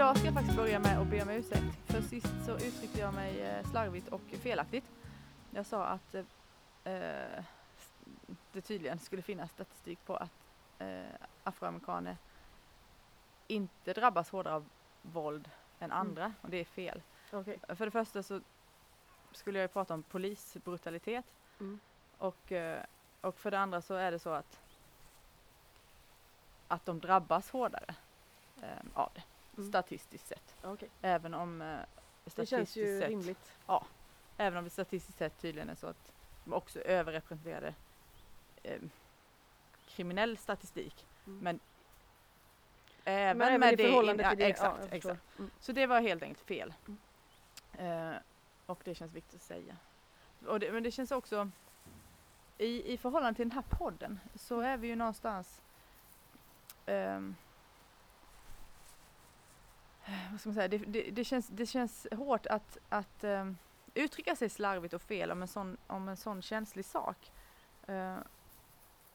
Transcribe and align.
Idag 0.00 0.16
ska 0.16 0.26
jag 0.26 0.34
faktiskt 0.34 0.56
börja 0.56 0.78
med 0.78 0.98
att 0.98 1.06
be 1.06 1.22
om 1.22 1.30
ursäkt. 1.30 1.76
För 1.86 2.00
sist 2.00 2.44
så 2.46 2.54
uttryckte 2.54 3.00
jag 3.00 3.14
mig 3.14 3.40
eh, 3.42 3.66
slarvigt 3.70 4.08
och 4.08 4.20
felaktigt. 4.42 4.84
Jag 5.50 5.66
sa 5.66 5.84
att 5.84 6.14
eh, 6.14 6.24
eh, 6.94 7.44
det 8.52 8.60
tydligen 8.60 8.98
skulle 8.98 9.22
finnas 9.22 9.50
statistik 9.50 9.98
på 10.06 10.16
att 10.16 10.30
eh, 10.78 11.02
afroamerikaner 11.44 12.16
inte 13.46 13.92
drabbas 13.92 14.30
hårdare 14.30 14.54
av 14.54 14.68
våld 15.02 15.50
än 15.80 15.92
andra 15.92 16.24
Mm. 16.24 16.34
och 16.42 16.50
det 16.50 16.56
är 16.56 16.64
fel. 16.64 17.02
Okej. 17.32 17.58
För 17.68 17.84
det 17.84 17.90
första 17.90 18.22
så 18.22 18.40
skulle 19.32 19.58
jag 19.58 19.64
ju 19.64 19.68
prata 19.68 19.94
om 19.94 20.02
polisbrutalitet 20.02 21.34
Mm. 21.60 21.80
och, 22.18 22.52
eh, 22.52 22.82
och 23.20 23.38
för 23.38 23.50
det 23.50 23.58
andra 23.58 23.82
så 23.82 23.94
är 23.94 24.10
det 24.10 24.18
så 24.18 24.30
att 24.30 24.60
att 26.68 26.86
de 26.86 27.00
drabbas 27.00 27.50
hårdare 27.50 27.94
eh, 28.62 28.78
av 28.94 29.10
det 29.14 29.22
Mm. 29.60 29.68
statistiskt 29.72 30.26
sett. 30.28 30.56
Okej. 30.62 30.88
Även 31.02 31.34
om 31.34 31.62
eh, 31.62 31.78
Det 32.24 32.30
statistiskt 32.30 32.50
känns 32.50 32.76
ju 32.76 33.00
sett, 33.00 33.08
rimligt. 33.08 33.52
även 34.36 34.58
om 34.58 34.64
det 34.64 34.70
statistiskt 34.70 35.18
sett 35.18 35.38
tydligen 35.40 35.70
är 35.70 35.74
så 35.74 35.86
att 35.86 36.12
de 36.44 36.52
också 36.52 36.78
är 36.78 36.84
överrepresenterade 36.84 37.74
eh, 38.62 38.80
kriminell 39.88 40.36
statistik. 40.38 41.06
Mm. 41.26 41.38
Men 41.38 41.60
även, 43.04 43.38
Men 43.38 43.48
även 43.48 43.60
med 43.60 43.72
i 43.72 43.76
det, 43.76 43.82
förhållande 43.88 44.22
in- 44.22 44.30
till 44.30 44.38
ja, 44.40 44.44
det. 44.46 44.50
Exakt, 44.50 44.78
ja, 44.90 44.96
exakt. 44.96 45.38
Mm. 45.38 45.50
Så 45.60 45.72
det 45.72 45.86
var 45.86 46.00
helt 46.00 46.22
enkelt 46.22 46.46
fel. 46.46 46.74
Mm. 46.86 48.12
Eh, 48.12 48.16
och 48.66 48.80
det 48.84 48.94
känns 48.94 49.12
viktigt 49.12 49.34
att 49.34 49.42
säga. 49.42 49.76
Och 50.46 50.60
det, 50.60 50.72
men 50.72 50.82
det 50.82 50.90
känns 50.90 51.10
också 51.10 51.50
i, 52.58 52.92
i 52.92 52.98
förhållande 52.98 53.36
till 53.36 53.48
den 53.48 53.54
här 53.56 53.78
podden 53.78 54.20
så 54.34 54.60
är 54.60 54.76
vi 54.76 54.88
ju 54.88 54.96
någonstans 54.96 55.62
ehm, 56.86 57.34
vad 60.30 60.40
ska 60.40 60.48
man 60.48 60.54
säga, 60.54 60.68
det, 60.68 60.78
det, 60.78 61.02
det, 61.10 61.24
känns, 61.24 61.48
det 61.48 61.66
känns 61.66 62.06
hårt 62.12 62.46
att, 62.46 62.78
att 62.88 63.24
ehm, 63.24 63.56
uttrycka 63.94 64.36
sig 64.36 64.48
slarvigt 64.48 64.94
och 64.94 65.02
fel 65.02 65.30
om 65.30 65.42
en 65.42 65.48
sån, 65.48 65.76
om 65.86 66.08
en 66.08 66.16
sån 66.16 66.42
känslig 66.42 66.84
sak. 66.84 67.30
Eh, 67.86 68.16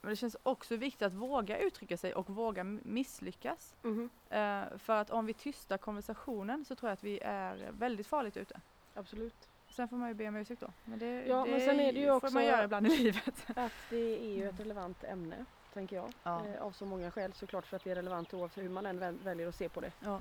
men 0.01 0.09
det 0.09 0.15
känns 0.15 0.37
också 0.43 0.75
viktigt 0.75 1.01
att 1.01 1.13
våga 1.13 1.57
uttrycka 1.57 1.97
sig 1.97 2.13
och 2.13 2.29
våga 2.29 2.63
misslyckas. 2.63 3.75
Mhm. 3.81 4.09
Eh, 4.29 4.63
för 4.77 4.93
att 5.01 5.09
om 5.09 5.25
vi 5.25 5.33
tystar 5.33 5.77
konversationen 5.77 6.65
så 6.65 6.75
tror 6.75 6.89
jag 6.89 6.93
att 6.93 7.03
vi 7.03 7.19
är 7.23 7.69
väldigt 7.71 8.07
farligt 8.07 8.37
ute. 8.37 8.59
Absolut. 8.93 9.49
Sen 9.69 9.87
får 9.87 9.95
man 9.97 10.07
ju 10.07 10.13
be 10.13 10.27
om 10.27 10.35
ursäkt 10.35 10.61
då. 10.61 10.71
Men 10.85 10.99
det, 10.99 11.25
Ja, 11.25 11.45
det 11.45 11.51
men 11.51 11.59
sen 11.61 11.79
är 11.79 11.93
det 11.93 11.99
ju 11.99 12.07
får 12.07 12.15
också- 12.15 12.33
man 12.33 12.45
göra 12.45 12.63
ibland 12.63 12.87
i 12.87 12.89
livet. 12.97 13.45
Att 13.55 13.71
det 13.89 14.25
är 14.25 14.35
ju 14.37 14.49
ett 14.49 14.59
relevant 14.59 15.03
ämne, 15.03 15.45
tänker 15.73 15.95
jag. 15.95 16.13
Ja. 16.23 16.45
Eh, 16.45 16.61
av 16.61 16.71
så 16.71 16.85
många 16.85 17.11
skäl 17.11 17.33
såklart 17.33 17.65
för 17.65 17.75
att 17.77 17.83
det 17.83 17.91
är 17.91 17.95
relevant 17.95 18.33
oavsett 18.33 18.63
hur 18.63 18.69
man 18.69 18.85
än 18.85 18.99
väl- 18.99 19.17
väljer 19.23 19.47
att 19.47 19.55
se 19.55 19.69
på 19.69 19.81
det. 19.81 19.91
Ja. 19.99 20.19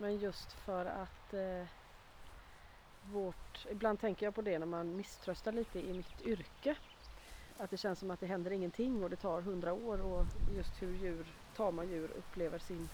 Men 0.00 0.18
just 0.18 0.52
för 0.52 0.86
att 0.86 1.34
eh, 1.34 1.66
vårt, 3.12 3.66
ibland 3.70 4.00
tänker 4.00 4.26
jag 4.26 4.34
på 4.34 4.42
det 4.42 4.58
när 4.58 4.66
man 4.66 4.96
misströstar 4.96 5.52
lite 5.52 5.78
i 5.78 5.92
mitt 5.92 6.22
yrke. 6.22 6.76
Att 7.58 7.70
det 7.70 7.76
känns 7.76 7.98
som 7.98 8.10
att 8.10 8.20
det 8.20 8.26
händer 8.26 8.50
ingenting 8.50 9.02
och 9.04 9.10
det 9.10 9.16
tar 9.16 9.40
hundra 9.40 9.72
år 9.72 10.00
och 10.00 10.26
just 10.56 10.82
hur 10.82 10.94
djur, 10.94 11.26
tama 11.56 11.84
djur 11.84 12.10
upplever 12.10 12.58
sin 12.58 12.88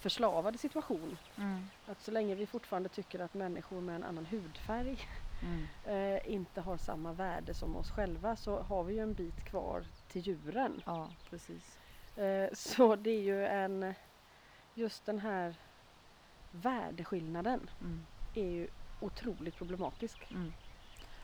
förslavade 0.00 0.58
situation. 0.58 1.16
Mm. 1.36 1.68
Att 1.86 2.00
så 2.00 2.10
länge 2.10 2.34
vi 2.34 2.46
fortfarande 2.46 2.88
tycker 2.88 3.18
att 3.20 3.34
människor 3.34 3.80
med 3.80 3.96
en 3.96 4.04
annan 4.04 4.26
hudfärg 4.26 4.98
Mm. 5.42 5.66
eh, 5.84 6.32
inte 6.32 6.60
har 6.60 6.76
samma 6.76 7.12
värde 7.12 7.54
som 7.54 7.76
oss 7.76 7.90
själva 7.90 8.36
så 8.36 8.60
har 8.60 8.84
vi 8.84 8.94
ju 8.94 9.00
en 9.00 9.14
bit 9.14 9.44
kvar 9.44 9.84
till 10.08 10.22
djuren. 10.22 10.82
Ja, 10.86 11.10
precis. 11.30 11.78
Eh, 12.16 12.48
så 12.52 12.96
det 12.96 13.10
är 13.10 13.20
ju 13.22 13.46
en, 13.46 13.94
just 14.74 15.06
den 15.06 15.18
här 15.18 15.56
värdeskillnaden 16.52 17.70
Mm. 17.80 18.06
är 18.34 18.50
ju 18.50 18.68
otroligt 19.00 19.56
problematisk. 19.56 20.30
Mm. 20.30 20.52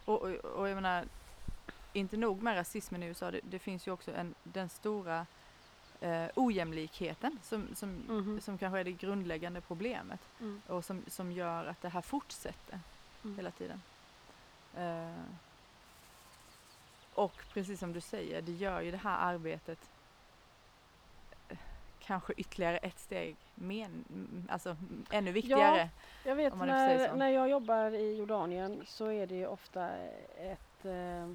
Och, 0.04 0.22
och, 0.22 0.28
och 0.34 0.68
jag 0.68 0.74
menar, 0.74 1.04
inte 1.92 2.16
nog 2.16 2.42
med 2.42 2.56
rasismen 2.56 3.02
i 3.02 3.06
USA, 3.06 3.30
det, 3.30 3.40
det 3.50 3.58
finns 3.58 3.86
ju 3.88 3.90
också 3.92 4.12
en, 4.14 4.34
den 4.42 4.68
stora 4.68 5.26
eh, 6.00 6.26
ojämlikheten 6.36 7.38
som, 7.42 7.68
som, 7.74 7.90
Mhm. 7.90 8.40
som 8.40 8.58
kanske 8.58 8.80
är 8.80 8.84
det 8.84 8.92
grundläggande 8.92 9.60
problemet 9.60 10.20
Mm. 10.40 10.62
och 10.66 10.84
som, 10.84 11.02
som 11.06 11.32
gör 11.32 11.64
att 11.66 11.82
det 11.82 11.88
här 11.88 12.00
fortsätter 12.02 12.80
Mm. 13.24 13.36
hela 13.36 13.50
tiden. 13.50 13.82
Eh, 14.76 15.12
och 17.14 17.42
precis 17.52 17.80
som 17.80 17.92
du 17.92 18.00
säger, 18.00 18.42
det 18.42 18.52
gör 18.52 18.80
ju 18.80 18.90
det 18.90 18.96
här 18.96 19.18
arbetet 19.34 19.78
kanske 22.08 22.32
ytterligare 22.36 22.76
ett 22.78 22.98
steg 22.98 23.36
men, 23.54 24.04
m- 24.10 24.48
alltså 24.50 24.76
ännu 25.10 25.32
viktigare. 25.32 25.88
Jag 26.24 26.34
vet 26.34 26.52
när, 26.66 26.98
när 27.16 27.28
jag 27.28 27.48
jobbar 27.50 27.90
i 27.94 28.16
Jordanien 28.16 28.82
så 28.86 29.06
är 29.12 29.26
det 29.26 29.34
ju 29.34 29.46
ofta 29.46 29.90
ett, 30.38 30.84
eh, 30.84 31.32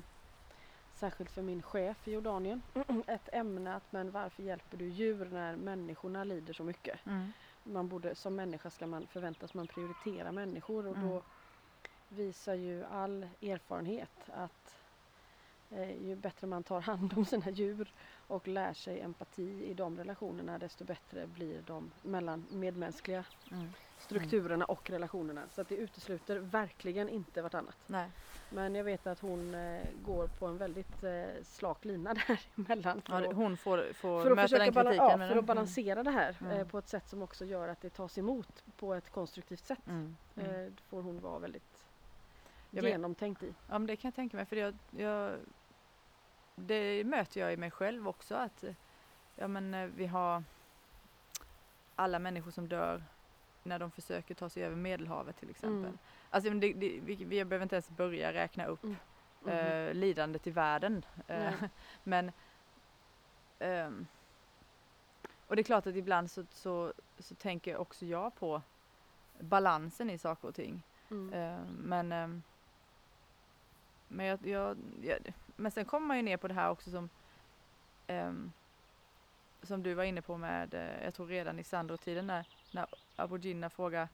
särskilt 0.93 1.31
för 1.31 1.41
min 1.41 1.61
chef 1.61 2.07
i 2.07 2.11
Jordanien, 2.11 2.61
ett 3.07 3.29
ämne 3.33 3.75
att 3.75 3.91
men 3.91 4.11
varför 4.11 4.43
hjälper 4.43 4.77
du 4.77 4.89
djur 4.89 5.25
när 5.31 5.55
människorna 5.55 6.23
lider 6.23 6.53
så 6.53 6.63
mycket? 6.63 7.05
Mm. 7.05 7.33
man 7.63 7.87
borde, 7.87 8.15
som 8.15 8.35
människa 8.35 8.69
ska 8.69 8.87
man 8.87 9.07
förväntas 9.07 9.53
man 9.53 9.67
prioritera 9.67 10.31
människor 10.31 10.87
och 10.87 10.95
Mm. 10.97 11.09
då 11.09 11.21
visar 12.09 12.53
ju 12.53 12.83
all 12.85 13.27
erfarenhet 13.41 14.29
att 14.33 14.75
eh, 15.71 16.07
ju 16.07 16.15
bättre 16.15 16.47
man 16.47 16.63
tar 16.63 16.81
hand 16.81 17.13
om 17.17 17.25
sina 17.25 17.49
djur 17.49 17.93
och 18.33 18.47
lär 18.47 18.73
sig 18.73 18.99
empati 19.01 19.63
i 19.65 19.73
de 19.73 19.97
relationerna 19.97 20.57
desto 20.57 20.83
bättre 20.85 21.27
blir 21.27 21.61
de 21.61 21.91
mellan 22.01 22.45
medmänskliga 22.51 23.25
Mm. 23.51 23.67
strukturerna 23.97 24.65
och 24.65 24.89
relationerna. 24.89 25.41
Så 25.49 25.61
att 25.61 25.69
det 25.69 25.75
utesluter 25.75 26.37
verkligen 26.39 27.09
inte 27.09 27.41
vartannat. 27.41 27.77
Nej. 27.87 28.09
Men 28.49 28.75
jag 28.75 28.83
vet 28.83 29.07
att 29.07 29.19
hon 29.19 29.53
eh, 29.55 29.81
går 30.05 30.27
på 30.27 30.45
en 30.47 30.57
väldigt 30.57 31.03
eh, 31.03 31.23
slak 31.43 31.85
lina 31.85 32.13
däremellan. 32.55 33.01
Ja, 33.07 33.19
För 33.19 33.33
hon 33.33 33.57
får, 33.57 33.93
får 33.93 34.21
för 34.23 34.31
att 34.31 34.35
möta 34.35 34.47
försöka 34.47 34.63
den 34.83 34.83
kritiken. 34.85 35.19
ja, 35.21 35.27
för 35.27 35.35
att 35.37 35.45
balansera 35.45 36.03
det 36.03 36.11
här 36.11 36.37
Mm. 36.41 36.57
eh, 36.57 36.67
på 36.67 36.77
ett 36.77 36.87
sätt 36.87 37.09
som 37.09 37.21
också 37.21 37.45
gör 37.45 37.67
att 37.67 37.81
det 37.81 37.89
tas 37.89 38.17
emot 38.17 38.63
på 38.77 38.93
ett 38.93 39.09
konstruktivt 39.09 39.65
sätt. 39.65 39.87
Mm. 39.87 40.15
Mm. 40.35 40.65
Eh, 40.67 40.73
får 40.89 41.01
hon 41.01 41.19
vara 41.21 41.39
väldigt 41.39 41.83
genomtänkt 42.69 43.43
i. 43.43 43.53
Ja 43.69 43.79
men 43.79 43.85
det 43.87 43.95
kan 43.95 44.07
jag 44.09 44.15
tänka 44.15 44.37
mig 44.37 44.45
för 44.45 44.55
jag, 44.55 44.75
jag 44.97 45.35
det 46.55 47.03
möter 47.03 47.41
jag 47.41 47.53
i 47.53 47.57
mig 47.57 47.71
själv 47.71 48.07
också 48.07 48.35
att 48.35 48.63
eh, 48.63 48.73
ja 49.35 49.47
men 49.47 49.73
eh, 49.73 49.85
vi 49.95 50.05
har 50.05 50.43
alla 51.95 52.19
människor 52.19 52.51
som 52.51 52.67
dör 52.67 53.03
när 53.63 53.79
de 53.79 53.91
försöker 53.91 54.35
ta 54.35 54.49
sig 54.49 54.63
över 54.63 54.75
Medelhavet 54.75 55.37
till 55.39 55.49
exempel. 55.49 55.85
Mm. 55.85 55.97
Alltså 56.29 56.49
det, 56.49 56.73
det, 56.73 56.99
vi, 57.03 57.15
vi 57.15 57.45
behöver 57.45 57.63
inte 57.63 57.75
ens 57.75 57.89
börja 57.89 58.33
räkna 58.33 58.65
upp 58.65 58.83
Mhm. 59.45 59.51
eh, 59.51 59.93
lidandet 59.93 60.47
i 60.47 60.51
världen. 60.51 61.05
Eh, 61.27 61.53
men 62.03 62.31
ehm, 63.59 64.07
och 65.47 65.55
det 65.55 65.61
är 65.61 65.63
klart 65.63 65.87
att 65.87 65.95
ibland 65.95 66.31
så, 66.31 66.45
så, 66.49 66.93
så 67.19 67.35
tänker 67.35 67.77
också 67.77 68.05
jag 68.05 68.35
på 68.35 68.61
balansen 69.39 70.09
i 70.09 70.17
saker 70.17 70.47
och 70.47 70.55
ting. 70.55 70.83
Mm. 71.11 71.33
Eh, 71.33 71.65
men 71.79 72.11
ehm, 72.11 72.43
men, 74.07 74.25
jag, 74.25 74.47
jag, 74.47 74.77
jag, 75.01 75.33
men 75.55 75.71
sen 75.71 75.85
kommer 75.85 76.07
man 76.07 76.17
ju 76.17 76.23
ner 76.23 76.37
på 76.37 76.47
det 76.47 76.53
här 76.53 76.69
också 76.69 76.91
som 76.91 77.09
ehm, 78.07 78.51
som 79.63 79.83
du 79.83 79.93
var 79.93 80.03
inne 80.03 80.21
på 80.21 80.37
med, 80.37 80.73
eh, 80.73 81.03
jag 81.03 81.13
tror 81.13 81.27
redan 81.27 81.59
i 81.59 81.63
Sandro-tiden 81.63 82.27
när, 82.27 82.45
när 82.71 82.85
Aborigina 83.15 83.69
frågar 83.69 84.07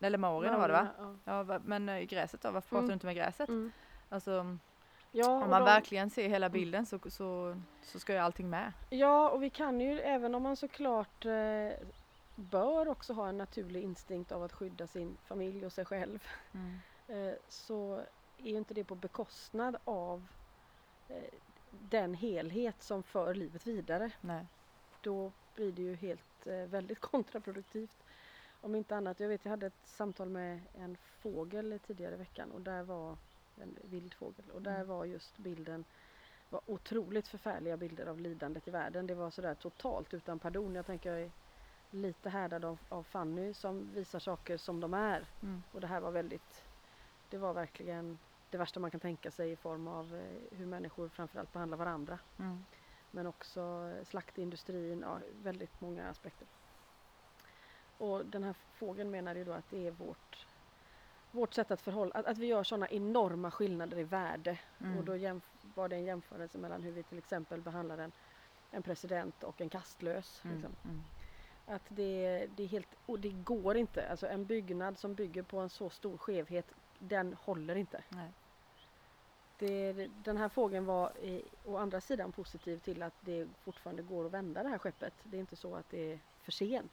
eller 0.00 0.18
maorierna 0.18 0.58
var 0.58 0.68
det 0.68 0.74
va? 0.74 0.88
Ja. 1.24 1.44
Ja, 1.48 1.60
men 1.64 1.88
eh, 1.88 2.00
gräset 2.00 2.40
då, 2.42 2.50
varför 2.50 2.68
pratar 2.68 2.78
Mm. 2.78 2.88
du 2.88 2.92
inte 2.94 3.06
med 3.06 3.16
gräset? 3.16 3.48
Mm. 3.48 3.72
Alltså 4.08 4.56
Ja, 5.12 5.30
om 5.30 5.50
man 5.50 5.60
de- 5.60 5.64
verkligen 5.64 6.10
ser 6.10 6.28
hela 6.28 6.48
bilden 6.48 6.86
så, 6.86 6.98
så, 7.10 7.60
så 7.82 8.00
ska 8.00 8.12
ju 8.12 8.18
allting 8.18 8.50
med. 8.50 8.72
ja, 8.90 9.30
och 9.30 9.42
vi 9.42 9.50
kan 9.50 9.80
ju 9.80 10.00
även 10.00 10.34
om 10.34 10.42
man 10.42 10.56
såklart 10.56 11.24
eh, 11.26 11.86
bör 12.34 12.88
också 12.88 13.12
ha 13.12 13.28
en 13.28 13.38
naturlig 13.38 13.82
instinkt 13.82 14.32
av 14.32 14.42
att 14.42 14.52
skydda 14.52 14.86
sin 14.86 15.16
familj 15.24 15.66
och 15.66 15.72
sig 15.72 15.84
själv 15.84 16.26
eh, 17.08 17.34
så 17.48 18.00
är 18.42 18.50
ju 18.50 18.56
inte 18.56 18.74
det 18.74 18.84
på 18.84 18.94
bekostnad 18.94 19.76
av 19.84 20.26
eh, 21.08 21.22
den 21.70 22.14
helhet 22.14 22.82
som 22.82 23.02
för 23.02 23.34
livet 23.34 23.66
vidare. 23.66 24.10
Nej. 24.20 24.46
Då 25.00 25.32
blir 25.54 25.72
det 25.72 25.82
ju 25.82 25.94
helt 25.94 26.46
eh, 26.46 26.54
väldigt 26.56 27.00
kontraproduktivt. 27.12 28.04
Om 28.60 28.74
inte 28.74 28.96
annat, 28.96 29.20
jag 29.20 29.28
vet 29.28 29.44
jag 29.44 29.50
hade 29.50 29.66
ett 29.66 29.86
samtal 29.86 30.28
med 30.28 30.60
en 30.74 30.96
fågel 30.96 31.78
tidigare 31.86 32.14
i 32.14 32.18
veckan 32.18 32.50
och 32.50 32.60
där 32.60 32.82
var 32.82 33.16
en 33.60 33.76
vild 33.82 34.14
fågel 34.14 34.50
och 34.50 34.62
där 34.62 34.74
Mm. 34.74 34.88
var 34.88 35.04
just 35.04 35.38
bilden 35.38 35.84
var 36.50 36.60
otroligt 36.66 37.28
förfärliga 37.28 37.76
bilder 37.76 38.06
av 38.06 38.20
lidandet 38.20 38.68
i 38.68 38.70
världen. 38.70 39.06
Det 39.06 39.14
var 39.14 39.30
sådär 39.30 39.54
totalt 39.54 40.14
utan 40.14 40.38
pardon. 40.38 40.74
Jag 40.74 40.86
tänker 40.86 41.12
jag 41.12 41.22
är 41.22 41.30
lite 41.90 42.30
härdad 42.30 42.64
av, 42.64 42.78
av 42.88 43.02
Fanny 43.02 43.54
som 43.54 43.90
visar 43.94 44.18
saker 44.18 44.56
som 44.56 44.80
de 44.80 44.94
är. 44.94 45.26
Mm. 45.42 45.62
Och 45.72 45.80
det 45.80 45.86
här 45.86 46.00
var 46.00 46.10
väldigt, 46.10 46.64
det 47.30 47.38
var 47.38 47.54
verkligen 47.54 48.18
det 48.50 48.58
värsta 48.58 48.80
man 48.80 48.90
kan 48.90 49.00
tänka 49.00 49.30
sig 49.30 49.50
i 49.50 49.56
form 49.56 49.88
av 49.88 50.14
eh, 50.14 50.58
hur 50.58 50.66
människor 50.66 51.08
framförallt 51.08 51.52
behandlar 51.52 51.78
varandra. 51.78 52.18
Mm. 52.38 52.64
Men 53.10 53.26
också 53.26 53.60
eh, 53.60 54.04
slaktindustrin, 54.04 55.00
ja, 55.00 55.18
väldigt 55.42 55.80
många 55.80 56.08
aspekter. 56.08 56.46
och 57.98 58.26
den 58.26 58.44
här 58.44 58.54
fågeln 58.74 59.10
menar 59.10 59.34
ju 59.34 59.44
då 59.44 59.52
att 59.52 59.70
det 59.70 59.86
är 59.86 59.90
vårt, 59.90 60.46
vårt 61.30 61.54
sätt 61.54 61.70
att 61.70 61.80
förhålla, 61.80 62.12
att, 62.14 62.26
att 62.26 62.38
vi 62.38 62.46
gör 62.46 62.64
sådana 62.64 62.88
enorma 62.88 63.50
skillnader 63.50 63.98
i 63.98 64.04
värde. 64.04 64.58
Mm. 64.80 64.98
Och 64.98 65.04
då 65.04 65.16
jämf, 65.16 65.50
var 65.74 65.88
det 65.88 65.96
en 65.96 66.04
jämförelse 66.04 66.58
mellan 66.58 66.82
hur 66.82 66.92
vi 66.92 67.02
till 67.02 67.18
exempel 67.18 67.60
behandlar 67.60 67.98
en, 67.98 68.12
en 68.70 68.82
president 68.82 69.44
och 69.44 69.60
en 69.60 69.68
kastlös. 69.68 70.40
Mm. 70.44 70.56
Liksom. 70.56 70.74
Mm. 70.84 71.02
Att 71.66 71.82
det, 71.88 72.46
det 72.56 72.62
är 72.62 72.66
helt, 72.66 72.88
och 73.06 73.20
det 73.20 73.30
går 73.30 73.76
inte. 73.76 74.08
Alltså 74.08 74.26
en 74.26 74.44
byggnad 74.44 74.98
som 74.98 75.14
bygger 75.14 75.42
på 75.42 75.58
en 75.58 75.68
så 75.68 75.90
stor 75.90 76.16
skevhet, 76.16 76.66
den 76.98 77.36
håller 77.40 77.76
inte. 77.76 78.02
Nej. 78.08 78.30
Det, 79.58 79.92
den 80.24 80.36
här 80.36 80.48
fågeln 80.48 80.84
var 80.86 81.12
å 81.64 81.76
andra 81.76 82.00
sidan 82.00 82.32
positiv 82.32 82.78
till 82.78 83.02
att 83.02 83.14
det 83.20 83.48
fortfarande 83.64 84.02
går 84.02 84.26
att 84.26 84.32
vända 84.32 84.62
det 84.62 84.68
här 84.68 84.78
skeppet. 84.78 85.14
Det 85.22 85.36
är 85.36 85.40
inte 85.40 85.56
så 85.56 85.76
att 85.76 85.90
det 85.90 86.12
är 86.12 86.18
för 86.42 86.52
sent. 86.52 86.92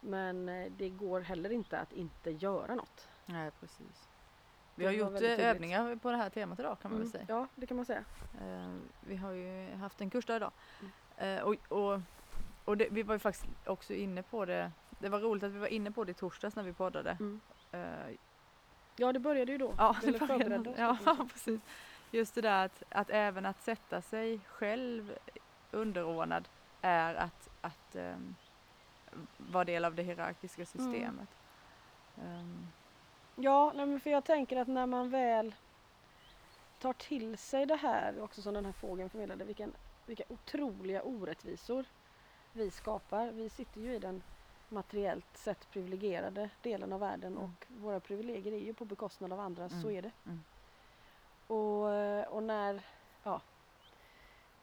Men 0.00 0.48
eh, 0.48 0.72
det 0.76 0.88
går 0.88 1.20
heller 1.20 1.52
inte 1.52 1.78
att 1.78 1.92
inte 1.92 2.30
göra 2.30 2.74
något. 2.74 3.08
Nej, 3.26 3.50
precis. 3.60 4.08
Vi 4.74 4.84
har 4.84 4.92
gjort 4.92 5.22
eh, 5.22 5.48
övningar 5.48 5.96
på 5.96 6.10
det 6.10 6.16
här 6.16 6.30
temat 6.30 6.58
idag 6.58 6.78
kan 6.82 6.90
man 6.90 7.00
väl 7.00 7.08
Mm, 7.08 7.12
säga. 7.12 7.24
Ja, 7.28 7.48
det 7.54 7.66
kan 7.66 7.76
man 7.76 7.86
säga. 7.86 8.04
Eh, 8.40 8.74
vi 9.00 9.16
har 9.16 9.30
ju 9.30 9.74
haft 9.74 10.00
en 10.00 10.10
kursdag 10.10 10.36
idag. 10.36 10.52
Mm. 11.18 11.44
Och 11.44 11.56
och, 11.68 12.00
och 12.64 12.76
det, 12.76 12.88
vi 12.90 13.02
var 13.02 13.14
ju 13.14 13.18
faktiskt 13.18 13.46
också 13.66 13.94
inne 13.94 14.22
på 14.22 14.44
det. 14.44 14.72
Det 14.98 15.08
var 15.08 15.20
roligt 15.20 15.42
att 15.44 15.52
vi 15.52 15.58
var 15.58 15.66
inne 15.66 15.90
på 15.90 16.04
det 16.04 16.10
i 16.10 16.14
torsdags 16.14 16.56
när 16.56 16.62
vi 16.62 16.72
poddade. 16.72 17.16
Mm. 17.20 17.40
Ja, 18.96 19.12
det 19.12 19.18
började 19.20 19.52
ju 19.52 19.58
då. 19.58 19.74
ja, 19.78 19.96
det 20.02 20.18
började- 20.18 20.74
ja, 20.78 20.96
precis. 21.32 21.60
Just 22.10 22.34
det 22.34 22.40
där 22.40 22.64
att, 22.64 22.82
att 22.88 23.10
även 23.10 23.46
att 23.46 23.62
sätta 23.62 24.02
sig 24.02 24.40
själv 24.46 25.18
underordnad 25.70 26.48
är 26.82 27.14
att, 27.14 27.48
att 27.60 27.96
ehm, 27.96 28.34
vara 29.36 29.64
del 29.64 29.84
av 29.84 29.94
det 29.94 30.02
hierarkiska 30.02 30.66
systemet. 30.66 31.28
Ehm, 32.22 32.66
Ja, 33.38 33.72
nej, 33.74 33.86
men 33.86 34.00
för 34.00 34.10
jag 34.10 34.24
tänker 34.24 34.56
att 34.56 34.68
när 34.68 34.86
man 34.86 35.10
väl 35.10 35.54
tar 36.78 36.92
till 36.92 37.38
sig 37.38 37.66
det 37.66 37.76
här, 37.76 38.20
också 38.22 38.42
som 38.42 38.54
den 38.54 38.64
här 38.64 38.72
fågeln 38.72 39.10
förmedlade, 39.10 39.44
vilken, 39.44 39.72
vilka 40.06 40.24
otroliga 40.28 41.02
orättvisor 41.02 41.84
vi 42.52 42.70
skapar. 42.70 43.30
Vi 43.32 43.48
sitter 43.48 43.80
ju 43.80 43.94
i 43.94 43.98
den 43.98 44.22
materiellt 44.68 45.36
sett 45.36 45.70
privilegierade 45.70 46.50
delen 46.62 46.92
av 46.92 47.00
världen 47.00 47.32
Mm. 47.32 47.44
och 47.44 47.66
våra 47.82 48.00
privilegier 48.00 48.52
är 48.52 48.58
ju 48.58 48.74
på 48.74 48.84
bekostnad 48.84 49.32
av 49.32 49.40
andra, 49.40 49.68
så 49.68 49.74
Mm, 49.88 49.96
är 49.96 50.02
det. 50.02 50.10
mm. 50.26 50.42
Och, 51.46 51.92
eh, 51.94 52.26
och 52.28 52.42
när, 52.42 52.82
ja, 53.22 53.40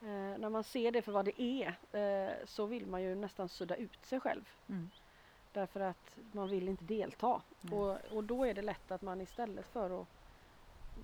eh, 0.00 0.38
när 0.38 0.48
man 0.48 0.64
ser 0.64 0.92
det 0.92 1.02
för 1.02 1.12
vad 1.12 1.24
det 1.24 1.42
är 1.42 1.74
eh, 1.92 2.32
så 2.44 2.66
vill 2.66 2.86
man 2.86 3.02
ju 3.02 3.14
nästan 3.14 3.48
sudda 3.48 3.76
ut 3.76 4.04
sig 4.06 4.20
själv. 4.20 4.48
mm, 4.68 4.90
Därför 5.52 5.80
att 5.80 6.18
man 6.32 6.48
vill 6.48 6.68
inte 6.68 6.84
delta. 6.84 7.42
Och, 7.72 8.12
och 8.16 8.24
då 8.24 8.44
är 8.44 8.54
det 8.54 8.62
lätt 8.62 8.90
att 8.90 9.02
man 9.02 9.20
istället 9.20 9.66
för 9.66 10.00
att 10.00 10.06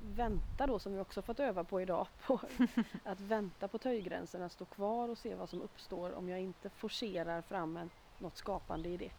vänta 0.05 0.67
då, 0.67 0.79
som 0.79 0.93
vi 0.94 1.00
också 1.00 1.23
fått 1.23 1.41
öva 1.41 1.64
på 1.64 1.81
idag, 1.81 2.06
på 2.26 2.41
att 3.05 3.20
vänta 3.20 3.69
på 3.69 3.79
töjgränserna, 3.79 4.49
stå 4.49 4.64
kvar 4.64 5.08
och 5.08 5.19
se 5.19 5.35
vad 5.35 5.49
som 5.49 5.62
uppstår 5.62 6.12
om 6.14 6.29
jag 6.29 6.41
inte 6.41 6.70
forcerar 6.70 7.43
fram 7.43 7.76
en, 7.76 7.91
något 8.20 8.37
skapande 8.37 8.88
i 8.88 8.96
det. 8.96 9.11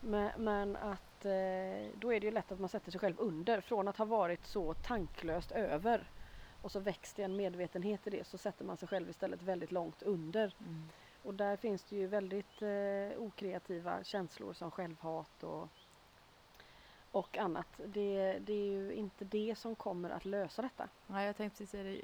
Men, 0.00 0.30
men 0.36 0.76
att 0.76 1.24
eh, 1.24 1.90
då 2.00 2.12
är 2.12 2.20
det 2.20 2.26
ju 2.26 2.30
lätt 2.30 2.52
att 2.52 2.60
man 2.60 2.68
sätter 2.68 2.90
sig 2.90 3.00
själv 3.00 3.14
under. 3.18 3.60
Från 3.60 3.88
att 3.88 3.96
ha 3.96 4.04
varit 4.04 4.46
så 4.46 4.74
tanklöst 4.74 5.52
över 5.52 6.10
och 6.62 6.72
så 6.72 6.80
växte 6.80 7.24
en 7.24 7.36
medvetenhet 7.36 8.06
i 8.06 8.10
det 8.10 8.26
så 8.26 8.38
sätter 8.38 8.64
man 8.64 8.76
sig 8.76 8.88
själv 8.88 9.10
istället 9.10 9.42
väldigt 9.42 9.72
långt 9.72 10.02
under. 10.02 10.54
mm. 10.60 10.88
Och 11.22 11.34
där 11.34 11.56
finns 11.56 11.84
det 11.84 11.96
ju 11.96 12.06
väldigt 12.06 12.62
eh, 12.62 13.18
okreativa 13.22 14.04
känslor 14.04 14.52
som 14.52 14.70
självhat 14.70 15.42
och, 15.42 15.68
och 17.10 17.38
annat. 17.38 17.66
Det, 17.86 18.38
det 18.40 18.52
är 18.52 18.70
ju 18.70 18.92
inte 18.92 19.24
det 19.24 19.54
som 19.58 19.74
kommer 19.74 20.10
att 20.10 20.24
lösa 20.24 20.62
detta. 20.62 20.88
Nej, 21.06 21.26
jag 21.26 21.36
tänkte 21.36 21.56
precis 21.58 21.70
säga 21.70 21.84
det. 21.84 22.00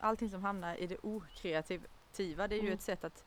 Allting 0.00 0.30
som 0.30 0.42
hamnar 0.42 0.76
i 0.76 0.86
det 0.86 0.96
okreativa, 1.02 2.48
det 2.48 2.54
är 2.54 2.56
ju 2.56 2.60
Mm. 2.60 2.72
ett 2.74 2.82
sätt 2.82 3.04
att, 3.04 3.24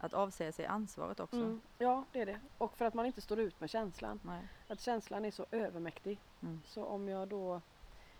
att 0.00 0.14
avsäga 0.14 0.52
sig 0.52 0.66
ansvaret 0.66 1.20
också. 1.20 1.36
Mm, 1.36 1.60
ja, 1.78 2.04
det 2.12 2.20
är 2.20 2.26
det. 2.26 2.40
Och 2.58 2.76
för 2.76 2.84
att 2.84 2.94
man 2.94 3.06
inte 3.06 3.20
står 3.20 3.40
ut 3.40 3.60
med 3.60 3.70
känslan. 3.70 4.20
Nej. 4.22 4.42
Att 4.68 4.80
känslan 4.80 5.24
är 5.24 5.30
så 5.30 5.46
övermäktig. 5.50 6.18
Mm. 6.42 6.62
Så 6.66 6.84
om 6.84 7.08
jag 7.08 7.28
då 7.28 7.60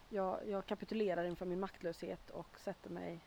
jag, 0.08 0.38
jag 0.48 0.66
kapitulerar 0.66 1.24
inför 1.24 1.46
min 1.46 1.60
maktlöshet 1.60 2.30
och 2.30 2.60
sätter 2.60 2.90
mig 2.90 3.20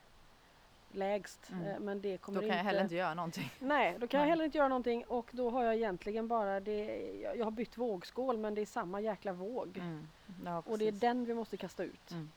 lägst. 0.91 1.49
Mm. 1.49 1.67
Eh, 1.67 1.79
men 1.79 2.01
det 2.01 2.17
kommer 2.17 2.35
Då 2.35 2.41
kan 2.41 2.47
inte... 2.47 2.57
jag 2.57 2.63
heller 2.63 2.83
inte 2.83 2.95
göra 2.95 3.13
någonting. 3.13 3.49
Nej, 3.59 3.97
då 3.99 4.07
kan 4.07 4.19
jag 4.19 4.23
Nej. 4.25 4.29
heller 4.29 4.45
inte 4.45 4.57
göra 4.57 4.67
någonting 4.67 5.05
och 5.05 5.29
då 5.31 5.49
har 5.49 5.63
jag 5.63 5.75
egentligen 5.75 6.27
bara 6.27 6.59
det, 6.59 7.11
jag, 7.21 7.37
jag 7.37 7.45
har 7.45 7.51
bytt 7.51 7.77
vågskål 7.77 8.37
men 8.37 8.55
det 8.55 8.61
är 8.61 8.65
samma 8.65 9.01
jäkla 9.01 9.33
våg. 9.33 9.77
Mm. 9.77 10.07
Ja, 10.45 10.63
Och 10.65 10.77
det 10.77 10.87
är 10.87 10.91
den 10.91 11.25
vi 11.25 11.33
måste 11.33 11.57
kasta 11.57 11.83
ut. 11.83 12.11
Mm. 12.11 12.31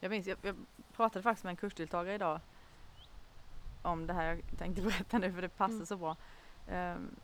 Jag 0.00 0.10
minns, 0.10 0.26
jag, 0.26 0.38
jag 0.42 0.56
pratade 0.92 1.22
faktiskt 1.22 1.44
med 1.44 1.50
en 1.50 1.56
kursdeltagare 1.56 2.14
idag 2.14 2.40
om 3.84 4.06
det 4.06 4.12
här 4.12 4.24
jag 4.24 4.58
tänkte 4.58 4.82
berätta 4.88 5.18
nu 5.18 5.32
för 5.32 5.42
det 5.42 5.48
passar 5.48 5.74
Mm. 5.74 5.86
så 5.86 5.96
bra. 5.96 6.16
Ehm, 6.68 7.16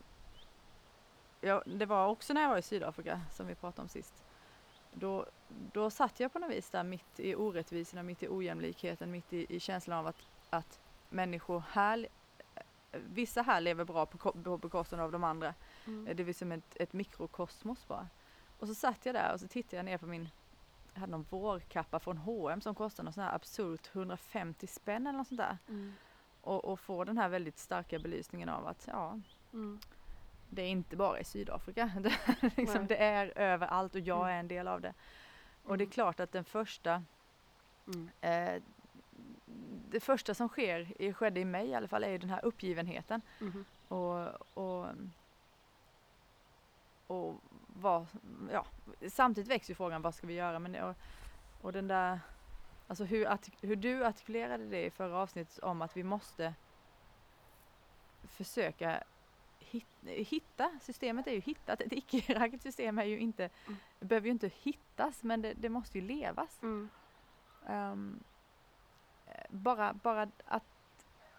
ja, 1.40 1.62
det 1.66 1.86
var 1.86 2.08
också 2.08 2.32
när 2.32 2.42
jag 2.42 2.48
var 2.48 2.58
i 2.58 2.62
Sydafrika 2.62 3.20
som 3.30 3.46
vi 3.46 3.54
pratade 3.54 3.82
om 3.82 3.88
sist. 3.88 4.24
Då, 4.92 5.26
då 5.72 5.90
satt 5.90 6.20
jag 6.20 6.32
på 6.32 6.38
något 6.38 6.50
vis 6.50 6.70
där 6.70 6.84
mitt 6.84 7.20
i 7.20 7.34
orättvisorna, 7.34 8.02
mitt 8.02 8.22
i 8.22 8.28
ojämlikheten, 8.28 9.10
mitt 9.10 9.32
i, 9.32 9.56
i 9.56 9.60
känslan 9.60 9.98
av 9.98 10.06
att, 10.06 10.16
att 10.50 10.80
människor 11.08 11.62
här, 11.70 12.08
vissa 12.92 13.42
här 13.42 13.60
lever 13.60 13.84
bra 13.84 14.06
på, 14.06 14.32
på 14.32 14.58
bekostnad 14.58 15.00
av 15.00 15.12
de 15.12 15.24
andra. 15.24 15.54
Mm. 15.86 16.16
Det 16.16 16.28
är 16.28 16.32
som 16.32 16.52
ett, 16.52 16.76
ett 16.76 16.92
mikrokosmos 16.92 17.88
bara. 17.88 18.08
Och 18.58 18.68
så 18.68 18.74
satt 18.74 19.06
jag 19.06 19.14
där 19.14 19.32
och 19.32 19.40
så 19.40 19.48
tittade 19.48 19.76
jag 19.76 19.84
ner 19.84 19.98
på 19.98 20.06
min, 20.06 20.28
jag 20.94 21.00
hade 21.00 21.10
någon 21.12 21.26
vårkappa 21.30 21.98
från 21.98 22.18
H&M 22.18 22.60
som 22.60 22.74
kostade 22.74 23.04
något 23.04 23.14
sånt 23.14 23.26
här 23.26 23.34
absurt 23.34 23.90
150 23.92 24.66
spänn 24.66 25.06
eller 25.06 25.18
något 25.18 25.28
sånt 25.28 25.40
där. 25.40 25.58
Mm. 25.68 25.92
Och, 26.42 26.64
och 26.64 26.80
få 26.80 27.04
den 27.04 27.18
här 27.18 27.28
väldigt 27.28 27.58
starka 27.58 27.98
belysningen 27.98 28.48
av 28.48 28.66
att 28.66 28.88
ja, 28.92 29.18
Mm. 29.52 29.80
det 30.50 30.62
är 30.62 30.66
inte 30.68 30.96
bara 30.96 31.20
i 31.20 31.24
Sydafrika. 31.24 31.92
Det, 32.00 32.08
är 32.08 32.50
liksom, 32.56 32.86
det 32.86 32.96
är 32.96 33.38
överallt 33.38 33.94
och 33.94 34.00
jag 34.00 34.18
Mm. 34.20 34.30
är 34.34 34.40
en 34.40 34.48
del 34.48 34.68
av 34.68 34.80
det. 34.80 34.94
Och 35.64 35.78
det 35.78 35.82
är 35.82 35.86
Mm. 35.86 35.92
klart 35.92 36.20
att 36.20 36.32
den 36.32 36.44
första 36.44 37.02
Mm. 37.86 38.10
eh, 38.20 38.62
det 39.90 40.00
första 40.00 40.34
som 40.34 40.48
sker, 40.48 41.12
skedde 41.12 41.40
i 41.40 41.44
mig 41.44 41.66
i 41.68 41.74
alla 41.74 41.88
fall, 41.88 42.04
är 42.04 42.08
ju 42.10 42.18
den 42.18 42.30
här 42.30 42.44
uppgivenheten. 42.44 43.20
Mhm. 43.40 43.64
Och, 43.88 44.28
och, 44.58 44.86
och 47.06 47.34
vad, 47.66 48.06
ja, 48.52 48.66
samtidigt 49.08 49.50
växer 49.50 49.70
ju 49.70 49.74
frågan 49.74 50.02
vad 50.02 50.14
ska 50.14 50.26
vi 50.26 50.34
göra? 50.34 50.58
Men, 50.58 50.74
och, 50.82 50.96
och 51.60 51.72
den 51.72 51.88
där, 51.88 52.20
alltså 52.90 53.04
hur, 53.04 53.26
artik- 53.26 53.58
hur 53.66 53.76
du 53.76 54.04
artikulerade 54.06 54.64
det 54.66 54.84
i 54.86 54.90
förra 54.90 55.16
avsnittet 55.18 55.58
om 55.58 55.82
att 55.82 55.96
vi 55.96 56.02
måste 56.02 56.54
försöka 58.28 59.02
hit, 59.58 59.86
hitta, 60.02 60.70
systemet 60.82 61.26
är 61.26 61.32
ju 61.32 61.40
hittat, 61.40 61.80
ett 61.80 61.92
icke-hierarkiskt 61.92 62.62
system 62.62 62.98
är 62.98 63.04
ju 63.04 63.18
inte, 63.18 63.50
Mm. 63.66 63.78
behöver 64.00 64.26
ju 64.26 64.32
inte 64.32 64.48
hittas 64.62 65.22
men 65.22 65.42
det, 65.42 65.54
det 65.54 65.68
måste 65.68 65.98
ju 65.98 66.04
levas. 66.04 66.62
Mm. 66.62 66.90
Eh, 67.66 67.94
bara, 69.50 69.92
bara 69.92 70.30
att 70.44 70.64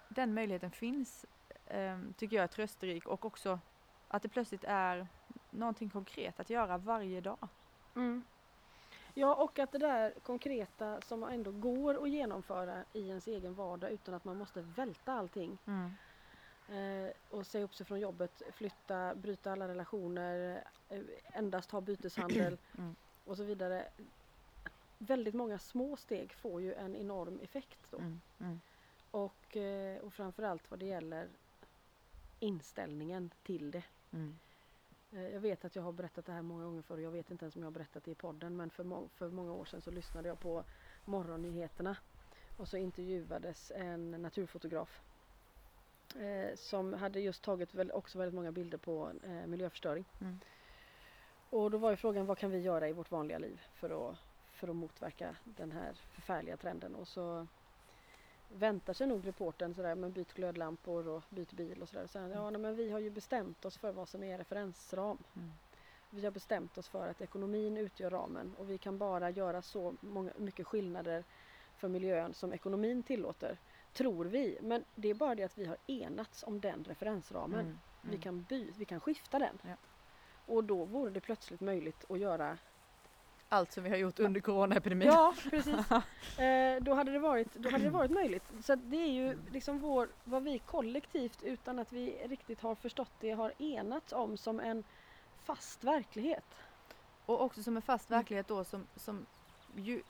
den 0.10 0.34
möjligheten 0.34 0.72
finns 0.72 1.26
ehm, 1.68 2.14
tycker 2.14 2.36
jag 2.36 2.44
är 2.44 2.48
trösterik 2.48 3.08
och 3.08 3.26
också 3.26 3.60
att 4.08 4.22
det 4.22 4.30
plötsligt 4.30 4.64
är 4.64 5.08
någonting 5.50 5.90
konkret 5.90 6.40
att 6.40 6.50
göra 6.50 6.78
varje 6.78 7.22
dag. 7.22 7.48
Mm. 7.96 8.24
Ja, 9.14 9.36
och 9.36 9.60
att 9.60 9.72
det 9.72 9.78
där 9.78 10.14
konkreta 10.24 11.02
som 11.02 11.24
ändå 11.24 11.52
går 11.52 12.04
att 12.04 12.10
genomföra 12.10 12.84
i 12.94 13.08
ens 13.08 13.28
egen 13.28 13.54
vardag 13.54 13.92
utan 13.92 14.14
att 14.14 14.26
man 14.26 14.38
måste 14.38 14.62
välta 14.62 15.14
allting. 15.14 15.58
Eh, 16.70 17.12
och 17.30 17.48
säga 17.48 17.64
upp 17.66 17.76
sig 17.76 17.86
från 17.86 18.00
jobbet, 18.00 18.42
flytta, 18.52 19.16
bryta 19.16 19.52
alla 19.52 19.68
relationer, 19.68 20.64
eh, 20.90 21.00
endast 21.34 21.72
ha 21.72 21.82
byteshandel 21.82 22.58
Mm. 22.78 22.96
och 23.26 23.38
så 23.38 23.44
vidare. 23.44 23.86
Väldigt 24.98 25.34
många 25.36 25.60
små 25.60 25.96
steg 25.98 26.34
får 26.34 26.62
ju 26.62 26.74
en 26.74 26.96
enorm 26.96 27.40
effekt 27.44 27.80
då. 27.92 27.98
Mm. 27.98 28.22
Mm. 28.40 28.60
Och, 29.12 29.58
eh, 29.58 29.98
och 30.00 30.14
framförallt 30.14 30.72
vad 30.72 30.80
det 30.80 30.86
gäller 30.86 31.28
inställningen 32.40 33.32
till 33.44 33.72
det. 33.72 33.84
Eh, 35.12 35.30
Jag 35.30 35.40
vet 35.40 35.66
att 35.66 35.76
jag 35.76 35.84
har 35.84 35.92
berättat 35.92 36.26
det 36.26 36.32
här 36.32 36.42
många 36.42 36.64
gånger 36.64 36.82
förr 36.82 36.96
och 36.98 37.02
jag 37.02 37.12
vet 37.12 37.32
inte 37.32 37.46
ens 37.46 37.56
om 37.56 37.62
jag 37.62 37.68
har 37.68 37.72
berättat 37.72 38.04
det 38.04 38.12
i 38.12 38.16
podden 38.16 38.56
men 38.58 38.70
för, 38.70 38.84
må- 38.84 39.08
för 39.16 39.30
många 39.30 39.54
år 39.54 39.66
sedan 39.66 39.82
så 39.82 39.92
lyssnade 39.92 40.28
jag 40.28 40.40
på 40.40 40.64
morgonnyheterna 41.06 41.98
och 42.58 42.68
så 42.68 42.78
intervjuades 42.78 43.72
en 43.76 44.12
naturfotograf 44.12 45.02
eh, 46.20 46.56
som 46.56 46.94
hade 46.94 47.20
just 47.20 47.44
tagit 47.44 47.74
väl 47.74 47.92
också 47.92 48.18
väldigt 48.18 48.36
många 48.36 48.52
bilder 48.52 48.78
på 48.78 49.12
eh, 49.24 49.48
miljöförstöring. 49.48 50.06
Mm. 50.22 50.40
Och 51.50 51.72
då 51.72 51.78
var 51.78 51.90
ju 51.92 51.96
frågan 51.98 52.26
vad 52.26 52.38
kan 52.38 52.52
vi 52.52 52.60
göra 52.60 52.90
i 52.90 52.94
vårt 52.94 53.12
vanliga 53.12 53.38
liv 53.38 53.62
för 53.74 54.10
att, 54.10 54.18
för 54.52 54.68
att 54.68 54.76
motverka 54.76 55.36
den 55.44 55.72
här 55.72 55.94
förfärliga 55.94 56.58
trenden 56.58 56.96
och 56.96 57.08
så 57.08 57.48
väntar 58.54 58.94
sig 58.94 59.08
nog 59.08 59.28
reporten 59.28 59.74
sådär, 59.74 59.96
men 59.96 60.12
byt 60.12 60.34
glödlampor 60.34 61.08
och 61.08 61.24
byt 61.30 61.54
bil 61.54 61.82
och 61.82 61.90
sådär. 61.90 62.08
Så, 62.08 62.18
ja, 62.20 62.50
nej, 62.50 62.62
men 62.62 62.76
vi 62.76 62.90
har 62.92 63.00
ju 63.00 63.10
bestämt 63.10 63.66
oss 63.66 63.78
för 63.78 63.92
vad 63.92 64.10
som 64.10 64.24
är 64.24 64.38
referensram. 64.38 65.18
Mm. 65.36 65.52
Vi 66.10 66.24
har 66.26 66.32
bestämt 66.32 66.78
oss 66.78 66.88
för 66.90 67.08
att 67.08 67.22
ekonomin 67.22 67.78
utgör 67.78 68.10
ramen 68.10 68.56
och 68.58 68.70
vi 68.70 68.78
kan 68.78 68.98
bara 68.98 69.30
göra 69.30 69.62
så 69.62 69.94
många, 70.02 70.32
mycket 70.38 70.68
skillnader 70.68 71.24
för 71.78 71.88
miljön 71.88 72.34
som 72.34 72.54
ekonomin 72.54 73.04
tillåter. 73.04 73.58
Tror 73.94 74.26
vi, 74.26 74.58
men 74.62 74.84
det 74.96 75.10
är 75.10 75.14
bara 75.14 75.36
det 75.36 75.44
att 75.44 75.58
vi 75.58 75.66
har 75.66 75.78
enats 75.88 76.44
om 76.44 76.60
den 76.60 76.84
referensramen. 76.84 77.60
Mm. 77.60 77.78
Vi, 78.02 78.08
Mm. 78.10 78.22
kan 78.22 78.44
by, 78.44 78.72
vi 78.78 78.86
kan 78.86 79.00
skifta 79.00 79.40
den. 79.40 79.58
Ja. 79.64 79.76
Och 80.46 80.64
då 80.64 80.86
vore 80.86 81.12
det 81.12 81.20
plötsligt 81.20 81.62
möjligt 81.62 82.06
att 82.12 82.20
göra 82.20 82.58
Allt 83.54 83.72
som 83.72 83.84
vi 83.84 83.90
har 83.90 83.98
gjort 83.98 84.20
under 84.20 84.42
coronaepidemin. 84.42 85.08
Ja, 85.08 85.34
precis. 85.50 85.92
Eh, 86.40 86.82
då, 86.84 86.94
hade 86.94 87.12
det 87.12 87.20
varit, 87.20 87.54
då 87.54 87.70
hade 87.70 87.84
det 87.84 87.90
varit 87.90 88.12
möjligt. 88.12 88.44
Så 88.64 88.76
det 88.76 88.98
är 88.98 89.12
ju 89.12 89.38
liksom 89.52 89.80
vår, 89.80 90.10
vad 90.24 90.44
vi 90.44 90.60
kollektivt 90.60 91.44
utan 91.44 91.80
att 91.80 91.94
vi 91.94 92.28
riktigt 92.28 92.62
har 92.62 92.76
förstått 92.76 93.12
det 93.20 93.32
har 93.32 93.54
enats 93.62 94.14
om 94.14 94.38
som 94.38 94.60
en 94.60 94.84
fast 95.44 95.84
verklighet. 95.84 96.46
Och 97.26 97.42
också 97.42 97.64
som 97.64 97.76
en 97.76 97.82
fast 97.82 98.10
Mm. 98.10 98.20
verklighet 98.20 98.48
då 98.48 98.64
som, 98.64 98.88
som 98.96 99.26
ju 99.76 100.02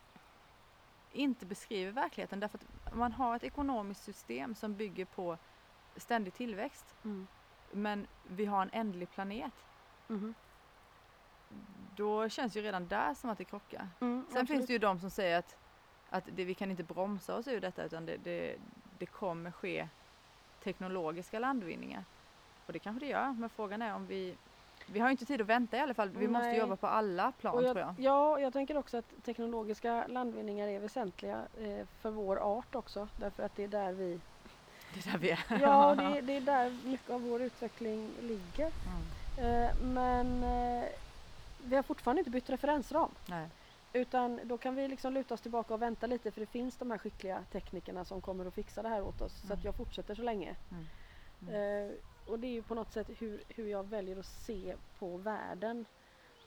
inte 1.12 1.46
beskriver 1.46 1.92
verkligheten 1.92 2.40
därför 2.40 2.58
att 2.58 2.96
man 2.96 3.12
har 3.12 3.36
ett 3.36 3.44
ekonomiskt 3.44 4.04
system 4.04 4.56
som 4.56 4.76
bygger 4.76 5.06
på 5.06 5.38
ständig 5.96 6.34
tillväxt. 6.34 6.96
Men 7.72 8.08
vi 8.28 8.46
har 8.46 8.62
en 8.62 8.70
ändlig 8.74 9.12
planet. 9.12 9.54
Mhm. 10.08 10.34
Då 11.96 12.30
känns 12.30 12.58
ju 12.58 12.62
redan 12.62 12.88
där 12.88 13.14
som 13.14 13.30
att 13.30 13.38
det 13.38 13.44
krockar. 13.46 13.88
Mm, 14.00 14.26
Sen 14.34 14.48
finns 14.48 14.68
det 14.68 14.74
ju 14.74 14.80
de 14.80 15.00
som 15.00 15.10
säger 15.10 15.40
att, 15.40 15.56
att 16.10 16.24
det, 16.36 16.46
vi 16.46 16.54
kan 16.54 16.72
inte 16.72 16.84
bromsa 16.84 17.36
oss 17.36 17.48
ur 17.48 17.62
detta 17.62 17.84
utan 17.84 18.06
det, 18.06 18.18
det, 18.18 18.56
det 19.00 19.06
kommer 19.06 19.52
ske 19.52 19.88
teknologiska 20.64 21.40
landvinningar. 21.40 22.04
Och 22.66 22.74
det 22.74 22.80
kanske 22.80 23.06
det 23.06 23.12
gör, 23.12 23.34
men 23.40 23.50
frågan 23.50 23.82
är 23.82 23.96
om 23.96 24.08
vi 24.08 24.36
vi 24.88 25.00
har 25.00 25.08
ju 25.08 25.12
inte 25.12 25.26
tid 25.26 25.42
att 25.42 25.48
vänta 25.48 25.78
i 25.78 25.80
alla 25.80 25.94
fall. 25.94 26.10
Vi 26.10 26.28
måste 26.28 26.48
Nej. 26.48 26.58
jobba 26.58 26.76
på 26.76 26.88
alla 26.88 27.32
plan 27.32 27.56
Och 27.56 27.62
tror 27.62 27.78
jag. 27.80 27.88
jag, 27.88 27.96
ja, 28.00 28.40
jag 28.40 28.54
tänker 28.54 28.78
också 28.78 28.98
att 28.98 29.24
teknologiska 29.24 30.08
landvinningar 30.08 30.68
är 30.68 30.80
väsentliga 30.80 31.42
eh, 31.60 31.88
för 32.02 32.10
vår 32.12 32.38
art 32.38 32.76
också. 32.76 33.08
Därför 33.18 33.44
att 33.44 33.56
det 33.56 33.64
är 33.64 33.68
där 33.68 33.92
vi... 33.92 34.20
Det 34.94 35.08
är 35.08 35.12
där 35.12 35.18
vi 35.20 35.32
är. 35.32 35.40
Ja, 35.62 35.96
det, 35.98 36.04
är- 36.04 36.22
det 36.22 36.34
är 36.38 36.42
där 36.42 36.78
mycket 36.86 37.10
av 37.10 37.22
vår 37.22 37.42
utveckling 37.42 38.10
ligger. 38.22 38.72
Mm. 39.38 39.64
Eh, 39.64 39.76
men 39.82 40.44
eh, 40.44 40.86
vi 41.64 41.76
har 41.76 41.84
fortfarande 41.84 42.20
inte 42.20 42.32
bytt 42.32 42.50
referensram. 42.50 43.12
Nej. 43.26 43.48
Utan 43.94 44.40
då 44.44 44.58
kan 44.58 44.76
vi 44.76 44.88
liksom 44.88 45.14
luta 45.14 45.34
oss 45.34 45.42
tillbaka 45.42 45.74
och 45.74 45.82
vänta 45.82 46.08
lite 46.08 46.32
för 46.32 46.40
det 46.42 46.46
finns 46.48 46.78
de 46.78 46.92
här 46.92 46.98
skickliga 46.98 47.44
teknikerna 47.52 48.06
som 48.06 48.22
kommer 48.22 48.46
att 48.46 48.54
fixa 48.54 48.82
det 48.82 48.90
här 48.90 49.02
åt 49.02 49.22
oss. 49.22 49.34
Så 49.34 49.46
att 49.46 49.52
Mm. 49.60 49.66
jag 49.66 49.76
fortsätter 49.76 50.16
så 50.16 50.22
länge. 50.22 50.56
Mm. 51.42 51.88
Eh, 51.90 51.92
och 52.26 52.40
det 52.40 52.48
är 52.48 52.52
ju 52.52 52.62
på 52.64 52.76
något 52.76 52.92
sätt 52.92 53.08
hur, 53.18 53.44
hur 53.48 53.68
jag 53.68 53.84
väljer 53.90 54.20
att 54.20 54.26
se 54.26 54.76
på 55.00 55.18
världen 55.18 55.86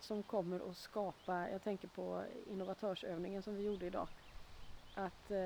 som 0.00 0.22
kommer 0.22 0.70
att 0.70 0.76
skapa, 0.76 1.50
jag 1.50 1.62
tänker 1.62 1.88
på 1.88 2.22
innovatörsövningen 2.46 3.42
som 3.42 3.56
vi 3.56 3.62
gjorde 3.62 3.86
idag. 3.86 4.08
Att 4.94 5.30
eh, 5.30 5.38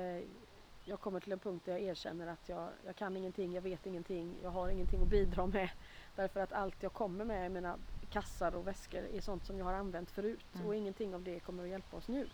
jag 0.85 0.99
kommer 0.99 1.19
till 1.19 1.31
en 1.31 1.39
punkt 1.39 1.65
där 1.65 1.71
jag 1.71 1.81
erkänner 1.81 2.27
att 2.27 2.49
jag, 2.49 2.69
jag 2.85 2.95
kan 2.95 3.17
ingenting, 3.17 3.53
jag 3.53 3.61
vet 3.61 3.85
ingenting, 3.85 4.35
jag 4.43 4.49
har 4.49 4.69
ingenting 4.69 5.01
att 5.01 5.07
bidra 5.07 5.45
med. 5.47 5.69
Därför 6.15 6.39
att 6.39 6.53
allt 6.53 6.83
jag 6.83 6.93
kommer 6.93 7.25
med 7.25 7.45
i 7.45 7.49
mina 7.49 7.77
kassar 8.09 8.55
och 8.55 8.67
väskor 8.67 8.99
är 9.03 9.21
sånt 9.21 9.45
som 9.45 9.57
jag 9.57 9.65
har 9.65 9.73
använt 9.73 10.11
förut 10.11 10.45
Mm. 10.55 10.67
och 10.67 10.75
ingenting 10.75 11.15
av 11.15 11.23
det 11.23 11.39
kommer 11.39 11.63
att 11.63 11.69
hjälpa 11.69 11.97
oss 11.97 12.07
nu. 12.07 12.29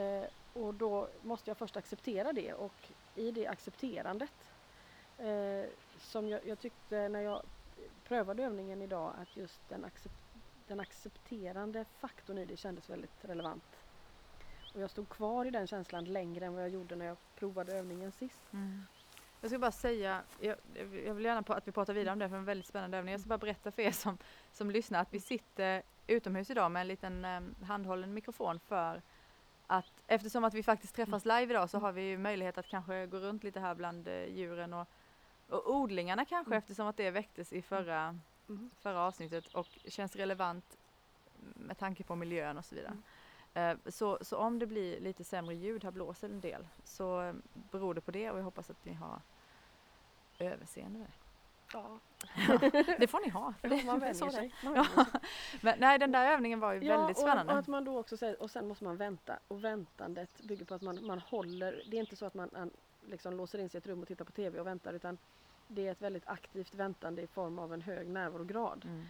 Eh, 0.00 0.24
och 0.52 0.74
då 0.74 1.08
måste 1.22 1.50
jag 1.50 1.56
först 1.58 1.76
acceptera 1.76 2.32
det 2.32 2.54
och 2.54 2.92
i 3.14 3.30
det 3.30 3.46
accepterandet 3.46 4.50
eh, 5.18 5.64
som 5.98 6.28
jag, 6.28 6.46
jag 6.46 6.58
tyckte 6.58 7.08
när 7.08 7.20
jag 7.20 7.42
prövade 8.04 8.42
övningen 8.44 8.82
idag 8.82 9.14
att 9.18 9.36
just 9.36 9.68
den, 9.68 9.84
accep- 9.84 10.40
den 10.66 10.80
accepterande 10.80 11.84
faktorn 11.84 12.38
i 12.38 12.44
det 12.44 12.56
kändes 12.56 12.90
väldigt 12.90 13.24
relevant. 13.24 13.64
Och 14.74 14.80
jag 14.80 14.90
stod 14.90 15.08
kvar 15.08 15.44
i 15.44 15.50
den 15.50 15.66
känslan 15.66 16.04
längre 16.04 16.46
än 16.46 16.54
vad 16.54 16.62
jag 16.62 16.68
gjorde 16.70 16.96
när 16.96 17.06
jag 17.06 17.16
provade 17.34 17.72
övningen 17.72 18.12
sist. 18.12 18.42
Mm. 18.52 18.82
Jag 19.42 19.50
ska 19.50 19.58
bara 19.58 19.72
säga, 19.72 20.22
jag, 20.40 20.56
jag 21.04 21.14
vill 21.14 21.24
gärna 21.24 21.42
på 21.42 21.52
att 21.52 21.68
vi 21.68 21.72
pratar 21.72 21.94
vidare 21.94 22.12
om 22.12 22.18
det 22.18 22.28
för 22.28 22.36
en 22.36 22.44
väldigt 22.44 22.66
spännande 22.66 22.98
övning. 22.98 23.12
Jag 23.12 23.20
ska 23.20 23.28
bara 23.28 23.38
berätta 23.38 23.70
för 23.72 23.82
er 23.82 23.90
som, 23.90 24.18
som 24.52 24.70
lyssnar 24.70 25.00
att 25.00 25.14
vi 25.14 25.20
sitter 25.20 25.82
utomhus 26.06 26.50
idag 26.50 26.70
med 26.70 26.80
en 26.80 26.88
liten 26.88 27.24
um, 27.24 27.54
handhållen 27.64 28.14
mikrofon 28.14 28.58
för 28.60 29.02
att 29.66 30.02
eftersom 30.06 30.44
att 30.44 30.54
vi 30.54 30.62
faktiskt 30.62 30.94
träffas 30.94 31.24
live 31.24 31.42
idag 31.42 31.70
så 31.70 31.78
har 31.78 31.92
vi 31.92 32.16
möjlighet 32.16 32.58
att 32.58 32.66
kanske 32.66 33.06
gå 33.06 33.16
runt 33.18 33.44
lite 33.44 33.60
här 33.60 33.74
bland 33.74 34.08
eh, 34.08 34.24
djuren 34.24 34.72
och, 34.72 34.88
och 35.48 35.74
odlingarna 35.74 36.24
kanske 36.24 36.48
Mm. 36.48 36.58
eftersom 36.58 36.86
att 36.86 36.96
det 36.96 37.10
väcktes 37.10 37.52
i 37.52 37.62
förra, 37.62 38.18
Mm. 38.48 38.70
förra 38.80 39.00
avsnittet 39.00 39.46
och 39.54 39.66
känns 39.88 40.16
relevant 40.16 40.76
med 41.54 41.78
tanke 41.78 42.04
på 42.04 42.16
miljön 42.16 42.58
och 42.58 42.64
så 42.64 42.74
vidare. 42.74 42.96
Eh, 43.54 43.76
Så, 43.90 44.18
så 44.20 44.36
om 44.36 44.58
det 44.58 44.66
blir 44.66 45.00
lite 45.00 45.24
sämre 45.24 45.54
ljud, 45.54 45.84
här 45.84 45.90
blåser 45.90 46.28
en 46.28 46.40
del, 46.40 46.66
så 46.84 47.22
eh, 47.22 47.34
beror 47.70 47.94
det 47.94 48.00
på 48.00 48.10
det 48.10 48.30
och 48.30 48.38
jag 48.38 48.44
hoppas 48.44 48.70
att 48.70 48.84
ni 48.84 48.92
har 48.94 49.20
överseende 50.48 50.98
med. 50.98 51.08
Ja, 51.72 51.98
Det 52.98 53.06
får 53.06 53.20
ni 53.20 53.28
ha. 53.28 53.54
För 53.60 53.68
det, 53.68 53.84
man 53.84 54.00
vänjer 54.00 54.30
sig. 54.30 54.54
Man 54.64 54.74
Ja. 54.74 54.82
vänjer 54.82 55.04
sig. 55.04 55.20
Men 55.60 55.78
nej, 55.78 55.98
den 55.98 56.12
där 56.12 56.32
övningen 56.32 56.60
var 56.60 56.72
ju 56.72 56.78
väldigt 56.78 57.16
och, 57.16 57.22
spännande. 57.22 57.52
och 57.52 57.58
att 57.58 57.66
man 57.66 57.84
då 57.84 57.98
också 57.98 58.16
säger, 58.16 58.42
och 58.42 58.50
sen 58.50 58.68
måste 58.68 58.84
man 58.84 58.96
vänta. 58.96 59.38
Och 59.48 59.64
väntandet 59.64 60.42
bygger 60.42 60.64
på 60.64 60.74
att 60.74 60.82
man, 60.82 61.06
man 61.06 61.18
håller, 61.18 61.82
det 61.90 61.96
är 61.96 62.00
inte 62.00 62.16
så 62.16 62.26
att 62.26 62.34
man, 62.34 62.50
man 62.52 62.70
liksom 63.06 63.36
låser 63.36 63.58
in 63.58 63.68
sig 63.68 63.78
i 63.78 63.80
ett 63.80 63.86
rum 63.86 64.02
och 64.02 64.08
tittar 64.08 64.24
på 64.24 64.32
TV 64.32 64.60
och 64.60 64.66
väntar 64.66 64.92
utan 64.92 65.18
det 65.68 65.86
är 65.86 65.92
ett 65.92 66.02
väldigt 66.02 66.26
aktivt 66.26 66.74
väntande 66.74 67.22
i 67.22 67.26
form 67.26 67.58
av 67.58 67.74
en 67.74 67.82
hög 67.82 68.08
närvarograd. 68.08 68.84
Mm. 68.84 69.06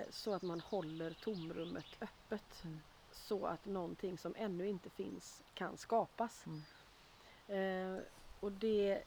Eh, 0.00 0.04
så 0.10 0.34
att 0.34 0.42
man 0.42 0.60
håller 0.60 1.10
tomrummet 1.10 1.86
öppet. 2.00 2.64
Mm. 2.64 2.80
Så 3.12 3.46
att 3.46 3.64
någonting 3.66 4.18
som 4.18 4.34
ännu 4.38 4.68
inte 4.68 4.90
finns 4.90 5.42
kan 5.54 5.76
skapas. 5.76 6.46
Mm. 6.46 7.96
Eh, 7.96 8.02
och 8.40 8.52
det, 8.52 9.02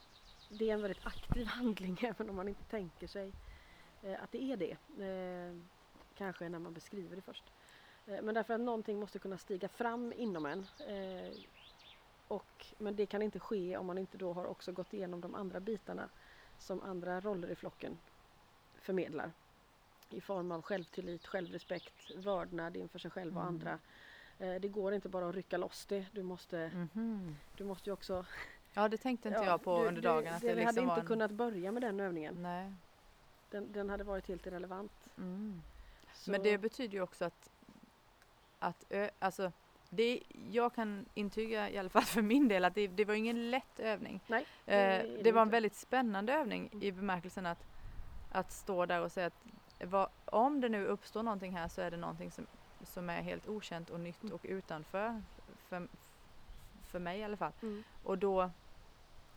det 0.54 0.70
är 0.70 0.74
en 0.74 0.82
väldigt 0.82 1.06
aktiv 1.06 1.46
handling 1.48 1.98
även 2.02 2.30
om 2.30 2.36
man 2.36 2.48
inte 2.48 2.64
tänker 2.64 3.08
sig 3.08 3.32
eh, 4.04 4.24
att 4.24 4.32
det 4.32 4.44
är 4.44 4.58
det. 4.58 4.72
Eh, 5.06 5.56
kanske 6.18 6.50
när 6.50 6.60
man 6.60 6.74
beskriver 6.74 7.16
det 7.16 7.22
först. 7.22 7.44
Eh, 8.08 8.22
men 8.22 8.36
därför 8.36 8.54
att 8.54 8.60
någonting 8.62 9.00
måste 9.00 9.20
kunna 9.20 9.38
stiga 9.38 9.68
fram 9.68 10.14
inom 10.14 10.46
en. 10.46 10.66
Och, 12.28 12.66
men 12.78 12.96
det 12.96 13.06
kan 13.06 13.22
inte 13.22 13.40
ske 13.40 13.78
om 13.78 13.86
man 13.86 13.98
inte 13.98 14.18
då 14.18 14.34
har 14.34 14.46
också 14.46 14.72
gått 14.72 14.94
igenom 14.94 15.22
de 15.22 15.36
andra 15.36 15.60
bitarna 15.60 16.10
som 16.58 16.82
andra 16.82 17.20
roller 17.20 17.48
i 17.52 17.56
flocken 17.56 17.98
förmedlar. 18.76 19.32
I 20.10 20.22
form 20.22 20.52
av 20.52 20.62
självtillit, 20.62 21.28
självrespekt, 21.28 22.12
vördnad 22.16 22.78
inför 22.78 23.00
sig 23.00 23.12
själv 23.12 23.38
och 23.38 23.44
Mm. 23.44 23.54
andra. 23.56 23.80
Det 24.60 24.68
går 24.68 24.94
inte 24.94 25.10
bara 25.10 25.30
att 25.30 25.36
rycka 25.36 25.58
loss 25.58 25.86
det. 25.86 26.06
Du 26.12 26.24
måste, 26.24 26.72
Mhm. 26.74 27.36
du 27.58 27.64
måste 27.64 27.90
ju 27.90 27.94
också 27.94 28.26
Ja, 28.74 28.88
det 28.88 28.98
tänkte 28.98 29.28
inte 29.28 29.40
Ja, 29.40 29.46
jag 29.46 29.64
på 29.64 29.82
det- 29.82 29.88
under 29.88 30.02
det- 30.02 30.08
dagen. 30.08 30.34
Att 30.34 30.42
det, 30.42 30.48
det, 30.48 30.54
vi 30.56 30.62
liksom 30.66 30.78
hade 30.88 30.90
inte 30.92 31.02
en... 31.02 31.08
kunnat 31.08 31.32
börja 31.32 31.72
med 31.72 31.82
den 31.82 32.00
övningen. 32.00 32.38
Nej. 32.42 32.72
Den, 33.52 33.72
den 33.72 33.90
hade 33.90 34.04
varit 34.04 34.28
helt 34.28 34.46
irrelevant. 34.46 34.92
Mm. 35.18 35.62
Men 36.28 36.44
det 36.44 36.58
betyder 36.58 36.94
ju 36.94 37.02
också 37.02 37.26
att, 37.26 37.50
att 38.60 38.86
ö, 38.90 39.10
alltså, 39.20 39.52
det, 39.90 40.20
jag 40.52 40.74
kan 40.76 41.06
intyga 41.14 41.70
i 41.70 41.78
alla 41.78 41.90
fall 41.90 42.04
för 42.16 42.22
min 42.22 42.48
del 42.48 42.66
att 42.66 42.76
det, 42.76 42.88
det 42.88 43.06
var 43.06 43.14
ingen 43.14 43.52
lätt 43.52 43.80
övning. 43.80 44.20
Nej, 44.28 44.46
Eh, 44.66 44.76
är 44.78 45.04
det 45.04 45.24
det 45.24 45.32
var 45.32 45.42
en 45.42 45.50
väldigt 45.50 45.76
spännande 45.76 46.34
övning 46.34 46.70
i 46.82 46.90
Mm. 46.90 46.96
bemärkelsen 46.96 47.46
att, 47.46 47.64
att 48.32 48.52
stå 48.52 48.86
där 48.86 49.02
och 49.02 49.12
säga 49.12 49.28
att 49.28 49.44
vad, 49.90 50.10
om 50.26 50.62
det 50.62 50.70
nu 50.70 50.86
uppstår 50.86 51.24
någonting 51.24 51.52
här 51.56 51.68
så 51.68 51.82
är 51.82 51.92
det 51.92 51.98
någonting 51.98 52.32
som, 52.32 52.46
som 52.84 53.10
är 53.10 53.22
helt 53.22 53.48
okänt 53.48 53.90
och 53.90 54.00
nytt 54.00 54.24
Mm. 54.24 54.36
och 54.36 54.42
utanför 54.44 55.22
för, 55.70 55.88
för 56.84 57.00
mig 57.00 57.20
i 57.20 57.24
alla 57.24 57.38
fall. 57.38 57.52
Mm. 57.62 57.84
Och 58.04 58.18
då, 58.18 58.50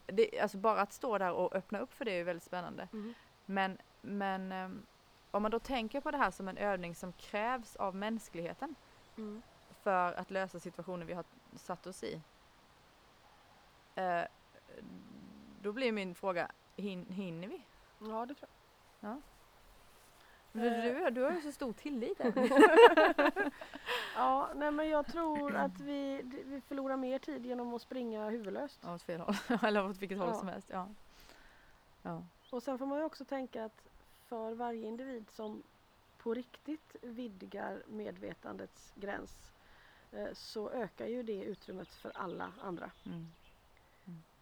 det, 0.06 0.40
alltså 0.40 0.58
bara 0.58 0.80
att 0.80 0.92
stå 0.92 1.18
där 1.18 1.32
och 1.32 1.54
öppna 1.54 1.78
upp 1.78 1.92
för 1.92 2.04
det 2.04 2.12
är 2.12 2.24
väldigt 2.24 2.42
spännande. 2.42 2.88
Mm. 2.92 3.14
Men, 3.46 3.78
men 4.00 4.52
ehm, 4.52 4.86
om 5.30 5.42
man 5.42 5.50
då 5.50 5.58
tänker 5.58 6.00
på 6.00 6.10
det 6.10 6.18
här 6.18 6.30
som 6.30 6.48
en 6.48 6.56
övning 6.56 6.94
som 6.94 7.12
krävs 7.12 7.76
av 7.76 7.94
mänskligheten 7.94 8.74
Mm. 9.18 9.42
för 9.82 10.12
att 10.12 10.30
lösa 10.30 10.60
situationer 10.60 11.06
vi 11.06 11.12
har 11.12 11.24
satt 11.56 11.86
oss 11.86 12.02
i. 12.04 12.20
Eh, 13.94 14.22
då 15.62 15.72
blir 15.72 15.92
min 15.92 16.14
fråga, 16.14 16.50
hin, 16.76 17.06
hinner 17.10 17.48
vi? 17.48 17.62
Ja, 17.98 18.26
det 18.26 18.34
tror 18.34 18.48
Du, 19.00 19.06
Eh. 19.08 19.16
Du, 20.56 21.10
du 21.10 21.22
har 21.22 21.30
ju 21.32 21.40
så 21.40 21.52
stor 21.52 21.72
tillit. 21.72 22.20
Ja, 24.16 24.50
nej 24.54 24.70
men 24.70 24.88
jag 24.88 25.06
tror 25.06 25.54
att 25.56 25.80
vi, 25.80 26.22
vi 26.46 26.60
förlorar 26.60 26.96
mer 26.96 27.18
tid 27.18 27.46
genom 27.46 27.74
att 27.74 27.82
springa 27.82 28.28
huvudlöst. 28.30 28.80
Ja, 28.82 28.94
åt 28.94 29.02
fel 29.02 29.20
håll. 29.20 29.34
Eller 29.62 29.88
åt 29.88 29.96
vilket 29.98 30.18
håll 30.18 30.28
Ja. 30.28 30.34
som 30.38 30.48
helst. 30.48 30.68
Ja. 30.70 30.88
Ja. 32.02 32.22
Och 32.50 32.62
sen 32.62 32.78
får 32.78 32.86
man 32.86 32.98
ju 32.98 33.04
också 33.04 33.24
tänka 33.24 33.64
att 33.64 33.82
för 34.28 34.54
varje 34.54 34.86
individ 34.86 35.24
som 35.30 35.62
på 36.18 36.34
riktigt 36.34 36.96
vidgar 37.02 37.82
medvetandets 37.86 38.92
gräns 38.94 39.52
eh, 40.12 40.32
så 40.32 40.70
ökar 40.70 41.06
ju 41.06 41.22
det 41.22 41.42
utrymmet 41.44 41.88
för 41.88 42.12
alla 42.14 42.52
andra. 42.62 42.90
Mm. 43.06 43.26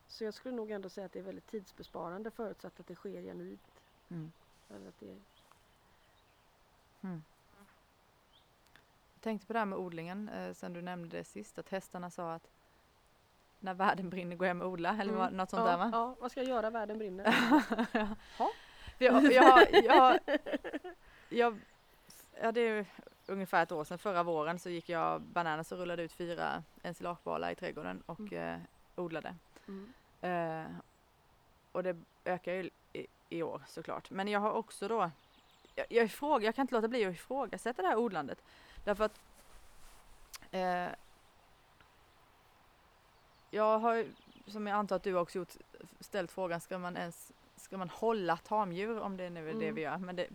Så 0.08 0.24
jag 0.24 0.34
skulle 0.34 0.54
nog 0.54 0.70
ändå 0.70 0.88
säga 0.88 1.04
att 1.06 1.12
det 1.12 1.18
är 1.18 1.22
väldigt 1.22 1.46
tidsbesparande 1.46 2.30
förutsatt 2.30 2.80
att 2.80 2.86
det 2.86 2.94
sker 2.94 3.22
genuint. 3.22 3.82
Mm. 4.10 4.32
Eller 4.70 4.88
att 4.88 5.00
det, 5.00 5.16
Mm. 7.04 7.22
Jag 9.14 9.20
tänkte 9.22 9.46
på 9.46 9.52
det 9.52 9.58
här 9.58 9.66
med 9.66 9.78
odlingen 9.78 10.28
eh, 10.28 10.52
sen 10.54 10.72
du 10.72 10.82
nämnde 10.82 11.16
det 11.16 11.24
sist, 11.24 11.58
att 11.58 11.68
hästarna 11.68 12.10
sa 12.10 12.32
att 12.34 12.50
när 13.60 13.74
världen 13.74 14.10
brinner 14.10 14.36
går 14.36 14.46
jag 14.46 14.50
hem 14.54 14.62
och 14.62 14.68
odla 14.68 14.96
eller 15.00 15.12
Mm. 15.12 15.34
något 15.36 15.50
sånt 15.50 15.60
ja, 15.64 15.70
där 15.70 15.76
va? 15.78 15.90
Ja, 15.92 16.16
vad 16.20 16.30
ska 16.30 16.40
jag 16.40 16.48
göra? 16.48 16.70
Världen 16.70 16.98
brinner. 16.98 17.30
För 18.36 19.04
Jag, 19.04 19.32
jag, 19.32 19.84
jag, 19.84 20.18
jag, 21.28 21.60
ja, 22.42 22.52
det 22.52 22.60
är 22.60 22.86
ungefär 23.26 23.62
ett 23.62 23.72
år 23.72 23.84
sedan, 23.84 23.98
förra 23.98 24.22
våren 24.22 24.58
så 24.58 24.70
gick 24.70 24.88
jag 24.88 25.20
bananas 25.20 25.72
och 25.72 25.78
rullade 25.78 26.02
ut 26.02 26.12
fyra 26.12 26.62
ensilagebalar 26.82 27.50
i 27.50 27.54
trädgården 27.54 28.02
och 28.06 28.20
Mm. 28.20 28.32
eh, 28.54 28.60
odlade. 28.96 29.34
Mm. 29.68 29.92
Eh, 30.20 30.70
och 31.72 31.82
det 31.82 31.96
ökar 32.24 32.52
ju 32.52 32.70
i, 32.92 33.06
i 33.28 33.42
år 33.42 33.62
såklart. 33.66 34.10
Men 34.10 34.28
jag 34.28 34.40
har 34.40 34.52
också 34.52 34.88
då, 34.88 35.10
jag, 35.74 35.86
jag, 35.90 36.04
ifråga, 36.04 36.44
jag 36.46 36.54
kan 36.54 36.62
inte 36.62 36.74
låta 36.74 36.88
bli 36.88 37.04
att 37.04 37.14
ifrågasätta 37.14 37.82
det 37.82 37.88
här 37.88 37.96
odlandet. 37.96 38.44
Därför 38.84 39.04
att 39.04 39.20
eh, 40.50 40.88
jag 43.50 43.78
har, 43.78 44.06
som 44.46 44.66
jag 44.66 44.76
antar 44.76 44.96
att 44.96 45.02
du 45.02 45.14
också 45.16 45.38
gjort, 45.38 45.52
ställt 46.00 46.30
frågan, 46.30 46.60
ska 46.60 46.78
man 46.78 46.96
ens 46.96 47.32
ska 47.56 47.76
man 47.78 47.88
hålla 47.88 48.36
tamdjur 48.36 48.98
om 49.00 49.16
det 49.16 49.30
nu 49.30 49.40
är 49.50 49.54
det 49.54 49.62
Mm. 49.62 49.74
vi 49.74 49.80
gör? 49.80 49.98
Men 49.98 50.16
det, 50.16 50.28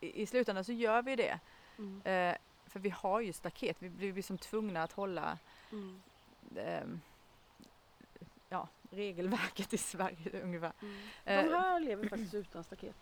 i, 0.00 0.22
i 0.22 0.26
slutändan 0.26 0.64
så 0.64 0.72
gör 0.72 1.02
vi 1.02 1.16
det. 1.16 1.38
Mm. 1.78 2.02
Eh, 2.04 2.36
för 2.66 2.80
vi 2.80 2.90
har 2.90 3.20
ju 3.20 3.32
staket, 3.32 3.76
vi 3.78 3.90
blir, 3.90 4.06
vi 4.06 4.12
blir 4.12 4.22
som 4.22 4.38
tvungna 4.38 4.82
att 4.82 4.92
hålla 4.92 5.38
Mm. 5.72 6.02
ehm, 6.56 7.00
ja, 8.48 8.68
regelverket 8.90 9.72
i 9.72 9.78
Sverige 9.78 10.40
ungefär. 10.42 10.72
Mm. 10.82 10.96
Eh, 11.24 11.44
De 11.44 11.50
här 11.50 11.80
lever 11.80 12.08
faktiskt 12.08 12.34
utan 12.34 12.64
staket. 12.64 12.96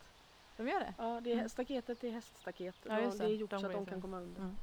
De 0.57 0.69
gör 0.69 0.81
det? 0.81 0.95
Ja, 0.99 1.21
det 1.21 1.31
är, 1.33 1.37
Mm. 1.37 1.49
staketet 1.49 2.05
är 2.05 2.11
häststaket. 2.11 2.77
Ja, 2.83 2.95
det. 2.95 3.25
är 3.25 3.29
gjort 3.29 3.51
De 3.51 3.61
så 3.61 3.67
att 3.67 3.73
de 3.73 3.87
kan 3.87 4.01
komma 4.03 4.17
under. 4.21 4.41
Mm. 4.41 4.57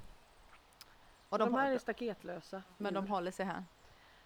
Och 1.29 1.34
Och 1.34 1.39
de, 1.39 1.51
de, 1.51 1.58
här 1.58 1.72
är 1.72 1.77
staketlösa. 1.77 2.63
men 2.77 2.93
de 2.93 3.08
håller 3.08 3.31
sig 3.31 3.46
här? 3.46 3.63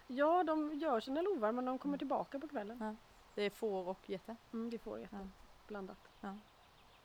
Ja, 0.06 0.42
de 0.44 0.74
gör 0.74 1.00
sina 1.00 1.22
lovar 1.22 1.52
men 1.52 1.64
de 1.64 1.78
kommer 1.78 1.90
Mm. 1.92 1.98
tillbaka 1.98 2.38
på 2.38 2.48
kvällen. 2.48 2.96
Det 3.34 3.42
är 3.42 3.50
får 3.50 3.88
och 3.88 4.10
getter? 4.10 4.36
Mm, 4.52 4.70
det 4.70 4.78
får 4.78 4.98
jätte 4.98 5.16
Ja. 5.16 5.26
blandat. 5.66 5.98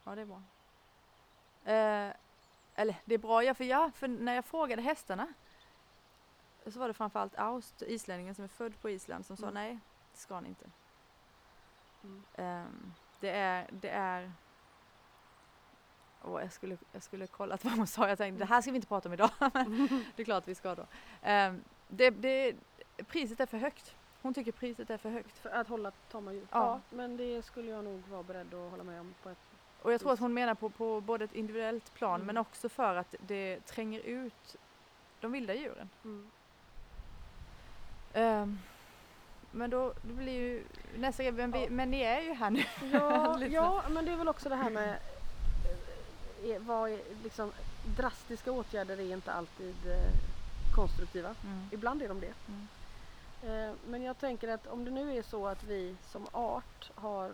Ja, 0.03 0.15
det 0.15 0.21
är 0.21 0.25
bra. 0.25 0.43
Eh, 1.63 2.13
eller 2.75 2.95
det 3.05 3.13
är 3.13 3.17
bra, 3.17 3.43
ja 3.43 3.53
för, 3.53 3.63
ja, 3.63 3.91
för 3.95 4.07
när 4.07 4.33
jag 4.35 4.45
frågade 4.45 4.81
hästarna 4.81 5.33
så 6.67 6.79
var 6.79 6.87
det 6.87 6.93
framförallt 6.93 7.35
Aust, 7.39 7.81
islänningen 7.81 8.35
som 8.35 8.43
är 8.43 8.47
född 8.47 8.81
på 8.81 8.89
Island, 8.89 9.25
som 9.25 9.37
sa 9.37 9.43
Mm. 9.49 9.53
nej, 9.53 9.79
det 10.11 10.17
ska 10.17 10.39
ni 10.39 10.49
inte. 10.49 10.65
Mm. 12.03 12.23
Ehm, 12.35 12.93
det 13.19 13.29
är, 13.29 13.67
det 13.71 13.89
är 13.89 14.31
Åh, 16.29 16.41
jag, 16.41 16.51
skulle, 16.53 16.77
jag 16.91 17.03
skulle 17.03 17.27
kollat 17.27 17.63
vad 17.63 17.73
hon 17.73 17.87
sa, 17.87 18.09
jag 18.09 18.17
tänkte 18.17 18.39
det 18.43 18.49
här 18.49 18.61
ska 18.61 18.71
vi 18.71 18.75
inte 18.75 18.87
prata 18.87 19.09
om 19.09 19.13
idag. 19.13 19.29
Det 20.15 20.21
är 20.21 20.23
klart 20.23 20.47
vi 20.47 20.55
ska 20.55 20.75
då. 20.75 20.85
Ehm, 21.21 21.61
det, 21.87 22.09
det, 22.09 22.55
priset 23.07 23.39
är 23.39 23.45
för 23.45 23.57
högt. 23.57 23.95
Hon 24.21 24.33
tycker 24.33 24.51
priset 24.51 24.89
är 24.89 24.97
för 24.97 25.09
högt. 25.09 25.37
För 25.37 25.49
att 25.49 25.67
hålla 25.67 25.91
tama 26.11 26.33
djur. 26.33 26.47
Ja. 26.51 26.57
Ja. 26.89 26.95
men 26.97 27.17
det 27.17 27.45
skulle 27.45 27.71
jag 27.71 27.83
nog 27.83 28.03
vara 28.07 28.23
beredd 28.23 28.53
att 28.53 28.71
hålla 28.71 28.83
med 28.83 28.99
om. 28.99 29.13
På 29.23 29.29
ett, 29.29 29.37
Och 29.81 29.93
jag 29.93 30.01
tror 30.01 30.13
att 30.13 30.19
hon 30.19 30.33
menar 30.33 30.55
på, 30.55 30.69
på 30.69 31.01
både 31.01 31.25
ett 31.25 31.33
individuellt 31.33 31.93
plan 31.93 32.15
Mm. 32.15 32.27
men 32.27 32.37
också 32.37 32.69
för 32.69 32.95
att 32.95 33.15
det 33.19 33.59
tränger 33.65 33.99
ut 33.99 34.55
de 35.21 35.31
vilda 35.31 35.53
djuren. 35.53 35.89
mm. 36.03 36.31
Ehm, 38.13 38.59
men 39.51 39.69
då, 39.69 39.93
då 40.01 40.13
blir 40.13 40.33
ju 40.33 40.63
nästa 40.97 41.23
grej, 41.23 41.31
men, 41.31 41.53
Ja. 41.61 41.67
men 41.69 41.91
ni 41.91 42.01
är 42.01 42.21
ju 42.21 42.33
här 42.33 42.49
nu. 42.49 42.63
Ja, 42.91 43.43
ja, 43.49 43.83
men 43.89 44.05
det 44.05 44.11
är 44.11 44.15
väl 44.17 44.27
också 44.27 44.49
det 44.49 44.55
här 44.55 44.69
med 44.69 44.99
vad 46.59 46.89
är, 46.91 47.01
liksom, 47.23 47.51
drastiska 47.97 48.51
åtgärder 48.51 48.99
är 48.99 49.13
inte 49.13 49.31
alltid 49.33 49.75
eh, 49.87 50.11
konstruktiva. 50.75 51.35
Mm. 51.43 51.67
Ibland 51.71 52.01
är 52.01 52.07
de 52.07 52.19
det. 52.19 52.33
Mm. 52.47 52.67
Eh, 53.41 53.75
men 53.87 54.01
jag 54.03 54.17
tänker 54.17 54.47
att 54.47 54.67
om 54.67 54.85
det 54.85 54.91
nu 54.91 55.17
är 55.17 55.21
så 55.23 55.47
att 55.47 55.63
vi 55.63 55.95
som 56.11 56.27
art 56.31 56.91
har 56.95 57.31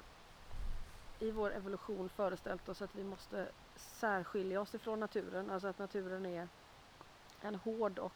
i 1.20 1.32
vår 1.32 1.54
evolution 1.54 2.10
föreställt 2.10 2.70
oss 2.70 2.82
att 2.82 2.96
vi 2.96 3.04
måste 3.04 3.48
särskilja 3.76 4.62
oss 4.62 4.76
ifrån 4.76 5.00
naturen, 5.00 5.52
alltså 5.52 5.68
att 5.68 5.80
naturen 5.80 6.26
är 6.26 6.48
en 7.42 7.56
hård 7.56 8.00
och 8.00 8.14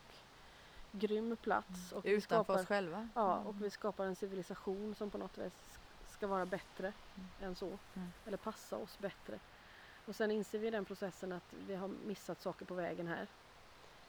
grym 0.92 1.38
plats. 1.38 1.92
Och 1.92 2.06
vi 2.06 2.10
Utanför 2.10 2.44
skapar, 2.44 2.62
oss 2.62 2.66
själva. 2.68 3.10
Ja, 3.16 3.36
Mm. 3.36 3.48
och 3.48 3.64
vi 3.64 3.70
skapar 3.70 4.06
en 4.06 4.16
civilisation 4.16 4.96
som 4.96 5.10
på 5.10 5.18
något 5.18 5.38
vis 5.38 5.80
ska 6.10 6.28
vara 6.28 6.46
bättre 6.46 6.94
än 7.42 7.56
så. 7.56 7.66
Mm. 7.96 8.12
Eller 8.26 8.38
passa 8.38 8.76
oss 8.78 9.00
bättre. 9.00 9.40
Och 10.06 10.16
sen 10.16 10.32
inser 10.32 10.60
vi 10.60 10.68
i 10.68 10.72
den 10.72 10.86
processen 10.86 11.32
att 11.32 11.54
vi 11.54 11.76
har 11.76 11.88
missat 11.88 12.42
saker 12.42 12.66
på 12.66 12.74
vägen 12.76 13.08
här. 13.08 13.28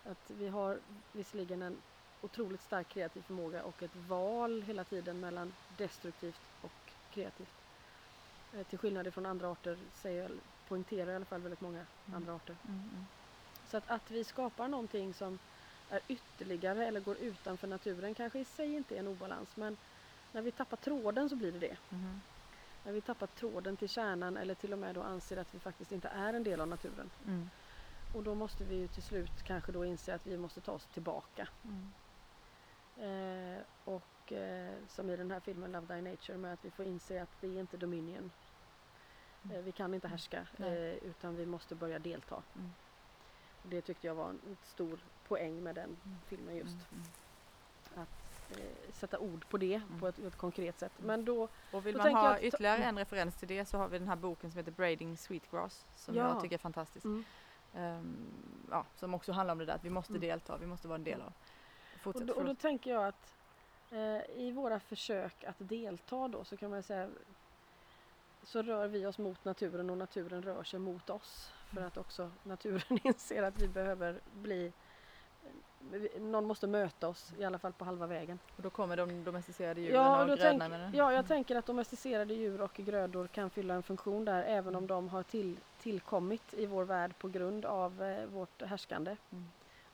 Att 0.03 0.31
vi 0.31 0.49
har 0.49 0.81
visserligen 1.13 1.63
en 1.63 1.83
otroligt 2.21 2.61
stark 2.61 2.89
kreativ 2.89 3.23
förmåga 3.23 3.65
och 3.65 3.83
ett 3.83 3.97
val 3.97 4.63
hela 4.63 4.85
tiden 4.85 5.21
mellan 5.21 5.55
destruktivt 5.69 6.51
och 6.61 6.93
kreativt. 7.11 7.63
Eh, 8.53 8.63
till 8.63 8.79
skillnad 8.79 9.15
från 9.15 9.27
andra 9.27 9.49
arter 9.51 9.79
säger, 9.93 10.41
poängterar 10.65 11.13
i 11.13 11.15
alla 11.15 11.25
fall 11.25 11.41
väldigt 11.43 11.61
många 11.61 11.87
Mm. 12.07 12.17
andra 12.17 12.35
arter. 12.35 12.59
Mm, 12.65 12.81
mm. 12.93 13.09
Så 13.65 13.77
att, 13.77 13.87
att 13.87 14.11
vi 14.11 14.25
skapar 14.25 14.69
någonting 14.69 15.15
som 15.15 15.39
är 15.89 16.01
ytterligare 16.09 16.87
eller 16.87 17.01
går 17.01 17.17
utanför 17.19 17.67
naturen 17.69 18.15
kanske 18.15 18.39
i 18.41 18.45
sig 18.45 18.73
inte 18.73 18.95
är 18.95 18.99
en 18.99 19.09
obalans 19.09 19.57
men 19.57 19.77
när 20.33 20.43
vi 20.43 20.53
tappar 20.53 20.77
tråden 20.77 21.29
så 21.29 21.37
blir 21.37 21.53
det 21.53 21.59
det. 21.59 21.79
Mhm. 21.89 22.23
När 22.85 22.93
vi 22.93 23.01
tappar 23.01 23.27
tråden 23.27 23.77
till 23.77 23.89
kärnan 23.89 24.37
eller 24.37 24.55
till 24.55 24.73
och 24.73 24.79
med 24.79 24.95
då 24.95 25.03
anser 25.03 25.37
att 25.37 25.55
vi 25.55 25.59
faktiskt 25.59 25.93
inte 25.93 26.09
är 26.09 26.35
en 26.35 26.43
del 26.43 26.61
av 26.61 26.69
naturen. 26.69 27.11
Mm. 27.27 27.51
Och 28.15 28.23
då 28.23 28.35
måste 28.35 28.65
vi 28.65 28.75
ju 28.75 28.89
till 28.89 29.03
slut 29.03 29.43
kanske 29.43 29.73
då 29.73 29.85
inse 29.85 30.15
att 30.15 30.27
vi 30.27 30.37
måste 30.37 30.61
ta 30.61 30.73
oss 30.73 30.87
tillbaka. 30.87 31.49
Mm. 31.65 31.93
Eh, 32.97 33.63
och 33.85 34.33
eh, 34.33 34.75
som 34.89 35.11
i 35.11 35.17
den 35.17 35.31
här 35.31 35.41
filmen 35.41 35.73
Love 35.73 35.87
Thy 35.87 36.01
Nature 36.03 36.39
med 36.39 36.53
att 36.53 36.65
vi 36.65 36.71
får 36.71 36.85
inse 36.87 37.23
att 37.23 37.41
det 37.41 37.47
är 37.47 37.61
inte 37.61 37.77
Dominion. 37.77 38.31
Mm. 39.45 39.57
Eh, 39.57 39.63
vi 39.63 39.73
kan 39.73 39.95
inte 39.95 40.09
härska 40.09 40.49
Nej. 40.57 40.89
eh, 40.89 40.95
utan 40.95 41.37
vi 41.37 41.47
måste 41.47 41.75
börja 41.75 41.99
delta. 41.99 42.43
Mm. 42.57 42.71
Det 43.63 43.83
tyckte 43.83 44.07
jag 44.07 44.15
var 44.15 44.29
en 44.29 44.57
stor 44.63 45.01
poäng 45.29 45.63
med 45.63 45.75
den 45.75 45.97
Mm. 46.05 46.17
filmen 46.27 46.57
just. 46.57 46.77
Mm, 46.93 47.05
mm. 47.95 48.01
Eh, 48.03 48.07
sätta 48.93 49.19
ord 49.19 49.49
på 49.49 49.59
det 49.59 49.75
Mm. 49.75 50.01
på 50.01 50.09
ett, 50.09 50.19
ett 50.19 50.37
konkret 50.37 50.79
sätt. 50.79 50.93
Mm. 50.99 51.07
Men 51.07 51.25
då, 51.25 51.49
Och 51.73 51.87
vill 51.87 51.95
Då 51.99 52.03
man 52.03 52.15
ha 52.15 52.41
ytterligare 52.41 52.85
en 52.85 52.99
referens 52.99 53.37
till 53.37 53.49
det 53.49 53.65
så 53.65 53.79
har 53.79 53.89
vi 53.89 53.99
den 53.99 54.09
här 54.09 54.17
boken 54.17 54.51
som 54.51 54.59
heter 54.59 54.73
Braiding 54.73 55.17
Sweetgrass 55.17 55.87
som 55.95 56.15
Ja. 56.15 56.29
jag 56.29 56.43
tycker 56.43 56.55
är 56.57 56.59
fantastisk. 56.59 57.05
mm. 57.05 57.25
Ehm, 57.75 58.67
ja, 58.71 58.87
som 58.95 59.15
också 59.15 59.33
handlar 59.33 59.53
om 59.53 59.59
det 59.59 59.65
där 59.65 59.75
att 59.75 59.85
vi 59.85 59.91
måste 59.91 60.13
Mm. 60.13 60.21
delta, 60.21 60.59
vi 60.59 60.67
måste 60.67 60.89
vara 60.89 60.97
en 60.99 61.05
del 61.05 61.21
av. 61.21 61.33
och, 62.05 62.27
då, 62.27 62.35
och 62.35 62.45
då 62.45 62.55
tänker 62.55 62.91
jag 62.91 63.07
att 63.07 63.35
eh, 63.91 64.21
i 64.37 64.53
våra 64.55 64.81
försök 64.81 65.45
att 65.45 65.57
delta 65.59 66.29
då 66.29 66.45
så 66.45 66.57
kan 66.57 66.71
man 66.71 66.83
säga 66.83 67.11
så 68.43 68.63
rör 68.63 68.89
vi 68.89 69.07
oss 69.07 69.19
mot 69.19 69.45
naturen 69.45 69.91
och 69.91 69.99
naturen 69.99 70.43
rör 70.43 70.63
sig 70.65 70.81
mot 70.81 71.11
oss. 71.11 71.53
För 71.71 71.77
Mm. 71.77 71.87
att 71.89 71.97
också 71.97 72.31
naturen 72.43 72.99
inser 73.05 73.43
att 73.43 73.63
vi 73.63 73.69
behöver 73.69 74.21
bli 74.33 74.73
någon 76.19 76.45
måste 76.47 76.67
möta 76.67 77.09
oss 77.09 77.33
i 77.39 77.45
alla 77.45 77.59
fall 77.59 77.73
på 77.73 77.85
halva 77.85 78.07
vägen. 78.07 78.39
Och 78.57 78.63
då 78.63 78.71
kommer 78.71 78.97
de 78.97 79.25
domesticerade 79.25 79.81
djuren 79.81 79.95
Ja, 80.03 80.23
och 80.23 80.39
grödorna 80.39 80.69
tänk, 80.69 80.95
ja, 80.95 81.13
jag 81.13 81.29
tänker 81.29 81.57
att 81.57 81.67
domesticerade 81.67 82.35
djur 82.35 82.61
och 82.61 82.75
grödor 82.75 83.27
kan 83.27 83.51
fylla 83.51 83.75
en 83.75 83.83
funktion 83.83 84.25
där 84.25 84.43
även 84.43 84.77
om 84.77 84.87
de 84.87 85.09
har 85.09 85.23
till, 85.23 85.57
tillkommit 85.81 86.55
i 86.55 86.67
vår 86.67 86.85
värld 86.85 87.19
på 87.19 87.29
grund 87.29 87.65
av 87.65 88.03
eh, 88.03 88.27
vårt 88.27 88.63
härskande 88.63 89.17
Mm. 89.33 89.45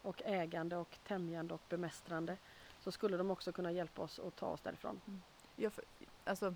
och 0.02 0.22
ägande 0.24 0.76
och 0.76 0.98
tämjande 1.06 1.54
och 1.54 1.60
bemästrande 1.68 2.36
så 2.80 2.92
skulle 2.92 3.16
de 3.16 3.30
också 3.30 3.52
kunna 3.52 3.72
hjälpa 3.72 4.02
oss 4.02 4.18
att 4.26 4.36
ta 4.36 4.46
oss 4.46 4.60
därifrån. 4.60 5.00
Ja, 5.56 5.70
för, 5.70 5.84
alltså, 6.24 6.54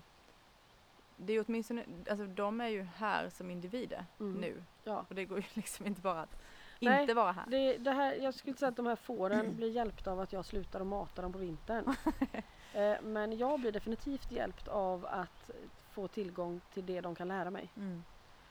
det 1.17 1.33
är 1.33 1.43
åtminstone, 1.47 1.85
alltså 2.09 2.25
de 2.25 2.61
är 2.61 2.67
ju 2.67 2.81
här 2.83 3.29
som 3.29 3.51
individer 3.51 4.05
Mm. 4.19 4.41
nu. 4.41 4.63
Ja. 4.83 5.05
Och 5.09 5.15
det 5.15 5.25
går 5.25 5.37
ju 5.37 5.43
liksom 5.53 5.87
inte 5.87 6.01
bara 6.01 6.21
att 6.21 6.41
Nej, 6.89 7.01
inte 7.01 7.13
vara 7.13 7.31
här. 7.31 7.45
Det, 7.47 7.77
det 7.77 7.91
här, 7.91 8.13
jag 8.13 8.33
skulle 8.33 8.49
inte 8.49 8.59
säga 8.59 8.69
att 8.69 8.75
de 8.75 8.85
här 8.85 8.95
fåren 8.95 9.55
blir 9.55 9.69
hjälpta 9.69 10.11
av 10.11 10.19
att 10.19 10.33
jag 10.33 10.45
slutar 10.45 10.81
att 10.81 10.87
mata 10.87 11.21
dem 11.21 11.31
på 11.33 11.39
vintern. 11.39 11.95
eh, 12.73 13.01
men 13.01 13.37
jag 13.37 13.59
blir 13.59 13.71
definitivt 13.71 14.31
hjälpt 14.31 14.67
av 14.67 15.05
att 15.05 15.49
få 15.91 16.07
tillgång 16.07 16.61
till 16.73 16.85
det 16.85 17.01
de 17.01 17.15
kan 17.15 17.27
lära 17.27 17.49
mig. 17.51 17.69
Mm. 17.77 18.03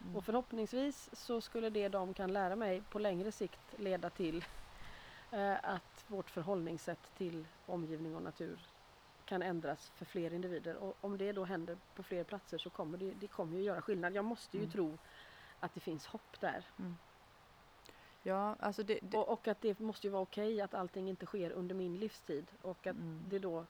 Mm. 0.02 0.16
Och 0.16 0.24
förhoppningsvis 0.24 1.10
så 1.12 1.40
skulle 1.40 1.70
det 1.70 1.88
de 1.88 2.14
kan 2.14 2.32
lära 2.32 2.56
mig 2.56 2.82
på 2.90 2.98
längre 2.98 3.32
sikt 3.32 3.60
leda 3.76 4.10
till 4.10 4.44
eh, 5.30 5.54
att 5.62 6.04
vårt 6.06 6.30
förhållningssätt 6.30 7.14
till 7.16 7.46
omgivning 7.66 8.16
och 8.16 8.22
natur 8.22 8.60
kan 9.24 9.42
ändras 9.42 9.90
för 9.94 10.04
fler 10.04 10.32
individer. 10.34 10.76
Och 10.76 10.96
om 11.00 11.18
det 11.18 11.32
då 11.32 11.44
händer 11.44 11.76
på 11.94 12.02
fler 12.02 12.24
platser 12.24 12.58
så 12.58 12.70
kommer 12.70 12.98
det, 12.98 13.12
det 13.20 13.26
kommer 13.26 13.56
ju 13.56 13.62
göra 13.62 13.82
skillnad. 13.82 14.14
Jag 14.14 14.24
måste 14.24 14.56
ju 14.56 14.62
Mm. 14.62 14.72
tro 14.72 14.98
att 15.60 15.74
det 15.74 15.80
finns 15.80 16.06
hopp 16.06 16.40
där. 16.40 16.64
Ja, 18.22 18.56
alltså 18.60 18.82
det, 18.82 18.98
det 19.02 19.16
Och, 19.18 19.28
och 19.28 19.48
att 19.48 19.60
det 19.60 19.78
måste 19.78 20.06
ju 20.06 20.10
vara 20.10 20.22
okej 20.22 20.60
att 20.60 20.74
allting 20.74 21.08
inte 21.08 21.26
sker 21.26 21.50
under 21.50 21.74
min 21.74 21.96
livstid 21.96 22.46
och 22.62 22.86
att 22.86 22.96
mm. 22.96 23.24
det 23.28 23.38
då 23.38 23.64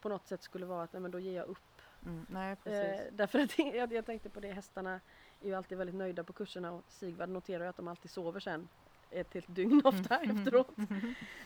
på 0.00 0.08
något 0.08 0.26
sätt 0.26 0.42
skulle 0.42 0.66
vara 0.66 0.82
att 0.82 0.92
nej, 0.92 1.02
men 1.02 1.10
då 1.10 1.18
ger 1.18 1.32
jag 1.36 1.46
upp. 1.46 1.58
Mm. 2.06 2.26
Nej, 2.30 2.50
Eh, 2.52 2.56
precis. 2.64 3.08
därför 3.12 3.38
att 3.38 3.58
jag, 3.74 3.92
jag 3.92 4.06
tänkte 4.06 4.28
på 4.30 4.40
det, 4.40 4.52
hästarna 4.52 5.00
är 5.42 5.46
ju 5.46 5.54
alltid 5.54 5.78
väldigt 5.78 5.96
nöjda 5.96 6.24
på 6.24 6.32
kurserna 6.32 6.72
och 6.72 6.82
Sigvard 6.88 7.28
noterar 7.28 7.64
ju 7.64 7.70
att 7.70 7.76
de 7.76 7.88
alltid 7.88 8.10
sover 8.10 8.40
sen 8.40 8.68
ett 9.10 9.34
helt 9.34 9.54
dygn 9.54 9.82
ofta 9.84 10.16
Mm. 10.18 10.36
efteråt. 10.36 10.78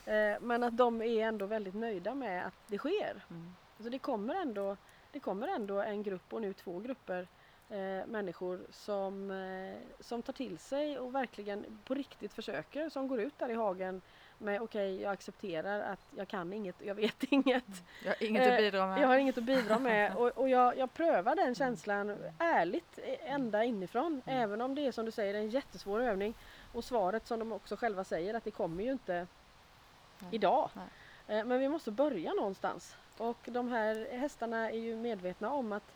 Eh, 0.05 0.41
men 0.41 0.63
att 0.63 0.77
de 0.77 1.03
är 1.03 1.27
ändå 1.29 1.47
väldigt 1.47 1.75
nöjda 1.75 2.15
med 2.15 2.47
att 2.47 2.55
det 2.67 2.79
sker. 2.79 3.25
Mm. 3.31 3.55
Så 3.81 3.89
det 3.89 3.99
kommer 3.99 4.35
ändå, 4.35 4.77
det 5.13 5.21
kommer 5.21 5.49
ändå 5.49 5.83
en 5.83 6.03
grupp 6.03 6.33
och 6.33 6.41
nu 6.43 6.53
två 6.53 6.79
grupper 6.79 7.29
eh, 7.71 8.07
människor 8.07 8.61
som, 8.71 9.31
eh, 9.31 10.03
som 10.03 10.23
tar 10.23 10.33
till 10.33 10.59
sig 10.59 10.99
och 10.99 11.15
verkligen 11.15 11.79
på 11.85 11.95
riktigt 11.95 12.33
försöker, 12.33 12.89
som 12.89 13.09
går 13.09 13.21
ut 13.21 13.39
där 13.39 13.49
i 13.49 13.55
hagen 13.55 14.03
med 14.39 14.61
okej, 14.61 15.01
jag 15.01 15.13
accepterar 15.13 15.81
att 15.93 16.01
jag 16.17 16.29
kan 16.29 16.53
inget, 16.53 16.77
jag 16.79 16.95
vet 16.95 17.23
inget. 17.33 17.65
Jag 18.05 18.11
har 18.11 18.27
inget 18.27 18.43
att 18.43 18.49
Eh, 18.49 18.57
bidra 18.57 18.87
med. 18.87 19.03
Jag 19.03 19.09
har 19.09 19.17
inget 19.17 19.39
att 19.39 19.45
bidra 19.45 19.79
med 19.79 20.15
och, 20.17 20.29
och 20.29 20.49
jag, 20.49 20.79
jag 20.79 20.95
prövar 20.95 21.37
den 21.37 21.55
känslan 21.55 22.17
ärligt 22.39 22.99
eh, 23.03 23.33
ända 23.33 23.65
inifrån. 23.65 24.23
Även 24.27 24.61
om 24.61 24.75
det 24.75 24.87
är 24.87 24.93
som 24.93 25.05
du 25.05 25.11
säger 25.11 25.35
en 25.35 25.51
jättesvår 25.51 26.01
övning. 26.01 26.35
Och 26.73 26.85
svaret 26.85 27.27
som 27.27 27.39
de 27.39 27.53
också 27.53 27.77
själva 27.77 28.05
säger 28.05 28.35
att 28.35 28.45
det 28.45 28.51
kommer 28.51 28.85
ju 28.85 28.93
inte 28.93 29.27
Nej. 30.19 30.29
idag. 30.33 30.71
Nej. 30.75 31.39
Eh, 31.39 31.45
Men 31.45 31.61
vi 31.61 31.69
måste 31.69 31.91
börja 31.91 32.33
någonstans. 32.35 32.97
Och 33.19 33.39
de 33.45 33.69
här 33.69 34.09
hästarna 34.13 34.71
är 34.71 34.79
ju 34.79 34.97
medvetna 34.97 35.53
om 35.53 35.73
att 35.73 35.95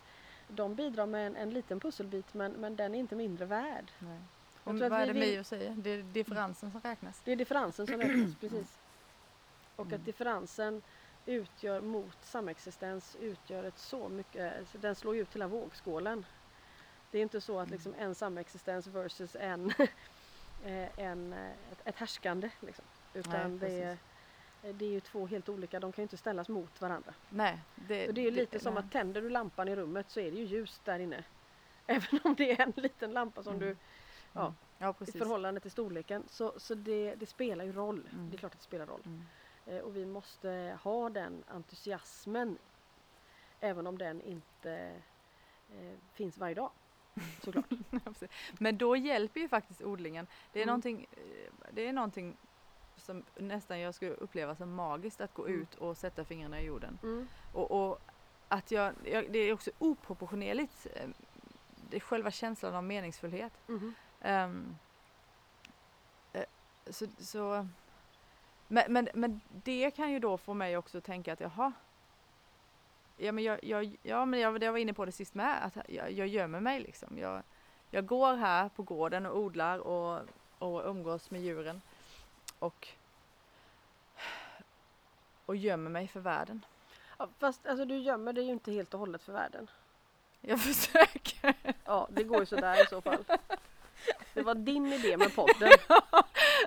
de 0.55 0.75
bidrar 0.75 1.05
med 1.05 1.27
en, 1.27 1.35
en 1.35 1.49
liten 1.49 1.79
pusselbit 1.79 2.33
men, 2.33 2.51
men 2.51 2.75
den 2.75 2.95
är 2.95 2.99
inte 2.99 3.15
mindre 3.15 3.45
värd. 3.45 3.91
Nej. 3.99 4.19
Jag 4.63 4.73
Och 4.75 4.79
vad 4.79 4.91
är 5.01 5.07
vi 5.07 5.13
det 5.13 5.19
Mio 5.19 5.43
säger? 5.43 5.75
Det 5.77 5.89
är 5.89 6.03
differensen 6.03 6.71
som 6.71 6.81
räknas. 6.81 7.21
Det 7.25 7.31
är 7.31 7.35
differensen 7.35 7.87
som 7.87 7.97
räknas, 8.01 8.35
precis. 8.39 8.77
Och 9.75 9.85
Mm. 9.85 9.99
att 9.99 10.05
differensen 10.05 10.81
utgör 11.25 11.81
mot 11.81 12.17
samexistens 12.25 13.17
utgör 13.21 13.63
ett 13.63 13.77
så 13.79 14.09
mycket, 14.09 14.57
alltså 14.59 14.77
den 14.77 14.95
slår 14.95 15.15
ut 15.17 15.35
hela 15.35 15.47
vågskålen. 15.47 16.25
Det 17.11 17.17
är 17.17 17.21
inte 17.21 17.41
så 17.41 17.59
att 17.59 17.69
liksom 17.69 17.93
en 17.99 18.15
samexistens 18.15 18.87
versus 18.87 19.35
en, 19.39 19.73
eh, 20.65 20.99
en 20.99 21.33
eh, 21.33 21.49
ett, 21.71 21.81
ett 21.85 21.95
härskande. 21.95 22.49
Liksom. 22.59 22.85
Utan 23.13 23.57
Nej, 23.57 23.69
det, 23.69 23.81
är, 23.83 23.97
det 24.71 24.85
är 24.85 24.89
ju 24.89 24.99
två 24.99 25.27
helt 25.27 25.49
olika, 25.49 25.79
de 25.79 25.91
kan 25.91 26.01
ju 26.01 26.03
inte 26.03 26.17
ställas 26.17 26.49
mot 26.49 26.81
varandra. 26.81 27.13
Nej, 27.29 27.59
det, 27.75 28.05
Så 28.05 28.11
det 28.11 28.21
är 28.21 28.25
ju 28.25 28.31
lite 28.31 28.59
som 28.59 28.73
nej. 28.73 28.83
att 28.83 28.91
tänder 28.91 29.21
du 29.21 29.29
lampan 29.29 29.67
i 29.67 29.75
rummet 29.75 30.09
så 30.09 30.19
är 30.19 30.31
det 30.31 30.37
ju 30.37 30.43
ljust 30.45 30.85
där 30.85 30.99
inne. 30.99 31.23
Även 31.87 32.19
om 32.23 32.35
det 32.35 32.51
är 32.51 32.61
en 32.61 32.73
liten 32.75 33.11
lampa 33.11 33.43
som 33.43 33.55
Mm. 33.55 33.67
du, 33.67 33.75
ja, 34.33 34.41
Mm. 34.41 34.53
Ja, 34.77 34.95
i 35.07 35.11
förhållande 35.11 35.59
till 35.59 35.71
storleken, 35.71 36.23
så, 36.29 36.53
så 36.57 36.75
det, 36.75 37.15
det 37.15 37.25
spelar 37.25 37.65
ju 37.65 37.71
roll. 37.71 38.07
Mm. 38.13 38.29
Det 38.29 38.35
är 38.35 38.37
klart 38.37 38.51
att 38.53 38.59
det 38.59 38.63
spelar 38.65 38.85
roll. 38.85 39.01
Mm. 39.05 39.21
Eh, 39.65 39.77
och 39.79 39.95
vi 39.97 40.05
måste 40.05 40.77
ha 40.83 41.09
den 41.09 41.43
entusiasmen 41.47 42.57
även 43.59 43.87
om 43.87 43.97
den 43.97 44.21
inte 44.21 44.71
eh, 45.79 45.93
finns 46.13 46.37
varje 46.37 46.55
dag. 46.55 46.69
Såklart. 47.43 47.65
Men 48.59 48.77
då 48.77 48.95
hjälper 48.95 49.39
ju 49.39 49.47
faktiskt 49.49 49.81
odlingen. 49.81 50.27
Det 50.53 50.59
är, 50.59 50.63
Mm. 50.63 50.67
någonting, 50.71 51.07
eh, 51.11 51.51
det 51.71 51.87
är 51.87 51.93
någonting 51.93 52.37
som 52.97 53.23
nästan 53.37 53.79
jag 53.79 53.95
skulle 53.95 54.11
uppleva 54.11 54.55
som 54.55 54.73
magiskt 54.75 55.21
att 55.21 55.33
gå 55.33 55.47
Mm. 55.47 55.61
ut 55.61 55.75
och 55.75 55.97
sätta 55.97 56.25
fingrarna 56.25 56.61
i 56.61 56.65
jorden. 56.65 56.99
Mm. 57.03 57.27
Och, 57.53 57.71
och 57.71 57.99
att 58.47 58.71
jag, 58.71 58.93
jag, 59.03 59.31
det 59.31 59.39
är 59.39 59.53
också 59.53 59.71
oproportionerligt, 59.79 60.87
eh, 60.95 61.09
det 61.89 61.97
är 61.97 62.01
själva 62.01 62.31
känslan 62.31 62.75
av 62.75 62.83
meningsfullhet. 62.83 63.53
Ehm, 64.21 64.75
eh, 66.33 66.45
så, 66.89 67.05
så, 67.19 67.67
men, 68.67 68.93
men, 68.93 69.09
men 69.13 69.41
det 69.63 69.91
kan 69.91 70.11
ju 70.11 70.19
då 70.19 70.37
få 70.37 70.53
mig 70.53 70.77
också 70.77 70.97
att 70.97 71.03
tänka 71.03 71.33
att 71.33 71.39
jaha, 71.39 71.71
ja 73.17 73.31
men 73.31 73.43
jag, 73.43 73.63
jag, 73.63 73.97
ja, 74.03 74.25
men 74.25 74.39
jag, 74.39 74.63
jag 74.63 74.71
var 74.71 74.79
inne 74.79 74.93
på 74.93 75.05
det 75.05 75.11
sist 75.11 75.33
med, 75.35 75.65
att 75.65 75.77
jag, 75.89 76.11
jag 76.11 76.27
gömmer 76.27 76.59
mig 76.59 76.79
liksom. 76.79 77.17
Jag, 77.17 77.43
jag 77.89 78.05
går 78.05 78.35
här 78.35 78.69
på 78.69 78.83
gården 78.83 79.25
och 79.25 79.37
odlar 79.37 79.79
och, 79.79 80.21
och 80.59 80.89
umgås 80.89 81.31
med 81.31 81.41
djuren 81.41 81.81
och, 82.63 82.87
och 85.45 85.55
gömmer 85.55 85.89
mig 85.89 86.07
för 86.07 86.19
världen. 86.19 86.65
Ja, 87.19 87.27
fast 87.39 87.67
alltså, 87.67 87.85
du 87.85 87.97
gömmer 87.97 88.33
dig 88.33 88.43
ju 88.43 88.51
inte 88.51 88.71
helt 88.71 88.93
och 88.93 88.99
hållet 88.99 89.23
för 89.23 89.33
världen. 89.33 89.69
Jag 90.41 90.61
försöker. 90.73 91.53
Ja, 91.85 92.07
det 92.11 92.23
går 92.23 92.39
ju 92.39 92.45
sådär 92.45 92.83
i 92.83 92.85
så 92.87 93.01
fall. 93.01 93.23
Det 94.33 94.41
var 94.41 94.55
din 94.55 94.93
idé 94.93 95.17
med 95.17 95.35
podden. 95.35 95.71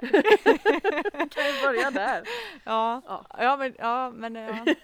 kan 1.31 1.47
ju 1.47 1.63
börja 1.63 1.91
där. 1.91 2.23
Ja, 2.65 3.03
Ja. 3.07 3.25
ja. 3.39 3.57
men, 3.57 3.75
ja, 3.79 4.11
men 4.11 4.35
ja. 4.35 4.75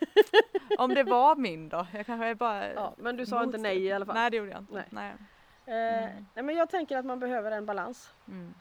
om 0.79 0.95
det 0.95 1.03
var 1.03 1.37
min 1.37 1.69
då? 1.69 1.87
Jag 1.93 2.07
kanske 2.07 2.35
bara 2.35 2.73
Ja, 2.73 2.95
men 2.97 3.17
du 3.17 3.27
sa 3.27 3.43
inte 3.43 3.59
nej 3.59 3.83
i 3.85 3.93
alla 3.93 4.07
fall. 4.07 4.15
Nej, 4.15 4.31
det 4.31 4.37
gjorde 4.37 4.51
jag 4.51 4.61
inte. 4.61 4.73
Nej. 4.75 4.85
Nej. 4.91 5.13
Eh, 5.67 6.03
Mm. 6.05 6.27
nej 6.35 6.45
men 6.45 6.57
jag 6.57 6.71
tänker 6.71 6.97
att 6.99 7.05
man 7.05 7.19
behöver 7.21 7.51
en 7.51 7.67
balans. 7.67 8.11
Mm. 8.29 8.55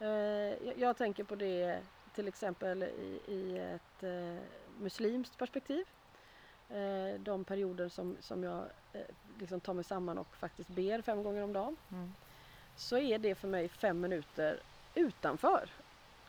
Eh, 0.00 0.72
jag, 0.76 0.96
tänker 0.96 1.24
på 1.24 1.34
det 1.34 1.80
till 2.14 2.28
exempel 2.28 2.82
i, 3.26 3.58
ett 3.58 4.02
eh, 4.02 4.42
muslimskt 4.78 5.38
perspektiv. 5.38 5.84
Eh, 6.68 7.20
de 7.20 7.44
perioder 7.44 7.88
som, 7.88 8.16
som 8.20 8.42
jag 8.42 8.64
liksom 9.38 9.60
tar 9.60 9.74
mig 9.74 9.84
samman 9.84 10.18
och 10.18 10.36
faktiskt 10.36 10.68
ber 10.68 11.02
fem 11.02 11.22
gånger 11.22 11.42
om 11.42 11.52
dagen. 11.52 11.76
Mm. 11.92 12.12
Så 12.76 12.98
är 12.98 13.18
det 13.18 13.34
för 13.34 13.48
mig 13.48 13.68
fem 13.68 14.00
minuter 14.00 14.60
utanför. 14.94 15.70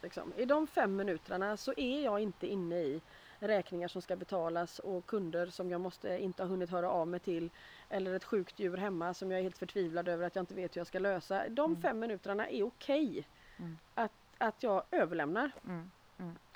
Liksom. 0.01 0.33
I 0.37 0.45
de 0.45 0.67
fem 0.67 0.95
minuterna 0.95 1.57
så 1.57 1.73
är 1.77 2.03
jag 2.03 2.19
inte 2.19 2.47
inne 2.47 2.75
i 2.75 3.01
räkningar 3.39 3.87
som 3.87 4.01
ska 4.01 4.15
betalas 4.15 4.79
och 4.79 5.05
kunder 5.05 5.47
som 5.47 5.71
jag 5.71 5.81
måste 5.81 6.17
inte 6.17 6.43
ha 6.43 6.47
hunnit 6.47 6.69
höra 6.69 6.89
av 6.91 7.07
mig 7.07 7.19
till. 7.19 7.49
Eller 7.89 8.13
ett 8.13 8.23
sjukt 8.23 8.59
djur 8.59 8.77
hemma 8.77 9.13
som 9.13 9.31
jag 9.31 9.39
är 9.39 9.43
helt 9.43 9.57
förtvivlad 9.57 10.07
över 10.07 10.27
att 10.27 10.35
jag 10.35 10.41
inte 10.41 10.55
vet 10.55 10.75
hur 10.75 10.79
jag 10.79 10.87
ska 10.87 10.99
lösa. 10.99 11.49
De 11.49 11.71
Mm. 11.71 11.81
fem 11.81 11.99
minuterna 11.99 12.49
är 12.49 12.63
okej 12.63 13.27
Mm. 13.59 13.77
att, 13.95 14.11
att 14.37 14.63
jag 14.63 14.83
överlämnar. 14.91 15.51
Mm. 15.67 15.91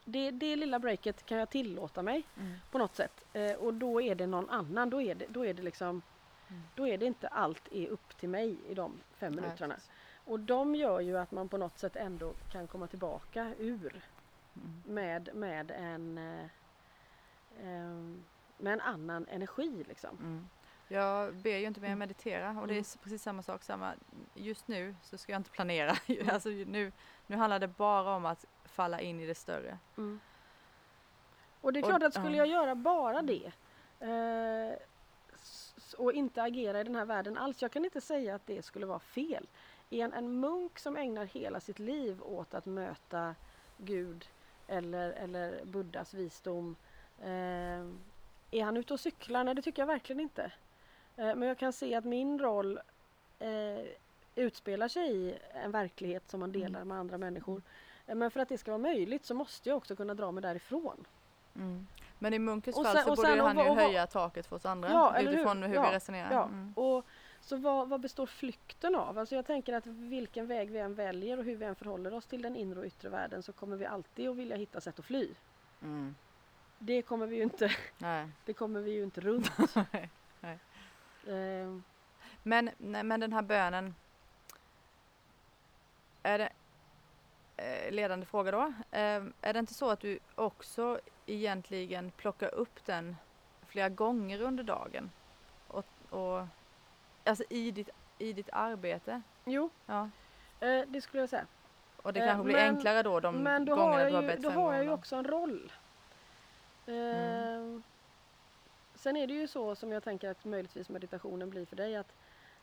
Det, 0.06 0.32
det 0.32 0.56
lilla 0.56 0.80
breaket 0.80 1.26
kan 1.26 1.38
jag 1.38 1.50
tillåta 1.50 2.02
mig 2.02 2.24
Mm. 2.40 2.54
på 2.72 2.78
något 2.78 2.96
sätt. 2.96 3.26
Eh, 3.34 3.54
och 3.56 3.74
då 3.74 4.02
är 4.02 4.16
det 4.16 4.28
någon 4.28 4.50
annan. 4.50 4.90
Då 4.90 5.02
är 5.02 5.16
det, 5.16 5.26
då 5.30 5.46
är 5.46 5.54
det 5.54 5.62
liksom 5.62 6.02
Mm. 6.50 6.62
då 6.76 6.88
är 6.88 6.98
det 6.98 7.06
inte 7.06 7.28
allt 7.28 7.68
är 7.72 7.88
upp 7.88 8.18
till 8.18 8.30
mig 8.30 8.58
i 8.70 8.74
de 8.74 9.00
fem 9.18 9.36
minuterna. 9.36 9.76
Och 10.26 10.40
de 10.40 10.76
gör 10.76 11.00
ju 11.00 11.18
att 11.18 11.32
man 11.32 11.50
på 11.50 11.58
något 11.58 11.80
sätt 11.80 11.96
ändå 11.96 12.34
kan 12.52 12.68
komma 12.68 12.88
tillbaka 12.88 13.54
ur 13.60 14.02
Mm. 14.56 14.84
med, 14.86 15.30
med, 15.36 15.72
en, 15.72 16.18
eh, 16.18 16.46
em, 17.68 18.24
med 18.58 18.74
en 18.74 18.82
annan 18.82 19.26
energi. 19.30 19.84
Liksom. 19.88 20.18
Jag 20.94 21.34
ber 21.36 21.58
ju 21.58 21.66
inte 21.66 21.80
mer 21.80 21.88
Mm. 21.88 22.00
meditera 22.00 22.50
och 22.62 22.68
det 22.68 22.74
är 22.74 22.76
Mm. 22.76 22.84
precis 23.04 23.24
samma 23.24 23.42
sak. 23.44 23.64
Samma. 23.64 23.94
Just 24.34 24.68
nu 24.68 24.96
så 25.04 25.18
ska 25.18 25.32
jag 25.32 25.40
inte 25.40 25.50
planera. 25.52 25.96
alltså, 26.32 26.50
nu, 26.50 26.92
nu 27.28 27.36
handlar 27.36 27.60
det 27.60 27.68
bara 27.68 28.16
om 28.16 28.26
att 28.26 28.46
falla 28.66 29.02
in 29.02 29.20
i 29.20 29.26
det 29.26 29.36
större. 29.36 29.78
Mm. 29.98 30.20
Och 31.62 31.74
det 31.74 31.80
är 31.80 31.84
Och- 31.84 31.90
klart 31.90 32.04
att 32.04 32.14
skulle 32.14 32.38
ja. 32.38 32.46
jag 32.46 32.48
göra 32.48 32.76
bara 32.76 33.22
det 33.22 33.52
eh, 34.00 34.78
och 35.98 36.14
inte 36.14 36.44
agera 36.44 36.82
i 36.82 36.84
den 36.84 36.96
här 36.96 37.06
världen 37.06 37.38
alls. 37.38 37.62
Jag 37.62 37.72
kan 37.72 37.86
inte 37.86 38.02
säga 38.02 38.36
att 38.36 38.46
det 38.48 38.62
skulle 38.66 38.86
vara 38.86 39.00
fel. 39.00 39.48
En, 39.90 40.14
en 40.14 40.40
munk 40.40 40.80
som 40.80 40.98
ägnar 40.98 41.26
hela 41.26 41.60
sitt 41.60 41.80
liv 41.80 42.24
åt 42.24 42.54
att 42.54 42.66
möta 42.66 43.36
Gud 43.78 44.28
eller, 44.68 45.10
eller 45.12 45.66
Buddhas 45.66 46.14
visdom. 46.14 46.76
Eh, 47.22 47.30
är 48.52 48.64
han 48.64 48.78
ute 48.78 48.94
och 48.94 49.00
cyklar? 49.00 49.44
Nej 49.44 49.56
det 49.56 49.62
tycker 49.62 49.82
jag 49.82 49.88
verkligen 49.88 50.20
inte. 50.20 50.52
Eh, 51.18 51.36
men 51.36 51.42
jag 51.42 51.58
kan 51.58 51.74
se 51.74 51.96
att 51.96 52.06
min 52.06 52.40
roll 52.40 52.80
eh, 53.40 53.86
utspelar 54.36 54.88
sig 54.88 55.12
i 55.16 55.36
en 55.54 55.72
verklighet 55.72 56.30
som 56.30 56.40
man 56.40 56.52
delar 56.52 56.84
med 56.84 56.98
andra 56.98 57.18
människor. 57.18 57.62
Eh, 58.08 58.16
Men 58.16 58.32
för 58.32 58.40
att 58.40 58.50
det 58.50 58.58
ska 58.58 58.72
vara 58.72 58.82
möjligt 58.82 59.26
så 59.26 59.34
måste 59.34 59.70
jag 59.70 59.78
också 59.78 59.96
kunna 59.96 60.14
dra 60.14 60.32
mig 60.32 60.42
därifrån. 60.42 61.06
Mm. 61.56 61.88
Men 62.20 62.34
i 62.34 62.40
munkens 62.40 62.78
Och 62.78 62.86
fall 62.86 62.96
sen- 62.96 63.04
så 63.04 63.16
borde 63.16 63.42
och 63.42 63.48
han 63.48 63.58
ju 63.58 63.70
och 63.70 63.76
höja 63.76 64.08
taket 64.08 64.46
för 64.48 64.56
oss 64.56 64.66
andra 64.66 64.90
Ja, 64.90 65.16
eller 65.16 65.32
hur? 65.32 65.38
utifrån 65.38 65.64
hur, 65.64 65.76
Ja, 65.76 65.90
vi 65.90 65.96
resonerar. 65.96 66.32
Ja, 66.32 66.44
Mm. 66.46 66.74
och 66.76 67.06
så 67.42 67.56
vad, 67.58 67.90
vad 67.90 68.00
består 68.02 68.26
flykten 68.26 68.96
av? 68.96 69.18
Alltså 69.18 69.36
jag 69.36 69.46
tänker 69.46 69.74
att 69.74 69.86
vilken 69.88 70.48
väg 70.48 70.72
vi 70.72 70.80
än 70.80 70.96
väljer 70.96 71.38
och 71.38 71.44
hur 71.44 71.56
vi 71.56 71.66
än 71.66 71.76
förhåller 71.76 72.14
oss 72.14 72.26
till 72.26 72.42
den 72.42 72.56
inre 72.56 72.80
och 72.80 72.86
yttre 72.86 73.10
världen 73.10 73.44
så 73.44 73.54
kommer 73.54 73.76
vi 73.78 73.86
alltid 73.86 74.30
att 74.30 74.36
vilja 74.36 74.56
hitta 74.56 74.82
sätt 74.82 75.00
att 75.00 75.06
fly. 75.06 75.30
Mm. 75.82 76.16
Det 76.80 77.02
kommer 77.02 77.26
vi 77.28 77.36
ju 77.36 77.44
inte, 77.44 77.72
Nej. 77.98 78.28
det 78.46 78.54
kommer 78.54 78.80
vi 78.82 78.92
ju 78.92 79.04
inte 79.04 79.22
runt. 79.22 79.52
Nej, 79.92 80.10
nej. 80.40 80.60
Ehm, 81.28 81.84
Men, 82.44 82.70
nej, 82.78 83.04
men 83.04 83.20
den 83.20 83.34
här 83.34 83.42
bönen. 83.42 83.96
Är 86.24 86.38
det 86.38 86.50
eh, 87.58 87.92
ledande 87.92 88.26
fråga 88.26 88.52
då? 88.52 88.74
Eh, 88.92 89.24
är 89.42 89.54
det 89.54 89.60
inte 89.60 89.74
så 89.74 89.90
att 89.90 90.00
du 90.00 90.20
också 90.36 91.00
egentligen 91.26 92.12
plockar 92.12 92.54
upp 92.56 92.86
den 92.86 93.16
flera 93.68 93.90
gånger 93.90 94.42
under 94.42 94.64
dagen? 94.64 95.12
Och, 95.68 95.86
och, 96.10 96.46
alltså 97.24 97.44
i 97.50 97.72
ditt, 97.72 97.90
i 98.18 98.34
ditt 98.34 98.50
arbete? 98.54 99.22
jo, 99.46 99.70
Ja. 99.86 100.10
eh, 100.60 100.82
det 100.88 101.02
skulle 101.02 101.22
jag 101.24 101.30
säga. 101.30 101.46
Och 102.02 102.14
det 102.14 102.20
Eh, 102.20 102.28
kanske 102.28 102.44
blir 102.44 102.56
men- 102.56 102.76
enklare 102.76 103.04
då 103.04 103.20
de 103.20 103.36
Men 103.36 103.66
då 103.66 103.76
gångerna 103.76 103.92
har 103.94 104.06
du 104.06 104.12
har 104.16 104.22
jag 104.22 104.22
ju, 104.24 104.28
bett 104.28 104.42
då 104.42 104.50
har 104.50 104.74
jag 104.74 104.84
ju 104.84 104.90
också 104.92 105.16
en 105.16 105.26
roll. 105.26 105.72
Ehm, 106.88 107.84
Sen 109.04 109.16
är 109.16 109.28
det 109.28 109.34
ju 109.34 109.48
så 109.48 109.76
som 109.76 109.92
jag 109.92 110.04
tänker 110.04 110.30
att 110.30 110.46
möjligtvis 110.46 110.90
meditationen 110.90 111.50
blir 111.50 111.66
för 111.66 111.76
dig 111.76 111.96
att, 111.96 112.14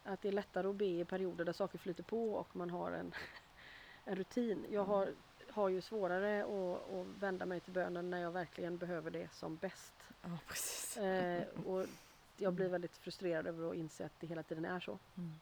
att 0.04 0.22
det 0.22 0.28
är 0.28 0.32
lättare 0.32 0.68
att 0.68 0.76
be 0.76 0.84
i 0.84 1.04
perioder 1.04 1.44
där 1.44 1.52
saker 1.52 1.78
flyter 1.78 2.02
på 2.02 2.34
och 2.34 2.56
man 2.56 2.70
har 2.70 2.92
en, 2.92 3.14
en 4.04 4.16
rutin. 4.16 4.66
Jag 4.70 4.84
har, 4.84 5.08
har 5.50 5.68
ju 5.68 5.80
svårare 5.80 6.42
att, 6.44 6.92
att 6.92 7.06
vända 7.06 7.46
mig 7.46 7.60
till 7.60 7.72
bönen 7.72 8.10
när 8.10 8.18
jag 8.20 8.30
verkligen 8.30 8.76
behöver 8.76 9.10
det 9.10 9.32
som 9.32 9.56
bäst. 9.56 9.94
Ja, 10.22 10.38
precis. 10.46 10.96
Eh, 10.96 11.42
och 11.66 11.86
jag 12.36 12.52
blir 12.52 12.68
väldigt 12.68 12.96
frustrerad 12.96 13.46
över 13.46 13.70
att 13.70 13.76
inse 13.76 14.04
att 14.06 14.20
det 14.20 14.26
hela 14.26 14.42
tiden 14.42 14.64
är 14.64 14.80
så. 14.80 14.98
Mm. 15.16 15.34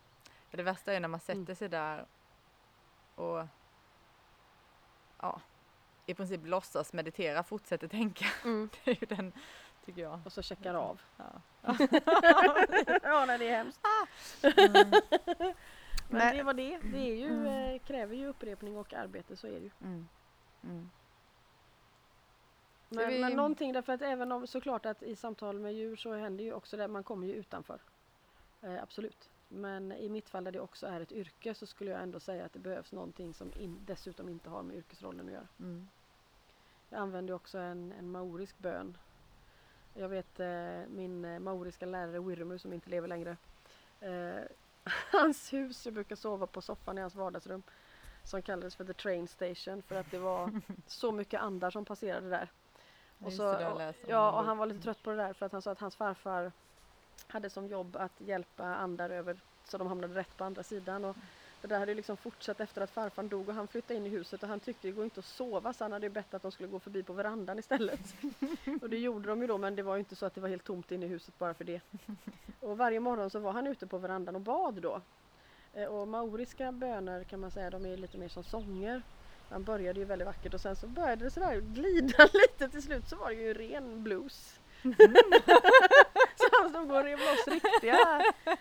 För 0.50 0.56
det 0.56 0.62
värsta 0.62 0.92
är 0.92 1.00
när 1.00 1.08
man 1.08 1.20
sätter 1.20 1.40
Mm. 1.40 1.56
sig 1.56 1.68
där 1.68 2.06
och 3.14 3.46
ja, 5.18 5.40
i 6.06 6.14
princip 6.14 6.40
låtsas 6.44 6.92
meditera, 6.92 7.42
fortsätter 7.42 7.88
tänka. 7.88 8.24
Det 8.84 8.90
är 8.90 8.96
ju 9.00 9.16
den, 9.16 9.32
tycker 9.88 10.03
jag. 10.03 10.20
Och 10.24 10.33
så 10.33 10.42
checkar 10.42 10.74
av. 10.74 11.01
Ja. 11.16 11.24
ja, 13.03 13.24
nej, 13.27 13.38
det 13.38 13.48
är 13.48 13.57
hemskt. 13.57 13.81
Mm. 14.42 14.92
Men 16.11 16.37
det 16.37 16.42
var 16.42 16.55
det. 16.55 16.79
Det 16.79 16.98
är 17.11 17.14
ju, 17.16 17.27
Mm. 17.27 17.46
eh, 17.74 17.79
kräver 17.83 18.14
ju 18.16 18.27
upprepning 18.27 18.77
och 18.77 18.94
arbete, 18.94 19.37
så 19.37 19.46
är 19.46 19.51
det 19.53 19.59
ju. 19.59 19.70
Mm. 19.85 20.09
Mm. 20.64 20.90
Men, 22.88 23.09
vi- 23.09 23.20
men 23.20 23.33
någonting 23.33 23.72
därför 23.72 23.92
att 23.92 24.03
även 24.03 24.33
om 24.33 24.46
såklart 24.46 24.87
att 24.87 25.03
i 25.03 25.16
samtal 25.16 25.59
med 25.59 25.74
djur 25.74 25.96
så 25.96 26.14
händer 26.14 26.44
ju 26.44 26.53
också 26.53 26.77
det, 26.77 26.88
man 26.88 27.05
kommer 27.05 27.27
ju 27.27 27.33
utanför. 27.35 27.81
Eh, 28.62 28.83
absolut. 28.83 29.31
Men 29.48 29.92
i 29.92 30.09
mitt 30.09 30.29
fall 30.29 30.44
där 30.44 30.53
det 30.53 30.61
också 30.61 30.87
är 30.87 31.01
ett 31.01 31.12
yrke 31.12 31.55
så 31.55 31.66
skulle 31.66 31.90
jag 31.90 32.03
ändå 32.03 32.20
säga 32.20 32.44
att 32.44 32.53
det 32.53 32.59
behövs 32.59 32.92
någonting 32.92 33.35
som 33.35 33.53
in, 33.57 33.79
dessutom 33.87 34.29
inte 34.29 34.51
har 34.51 34.62
med 34.62 34.77
yrkesrollen 34.77 35.27
att 35.27 35.33
göra. 35.33 35.48
Mm. 35.61 35.88
Jag 36.90 37.01
använder 37.01 37.35
också 37.35 37.59
en, 37.59 37.92
en 37.98 38.11
maorisk 38.11 38.59
bön. 38.59 38.96
Jag 39.98 40.08
vet 40.08 40.40
eh, 40.40 40.88
min 40.88 41.24
eh, 41.24 41.38
maoriska 41.38 41.87
lärare 41.87 42.20
Wirmu 42.20 42.58
som 42.58 42.72
inte 42.72 42.90
lever 42.90 43.08
längre. 43.08 43.37
Eh, 44.00 44.42
hans 45.12 45.52
hus, 45.52 45.87
jag 45.87 45.94
brukar 45.94 46.16
sova 46.16 46.46
på 46.46 46.62
soffan 46.62 46.98
i 46.98 47.00
hans 47.00 47.14
vardagsrum. 47.14 47.62
Som 48.24 48.42
kallades 48.42 48.76
för 48.76 48.84
the 48.84 48.92
train 48.92 49.28
station 49.28 49.82
för 49.82 49.94
att 49.94 50.11
det 50.11 50.18
var 50.18 50.50
så 50.87 51.12
mycket 51.12 51.40
andar 51.40 51.70
som 51.70 51.84
passerade 51.84 52.30
där. 52.30 52.50
Och 53.18 53.32
så, 53.32 53.68
och, 53.72 53.82
ja, 54.06 54.32
och 54.32 54.44
han 54.44 54.58
var 54.58 54.66
lite 54.66 54.82
trött 54.82 55.02
på 55.02 55.11
det 55.11 55.16
där 55.16 55.32
för 55.32 55.46
att 55.46 55.52
han 55.52 55.62
sa 55.62 55.70
att 55.70 55.80
hans 55.80 55.96
farfar 55.96 56.52
hade 57.26 57.50
som 57.50 57.68
jobb 57.68 57.96
att 57.96 58.20
hjälpa 58.20 58.64
andar 58.64 59.11
över 59.11 59.40
så 59.64 59.78
de 59.78 59.87
hamnade 59.87 60.14
rätt 60.14 60.37
på 60.37 60.44
andra 60.44 60.62
sidan. 60.62 61.04
Och 61.04 61.16
det 61.62 61.68
där 61.68 61.79
hade 61.79 61.94
liksom 61.94 62.16
fortsatt 62.16 62.61
efter 62.61 62.81
att 62.83 62.90
farfar 62.90 63.23
dog 63.23 63.49
och 63.49 63.55
han 63.55 63.68
flyttade 63.68 63.94
in 63.94 64.07
i 64.07 64.09
huset 64.09 64.42
och 64.42 64.49
han 64.49 64.61
tyckte 64.61 64.88
det 64.88 64.92
går 64.92 65.05
inte 65.05 65.21
att 65.21 65.27
sova 65.27 65.73
så 65.73 65.85
han 65.85 65.92
hade 65.92 66.11
bett 66.11 66.35
att 66.35 66.42
de 66.42 66.53
skulle 66.53 66.68
gå 66.68 66.79
förbi 66.81 67.03
på 67.03 67.12
verandan 67.12 67.59
istället. 67.59 68.01
och 68.83 68.90
det 68.90 68.99
gjorde 68.99 69.29
de 69.29 69.40
ju 69.40 69.47
då 69.47 69.59
men 69.59 69.77
det 69.77 69.83
var 69.83 69.94
ju 69.94 69.99
inte 69.99 70.16
så 70.16 70.27
att 70.27 70.35
det 70.35 70.40
var 70.40 70.49
helt 70.49 70.64
tomt 70.64 70.92
inne 70.92 71.07
i 71.07 71.09
huset 71.09 71.38
bara 71.38 71.55
för 71.55 71.64
det. 71.64 71.81
Och 72.61 72.79
varje 72.79 73.01
morgon 73.01 73.31
så 73.31 73.38
var 73.38 73.53
han 73.53 73.66
ute 73.66 73.87
på 73.87 73.99
verandan 73.99 74.35
och 74.35 74.40
bad 74.40 74.75
då. 74.75 75.01
Eh, 75.75 75.85
Och 75.87 76.09
maoriska 76.09 76.73
böner 76.73 77.25
kan 77.25 77.40
man 77.40 77.51
säga 77.51 77.71
de 77.71 77.87
är 77.87 77.97
lite 77.97 78.18
mer 78.18 78.29
som 78.29 78.44
sånger. 78.44 79.03
Han 79.51 79.64
började 79.64 80.01
ju 80.01 80.05
väldigt 80.07 80.27
vackert 80.27 80.55
och 80.55 80.61
sen 80.61 80.77
så 80.77 80.87
började 80.87 81.25
det 81.25 81.31
sådär 81.31 81.61
glida 81.61 82.25
lite 82.33 82.68
till 82.68 82.83
slut 82.83 83.09
så 83.09 83.16
var 83.16 83.29
det 83.29 83.35
ju 83.35 83.55
ren 83.55 84.03
blues. 84.05 84.61
han 86.74 86.85
stod 86.87 86.96
och 86.96 87.04
rev 87.04 87.18
loss 87.18 87.46
riktiga, 87.48 87.98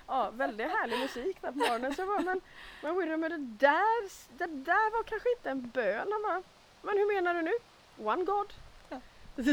ja 0.08 0.30
väldigt 0.34 0.68
härlig 0.72 1.00
musik 1.00 1.38
där 1.42 1.52
på 1.52 1.58
morgonen. 1.58 1.94
Så 1.96 2.02
jag 2.02 2.08
bara, 2.08 2.22
men, 2.22 2.42
men 2.84 2.98
William, 2.98 3.22
det 3.22 3.38
där, 3.68 4.10
det 4.38 4.46
där 4.48 4.92
var 4.98 5.04
kanske 5.04 5.30
inte 5.38 5.50
en 5.50 5.70
bön. 5.70 6.08
Han 6.12 6.22
bara, 6.24 6.42
men 6.82 6.98
hur 6.98 7.14
menar 7.16 7.34
du 7.34 7.42
nu? 7.42 7.52
One 7.98 8.24
God. 8.24 8.54
Ja. 8.90 9.00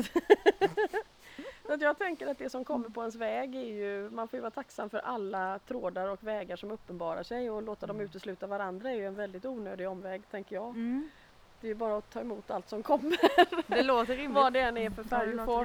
Så 1.67 1.73
att 1.73 1.81
jag 1.81 1.99
tänker 1.99 2.27
att 2.27 2.39
det 2.39 2.51
som 2.51 2.65
kommer 2.65 2.89
på 2.89 3.01
ens 3.01 3.15
väg 3.15 3.55
är 3.55 3.61
ju, 3.61 4.11
man 4.11 4.29
får 4.29 4.37
ju 4.37 4.41
vara 4.41 4.51
tacksam 4.51 4.91
för 4.91 4.99
alla 4.99 5.59
trådar 5.69 6.09
och 6.09 6.23
vägar 6.25 6.57
som 6.57 6.71
uppenbarar 6.71 7.23
sig 7.23 7.51
och 7.51 7.63
låta 7.63 7.87
dem 7.87 7.97
Mm. 7.97 8.05
utesluta 8.07 8.47
varandra 8.47 8.91
är 8.91 8.95
ju 8.95 9.07
en 9.07 9.15
väldigt 9.15 9.45
onödig 9.45 9.89
omväg 9.89 10.23
tänker 10.31 10.57
jag. 10.57 10.69
Mm. 10.69 11.09
Det 11.61 11.67
är 11.67 11.69
ju 11.69 11.75
bara 11.75 11.97
att 11.97 12.11
ta 12.11 12.21
emot 12.21 12.51
allt 12.51 12.69
som 12.69 12.83
kommer, 12.83 13.19
Det 13.71 13.83
låter 13.83 14.17
rimligt. 14.17 14.35
vad 14.35 14.53
det 14.53 14.61
än 14.61 14.77
är 14.77 14.91
för 14.91 15.05
Ja, 15.11 15.65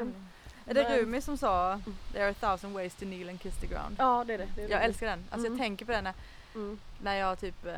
Är 0.70 0.74
det 0.74 0.98
Rumi 1.02 1.22
som 1.22 1.38
sa 1.38 1.80
There 2.14 2.24
are 2.24 2.32
a 2.32 2.36
thousand 2.40 2.74
ways 2.74 2.96
to 2.96 3.06
kneel 3.06 3.30
and 3.30 3.42
kiss 3.42 3.56
the 3.58 3.68
ground? 3.68 3.96
Ja 4.00 4.24
det 4.28 4.34
är 4.34 4.38
det. 4.38 4.48
det, 4.56 4.64
är 4.64 4.70
Jag 4.70 4.84
älskar 4.84 5.08
den. 5.08 5.20
Alltså 5.32 5.48
Mm. 5.48 5.52
jag 5.60 5.66
tänker 5.66 5.86
på 5.86 5.92
den 5.92 6.04
när, 6.04 6.14
Mm. 6.56 6.80
när 7.02 7.16
jag 7.16 7.40
typ 7.40 7.66
eh, 7.66 7.74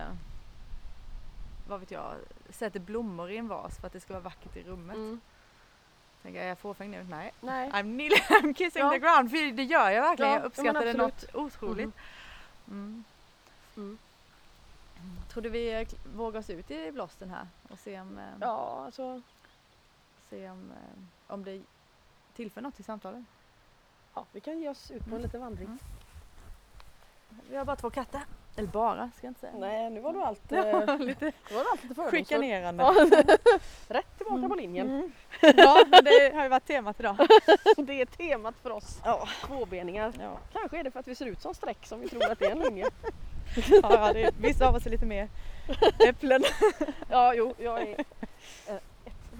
vad 1.67 1.79
vet 1.79 1.91
jag, 1.91 2.13
sätter 2.49 2.79
blommor 2.79 3.31
i 3.31 3.37
en 3.37 3.47
vas 3.47 3.77
för 3.77 3.87
att 3.87 3.93
det 3.93 3.99
ska 3.99 4.13
vara 4.13 4.23
vackert 4.23 4.55
i 4.57 4.63
rummet. 4.63 4.95
Mm. 4.95 5.21
Tänker 6.23 6.37
jag, 6.39 6.45
är 6.45 6.49
jag 6.49 6.59
fåfäng 6.59 6.91
nu? 6.91 7.03
Nej. 7.09 7.31
Nej. 7.41 7.69
I'm 7.71 7.81
kneeling, 7.81 8.19
I'm 8.29 8.53
kissing 8.53 8.81
Ja. 8.81 8.89
the 8.91 8.99
ground. 8.99 9.29
För 9.31 9.51
det 9.51 9.63
gör 9.63 9.89
jag 9.89 10.01
verkligen. 10.01 10.31
Ja, 10.31 10.35
jag 10.37 10.43
ja, 10.43 10.47
uppskattar 10.47 10.85
det 10.85 10.93
något 10.93 11.25
otroligt. 11.33 11.89
Mm. 12.67 13.03
Mm. 13.77 13.97
Tror 15.29 15.43
du 15.43 15.49
vi 15.49 15.73
eh, 15.81 15.87
vågar 16.15 16.39
oss 16.39 16.49
ut 16.49 16.71
i 16.71 16.91
blåsten 16.91 17.29
här 17.29 17.47
och 17.69 17.79
se 17.79 17.99
om, 18.01 18.17
eh, 18.17 18.23
Ja 18.39 18.81
alltså, 18.85 19.21
se 20.29 20.49
om, 20.49 20.71
om 21.27 21.43
det 21.43 21.61
tillför 22.41 22.61
något 22.61 22.75
till 22.75 22.83
samtalet? 22.85 23.23
ja, 24.13 24.25
vi 24.31 24.39
kan 24.39 24.59
ge 24.59 24.69
oss 24.69 24.91
ut 24.91 24.99
på 25.03 25.05
en 25.09 25.11
Mm. 25.11 25.21
liten 25.21 25.41
vandring. 25.41 25.65
Mm. 25.67 25.79
Vi 27.49 27.57
har 27.57 27.65
bara 27.65 27.75
två 27.75 27.89
katter. 27.89 28.21
Eller 28.55 28.67
bara, 28.67 29.09
ska 29.17 29.27
jag 29.27 29.31
inte 29.31 29.39
säga. 29.39 29.53
Nej 29.59 29.89
nu 29.89 29.99
var 29.99 30.13
du 30.13 30.21
allt, 30.23 30.41
Ja, 30.49 30.57
eh, 30.83 30.99
lite 30.99 31.25
nu 31.49 31.55
var 31.55 31.63
du 31.63 31.69
allt 31.69 31.83
lite 31.83 31.95
fördomsfull. 31.95 32.19
chikanerande. 32.19 32.83
Ja. 32.83 32.93
Rätt 33.87 34.17
tillbaka 34.17 34.47
på 34.49 34.55
linjen. 34.55 34.89
Mm. 34.89 35.11
Ja, 35.57 35.83
men 35.87 36.03
det 36.03 36.31
har 36.35 36.43
ju 36.43 36.49
varit 36.49 36.65
temat 36.67 36.99
idag. 36.99 37.15
Det 37.77 38.01
är 38.01 38.05
temat 38.05 38.55
för 38.61 38.69
oss 38.69 39.01
Ja. 39.05 39.27
tvåbeningar. 39.45 40.13
Ja. 40.19 40.37
Kanske 40.53 40.79
är 40.79 40.83
det 40.83 40.91
för 40.91 40.99
att 40.99 41.07
vi 41.07 41.15
ser 41.15 41.25
ut 41.25 41.41
som 41.41 41.53
streck 41.53 41.85
som 41.85 41.99
vi 42.01 42.09
tror 42.09 42.31
att 42.31 42.39
det 42.39 42.45
är 42.45 42.51
en 42.51 42.59
linje. 42.59 42.89
Ja, 43.81 44.13
det 44.13 44.23
är, 44.23 44.31
vissa 44.39 44.67
av 44.67 44.75
oss 44.75 44.85
är 44.85 44.89
lite 44.89 45.05
mer 45.05 45.29
äpplen. 46.07 46.43
Ja, 47.09 47.33
jo, 47.33 47.55
jag 47.57 47.81
är 47.81 48.05
eh, 48.67 48.75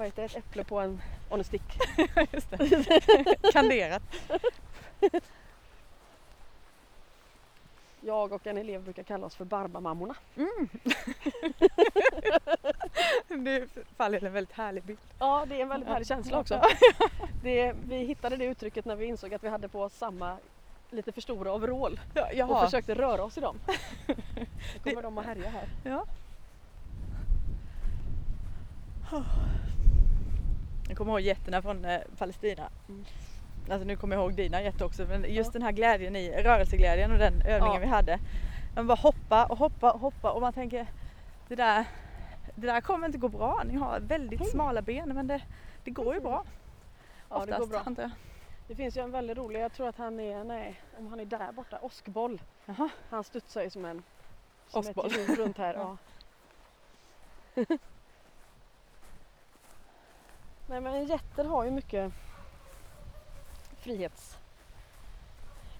vad 0.01 0.07
heter 0.07 0.21
det, 0.21 0.25
ett 0.25 0.37
äpple 0.37 0.63
på 0.63 0.79
en 0.79 1.01
on 1.29 1.41
a 1.41 1.43
stick. 1.43 1.61
Just 2.31 2.49
det. 2.49 3.35
Kanderat. 3.53 4.01
Jag 8.01 8.31
och 8.31 8.47
en 8.47 8.57
elev 8.57 8.83
brukar 8.83 9.03
kalla 9.03 9.25
oss 9.25 9.35
för 9.35 9.45
Barbamammorna. 9.45 10.15
Det 13.27 13.67
faller 13.97 14.23
en 14.23 14.33
väldigt 14.33 14.55
härlig 14.55 14.83
bild. 14.83 14.99
Ja, 15.19 15.45
det 15.49 15.55
är 15.55 15.59
en 15.61 15.69
väldigt 15.69 15.89
härlig 15.89 16.07
känsla 16.07 16.39
också. 16.39 16.61
Det, 17.43 17.75
vi 17.87 17.97
hittade 17.97 18.37
det 18.37 18.45
uttrycket 18.45 18.85
när 18.85 18.95
vi 18.95 19.05
insåg 19.05 19.33
att 19.33 19.43
vi 19.43 19.49
hade 19.49 19.67
på 19.67 19.81
oss 19.81 19.97
samma 19.97 20.37
lite 20.89 21.11
för 21.11 21.21
stora 21.21 21.53
overall 21.53 21.99
Ja, 22.33 22.45
och 22.45 22.65
försökte 22.65 22.95
röra 22.95 23.23
oss 23.23 23.37
i 23.37 23.41
dem. 23.41 23.59
Nu 24.07 24.45
kommer 24.83 25.01
de 25.01 25.17
att 25.17 25.25
härja 25.25 25.49
här. 25.49 25.67
Ja. 25.83 26.05
Jag 30.91 30.97
kommer 30.97 31.11
ihåg 31.11 31.21
getterna 31.21 31.61
från 31.61 31.85
eh, 31.85 32.01
Palestina. 32.17 32.69
Mm. 32.89 33.05
Alltså 33.69 33.87
nu 33.87 33.95
kommer 33.95 34.15
jag 34.15 34.23
ihåg 34.23 34.33
dina 34.33 34.61
getter 34.61 34.85
också 34.85 35.05
men 35.05 35.23
just 35.33 35.47
Ja. 35.47 35.51
den 35.53 35.61
här 35.61 35.71
glädjen 35.71 36.15
i 36.15 36.31
rörelseglädjen 36.43 37.11
och 37.11 37.17
den 37.17 37.33
övningen 37.41 37.73
Ja. 37.73 37.79
vi 37.79 37.85
hade. 37.85 38.19
Man 38.75 38.87
bara 38.87 38.95
hoppa 38.97 39.45
och 39.45 39.57
hoppa 39.57 39.91
och 39.91 39.99
hoppa 39.99 40.31
och 40.31 40.41
man 40.41 40.53
tänker 40.53 40.87
det 41.47 41.55
där, 41.55 41.85
det 42.55 42.67
där 42.67 42.81
kommer 42.81 43.05
inte 43.05 43.17
gå 43.17 43.29
bra. 43.29 43.61
Ni 43.65 43.75
har 43.77 43.99
väldigt 43.99 44.39
Hej. 44.39 44.49
smala 44.49 44.81
ben 44.81 45.09
men 45.15 45.27
det, 45.27 45.41
det 45.83 45.91
går 45.91 46.13
ju 46.13 46.19
bra. 46.21 46.43
Ja, 47.29 47.39
det 47.39 47.45
går 47.45 47.53
Oftast, 47.53 47.71
bra. 47.71 47.79
antar 47.85 48.03
jag. 48.03 48.11
Det 48.67 48.75
finns 48.75 48.97
ju 48.97 49.01
en 49.01 49.11
väldigt 49.11 49.37
rolig, 49.37 49.59
jag 49.61 49.73
tror 49.73 49.87
att 49.87 49.97
han 49.97 50.19
är, 50.19 50.43
nej, 50.43 50.81
om 50.97 51.07
han 51.07 51.19
är 51.19 51.25
där 51.25 51.51
borta, 51.51 51.79
åskboll. 51.81 52.41
Han 53.09 53.23
studsar 53.23 53.61
ju 53.63 53.69
som 53.69 53.85
en 53.85 54.03
som 54.67 54.83
hjul 54.83 55.35
runt 55.35 55.57
här. 55.57 55.73
Ja. 57.55 57.65
Nej 60.71 60.81
men 60.81 61.05
getter 61.05 61.43
har 61.43 61.63
ju 61.63 61.71
mycket 61.71 62.13
frihets... 63.77 64.37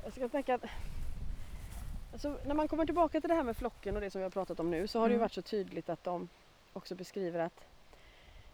Jag 0.04 0.14
ska 0.14 0.30
tänka 0.30 0.56
att 0.56 0.64
alltså, 2.14 2.38
när 2.46 2.56
man 2.56 2.68
kommer 2.68 2.86
tillbaka 2.86 3.22
till 3.22 3.28
det 3.30 3.36
här 3.36 3.44
med 3.44 3.58
flocken 3.58 3.96
och 3.96 4.02
det 4.02 4.10
som 4.10 4.20
vi 4.20 4.24
har 4.24 4.30
pratat 4.30 4.60
om 4.60 4.72
nu 4.72 4.88
så 4.88 5.00
har 5.00 5.08
det 5.08 5.12
ju 5.12 5.16
Mm. 5.16 5.22
varit 5.22 5.34
så 5.34 5.42
tydligt 5.42 5.90
att 5.90 6.04
de 6.04 6.30
också 6.74 6.96
beskriver 6.96 7.40
att 7.40 7.68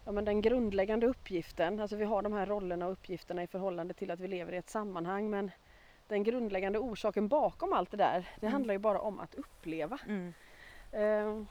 ja, 0.04 0.12
men 0.12 0.24
den 0.24 0.40
grundläggande 0.42 1.06
uppgiften, 1.06 1.80
alltså 1.80 1.96
vi 1.96 2.04
har 2.04 2.22
de 2.22 2.32
här 2.32 2.46
rollerna 2.46 2.86
och 2.86 2.92
uppgifterna 2.92 3.42
i 3.42 3.46
förhållande 3.46 3.94
till 3.94 4.10
att 4.10 4.20
vi 4.20 4.28
lever 4.28 4.52
i 4.52 4.56
ett 4.56 4.70
sammanhang 4.70 5.30
men 5.30 5.50
den 6.06 6.22
grundläggande 6.22 6.78
orsaken 6.78 7.28
bakom 7.28 7.72
allt 7.72 7.90
det 7.90 7.96
där 7.96 8.28
det 8.40 8.46
Mm. 8.46 8.52
handlar 8.52 8.74
ju 8.74 8.78
bara 8.78 9.00
om 9.00 9.20
att 9.20 9.34
uppleva. 9.34 9.98
Mm. 10.06 10.34
Ehm, 10.92 11.46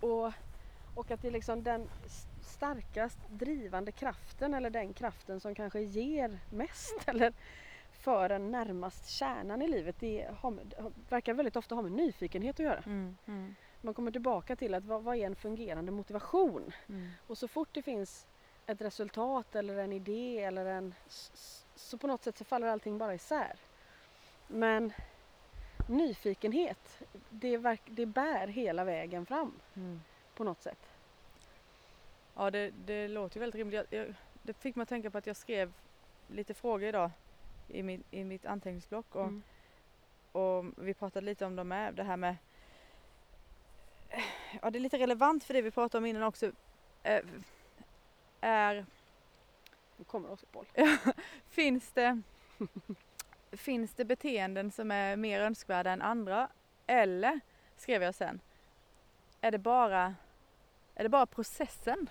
och, 0.00 0.32
och 0.94 1.10
att 1.10 1.20
det 1.22 1.28
är 1.28 1.32
liksom 1.32 1.62
den 1.62 1.88
starkast 2.56 3.18
drivande 3.28 3.92
kraften 3.92 4.54
eller 4.54 4.70
den 4.70 4.94
kraften 4.94 5.40
som 5.40 5.54
kanske 5.54 5.80
ger 5.80 6.38
mest 6.50 7.02
eller 7.06 7.32
för 7.92 8.30
en 8.30 8.50
närmast 8.50 9.08
kärnan 9.08 9.62
i 9.62 9.68
livet. 9.68 9.96
Det 10.00 10.28
har, 10.38 10.58
verkar 11.08 11.34
väldigt 11.34 11.56
ofta 11.56 11.74
ha 11.74 11.82
med 11.82 11.92
nyfikenhet 11.92 12.56
att 12.56 12.64
göra. 12.64 12.82
Mm. 12.86 13.16
Mm. 13.26 13.54
Man 13.80 13.94
kommer 13.94 14.10
tillbaka 14.10 14.56
till 14.56 14.74
att 14.74 14.84
vad, 14.84 15.02
vad 15.02 15.16
är 15.16 15.26
en 15.26 15.36
fungerande 15.36 15.92
motivation? 15.92 16.72
Mm. 16.88 17.08
Och 17.26 17.38
så 17.38 17.48
fort 17.48 17.68
det 17.72 17.82
finns 17.82 18.26
ett 18.66 18.80
resultat 18.80 19.56
eller 19.56 19.78
en 19.78 19.92
idé 19.92 20.42
eller 20.42 20.66
en 20.66 20.94
så 21.74 21.98
på 21.98 22.06
något 22.06 22.24
sätt 22.24 22.38
så 22.38 22.44
faller 22.44 22.66
allting 22.66 22.98
bara 22.98 23.14
isär. 23.14 23.56
Men 24.46 24.92
nyfikenhet, 25.88 27.02
det, 27.30 27.56
verk, 27.56 27.82
det 27.86 28.06
bär 28.06 28.46
hela 28.46 28.84
vägen 28.84 29.26
fram 29.26 29.52
mm. 29.74 30.00
på 30.34 30.44
något 30.44 30.62
sätt. 30.62 30.85
Ja 32.36 32.50
det, 32.50 32.70
det 32.86 33.08
låter 33.08 33.36
ju 33.36 33.40
väldigt 33.40 33.58
rimligt. 33.58 33.86
Jag, 33.90 34.00
jag, 34.00 34.14
det 34.42 34.52
fick 34.52 34.76
mig 34.76 34.82
att 34.82 34.88
tänka 34.88 35.10
på 35.10 35.18
att 35.18 35.26
jag 35.26 35.36
skrev 35.36 35.72
lite 36.28 36.54
frågor 36.54 36.88
idag 36.88 37.10
i, 37.68 37.82
min, 37.82 38.04
i 38.10 38.24
mitt 38.24 38.46
anteckningsblock 38.46 39.14
och, 39.14 39.24
mm. 39.24 39.42
och 40.32 40.64
vi 40.76 40.94
pratade 40.94 41.26
lite 41.26 41.46
om 41.46 41.56
dem 41.56 41.68
med. 41.68 41.94
Det 41.94 42.02
här 42.02 42.16
med 42.16 42.36
ja 44.62 44.70
det 44.70 44.78
är 44.78 44.80
lite 44.80 44.98
relevant 44.98 45.44
för 45.44 45.54
det 45.54 45.62
vi 45.62 45.70
pratade 45.70 45.98
om 45.98 46.06
innan 46.06 46.22
också. 46.22 46.52
Äh, 47.02 47.20
är... 48.40 48.86
Nu 49.96 50.04
kommer 50.04 50.32
också 50.32 50.46
boll. 50.52 50.66
finns 51.48 51.92
det 51.92 52.22
finns 53.50 53.94
det 53.94 54.04
beteenden 54.04 54.70
som 54.70 54.90
är 54.90 55.16
mer 55.16 55.40
önskvärda 55.40 55.90
än 55.90 56.02
andra? 56.02 56.48
Eller, 56.86 57.40
skrev 57.76 58.02
jag 58.02 58.14
sen, 58.14 58.40
är 59.40 59.50
det 59.50 59.58
bara, 59.58 60.14
är 60.94 61.02
det 61.02 61.08
bara 61.08 61.26
processen? 61.26 62.08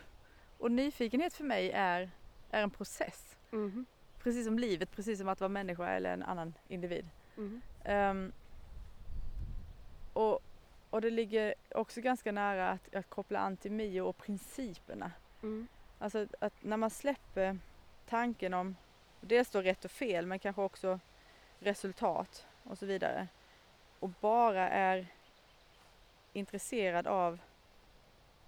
Och 0.65 0.71
nyfikenhet 0.71 1.33
för 1.33 1.43
mig 1.43 1.71
är, 1.71 2.11
är 2.51 2.63
en 2.63 2.69
process. 2.69 3.37
Mm. 3.51 3.85
Precis 4.19 4.45
som 4.45 4.59
livet, 4.59 4.91
precis 4.91 5.19
som 5.19 5.29
att 5.29 5.39
vara 5.39 5.49
människa 5.49 5.89
eller 5.89 6.13
en 6.13 6.23
annan 6.23 6.53
individ. 6.67 7.09
Mm. 7.37 7.61
Um, 7.85 8.31
och, 10.13 10.39
och 10.89 11.01
det 11.01 11.09
ligger 11.09 11.53
också 11.71 12.01
ganska 12.01 12.31
nära 12.31 12.69
att, 12.69 12.95
att 12.95 13.09
koppla 13.09 13.39
an 13.39 13.57
till 13.57 13.71
Mio 13.71 14.01
och 14.01 14.17
principerna. 14.17 15.11
Mm. 15.43 15.67
Alltså 15.99 16.27
att 16.39 16.63
när 16.63 16.77
man 16.77 16.89
släpper 16.89 17.57
tanken 18.09 18.53
om 18.53 18.75
dels 19.21 19.49
då 19.49 19.61
rätt 19.61 19.85
och 19.85 19.91
fel 19.91 20.25
men 20.25 20.39
kanske 20.39 20.61
också 20.61 20.99
resultat 21.59 22.47
och 22.63 22.77
så 22.77 22.85
vidare 22.85 23.27
och 23.99 24.09
bara 24.09 24.69
är 24.69 25.07
intresserad 26.33 27.07
av 27.07 27.39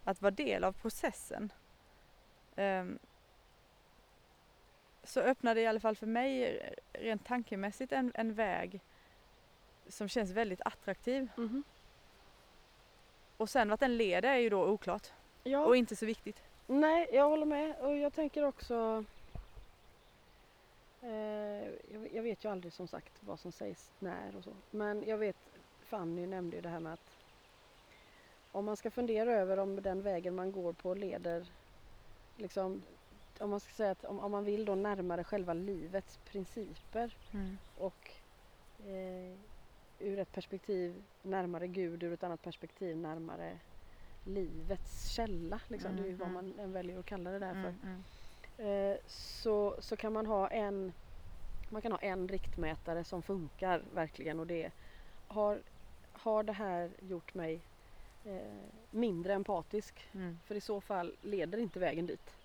att 0.03 0.21
vara 0.21 0.31
del 0.31 0.63
av 0.63 0.71
processen 0.71 1.51
så 5.03 5.19
öppnar 5.19 5.55
det 5.55 5.61
i 5.61 5.67
alla 5.67 5.79
fall 5.79 5.95
för 5.95 6.07
mig 6.07 6.61
rent 6.93 7.25
tankemässigt 7.25 7.91
en, 7.91 8.11
en 8.15 8.33
väg 8.33 8.79
som 9.87 10.07
känns 10.07 10.31
väldigt 10.31 10.61
attraktiv. 10.65 11.29
Mm. 11.37 11.63
Och 13.37 13.49
sen 13.49 13.69
vart 13.69 13.79
den 13.79 13.97
leder 13.97 14.29
är 14.29 14.37
ju 14.37 14.49
då 14.49 14.65
oklart. 14.65 15.11
Ja. 15.43 15.65
Och 15.65 15.77
inte 15.77 15.95
så 15.95 16.05
viktigt. 16.05 16.41
Nej, 16.67 17.09
jag 17.13 17.29
håller 17.29 17.45
med 17.45 17.75
och 17.75 17.97
jag 17.97 18.13
tänker 18.13 18.43
också 18.43 19.03
eh, 21.01 21.09
jag, 21.93 22.09
jag, 22.13 22.23
vet 22.23 22.45
ju 22.45 22.51
aldrig 22.51 22.73
som 22.73 22.87
sagt 22.87 23.13
vad 23.19 23.39
som 23.39 23.51
sägs 23.51 23.91
när 23.99 24.35
och 24.37 24.43
så. 24.43 24.53
Men 24.71 25.03
jag 25.07 25.17
vet, 25.17 25.37
Fanny 25.83 26.27
nämnde 26.27 26.55
ju 26.55 26.61
det 26.61 26.69
här 26.69 26.79
med 26.79 26.93
att 26.93 27.17
om 28.51 28.65
man 28.65 28.77
ska 28.77 28.91
fundera 28.91 29.33
över 29.33 29.57
om 29.57 29.81
den 29.81 30.01
vägen 30.01 30.35
man 30.35 30.51
går 30.51 30.73
på 30.73 30.93
leder 30.93 31.45
liksom 32.37 32.83
om 33.39 33.49
man 33.49 33.59
ska 33.59 33.73
säga 33.73 33.91
att 33.91 34.05
om, 34.05 34.19
om 34.19 34.31
man 34.31 34.45
vill 34.45 34.65
då 34.65 34.75
närmare 34.75 35.23
själva 35.23 35.53
livets 35.53 36.19
principer 36.25 37.15
mm. 37.33 37.57
och 37.77 38.11
eh, 38.85 39.37
ur 39.99 40.19
ett 40.19 40.31
perspektiv 40.31 41.03
närmare 41.21 41.67
Gud, 41.67 42.03
ur 42.03 42.13
ett 42.13 42.23
annat 42.23 42.41
perspektiv 42.41 42.97
närmare 42.97 43.57
livets 44.25 45.09
källa. 45.09 45.59
Liksom. 45.67 45.91
Mm, 45.91 46.03
det 46.03 46.07
är 46.07 46.11
ju 46.11 46.17
vad 46.17 46.29
mm. 46.29 46.45
man 46.45 46.59
än 46.59 46.71
väljer 46.71 46.99
att 46.99 47.05
kalla 47.05 47.31
det 47.31 47.39
där 47.39 47.53
för. 47.53 47.75
Mm. 47.87 48.91
Eh, 48.91 48.97
så, 49.07 49.75
så 49.79 49.95
kan 49.95 50.13
man 50.13 50.25
ha 50.25 50.47
en 50.47 50.93
man 51.69 51.81
kan 51.81 51.91
ha 51.91 51.99
en 51.99 52.27
riktmätare 52.27 53.03
som 53.03 53.21
funkar 53.21 53.83
verkligen 53.93 54.39
och 54.39 54.47
det 54.47 54.71
har, 55.27 55.59
har 56.11 56.43
det 56.43 56.53
här 56.53 56.91
gjort 56.99 57.33
mig 57.33 57.61
eh, 58.27 58.41
mindre 58.89 59.33
empatisk? 59.33 60.09
Mm. 60.13 60.39
För 60.45 60.55
i 60.55 60.61
så 60.61 60.81
fall 60.81 61.15
leder 61.21 61.57
inte 61.57 61.79
vägen 61.79 62.05
dit. 62.05 62.35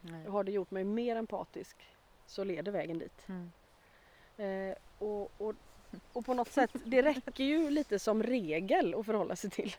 Nej. 0.00 0.26
Har 0.26 0.44
det 0.44 0.52
gjort 0.52 0.70
mig 0.70 0.84
mer 0.84 1.16
empatisk 1.16 1.76
så 2.26 2.44
leder 2.44 2.72
vägen 2.72 2.98
dit. 2.98 3.28
Mm. 3.28 3.50
Eh, 4.36 4.76
och, 4.98 5.30
och, 5.38 5.54
och 6.12 6.26
på 6.26 6.34
något 6.34 6.48
sätt, 6.48 6.70
det 6.84 7.02
räcker 7.02 7.44
ju 7.44 7.70
lite 7.70 7.98
som 7.98 8.22
regel 8.22 8.94
att 8.94 9.06
förhålla 9.06 9.36
sig 9.36 9.50
till. 9.50 9.74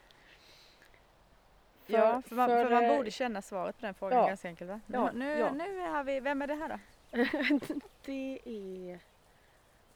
För, 1.86 1.94
ja, 1.94 2.22
för 2.22 2.36
man, 2.36 2.50
för, 2.50 2.64
för 2.64 2.72
man, 2.72 2.98
borde 2.98 3.12
känna 3.12 3.42
svaret 3.42 3.80
på 3.80 3.86
den 3.86 3.94
frågan 3.94 4.20
ja, 4.20 4.28
ganska 4.28 4.48
enkelt 4.48 4.70
va? 4.70 4.80
Ja, 4.88 5.12
nu, 5.14 5.40
ja. 5.40 5.52
nu 5.52 5.80
har 5.80 6.04
vi, 6.04 6.20
vem 6.20 6.42
är 6.42 6.48
det 6.48 6.56
här 6.56 6.70
då? 6.70 6.80
det 8.06 8.40
är, 8.46 9.00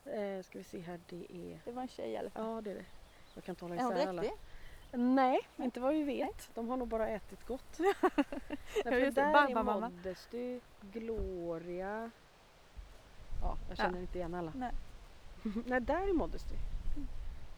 eh, 0.05 0.43
ska 0.43 0.57
vi 0.57 0.63
se 0.63 0.79
här, 0.79 0.99
det 1.09 1.25
är... 1.29 1.59
Det 1.65 1.71
var 1.71 1.81
en 1.81 1.87
tjej 1.87 2.11
i 2.11 2.17
alla 2.17 2.29
fall. 2.29 2.45
Ja 2.45 2.61
det 2.61 2.71
är 2.71 2.75
det. 2.75 2.85
Jag 3.35 3.43
kan 3.43 3.55
tala 3.55 3.75
isär 3.75 3.85
alla. 3.85 4.01
Är 4.01 4.05
hon 4.05 4.15
dräktig? 4.15 4.37
Nej, 4.91 5.39
inte 5.57 5.79
vad 5.79 5.93
vi 5.93 6.03
vet. 6.03 6.49
De 6.53 6.69
har 6.69 6.77
nog 6.77 6.87
bara 6.87 7.07
ätit 7.07 7.47
gott. 7.47 7.77
Därför 8.83 9.11
där 9.11 9.49
är 9.49 9.63
Modesty, 9.63 10.59
Gloria. 10.81 12.11
Ja, 13.41 13.57
jag 13.67 13.77
känner 13.77 13.95
ja. 13.95 14.01
inte 14.01 14.17
igen 14.17 14.33
alla. 14.33 14.51
Nej. 14.55 14.71
Nej, 15.65 15.81
där 15.81 16.09
är 16.09 16.13
Modesty. 16.13 16.55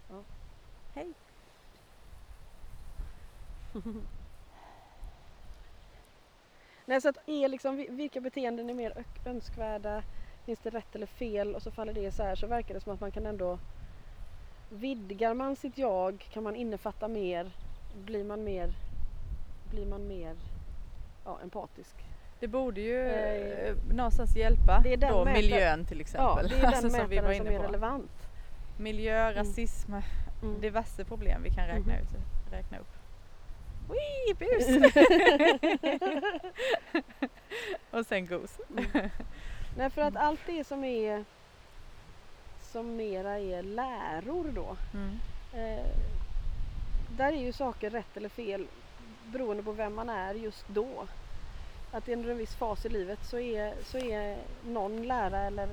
Ja. 0.09 0.23
Hej. 0.93 1.13
Nej, 6.85 7.01
så 7.01 7.09
att 7.09 7.29
är 7.29 7.47
liksom, 7.47 7.85
vilka 7.89 8.21
beteenden 8.21 8.69
är 8.69 8.73
mer 8.73 9.05
önskvärda? 9.25 10.03
Finns 10.45 10.59
det 10.59 10.69
rätt 10.69 10.95
eller 10.95 11.07
fel? 11.07 11.55
Och 11.55 11.61
så 11.61 11.71
faller 11.71 11.93
det 11.93 12.11
så 12.11 12.23
här 12.23 12.35
så 12.35 12.47
verkar 12.47 12.73
det 12.73 12.81
som 12.81 12.93
att 12.93 13.01
man 13.01 13.11
kan 13.11 13.25
ändå 13.25 13.59
Vidgar 14.69 15.33
man 15.33 15.55
sitt 15.55 15.77
jag 15.77 16.27
kan 16.33 16.43
man 16.43 16.55
innefatta 16.55 17.07
mer. 17.07 17.51
Blir 18.05 18.23
man 18.23 18.43
mer, 18.43 18.73
blir 19.71 19.85
man 19.85 20.07
mer 20.07 20.35
ja, 21.25 21.39
empatisk. 21.43 21.95
Det 22.39 22.47
borde 22.47 22.81
ju 22.81 23.07
eh, 23.07 23.75
någonstans 23.91 24.35
hjälpa 24.35 24.83
då 24.83 24.89
mätaren, 24.89 25.33
miljön 25.33 25.85
till 25.85 26.01
exempel. 26.01 26.49
Ja, 26.51 26.55
det 26.55 26.55
är 26.55 26.61
den 26.61 26.73
alltså, 26.73 26.89
som, 26.89 27.09
vi 27.09 27.19
var 27.19 27.31
inne 27.31 27.45
som 27.45 27.55
är 27.55 27.59
relevant. 27.59 28.11
Miljö, 28.77 29.21
mm. 29.21 29.35
rasism, 29.35 29.93
mm. 29.93 30.61
diverse 30.61 31.05
problem 31.05 31.43
vi 31.43 31.49
kan 31.49 31.67
räkna, 31.67 31.93
mm. 31.93 32.05
ut, 32.05 32.09
räkna 32.51 32.77
upp. 32.77 32.99
Wee, 33.89 34.33
bus! 34.39 34.93
och 37.91 38.05
sen 38.05 38.25
gos. 38.25 38.59
mm. 38.69 39.09
Nej 39.77 39.89
för 39.89 40.01
att 40.01 40.15
allt 40.15 40.39
det 40.45 40.63
som 40.63 40.83
är 40.83 41.25
som 42.71 42.95
mera 42.95 43.39
är 43.39 43.63
läror 43.63 44.51
då. 44.55 44.77
Mm. 44.93 45.19
Eh, 45.53 45.85
där 47.17 47.33
är 47.33 47.41
ju 47.41 47.53
saker 47.53 47.89
rätt 47.89 48.17
eller 48.17 48.29
fel 48.29 48.67
beroende 49.25 49.63
på 49.63 49.71
vem 49.71 49.95
man 49.95 50.09
är 50.09 50.33
just 50.33 50.65
då. 50.67 51.07
Att 51.91 52.09
under 52.09 52.29
en 52.29 52.37
viss 52.37 52.55
fas 52.55 52.85
i 52.85 52.89
livet 52.89 53.19
så 53.23 53.39
är, 53.39 53.73
så 53.85 53.97
är 53.97 54.37
någon 54.65 55.07
lära 55.07 55.39
eller 55.39 55.69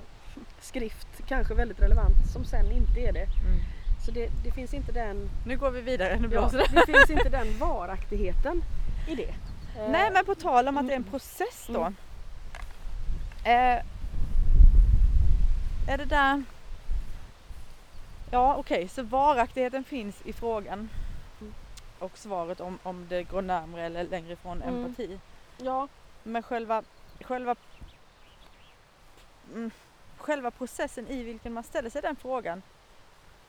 skrift 0.61 1.27
kanske 1.27 1.55
väldigt 1.55 1.81
relevant 1.81 2.33
som 2.33 2.45
sen 2.45 2.73
inte 2.73 3.01
är 3.01 3.13
det. 3.13 3.27
Mm. 3.27 3.61
Så 4.05 4.11
det, 4.11 4.31
det, 4.45 4.51
finns 4.51 4.75
inte 4.75 4.93
den... 4.93 5.31
Nu 5.47 5.59
går 5.59 5.71
vi 5.71 5.81
vidare, 5.81 6.19
nu 6.21 6.29
blåser 6.29 6.59
ja, 6.59 6.67
det. 6.73 6.93
finns 6.93 7.11
inte 7.11 7.29
den 7.29 7.59
varaktigheten 7.59 8.63
i 9.09 9.15
det. 9.15 9.35
Nej 9.91 10.11
men 10.13 10.25
på 10.25 10.35
tal 10.35 10.69
om 10.69 10.77
att 10.77 10.87
det 10.87 10.93
är 10.93 10.97
en 10.97 11.05
process 11.05 11.67
då. 11.69 11.81
Mm. 11.81 11.95
Eh, 13.45 13.85
är 15.89 15.99
det 15.99 16.05
där 16.05 16.45
Ja 18.31 18.57
okej, 18.57 18.77
okay. 18.77 18.89
så 18.89 19.03
varaktigheten 19.03 19.85
finns 19.85 20.23
i 20.25 20.33
frågan. 20.33 20.89
Mm. 21.41 21.55
Och 21.99 22.19
svaret 22.19 22.61
om, 22.61 22.79
om 22.83 23.07
det 23.09 23.23
går 23.23 23.43
närmre 23.43 23.83
eller 23.83 24.05
längre 24.05 24.33
ifrån 24.33 24.63
mm. 24.63 24.85
empati. 24.85 25.21
Ja. 25.57 25.89
Men 26.23 26.43
själva, 26.43 26.83
själva, 27.21 27.57
mm, 29.55 29.71
själva 30.17 30.51
processen 30.51 31.09
i 31.09 31.23
vilken 31.23 31.53
man 31.53 31.65
ställer 31.65 31.91
sig 31.91 32.03
den 32.03 32.17
frågan 32.17 32.63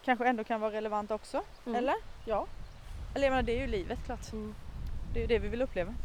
kanske 0.04 0.28
ändå 0.28 0.44
kan 0.44 0.62
vara 0.62 0.72
relevant 0.72 1.12
också. 1.12 1.44
Mm. 1.66 1.76
Eller? 1.76 1.96
Ja. 2.26 2.48
Eller 3.16 3.26
jag 3.26 3.32
menar 3.32 3.44
det 3.44 3.58
är 3.58 3.62
ju 3.62 3.68
livet 3.68 4.06
klart. 4.06 4.34
Mm. 4.34 4.56
Det 5.14 5.20
är 5.20 5.22
ju 5.22 5.28
det 5.28 5.40
vi 5.40 5.48
vill 5.48 5.62
uppleva. 5.62 5.96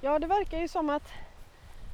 Ja 0.00 0.18
det 0.18 0.26
verkar 0.26 0.58
ju 0.58 0.68
som 0.68 0.90
att, 0.90 1.12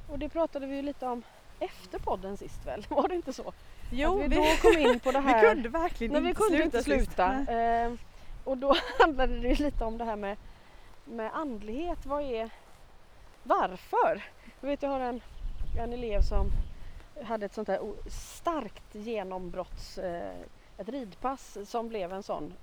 och 0.09 0.19
det 0.19 0.29
pratade 0.29 0.67
vi 0.67 0.77
ju 0.77 0.83
lite 0.83 1.07
om 1.07 1.23
efter 1.61 1.99
podden 1.99 2.37
sist 2.37 2.67
väl? 2.67 2.87
Var 2.89 3.09
det 3.09 3.15
inte 3.15 3.33
så? 3.33 3.53
Jo, 3.91 4.19
att 4.19 4.25
vi, 4.25 4.29
vi 4.29 4.37
då 4.37 4.43
kom 4.63 4.79
in 4.79 5.01
på 5.01 5.13
det 5.13 5.21
här. 5.21 5.41
vi 5.41 5.49
kunde 5.49 5.69
verkligen 5.69 6.13
nej, 6.13 6.23
vi 6.23 6.29
inte 6.29 6.41
kunde 6.41 6.59
sluta. 6.59 6.65
Inte 6.65 6.83
sluta. 6.83 7.53
Eh, 7.53 7.93
och 8.45 8.59
då 8.59 8.75
handlade 8.99 9.39
det 9.39 9.61
lite 9.61 9.85
om 9.85 9.99
det 9.99 10.05
här 10.05 10.17
med, 10.17 10.37
med 11.05 11.31
andlighet. 11.35 12.07
Vad 12.07 12.23
är 12.23 12.51
varför? 13.43 14.25
Jag 14.61 14.69
vet 14.69 14.83
jag 14.83 14.91
har 14.91 15.01
en, 15.01 15.21
en 15.79 15.93
elev 15.93 16.21
som 16.23 16.51
hade 17.25 17.47
ett 17.47 17.55
sånt 17.55 17.69
här 17.69 17.81
starkt 18.11 18.95
genombrotts, 18.95 19.99
eh, 19.99 20.37
ett 20.79 20.89
ridpass 20.89 21.59
som 21.65 21.89
blev 21.89 22.13
en 22.13 22.23
sån 22.23 22.55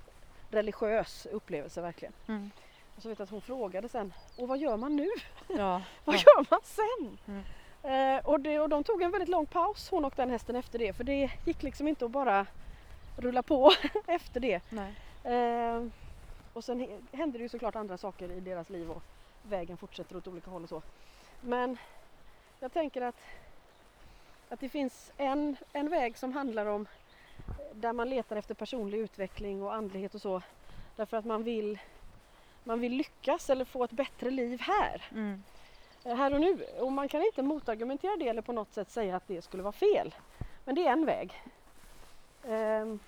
religiös 0.50 1.26
upplevelse 1.32 1.80
verkligen. 1.80 2.12
Mm. 2.28 2.50
Och 2.96 3.02
så 3.02 3.08
vet 3.08 3.18
jag 3.18 3.24
att 3.24 3.30
hon 3.30 3.40
frågade 3.40 3.88
sen, 3.88 4.12
och 4.36 4.48
vad 4.48 4.58
gör 4.58 4.76
man 4.76 4.96
nu? 4.96 5.08
Ja. 5.48 5.82
vad 6.04 6.16
ja. 6.16 6.20
gör 6.20 6.46
man 6.50 6.60
sen? 6.62 7.18
Mm. 7.26 7.42
Eh, 7.86 8.18
och, 8.24 8.40
det, 8.40 8.60
och 8.60 8.68
de 8.68 8.84
tog 8.84 9.02
en 9.02 9.10
väldigt 9.10 9.28
lång 9.28 9.46
paus 9.46 9.90
hon 9.90 10.04
och 10.04 10.12
den 10.16 10.30
hästen 10.30 10.56
efter 10.56 10.78
det 10.78 10.92
för 10.92 11.04
det 11.04 11.30
gick 11.44 11.62
liksom 11.62 11.88
inte 11.88 12.04
att 12.04 12.10
bara 12.10 12.46
rulla 13.16 13.42
på 13.42 13.72
efter 14.06 14.40
det. 14.40 14.60
Eh, 15.24 15.86
och 16.52 16.64
sen 16.64 16.80
he- 16.80 17.16
hände 17.16 17.38
det 17.38 17.42
ju 17.42 17.48
såklart 17.48 17.76
andra 17.76 17.96
saker 17.98 18.30
i 18.32 18.40
deras 18.40 18.70
liv 18.70 18.90
och 18.90 19.02
vägen 19.42 19.76
fortsätter 19.76 20.16
åt 20.16 20.26
olika 20.26 20.50
håll 20.50 20.62
och 20.62 20.68
så. 20.68 20.82
Men 21.40 21.76
jag 22.60 22.72
tänker 22.72 23.02
att, 23.02 23.20
att 24.48 24.60
det 24.60 24.68
finns 24.68 25.12
en, 25.16 25.56
en 25.72 25.88
väg 25.90 26.16
som 26.18 26.32
handlar 26.32 26.66
om 26.66 26.86
eh, 27.48 27.76
där 27.76 27.92
man 27.92 28.10
letar 28.10 28.36
efter 28.36 28.54
personlig 28.54 28.98
utveckling 28.98 29.62
och 29.62 29.74
andlighet 29.74 30.14
och 30.14 30.20
så. 30.22 30.42
Därför 30.96 31.16
att 31.16 31.24
man 31.24 31.42
vill, 31.42 31.78
man 32.64 32.80
vill 32.80 32.92
lyckas 32.92 33.50
eller 33.50 33.64
få 33.64 33.84
ett 33.84 33.90
bättre 33.90 34.30
liv 34.30 34.60
här. 34.60 35.04
Mm. 35.10 35.42
Här 36.14 36.34
och 36.34 36.40
nu. 36.40 36.64
Och 36.80 36.92
man 36.92 37.08
kan 37.08 37.22
inte 37.22 37.42
motargumentera 37.42 38.16
det 38.16 38.28
eller 38.28 38.42
på 38.42 38.52
något 38.52 38.72
sätt 38.72 38.90
säga 38.90 39.16
att 39.16 39.28
det 39.28 39.42
skulle 39.42 39.62
vara 39.62 39.72
fel. 39.72 40.14
Men 40.64 40.74
det 40.74 40.86
är 40.86 40.92
en 40.92 41.06
väg. 41.06 41.42
Ehm, 42.48 42.98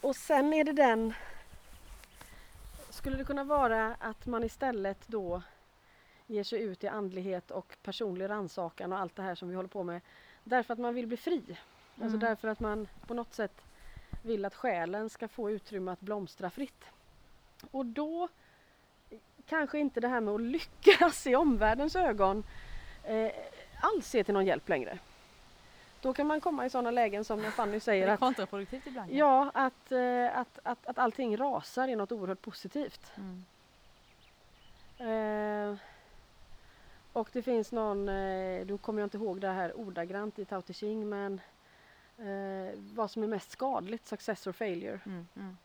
och 0.00 0.16
sen 0.16 0.52
är 0.54 0.64
det 0.64 0.72
den 0.72 1.14
skulle 2.90 3.16
det 3.16 3.24
kunna 3.24 3.44
vara 3.44 3.96
att 4.00 4.26
man 4.26 4.44
istället 4.44 5.08
då 5.08 5.42
ger 6.26 6.44
sig 6.44 6.62
ut 6.62 6.84
i 6.84 6.88
andlighet 6.88 7.50
och 7.50 7.76
personlig 7.82 8.28
rannsakan 8.28 8.92
och 8.92 8.98
allt 8.98 9.16
det 9.16 9.22
här 9.22 9.34
som 9.34 9.48
vi 9.48 9.54
håller 9.54 9.68
på 9.68 9.82
med 9.82 10.00
därför 10.44 10.72
att 10.72 10.80
man 10.80 10.94
vill 10.94 11.06
bli 11.06 11.16
fri. 11.16 11.42
Alltså 11.94 12.16
Mm. 12.16 12.20
därför 12.20 12.48
att 12.48 12.60
man 12.60 12.88
på 13.06 13.14
något 13.14 13.34
sätt 13.34 13.64
vill 14.22 14.44
att 14.44 14.54
själen 14.54 15.10
ska 15.10 15.28
få 15.28 15.50
utrymme 15.50 15.92
att 15.92 16.00
blomstra 16.00 16.50
fritt. 16.50 16.84
Och 17.70 17.86
då 17.86 18.28
kanske 19.50 19.78
inte 19.78 20.00
det 20.00 20.08
här 20.08 20.20
med 20.20 20.34
att 20.34 20.40
lyckas 20.40 21.26
i 21.26 21.36
omvärldens 21.36 21.96
ögon 21.96 22.44
eh, 23.04 23.32
alls 23.80 24.14
är 24.14 24.22
till 24.22 24.34
någon 24.34 24.46
hjälp 24.46 24.68
längre. 24.68 24.98
Då 26.00 26.12
kan 26.12 26.26
man 26.26 26.40
komma 26.40 26.66
i 26.66 26.70
sådana 26.70 26.90
lägen 26.90 27.24
som 27.24 27.42
när 27.42 27.50
Fanny 27.50 27.72
Det 27.72 27.80
säger 27.80 28.08
är 28.08 28.12
att, 28.12 28.20
kontraproduktivt 28.20 28.86
ibland. 28.86 29.10
ja, 29.12 29.50
att, 29.54 29.92
eh, 29.92 30.38
att, 30.38 30.58
att, 30.62 30.86
att 30.86 30.98
allting 30.98 31.36
rasar 31.36 31.88
är 31.88 31.96
något 31.96 32.12
oerhört 32.12 32.42
positivt. 32.42 33.12
Mm. 33.16 33.44
Eh, 34.98 35.78
och 37.12 37.28
det 37.32 37.42
finns 37.42 37.72
någon, 37.72 38.08
eh, 38.08 38.66
då 38.66 38.78
kommer 38.78 39.00
jag 39.00 39.06
inte 39.06 39.16
ihåg 39.16 39.40
det 39.40 39.48
här 39.48 39.80
ordagrant 39.80 40.38
i 40.38 40.44
Tao 40.44 40.62
Te 40.62 40.72
Ching 40.72 41.08
men 41.08 41.40
eh, 42.18 42.78
vad 42.94 43.10
som 43.10 43.22
är 43.22 43.26
mest 43.26 43.50
skadligt, 43.50 44.06
success 44.06 44.46
or 44.46 44.52
failure. 44.52 45.00
Mm. 45.06 45.26
Mm. 45.36 45.56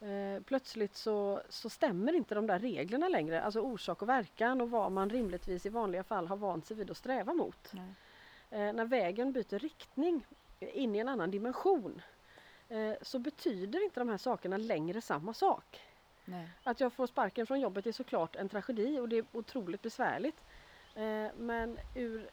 Eh, 0.00 0.42
plötsligt 0.42 0.96
så, 0.96 1.42
så 1.48 1.70
stämmer 1.70 2.12
inte 2.12 2.34
de 2.34 2.46
där 2.46 2.58
reglerna 2.58 3.08
längre, 3.08 3.42
alltså 3.42 3.60
orsak 3.60 4.02
och 4.02 4.08
verkan 4.08 4.60
och 4.60 4.70
vad 4.70 4.92
man 4.92 5.10
rimligtvis 5.10 5.66
i 5.66 5.68
vanliga 5.68 6.04
fall 6.04 6.26
har 6.26 6.36
vant 6.36 6.66
sig 6.66 6.76
vid 6.76 6.90
att 6.90 6.96
sträva 6.96 7.34
mot. 7.34 7.72
Eh, 8.50 8.72
när 8.72 8.84
vägen 8.84 9.32
byter 9.32 9.58
riktning 9.58 10.26
in 10.60 10.96
i 10.96 10.98
en 10.98 11.08
annan 11.08 11.30
dimension 11.30 12.02
eh, 12.68 12.92
så 13.02 13.18
betyder 13.18 13.84
inte 13.84 14.00
de 14.00 14.08
här 14.08 14.18
sakerna 14.18 14.56
längre 14.56 15.00
samma 15.00 15.34
sak. 15.34 15.80
Nej. 16.24 16.48
Att 16.62 16.80
jag 16.80 16.92
får 16.92 17.06
sparken 17.06 17.46
från 17.46 17.60
jobbet 17.60 17.86
är 17.86 17.92
såklart 17.92 18.36
en 18.36 18.48
tragedi 18.48 18.98
och 18.98 19.08
det 19.08 19.18
är 19.18 19.24
otroligt 19.32 19.82
besvärligt. 19.82 20.44
Eh, 20.94 21.26
men 21.36 21.78
ur, 21.94 22.30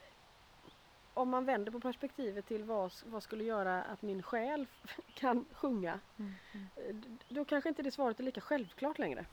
om 1.17 1.29
man 1.29 1.45
vänder 1.45 1.71
på 1.71 1.79
perspektivet 1.79 2.45
till 2.45 2.63
vad, 2.63 2.91
vad 3.05 3.23
skulle 3.23 3.43
göra 3.43 3.83
att 3.83 4.01
min 4.01 4.23
själ 4.23 4.67
kan 5.13 5.45
sjunga, 5.51 5.99
Mm. 6.17 6.33
Mm. 6.53 6.67
eh, 6.75 6.95
då 7.29 7.45
kanske 7.45 7.69
inte 7.69 7.83
det 7.83 7.91
svaret 7.91 8.19
är 8.19 8.23
lika 8.23 8.41
självklart 8.41 8.97
längre. 8.99 9.25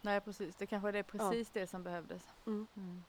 Nej 0.00 0.20
precis, 0.20 0.56
det 0.56 0.66
kanske 0.66 0.88
är 0.88 0.92
det 0.92 1.02
precis 1.02 1.50
det 1.50 1.66
som 1.66 1.82
behövdes. 1.82 2.28
Mm. 2.46 2.66
Mm. 2.76 3.04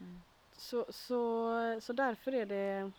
Mm. 0.00 0.20
Så, 0.52 0.86
så, 0.90 1.80
så 1.80 1.92
därför 1.92 2.32
är 2.34 2.46
det 2.46 2.90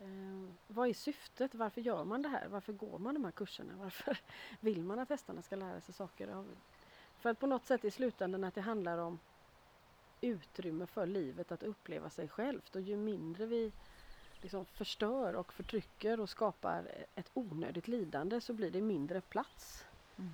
eh, 0.00 0.50
vad 0.66 0.88
är 0.88 0.94
syftet? 0.94 1.54
Varför 1.54 1.80
gör 1.80 2.04
man 2.04 2.22
det 2.22 2.28
här? 2.28 2.48
Varför 2.48 2.72
går 2.72 2.98
man 2.98 3.14
de 3.14 3.24
här 3.24 3.32
kurserna? 3.32 3.72
Varför 3.78 4.18
vill 4.60 4.84
man 4.84 4.98
att 4.98 5.08
hästarna 5.08 5.42
ska 5.42 5.56
lära 5.56 5.80
sig 5.80 5.94
saker? 5.94 6.28
Av- 6.28 6.56
För 7.18 7.30
att 7.30 7.40
på 7.40 7.46
något 7.46 7.66
sätt 7.66 7.84
i 7.84 7.90
slutändan 7.90 8.44
att 8.44 8.54
det 8.54 8.60
handlar 8.60 8.98
om 8.98 9.18
utrymme 10.20 10.86
för 10.86 11.06
livet 11.06 11.52
att 11.52 11.62
uppleva 11.62 12.10
sig 12.10 12.28
självt 12.28 12.76
och 12.76 12.82
ju 12.82 12.96
mindre 12.96 13.46
vi 13.46 13.72
liksom 14.40 14.64
förstör 14.64 15.34
och 15.34 15.52
förtrycker 15.52 16.20
och 16.20 16.30
skapar 16.30 16.88
ett 17.14 17.30
onödigt 17.34 17.88
lidande 17.88 18.40
så 18.40 18.52
blir 18.52 18.70
det 18.70 18.80
mindre 18.80 19.20
plats. 19.20 19.84
Mm. 20.16 20.32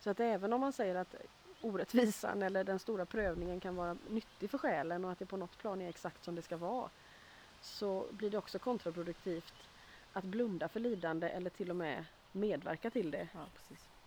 Så 0.00 0.10
att 0.10 0.20
även 0.20 0.52
om 0.52 0.60
man 0.60 0.72
säger 0.72 0.94
att 0.94 1.14
orättvisan 1.60 2.42
eller 2.42 2.64
den 2.64 2.78
stora 2.78 3.06
prövningen 3.06 3.60
kan 3.60 3.76
vara 3.76 3.96
nyttig 4.08 4.50
för 4.50 4.58
själen 4.58 5.04
och 5.04 5.12
att 5.12 5.18
det 5.18 5.26
på 5.26 5.36
något 5.36 5.58
plan 5.58 5.82
är 5.82 5.88
exakt 5.88 6.24
som 6.24 6.34
det 6.34 6.42
ska 6.42 6.56
vara 6.56 6.90
så 7.60 8.06
blir 8.10 8.30
det 8.30 8.38
också 8.38 8.58
kontraproduktivt 8.58 9.54
att 10.12 10.24
blunda 10.24 10.68
för 10.68 10.80
lidande 10.80 11.28
eller 11.28 11.50
till 11.50 11.70
och 11.70 11.76
med 11.76 12.04
medverka 12.32 12.90
till 12.90 13.10
det 13.10 13.28
Ja, 13.34 13.46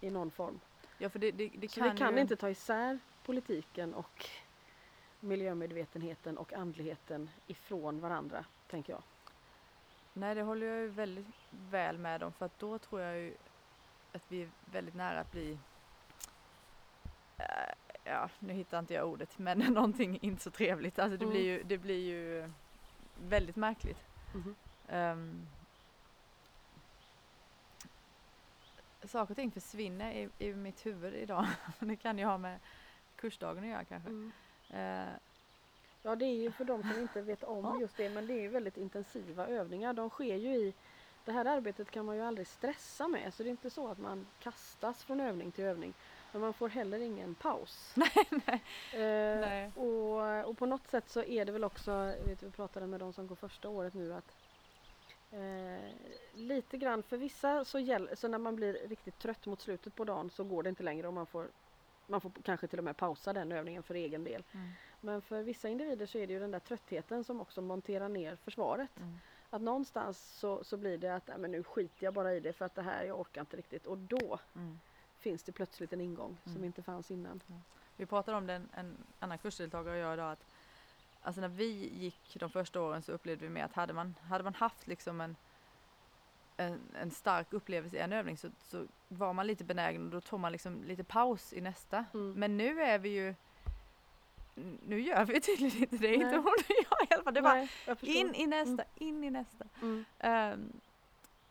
i 0.02 0.10
någon 0.10 0.32
form. 0.32 0.60
Ja, 0.98 1.10
för 1.10 1.20
det, 1.20 1.32
det, 1.32 1.52
det 1.56 1.72
Så 1.72 1.80
kan 1.80 1.92
vi 1.92 1.98
kan 1.98 2.16
ju... 2.16 2.22
inte 2.22 2.36
ta 2.36 2.50
isär 2.50 3.00
politiken 3.26 3.94
och 3.94 4.30
miljömedvetenheten 5.20 6.38
och 6.38 6.54
andligheten 6.54 7.30
ifrån 7.48 8.00
varandra, 8.00 8.46
tänker 8.68 8.94
jag. 8.94 9.04
Nej, 10.14 10.36
det 10.36 10.42
håller 10.42 10.68
jag 10.68 10.80
ju 10.80 10.88
väldigt 10.88 11.28
väl 11.50 11.98
med 11.98 12.24
om 12.24 12.34
för 12.34 12.46
att 12.46 12.60
då 12.60 12.80
tror 12.80 13.02
jag 13.02 13.18
ju 13.18 13.34
att 14.14 14.24
vi 14.28 14.42
är 14.42 14.50
väldigt 14.66 14.96
nära 14.96 15.20
att 15.20 15.32
bli 15.32 15.58
eh, 17.38 17.46
Ja, 18.04 18.30
nu 18.40 18.54
hittar 18.54 18.80
inte 18.80 18.94
jag 18.94 19.08
ordet, 19.08 19.38
men 19.40 19.58
någonting 19.74 20.20
inte 20.22 20.44
så 20.44 20.52
trevligt. 20.52 21.00
Alltså 21.00 21.18
det, 21.18 21.24
Mm. 21.26 21.34
blir, 21.34 21.44
ju, 21.46 21.64
det 21.64 21.78
blir 21.78 22.08
ju 22.10 22.52
väldigt 23.22 23.56
märkligt. 23.56 23.98
Mhm. 24.34 24.56
Um, 24.90 25.48
saker 29.04 29.32
och 29.32 29.36
ting 29.36 29.52
försvinner 29.52 30.12
i, 30.12 30.30
i 30.40 30.54
mitt 30.54 30.86
huvud 30.86 31.14
idag. 31.14 31.48
det 31.80 31.96
kan 31.96 32.18
ju 32.18 32.26
ha 32.26 32.38
med 32.38 32.60
kursdagen 33.16 33.64
att 33.64 33.70
göra 33.70 33.86
kanske. 33.86 34.10
Mm. 34.10 34.32
Eh, 34.74 35.10
Ja, 36.04 36.16
det 36.16 36.26
är 36.26 36.36
ju 36.36 36.52
för 36.52 36.66
de 36.66 36.82
som 36.84 37.02
inte 37.02 37.22
vet 37.22 37.44
om 37.44 37.66
Ja. 37.66 37.82
just 37.82 37.98
det, 37.98 38.10
men 38.10 38.28
det 38.28 38.34
är 38.34 38.42
ju 38.42 38.48
väldigt 38.48 38.78
intensiva 38.78 39.48
övningar. 39.48 39.94
De 39.94 40.10
sker 40.10 40.36
ju 40.36 40.56
i 40.56 40.74
det 41.26 41.32
här 41.32 41.46
arbetet 41.46 41.92
kan 41.92 42.06
man 42.06 42.16
ju 42.16 42.22
aldrig 42.22 42.48
stressa 42.48 43.08
med, 43.08 43.34
så 43.34 43.44
det 43.44 43.50
är 43.50 43.52
inte 43.52 43.70
så 43.70 43.88
att 43.88 43.98
man 43.98 44.26
kastas 44.40 45.04
från 45.04 45.20
övning 45.20 45.52
till 45.52 45.64
övning. 45.64 45.94
Men 46.32 46.42
man 46.42 46.54
får 46.54 46.70
heller 46.70 47.00
ingen 47.00 47.36
paus. 47.36 47.94
nej, 47.96 48.28
nej. 48.46 48.64
Eh, 48.94 49.40
nej. 49.40 49.72
och, 49.76 50.50
och 50.50 50.58
på 50.58 50.66
något 50.66 50.88
sätt 50.88 51.10
så 51.10 51.24
är 51.24 51.46
det 51.46 51.52
väl 51.52 51.64
också, 51.64 51.92
vet, 52.26 52.44
vi 52.44 52.52
pratade 52.52 52.88
med 52.88 53.00
de 53.00 53.14
som 53.14 53.28
går 53.28 53.36
första 53.36 53.70
året 53.70 53.94
nu 53.94 54.14
att 54.14 54.36
eh, 55.32 55.90
lite 56.34 56.78
grann 56.78 57.04
för 57.04 57.18
vissa 57.18 57.66
så, 57.66 57.80
gäll, 57.80 58.10
så 58.14 58.28
när 58.28 58.38
man 58.38 58.56
blir 58.56 58.74
riktigt 58.74 59.20
trött 59.20 59.46
mot 59.46 59.62
slutet 59.62 59.96
på 59.96 60.04
dagen 60.04 60.30
så 60.30 60.44
går 60.44 60.64
det 60.64 60.70
inte 60.70 60.84
längre 60.84 61.08
och 61.08 61.14
man 61.14 61.26
får, 61.26 61.48
man 62.10 62.22
får 62.22 62.32
kanske 62.44 62.68
till 62.68 62.80
och 62.80 62.86
med 62.86 62.98
pausa 62.98 63.34
den 63.34 63.52
övningen 63.52 63.84
för 63.84 63.96
egen 63.96 64.24
del. 64.24 64.44
Mm, 64.52 64.70
Men 65.02 65.22
för 65.22 65.42
vissa 65.44 65.70
individer 65.70 66.06
så 66.06 66.18
är 66.18 66.28
det 66.28 66.34
ju 66.34 66.40
den 66.40 66.52
där 66.52 66.60
tröttheten 66.60 67.24
som 67.24 67.42
också 67.42 67.62
monterar 67.62 68.10
ner 68.10 68.36
försvaret. 68.36 68.90
mm, 68.98 69.18
Att 69.50 69.62
någonstans 69.62 70.20
så, 70.40 70.64
så 70.64 70.78
blir 70.78 70.98
det 70.98 71.16
att 71.16 71.30
men 71.40 71.52
nu 71.52 71.64
skiter 71.64 72.04
jag 72.06 72.14
bara 72.14 72.34
i 72.34 72.40
det 72.40 72.54
för 72.54 72.66
att 72.66 72.76
det 72.76 72.82
här, 72.82 73.04
jag 73.04 73.20
orkar 73.20 73.42
inte 73.42 73.58
riktigt. 73.58 73.86
Och 73.86 73.98
då 73.98 74.40
mm. 74.56 74.80
finns 75.20 75.44
det 75.44 75.52
plötsligt 75.52 75.94
en 75.94 76.02
ingång 76.02 76.38
som 76.44 76.52
Mm. 76.52 76.64
inte 76.64 76.84
fanns 76.84 77.12
innan. 77.12 77.42
Vi 77.96 78.06
pratade 78.06 78.38
om 78.38 78.48
den, 78.48 78.70
en 78.76 78.98
annan 79.20 79.38
kursdeltagare 79.38 79.96
och 79.96 80.02
jag 80.02 80.14
idag 80.14 80.32
att 80.32 80.46
alltså 81.22 81.42
när 81.42 81.48
vi 81.48 81.90
gick 81.94 82.38
de 82.40 82.50
första 82.50 82.82
åren 82.82 83.02
så 83.02 83.12
upplevde 83.12 83.44
vi 83.46 83.50
med 83.50 83.66
att 83.66 83.74
hade 83.74 83.94
man, 83.94 84.16
hade 84.22 84.44
man 84.44 84.54
haft 84.56 84.88
liksom 84.88 85.22
en, 85.22 85.36
en, 86.60 86.82
en 87.02 87.12
stark 87.12 87.54
upplevelse 87.54 87.98
i 87.98 88.00
en 88.00 88.14
övning 88.14 88.38
så, 88.38 88.50
så 88.64 88.86
var 89.08 89.34
man 89.34 89.48
lite 89.48 89.64
benägen 89.64 90.06
och 90.06 90.12
då 90.12 90.22
tog 90.22 90.40
man 90.40 90.52
liksom 90.52 90.84
lite 90.84 91.04
paus 91.04 91.54
i 91.54 91.62
nästa. 91.62 92.06
Mm. 92.14 92.34
Men 92.34 92.58
nu 92.58 92.82
är 92.82 93.00
vi 93.00 93.10
ju 93.10 93.36
nu 94.86 95.02
gör 95.02 95.26
vi 95.26 95.42
tydligen 95.42 95.78
inte 95.82 95.98
det, 95.98 96.14
inte 96.14 96.26
Nej. 96.28 96.36
hon 96.36 96.48
och 96.48 96.64
jag 96.90 97.08
i 97.10 97.14
alla 97.14 97.24
fall. 97.24 97.34
Det 97.34 97.42
var 97.42 97.68
in 98.02 98.36
i 98.36 98.48
nästa, 98.48 98.84
in 98.96 99.24
i 99.24 99.30
nästa. 99.30 99.66
Mm. 99.82 100.06
Ehm, 100.20 100.72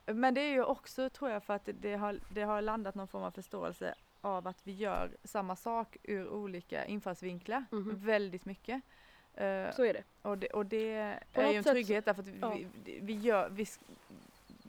men 0.06 0.34
det 0.34 0.40
är 0.40 0.50
ju 0.52 0.64
också 0.64 1.10
tror 1.10 1.30
jag 1.30 1.42
för 1.44 1.54
att 1.54 1.68
det, 1.80 1.94
har, 1.94 2.20
det 2.34 2.42
har 2.42 2.62
landat 2.62 2.94
någon 2.94 3.08
form 3.08 3.22
av 3.22 3.30
förståelse 3.30 3.94
av 4.20 4.46
att 4.46 4.60
vi 4.64 4.72
gör 4.72 5.10
samma 5.24 5.56
sak 5.56 5.96
ur 6.02 6.28
olika 6.28 6.84
infallsvinklar 6.84 7.64
Mhm. 7.70 7.90
väldigt 7.96 8.44
mycket. 8.44 8.82
Eh, 9.34 9.70
Så 9.72 9.84
är 9.84 9.92
det. 9.92 10.02
och, 10.22 10.38
det 10.38 10.46
och 10.48 10.66
det 10.66 10.92
är 11.32 11.50
ju 11.50 11.56
en 11.56 11.64
trygghet 11.64 12.04
därför 12.04 12.22
att 12.22 12.28
vi, 12.28 12.38
ja. 12.40 12.58
vi, 12.84 12.98
vi, 13.02 13.12
gör, 13.12 13.48
vi, 13.48 13.66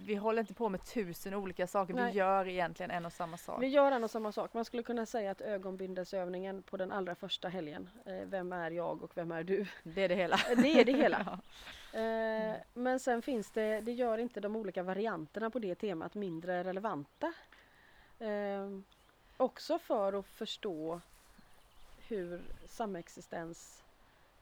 vi 0.05 0.15
håller 0.15 0.39
inte 0.39 0.53
på 0.53 0.69
med 0.69 0.85
tusen 0.85 1.33
olika 1.33 1.67
saker, 1.67 1.93
Nej. 1.93 2.11
vi 2.11 2.17
gör 2.17 2.47
egentligen 2.47 2.91
en 2.91 3.05
och 3.05 3.13
samma 3.13 3.37
sak. 3.37 3.61
Vi 3.61 3.67
gör 3.67 3.91
en 3.91 4.03
och 4.03 4.11
samma 4.11 4.31
sak. 4.31 4.53
Man 4.53 4.65
skulle 4.65 4.83
kunna 4.83 5.05
säga 5.05 5.31
att 5.31 5.41
ögonbindelsövningen 5.41 6.63
på 6.63 6.77
den 6.77 6.91
allra 6.91 7.15
första 7.15 7.49
helgen, 7.49 7.89
eh, 8.05 8.13
vem 8.25 8.53
är 8.53 8.71
jag 8.71 9.03
och 9.03 9.17
vem 9.17 9.31
är 9.31 9.43
du? 9.43 9.65
Det 9.83 10.03
är 10.03 10.09
det 10.09 10.15
hela. 10.15 10.39
Det 10.57 10.79
är 10.79 10.85
det 10.85 10.93
hela. 10.93 11.39
Ja. 11.93 11.99
Eh, 11.99 12.55
men 12.73 12.99
sen 12.99 13.21
finns 13.21 13.51
det, 13.51 13.81
det 13.81 13.91
gör 13.91 14.17
inte 14.17 14.39
de 14.39 14.55
olika 14.55 14.83
varianterna 14.83 15.49
på 15.49 15.59
det 15.59 15.75
temat 15.75 16.15
mindre 16.15 16.63
relevanta. 16.63 17.33
Eh, 18.19 18.69
också 19.37 19.79
för 19.79 20.13
att 20.13 20.25
förstå 20.25 21.01
hur 22.07 22.41
samexistens 22.65 23.83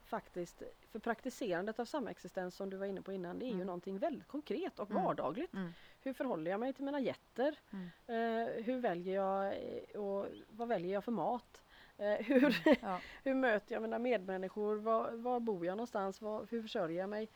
faktiskt, 0.05 0.63
för 0.97 1.03
praktiserandet 1.03 1.79
av 1.79 1.85
samexistens 1.85 2.55
som 2.55 2.69
du 2.69 2.77
var 2.77 2.85
inne 2.85 3.01
på 3.01 3.13
innan, 3.13 3.39
det 3.39 3.45
är 3.45 3.47
mm. 3.47 3.59
ju 3.59 3.65
någonting 3.65 3.97
väldigt 3.97 4.27
konkret 4.27 4.79
och 4.79 4.91
mm. 4.91 5.03
vardagligt. 5.03 5.53
Mm. 5.53 5.73
Hur 6.01 6.13
förhåller 6.13 6.51
jag 6.51 6.59
mig 6.59 6.73
till 6.73 6.83
mina 6.85 6.99
getter? 6.99 7.59
Mm. 7.71 7.89
Eh, 8.07 8.63
hur 8.63 8.79
väljer 8.79 9.15
jag 9.15 9.53
och 9.95 10.25
vad 10.49 10.67
väljer 10.67 10.93
jag 10.93 11.03
för 11.03 11.11
mat? 11.11 11.61
Eh, 11.97 12.25
hur, 12.25 12.43
mm. 12.43 12.77
ja. 12.81 12.99
hur 13.23 13.33
möter 13.33 13.75
jag 13.75 13.81
mina 13.81 13.99
medmänniskor? 13.99 14.75
Var, 14.75 15.11
var 15.11 15.39
bor 15.39 15.65
jag 15.65 15.77
någonstans? 15.77 16.21
Var, 16.21 16.47
hur 16.49 16.61
försörjer 16.61 16.99
jag 16.99 17.09
mig? 17.09 17.29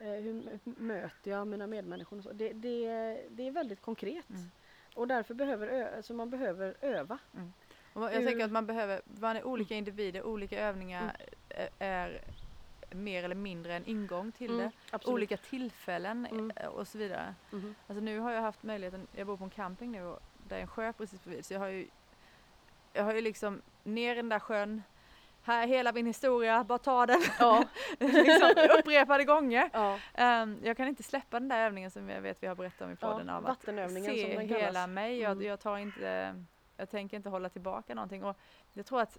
Eh, 0.00 0.06
hur 0.06 0.58
möter 0.64 1.30
jag 1.30 1.46
mina 1.46 1.66
medmänniskor? 1.66 2.32
Det, 2.32 2.52
det, 2.52 2.88
det 3.30 3.46
är 3.46 3.50
väldigt 3.50 3.80
konkret. 3.80 4.26
Och 4.94 5.08
därför 5.08 5.34
behöver 5.34 5.68
ö, 5.68 5.96
alltså 5.96 6.14
man 6.14 6.30
behöver 6.30 6.76
öva. 6.80 7.18
Mm. 7.34 7.52
Jag 7.94 8.24
tänker 8.24 8.44
att 8.44 8.52
man 8.52 8.66
behöver, 8.66 9.00
man 9.20 9.36
är 9.36 9.44
olika 9.44 9.74
individer, 9.74 10.22
olika 10.22 10.60
övningar 10.60 11.16
mm. 11.50 11.68
är 11.78 12.20
mer 12.90 13.24
eller 13.24 13.34
mindre 13.34 13.74
en 13.74 13.86
ingång 13.86 14.32
till 14.32 14.50
mm, 14.50 14.62
det. 14.62 14.70
Absolut. 14.90 15.14
Olika 15.14 15.36
tillfällen 15.36 16.26
mm. 16.26 16.52
Eh, 16.56 16.66
och 16.66 16.88
så 16.88 16.98
vidare. 16.98 17.34
Mm. 17.52 17.74
Alltså 17.86 18.04
nu 18.04 18.18
har 18.18 18.32
jag 18.32 18.42
haft 18.42 18.62
möjligheten, 18.62 19.06
jag 19.12 19.26
bor 19.26 19.36
på 19.36 19.44
en 19.44 19.50
camping 19.50 19.92
nu 19.92 20.04
och 20.04 20.20
där 20.48 20.56
är 20.56 20.60
en 20.60 20.66
sjö 20.66 20.92
precis 20.92 21.24
bredvid 21.24 21.44
så 21.44 21.54
jag 21.54 21.60
har 21.60 21.68
ju 21.68 21.88
jag 22.92 23.04
har 23.04 23.14
ju 23.14 23.20
liksom 23.20 23.62
ner 23.84 24.12
i 24.12 24.16
den 24.16 24.28
där 24.28 24.38
sjön, 24.38 24.82
här 25.42 25.62
är 25.62 25.66
hela 25.66 25.92
min 25.92 26.06
historia, 26.06 26.64
bara 26.64 26.78
ta 26.78 27.06
den. 27.06 27.22
Ja. 27.38 27.64
liksom, 27.98 28.54
upprepade 28.78 29.24
gånger. 29.24 29.70
Ja. 29.72 29.98
Um, 30.42 30.58
jag 30.62 30.76
kan 30.76 30.88
inte 30.88 31.02
släppa 31.02 31.40
den 31.40 31.48
där 31.48 31.66
övningen 31.66 31.90
som 31.90 32.08
jag 32.08 32.20
vet 32.20 32.42
vi 32.42 32.46
har 32.46 32.54
berättat 32.54 32.80
om 32.80 32.92
i 32.92 32.96
podden 32.96 33.26
ja, 33.26 33.36
av 33.36 33.46
att 33.46 33.64
se 34.04 34.46
hela 34.46 34.86
mig. 34.86 35.18
Jag, 35.18 35.32
mm. 35.32 35.46
jag, 35.46 35.60
tar 35.60 35.78
inte, 35.78 36.34
jag 36.76 36.90
tänker 36.90 37.16
inte 37.16 37.28
hålla 37.28 37.48
tillbaka 37.48 37.94
någonting 37.94 38.24
och 38.24 38.36
jag 38.72 38.86
tror 38.86 39.00
att, 39.00 39.18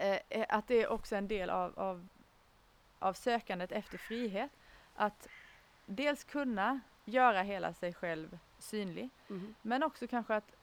eh, 0.00 0.18
eh, 0.28 0.46
att 0.48 0.68
det 0.68 0.82
är 0.82 0.88
också 0.88 1.16
en 1.16 1.28
del 1.28 1.50
av, 1.50 1.78
av, 1.78 2.08
av 2.98 3.12
sökandet 3.12 3.72
efter 3.72 3.98
frihet. 3.98 4.50
Att 4.94 5.28
dels 5.86 6.24
kunna 6.24 6.80
göra 7.04 7.42
hela 7.42 7.74
sig 7.74 7.94
själv 7.94 8.38
synlig 8.58 9.10
mm. 9.30 9.54
men 9.62 9.82
också 9.82 10.06
kanske 10.06 10.34
att, 10.34 10.56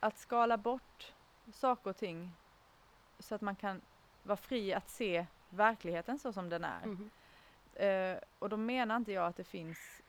att 0.00 0.18
skala 0.18 0.56
bort 0.56 1.12
saker 1.52 1.90
och 1.90 1.96
ting 1.96 2.32
så 3.18 3.34
att 3.34 3.40
man 3.40 3.56
kan 3.56 3.80
vara 4.22 4.36
fri 4.36 4.74
att 4.74 4.90
se 4.90 5.26
verkligheten 5.48 6.18
så 6.18 6.32
som 6.32 6.48
den 6.48 6.64
är. 6.64 6.82
Mm. 6.82 7.10
Uh, 7.80 8.18
och 8.38 8.48
då 8.48 8.56
menar 8.56 8.96
inte 8.96 9.12
jag 9.12 9.26
att 9.26 9.36
det 9.36 9.44
finns 9.44 10.01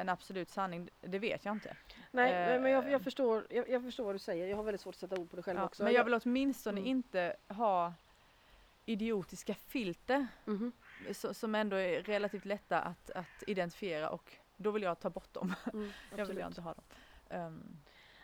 en 0.00 0.08
absolut 0.08 0.50
sanning, 0.50 0.90
det 1.00 1.18
vet 1.18 1.44
jag 1.44 1.54
inte. 1.54 1.76
Nej, 2.10 2.56
uh, 2.56 2.62
men 2.62 2.72
jag, 2.72 2.90
jag 2.90 3.02
förstår, 3.02 3.46
jag, 3.50 3.68
jag, 3.68 3.82
förstår 3.82 4.04
vad 4.04 4.14
du 4.14 4.18
säger. 4.18 4.46
Jag 4.46 4.56
har 4.56 4.64
väldigt 4.64 4.80
svårt 4.80 4.94
att 4.94 5.00
sätta 5.00 5.16
ord 5.20 5.30
på 5.30 5.36
det 5.36 5.42
själv 5.42 5.58
ja, 5.58 5.64
också. 5.64 5.84
Men 5.84 5.92
jag 5.92 6.04
vill 6.04 6.14
åtminstone 6.24 6.80
mm. 6.80 6.90
inte 6.90 7.36
ha 7.48 7.92
idiotiska 8.84 9.54
filter 9.54 10.26
mm. 10.46 10.72
så, 11.12 11.34
som 11.34 11.54
ändå 11.54 11.76
är 11.76 12.02
relativt 12.02 12.44
lätta 12.44 12.80
att, 12.80 13.10
att 13.10 13.42
identifiera 13.46 14.10
och 14.10 14.32
då 14.56 14.70
vill 14.70 14.82
jag 14.82 15.00
ta 15.00 15.10
bort 15.10 15.34
dem. 15.34 15.54
Mm, 15.72 15.90
jag 16.16 16.26
vill 16.26 16.38
inte 16.38 16.60
ha 16.60 16.74
dem. 16.74 16.84
Um, 17.30 17.78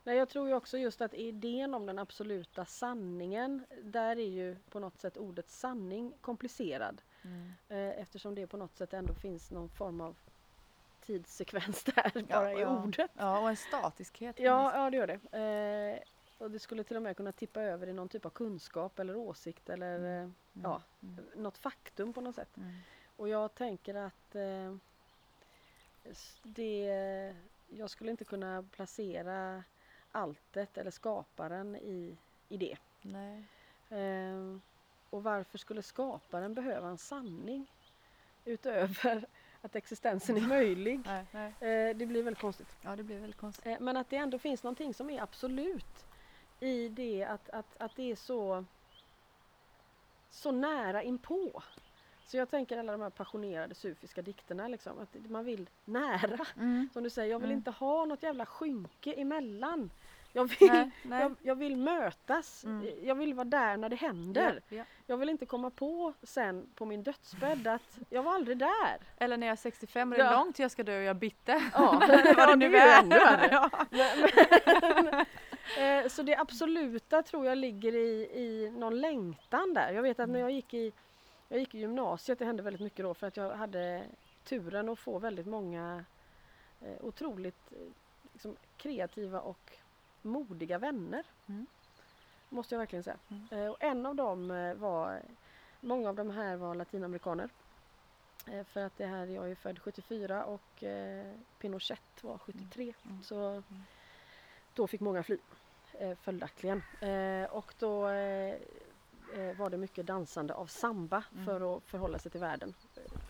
Nej, 0.05 0.17
jag 0.17 0.29
tror 0.29 0.49
ju 0.49 0.55
också 0.55 0.79
just 0.79 1.01
att 1.01 1.15
idén 1.15 1.75
om 1.75 1.87
den 1.87 1.99
absoluta 1.99 2.65
sanningen, 2.65 3.67
där 3.83 4.17
är 4.17 4.29
ju 4.29 4.57
på 4.71 4.81
något 4.81 4.99
sätt 4.99 5.17
ordet 5.17 5.51
sanning 5.51 6.15
komplicerad. 6.21 7.03
Mm. 7.23 7.53
Eh, 7.69 8.01
eftersom 8.01 8.35
det 8.35 8.47
på 8.47 8.57
något 8.57 8.77
sätt 8.77 8.95
ändå 8.95 9.15
finns 9.15 9.51
någon 9.51 9.69
form 9.69 10.01
av 10.01 10.17
tidssekvens 11.07 11.85
där 11.85 12.13
ja, 12.15 12.23
bara 12.29 12.53
i 12.53 12.61
ja. 12.61 12.83
ordet. 12.83 13.11
Ja, 13.15 13.39
och 13.41 13.49
en 13.49 13.57
statiskhet. 13.57 14.39
Ja, 14.39 14.77
ja, 14.77 14.91
det 14.91 14.97
gör 14.97 15.07
det. 15.07 15.39
Eh, 15.39 16.09
och 16.39 16.51
det 16.51 16.59
skulle 16.59 16.85
till 16.85 16.97
och 16.97 17.03
med 17.03 17.17
kunna 17.17 17.33
tippa 17.33 17.63
över 17.63 17.87
i 17.87 17.93
någon 17.93 18.09
typ 18.09 18.27
av 18.27 18.31
kunskap 18.31 18.99
eller 18.99 19.17
åsikt 19.17 19.69
eller 19.69 19.97
mm. 19.97 20.07
Eh, 20.07 20.19
mm. 20.19 20.35
ja, 20.63 20.83
mm. 21.03 21.25
något 21.35 21.59
faktum 21.59 22.13
på 22.13 22.21
något 22.21 22.35
sätt. 22.35 22.57
Mm. 22.57 22.75
Och 23.17 23.29
jag 23.29 23.55
tänker 23.55 23.95
att 23.95 24.35
eh, 24.35 24.75
det, 26.43 27.35
jag 27.69 27.91
skulle 27.91 28.11
inte 28.11 28.25
kunna 28.25 28.65
placera 28.71 29.65
alltet 30.13 30.79
eller 30.79 30.91
skaparen 30.91 31.77
i, 31.77 32.17
i 32.49 32.57
det. 32.57 32.77
Eh, 33.97 34.57
och 35.11 35.23
varför 35.23 35.59
skulle 35.59 35.83
skaparen 35.83 36.55
behöva 36.55 36.89
en 36.89 36.99
sanning 36.99 37.73
utöver 38.45 39.27
att 39.65 39.77
existensen 39.77 40.37
är 40.37 40.41
möjlig? 40.41 41.01
nej, 41.05 41.25
nej. 41.33 41.55
Eh, 41.61 41.97
det 41.97 42.07
blir 42.07 42.23
väldigt 42.23 42.41
konstigt. 42.41 42.77
Ja, 42.83 42.97
det 42.97 43.03
blir 43.03 43.19
väldigt 43.19 43.41
konstigt. 43.41 43.67
Eh, 43.67 43.77
men 43.81 43.97
att 43.97 44.11
det 44.11 44.17
ändå 44.17 44.39
finns 44.39 44.63
någonting 44.63 44.95
som 44.95 45.11
är 45.11 45.23
absolut 45.23 46.07
i 46.61 46.89
det 46.89 47.25
att, 47.25 47.51
att, 47.51 47.77
att 47.79 47.97
det 47.97 48.11
är 48.11 48.17
så, 48.17 48.65
så 50.31 50.53
nära 50.53 51.03
inpå. 51.03 51.63
Så 52.27 52.37
jag 52.37 52.51
tänker 52.51 52.79
alla 52.79 52.93
de 52.93 53.01
här 53.01 53.11
passionerade 53.11 53.75
sufiska 53.75 54.23
dikterna 54.23 54.69
liksom, 54.69 54.99
att 54.99 55.31
man 55.31 55.45
vill 55.45 55.69
nära. 55.85 56.47
Mm. 56.57 56.89
Som 56.93 57.03
du 57.03 57.11
säger, 57.11 57.31
jag 57.31 57.39
vill 57.39 57.51
mm. 57.51 57.59
inte 57.59 57.71
ha 57.71 58.05
något 58.05 58.23
jävla 58.23 58.47
skynke 58.47 59.13
emellan. 59.13 59.91
Jag 60.37 60.45
vill, 60.45 60.73
nej, 60.73 60.91
nej. 61.03 61.23
Jag, 61.23 61.35
jag, 61.43 61.55
vill 61.55 61.77
mötas, 61.77 62.65
mm. 62.65 62.89
jag 63.03 63.15
vill 63.15 63.35
vara 63.35 63.45
där 63.45 63.77
när 63.77 63.89
det 63.89 63.97
händer. 63.97 64.61
Ja, 64.69 64.77
ja. 64.77 64.85
Jag 65.07 65.17
vill 65.17 65.29
inte 65.29 65.47
komma 65.47 65.71
på 65.71 66.13
sen 66.23 66.67
på 66.75 66.87
min 66.87 67.03
dödsbädd 67.03 67.67
att 67.67 67.99
jag 68.11 68.23
var 68.23 68.35
aldrig 68.35 68.59
där. 68.59 68.99
Eller 69.17 69.37
när 69.37 69.47
jag 69.47 69.53
är 69.53 69.57
65 69.57 70.13
och 70.13 70.19
det 70.19 70.25
är 70.25 70.33
ja. 70.33 70.39
långt 70.39 70.59
jag 70.59 70.71
ska 70.71 70.83
dö 70.83 70.97
och 70.97 71.03
jag 71.03 71.11
är 71.11 71.15
bitter. 71.15 71.63
Ja, 71.73 72.03
vad 72.37 72.49
det 72.49 72.57
nu 72.57 72.77
är. 72.77 73.03
Ännu 73.03 73.19
värre. 73.19 73.71
Eh, 75.79 76.09
så 76.09 76.23
det 76.23 76.37
absoluta 76.37 77.23
tror 77.23 77.47
jag 77.47 77.59
ligger 77.59 77.95
i, 77.95 78.31
i 78.35 78.73
någon 78.77 79.01
längtan 79.01 79.75
där. 79.75 79.93
Jag 79.93 80.03
vet 80.03 80.21
att 80.21 80.29
när 80.29 80.41
jag 80.41 80.51
gick 80.51 80.75
i, 80.75 80.93
jag 81.49 81.59
gick 81.61 81.75
i 81.75 81.79
gymnasiet, 81.79 82.39
det 82.39 82.45
hände 82.45 82.63
väldigt 82.63 82.83
mycket 82.83 83.05
då 83.05 83.15
för 83.15 83.27
att 83.27 83.37
jag 83.37 83.51
hade 83.51 84.05
turen 84.45 84.89
att 84.89 84.99
få 84.99 85.19
väldigt 85.19 85.47
många 85.47 86.05
eh, 86.81 87.05
otroligt 87.05 87.73
eh, 87.73 87.79
liksom, 88.33 88.57
kreativa 88.77 89.41
och 89.41 89.79
modiga 90.25 90.79
vänner. 90.79 91.25
Mm. 91.47 91.67
Måste 92.55 92.75
jag 92.75 92.79
verkligen 92.79 93.03
säga. 93.03 93.17
Mm. 93.29 93.47
Eh, 93.51 93.71
och 93.71 93.77
en 93.81 94.07
av 94.07 94.15
dem 94.15 94.51
eh, 94.51 94.75
var, 94.75 95.23
många 95.81 96.09
av 96.09 96.15
de 96.15 96.31
här 96.31 96.57
var 96.57 96.75
latinamerikaner. 96.75 97.49
Eh, 98.47 98.65
för 98.65 98.85
att 98.85 98.97
det 98.97 99.07
här, 99.07 99.27
jag 99.27 99.51
är 99.51 99.55
född 99.55 99.79
74 99.79 100.45
och 100.45 100.85
Pinochet 101.59 102.01
var 102.21 102.39
73. 102.39 102.83
Mm. 102.83 102.95
mm. 103.05 103.23
Så 103.23 103.49
mm. 103.49 103.83
då 104.75 104.87
fick 104.87 105.01
många 105.01 105.23
fly 105.23 105.39
följaktligen. 106.21 106.83
Och 107.51 107.75
då 107.79 108.01
var 109.57 109.71
det 109.71 109.77
mycket 109.77 110.07
dansande 110.07 110.55
av 110.55 110.67
samba 110.67 111.25
för 111.45 111.77
att 111.77 111.83
förhålla 111.85 112.19
sig 112.19 112.31
till 112.31 112.41
världen. 112.41 112.75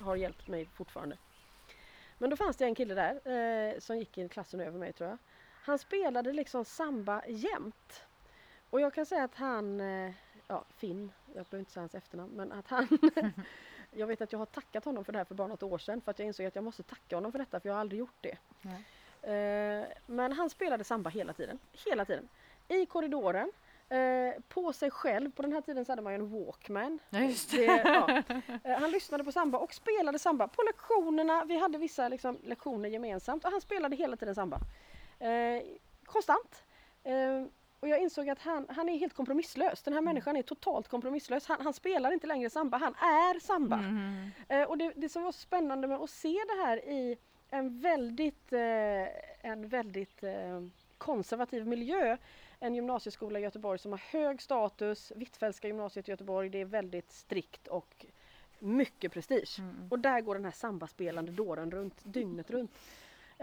Har 0.00 0.16
hjälpt 0.16 0.48
mig 0.48 0.68
fortfarande. 0.74 1.16
Men 2.18 2.30
då 2.30 2.36
fanns 2.36 2.56
det 2.56 2.64
en 2.64 2.74
kille 2.74 2.94
där 2.94 3.80
som 3.80 3.98
gick 3.98 4.18
i 4.18 4.28
klassen 4.28 4.60
över 4.60 4.78
mig 4.78 4.92
tror 4.92 5.10
jag. 5.10 5.18
Han 5.64 5.78
spelade 5.78 6.32
liksom 6.32 6.64
samba 6.64 7.22
jämt. 7.26 8.02
Och 8.70 8.80
jag 8.80 8.94
kan 8.94 9.06
säga 9.06 9.24
att 9.24 9.34
han, 9.34 9.80
eh, 9.80 10.12
ja 10.48 10.64
Finn, 10.76 11.12
jag 11.26 11.46
behöver 11.46 11.58
inte 11.58 11.72
säga 11.72 11.82
hans 11.82 11.94
efternamn, 11.94 12.32
men 12.32 12.52
att 12.52 12.68
han 12.68 12.88
Jag 13.96 14.06
vet 14.06 14.20
att 14.20 14.32
jag 14.32 14.38
har 14.38 14.46
tackat 14.46 14.84
honom 14.84 15.04
för 15.04 15.12
det 15.12 15.18
här 15.18 15.24
för 15.24 15.34
bara 15.34 15.48
något 15.48 15.62
år 15.62 15.78
sedan 15.78 16.00
för 16.00 16.10
att 16.10 16.18
jag 16.18 16.26
insåg 16.26 16.46
att 16.46 16.54
jag 16.54 16.64
måste 16.64 16.82
tacka 16.82 17.16
honom 17.16 17.32
för 17.32 17.38
detta 17.38 17.60
för 17.60 17.68
jag 17.68 17.74
har 17.74 17.80
aldrig 17.80 17.98
gjort 17.98 18.20
det. 18.20 18.38
Eh, 19.22 19.86
men 20.06 20.32
han 20.32 20.50
spelade 20.50 20.84
samba 20.84 21.10
hela 21.10 21.32
tiden, 21.32 21.58
hela 21.72 22.04
tiden. 22.04 22.28
I 22.68 22.86
korridoren, 22.86 23.52
Eh, 23.88 24.42
på 24.48 24.72
sig 24.72 24.90
själv. 24.90 25.32
På 25.32 25.42
den 25.42 25.52
här 25.52 25.60
tiden 25.60 25.84
så 25.84 25.92
hade 25.92 26.02
man 26.02 26.12
ju 26.12 26.18
en 26.18 26.30
Walkman. 26.30 26.98
Ja, 27.10 27.18
det. 27.18 27.50
Det, 27.50 27.64
ja. 28.64 28.78
han 28.78 28.90
lyssnade 28.90 29.24
på 29.24 29.32
samba 29.32 29.58
och 29.58 29.74
spelade 29.74 30.18
samba 30.18 30.48
på 30.48 30.62
lektionerna. 30.62 31.44
Vi 31.44 31.58
hade 31.58 31.78
vissa 31.78 32.08
liksom, 32.08 32.38
lektioner 32.42 32.88
gemensamt 32.88 33.44
och 33.44 33.50
han 33.50 33.60
spelade 33.60 33.96
hela 33.96 34.16
tiden 34.16 34.34
samba. 34.34 34.58
Eh, 35.24 35.62
konstant. 36.04 36.64
Eh, 37.04 37.44
och 37.80 37.88
jag 37.88 38.02
insåg 38.02 38.28
att 38.28 38.38
han, 38.38 38.66
han 38.68 38.88
är 38.88 38.98
helt 38.98 39.14
kompromisslös. 39.14 39.82
Den 39.82 39.92
här 39.92 39.98
mm. 39.98 40.04
människan 40.04 40.36
är 40.36 40.42
totalt 40.42 40.88
kompromisslös. 40.88 41.46
Han, 41.46 41.60
han 41.60 41.72
spelar 41.72 42.12
inte 42.12 42.26
längre 42.26 42.50
samba, 42.50 42.78
han 42.78 42.94
är 42.94 43.40
samba. 43.40 43.78
Mm. 43.78 44.30
Eh, 44.48 44.62
och 44.62 44.78
det, 44.78 44.92
det 44.96 45.08
som 45.08 45.22
var 45.22 45.32
spännande 45.32 45.88
med 45.88 45.96
att 45.96 46.10
se 46.10 46.32
det 46.48 46.66
här 46.66 46.76
i 46.76 47.16
en 47.50 47.80
väldigt, 47.80 48.52
eh, 48.52 49.50
en 49.50 49.68
väldigt 49.68 50.22
eh, 50.22 50.62
konservativ 50.98 51.66
miljö. 51.66 52.16
En 52.60 52.74
gymnasieskola 52.74 53.38
i 53.38 53.42
Göteborg 53.42 53.78
som 53.78 53.92
har 53.92 53.98
hög 53.98 54.42
status, 54.42 55.12
Hvitfeldtska 55.16 55.68
gymnasiet 55.68 56.08
i 56.08 56.10
Göteborg, 56.10 56.48
det 56.48 56.60
är 56.60 56.64
väldigt 56.64 57.12
strikt 57.12 57.68
och 57.68 58.06
mycket 58.58 59.12
prestige. 59.12 59.58
Mm. 59.58 59.88
Och 59.90 59.98
där 59.98 60.20
går 60.20 60.34
den 60.34 60.44
här 60.44 60.52
sambaspelande 60.52 61.32
dåren 61.32 61.70
runt 61.70 62.00
dygnet 62.04 62.50
runt. 62.50 62.70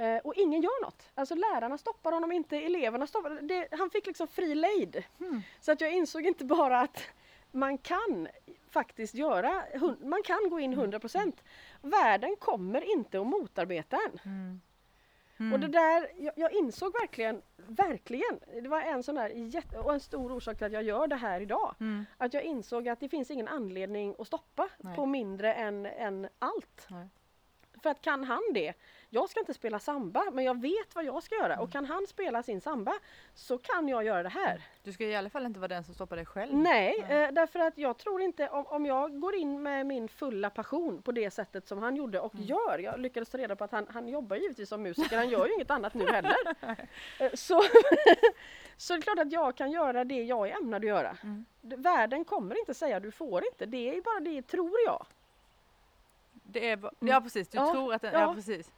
Eh, 0.01 0.17
och 0.17 0.33
ingen 0.35 0.61
gör 0.61 0.81
något. 0.81 1.09
Alltså 1.15 1.35
lärarna 1.35 1.77
stoppar 1.77 2.11
honom 2.11 2.31
inte, 2.31 2.57
eleverna 2.57 3.07
stoppar 3.07 3.29
det, 3.41 3.67
Han 3.71 3.89
fick 3.89 4.05
liksom 4.05 4.27
fri 4.27 4.55
lejd. 4.55 5.03
Mm. 5.19 5.41
Så 5.59 5.71
att 5.71 5.81
jag 5.81 5.93
insåg 5.93 6.25
inte 6.25 6.45
bara 6.45 6.79
att 6.79 7.03
man 7.51 7.77
kan 7.77 8.27
faktiskt 8.69 9.13
göra, 9.13 9.63
man 10.03 10.23
kan 10.23 10.49
gå 10.49 10.59
in 10.59 10.75
100%. 10.75 11.17
Mm. 11.17 11.33
Världen 11.81 12.35
kommer 12.39 12.91
inte 12.93 13.19
att 13.19 13.27
motarbeta 13.27 13.97
en. 13.97 14.19
Mm. 15.39 15.53
Och 15.53 15.59
det 15.59 15.67
där, 15.67 16.07
jag, 16.17 16.33
jag, 16.35 16.53
insåg 16.53 16.93
verkligen, 16.93 17.41
verkligen, 17.57 18.39
det 18.61 18.69
var 18.69 18.81
en 18.81 19.03
sån 19.03 19.15
där 19.15 19.29
jätte, 19.29 19.77
och 19.77 19.93
en 19.93 19.99
stor 19.99 20.31
orsak 20.31 20.57
till 20.57 20.65
att 20.65 20.73
jag 20.73 20.83
gör 20.83 21.07
det 21.07 21.15
här 21.15 21.41
idag. 21.41 21.75
Mm. 21.79 22.05
Att 22.17 22.33
jag 22.33 22.43
insåg 22.43 22.87
att 22.87 22.99
det 22.99 23.09
finns 23.09 23.31
ingen 23.31 23.47
anledning 23.47 24.15
att 24.19 24.27
stoppa 24.27 24.69
Nej. 24.77 24.95
på 24.95 25.05
mindre 25.05 25.53
än, 25.53 25.85
än 25.85 26.27
allt. 26.39 26.87
Nej. 26.89 27.07
För 27.83 27.89
att 27.89 28.01
kan 28.01 28.23
han 28.23 28.41
det, 28.53 28.73
jag 29.13 29.29
ska 29.29 29.39
inte 29.39 29.53
spela 29.53 29.79
samba 29.79 30.23
men 30.31 30.45
jag 30.45 30.61
vet 30.61 30.95
vad 30.95 31.05
jag 31.05 31.23
ska 31.23 31.35
göra 31.35 31.53
Mm. 31.53 31.59
och 31.63 31.71
kan 31.71 31.85
han 31.85 32.07
spela 32.07 32.43
sin 32.43 32.61
samba 32.61 32.93
så 33.35 33.57
kan 33.57 33.87
jag 33.87 34.03
göra 34.05 34.23
det 34.23 34.29
här. 34.29 34.61
Du 34.83 34.93
ska 34.93 35.03
i 35.05 35.15
alla 35.15 35.29
fall 35.29 35.45
inte 35.45 35.59
vara 35.59 35.67
den 35.67 35.83
som 35.83 35.93
stoppar 35.93 36.15
dig 36.15 36.25
själv. 36.25 36.53
Nej, 36.57 36.99
eh, 37.09 37.31
därför 37.31 37.59
att 37.59 37.77
jag 37.77 37.97
tror 37.97 38.21
inte 38.21 38.49
om, 38.49 38.65
om 38.67 38.85
jag 38.85 39.19
går 39.19 39.35
in 39.35 39.63
med 39.63 39.85
min 39.85 40.07
fulla 40.07 40.49
passion 40.49 41.01
på 41.01 41.11
det 41.11 41.31
sättet 41.31 41.67
som 41.67 41.77
han 41.79 41.95
gjorde 41.95 42.19
och 42.19 42.33
Mm. 42.35 42.45
gör. 42.45 42.79
Jag 42.79 42.99
lyckades 42.99 43.29
ta 43.29 43.37
reda 43.37 43.55
på 43.55 43.63
att 43.63 43.71
han, 43.71 43.87
han 43.89 44.07
jobbar 44.07 44.35
givetvis 44.35 44.69
som 44.69 44.81
musiker, 44.83 45.17
han 45.17 45.29
gör 45.29 45.47
ju 45.47 45.53
inget 45.53 45.71
annat 45.71 45.93
nu 45.93 46.05
heller. 46.11 46.35
Eh, 47.19 47.31
så, 47.33 47.61
så 48.77 48.93
det 48.93 48.99
är 48.99 49.01
klart 49.01 49.19
att 49.19 49.31
jag 49.31 49.55
kan 49.55 49.71
göra 49.71 50.03
det 50.03 50.23
jag 50.23 50.49
är 50.49 50.55
ämnad 50.57 50.81
att 50.81 50.87
göra. 50.87 51.17
Mm. 51.23 51.45
Världen 51.61 52.25
kommer 52.25 52.59
inte 52.59 52.73
säga 52.73 52.99
du 52.99 53.11
får 53.11 53.43
inte, 53.45 53.65
det 53.65 53.97
är 53.97 54.01
bara 54.01 54.19
det 54.19 54.41
tror 54.41 54.77
jag. 54.85 55.05
Det 56.43 56.69
är, 56.69 56.75
ba- 56.77 56.91
ja 56.99 57.21
precis, 57.21 57.47
du 57.47 57.57
Mm. 57.57 57.67
Ja, 57.67 57.73
tror 57.73 57.93
att 57.93 58.01
den, 58.01 58.13
ja. 58.13 58.19
ja. 58.21 58.33
precis. 58.33 58.71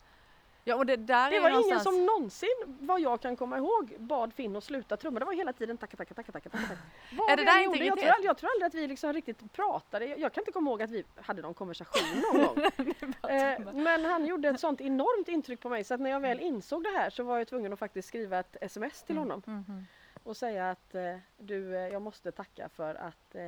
Ja 0.66 0.76
och 0.76 0.86
det 0.86 0.96
där 0.96 1.32
Det 1.32 1.40
var 1.40 1.50
någonstans... 1.50 1.86
ingen 1.86 1.96
som 1.98 2.06
någonsin, 2.06 2.50
vad 2.80 3.02
jag 3.02 3.22
kan 3.22 3.36
komma 3.36 3.58
ihåg, 3.58 3.96
bad 4.00 4.34
Finn 4.34 4.56
att 4.56 4.64
sluta 4.64 4.98
trumma. 4.98 5.20
Det 5.20 5.26
var 5.26 5.34
hela 5.34 5.54
tiden 5.54 5.78
tacka, 5.78 5.98
tacka, 5.98 6.14
tacka, 6.14 6.32
tacka, 6.32 6.50
tacka. 6.50 6.64
Vad 7.18 7.32
Är 7.32 7.38
det 7.38 7.44
där 7.46 7.64
gjorde, 7.64 7.78
jag, 7.78 7.80
tror 7.80 7.86
integritet? 7.86 8.14
aldrig, 8.16 8.30
jag 8.30 8.38
tror 8.38 8.50
aldrig 8.50 8.68
att 8.68 8.74
vi 8.74 8.88
liksom 8.88 9.14
riktigt 9.14 9.54
pratade. 9.54 10.06
Jag, 10.06 10.34
kan 10.34 10.42
inte 10.42 10.52
komma 10.52 10.70
ihåg 10.70 10.82
att 10.82 10.90
vi 10.92 11.04
hade 11.16 11.42
någon 11.42 11.54
konversation 11.54 12.22
någon 12.34 12.46
gång. 12.48 12.94
Eh, 13.30 13.60
men 13.74 14.06
han 14.06 14.26
gjorde 14.26 14.50
ett 14.50 14.60
sånt 14.60 14.82
enormt 14.82 15.28
intryck 15.28 15.60
på 15.60 15.70
mig 15.70 15.84
så 15.84 15.94
att 15.94 16.00
när 16.00 16.10
jag 16.10 16.20
väl 16.20 16.40
insåg 16.40 16.84
det 16.84 16.90
här 16.90 17.10
så 17.10 17.24
var 17.24 17.38
jag 17.38 17.48
tvungen 17.48 17.74
att 17.74 17.80
faktiskt 17.80 18.08
skriva 18.08 18.40
ett 18.40 18.58
sms 18.62 19.04
till 19.04 19.18
honom 19.18 19.42
Mhm. 19.46 19.86
och 20.24 20.38
säga 20.38 20.70
att 20.72 20.96
eh, 20.96 21.18
du, 21.38 21.76
eh, 21.76 21.88
jag 21.88 22.02
måste 22.02 22.32
tacka 22.32 22.70
för 22.70 22.96
att 22.96 23.36
eh, 23.36 23.44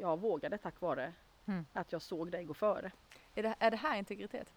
jag 0.00 0.20
vågade 0.20 0.58
tack 0.58 0.80
vare 0.80 1.12
Mm. 1.48 1.66
att 1.72 1.92
jag 1.92 2.02
såg 2.02 2.30
dig 2.30 2.44
gå 2.44 2.54
före. 2.54 2.90
Är, 3.34 3.42
det, 3.42 3.54
är 3.58 3.70
det 3.70 3.76
här 3.76 3.96
integritet? 3.98 4.48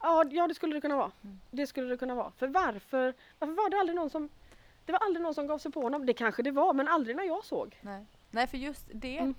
Ja, 0.00 0.24
ja 0.30 0.48
det 0.48 0.54
skulle 0.54 0.74
det 0.74 0.80
kunna 0.80 0.96
vara. 0.96 1.10
Det 1.50 1.66
skulle 1.66 1.88
det 1.88 1.96
kunna 1.96 2.14
vara. 2.14 2.30
För 2.30 2.48
varför, 2.48 3.14
varför 3.38 3.54
var 3.54 3.70
det 3.70 3.76
aldrig 3.80 3.96
någon 3.96 4.10
som 4.10 4.28
det 4.84 4.92
var 4.92 4.98
aldrig 4.98 5.22
någon 5.22 5.34
som 5.34 5.46
gav 5.46 5.58
sig 5.58 5.72
på 5.72 5.80
honom. 5.82 6.06
Det 6.06 6.12
kanske 6.14 6.42
det 6.42 6.50
var 6.50 6.72
men 6.74 6.88
aldrig 6.88 7.16
när 7.16 7.24
jag 7.24 7.44
såg. 7.44 7.78
Nej, 7.80 8.06
Nej 8.30 8.46
för 8.46 8.58
just 8.58 8.88
det 8.92 9.18
Mm. 9.18 9.34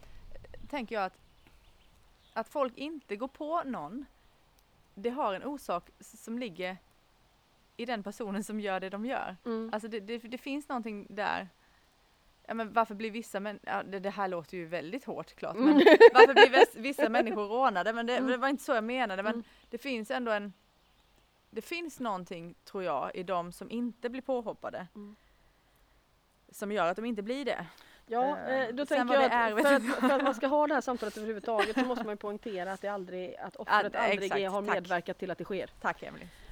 tänker 0.70 0.96
jag 0.96 1.04
att 1.06 1.18
att 2.34 2.50
folk 2.50 2.78
inte 2.78 3.16
går 3.16 3.28
på 3.28 3.64
någon 3.66 4.06
det 4.94 5.10
har 5.10 5.34
en 5.34 5.44
orsak 5.44 5.90
som 6.00 6.40
ligger 6.40 6.78
i 7.78 7.86
den 7.86 8.04
personen 8.04 8.44
som 8.44 8.60
gör 8.60 8.80
det 8.80 8.90
de 8.90 9.06
gör. 9.06 9.38
Mm. 9.46 9.70
Alltså 9.74 9.88
det, 9.88 10.00
det, 10.00 10.18
det 10.18 10.38
finns 10.38 10.70
någonting 10.70 11.08
där. 11.10 11.48
Ja, 12.52 12.56
men 12.56 12.74
varför 12.74 12.96
blir 12.96 13.12
vissa 13.12 13.40
män, 13.40 13.60
ja, 13.64 13.84
det, 13.84 14.00
det 14.00 14.10
här 14.10 14.28
låter 14.28 14.58
ju 14.58 14.66
väldigt 14.66 15.06
hårt 15.06 15.36
klart, 15.36 15.56
men 15.56 15.74
varför 16.14 16.34
blir 16.34 16.50
vis- 16.50 16.76
vissa 16.76 17.10
människor 17.18 17.48
rånade? 17.48 17.94
Men 17.94 18.06
det, 18.06 18.18
Mm. 18.18 18.32
det 18.32 18.38
var 18.38 18.48
inte 18.48 18.64
så 18.64 18.72
jag 18.72 18.84
menade, 18.84 19.24
men 19.24 19.34
Mm. 19.34 19.44
det 19.70 19.78
finns 19.78 20.12
ändå 20.12 20.32
en 20.32 20.54
det 21.50 21.62
finns 21.62 22.00
någonting, 22.00 22.56
tror 22.64 22.84
jag, 22.84 23.16
i 23.16 23.24
de 23.24 23.52
som 23.52 23.72
inte 23.72 24.10
blir 24.10 24.22
påhoppade. 24.22 24.88
Mm. 24.96 25.16
Som 26.50 26.72
gör 26.72 26.88
att 26.88 26.96
de 26.96 27.06
inte 27.06 27.22
blir 27.22 27.46
det. 27.46 27.66
Ja, 28.12 28.38
Eh, 28.38 28.62
eh, 28.62 28.70
då 28.74 28.86
sen 28.86 28.98
tänker 28.98 29.14
jag 29.14 29.24
är, 29.34 29.54
att 29.54 29.62
för, 29.62 29.76
att 29.76 29.84
för 29.84 30.10
att 30.10 30.24
man 30.24 30.36
ska 30.36 30.48
ha 30.48 30.68
det 30.68 30.74
här 30.74 30.82
samtalet 30.82 31.18
överhuvudtaget 31.18 31.80
så 31.80 31.86
måste 31.86 32.06
man 32.06 32.14
ju 32.14 32.18
poängtera 32.18 32.72
att, 32.72 32.82
det 32.82 32.88
aldrig, 32.88 33.36
att 33.36 33.56
offret 33.56 33.96
aldrig 33.96 34.24
exakt, 34.24 34.52
har 34.52 34.62
tack. 34.62 34.74
medverkat 34.76 35.18
till 35.18 35.32
att 35.32 35.38
det 35.38 35.44
sker. 35.44 35.70
Tack. 35.82 36.04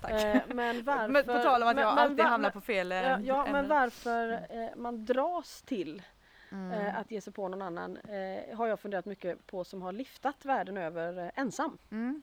Tack. 0.01 0.11
Eh, 0.11 0.41
men 0.47 0.83
varför... 0.83 1.07
men 1.07 1.23
på 1.25 1.33
tal 1.33 1.63
om 1.63 1.69
att 1.69 1.77
jag 1.77 1.95
men 1.95 2.03
alltid 2.03 2.17
va- 2.17 2.23
hamnar 2.23 2.49
på 2.49 2.61
fel 2.61 2.91
Ja, 2.91 3.19
ja 3.19 3.47
men 3.51 3.67
varför 3.67 4.39
man 4.75 5.05
dras 5.05 5.61
till 5.61 6.01
Mm. 6.51 6.95
att 6.95 7.11
ge 7.11 7.21
sig 7.21 7.33
på 7.33 7.47
någon 7.47 7.61
annan 7.61 7.97
har 8.53 8.67
jag 8.67 8.79
funderat 8.79 9.05
mycket 9.05 9.47
på 9.47 9.63
som 9.63 9.81
har 9.81 9.91
liftat 9.91 10.45
världen 10.45 10.77
över 10.77 11.31
ensam. 11.35 11.77
Mm. 11.91 12.21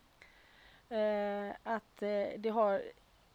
Att 1.65 1.97
det 2.37 2.51
har 2.55 2.83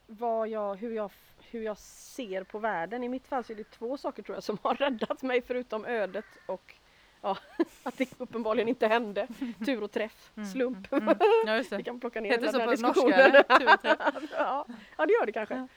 vad 0.08 0.48
jag, 0.48 0.76
hur, 0.76 0.92
jag, 0.96 1.12
hur 1.54 1.62
jag 1.62 1.78
ser 1.78 2.44
på 2.44 2.60
världen. 2.60 3.04
I 3.04 3.10
mitt 3.10 3.28
fall 3.28 3.44
så 3.44 3.54
är 3.54 3.58
det 3.58 3.72
två 3.72 3.98
saker 3.98 4.24
tror 4.24 4.36
jag 4.36 4.44
som 4.44 4.58
har 4.62 4.76
räddat 4.76 5.22
mig 5.22 5.42
förutom 5.42 5.86
ödet 5.86 6.26
och 6.46 6.76
ja, 7.22 7.38
att 7.84 7.98
det 7.98 8.10
uppenbarligen 8.22 8.68
inte 8.68 8.88
hände. 8.88 9.28
Tur 9.66 9.84
och 9.84 9.92
träff, 9.92 10.32
Mm, 10.38 10.50
slump. 10.50 10.92
mm, 10.92 11.04
mm. 11.08 11.18
Ja 11.46 11.56
just 11.58 11.72
Vi 11.72 11.84
kan 11.84 12.00
plocka 12.00 12.22
ner 12.22 12.30
Heter 12.32 12.46
så 12.48 12.52
den 12.58 12.62
här 12.62 12.68
norska 12.68 12.88
diskussionen. 12.88 13.20
eller? 13.20 13.44
Tur 13.60 13.74
och 13.74 13.82
träff. 13.82 14.24
ja, 14.38 14.66
ja, 14.98 15.06
det 15.06 15.14
gör 15.14 15.26
det 15.26 15.32
kanske. 15.32 15.68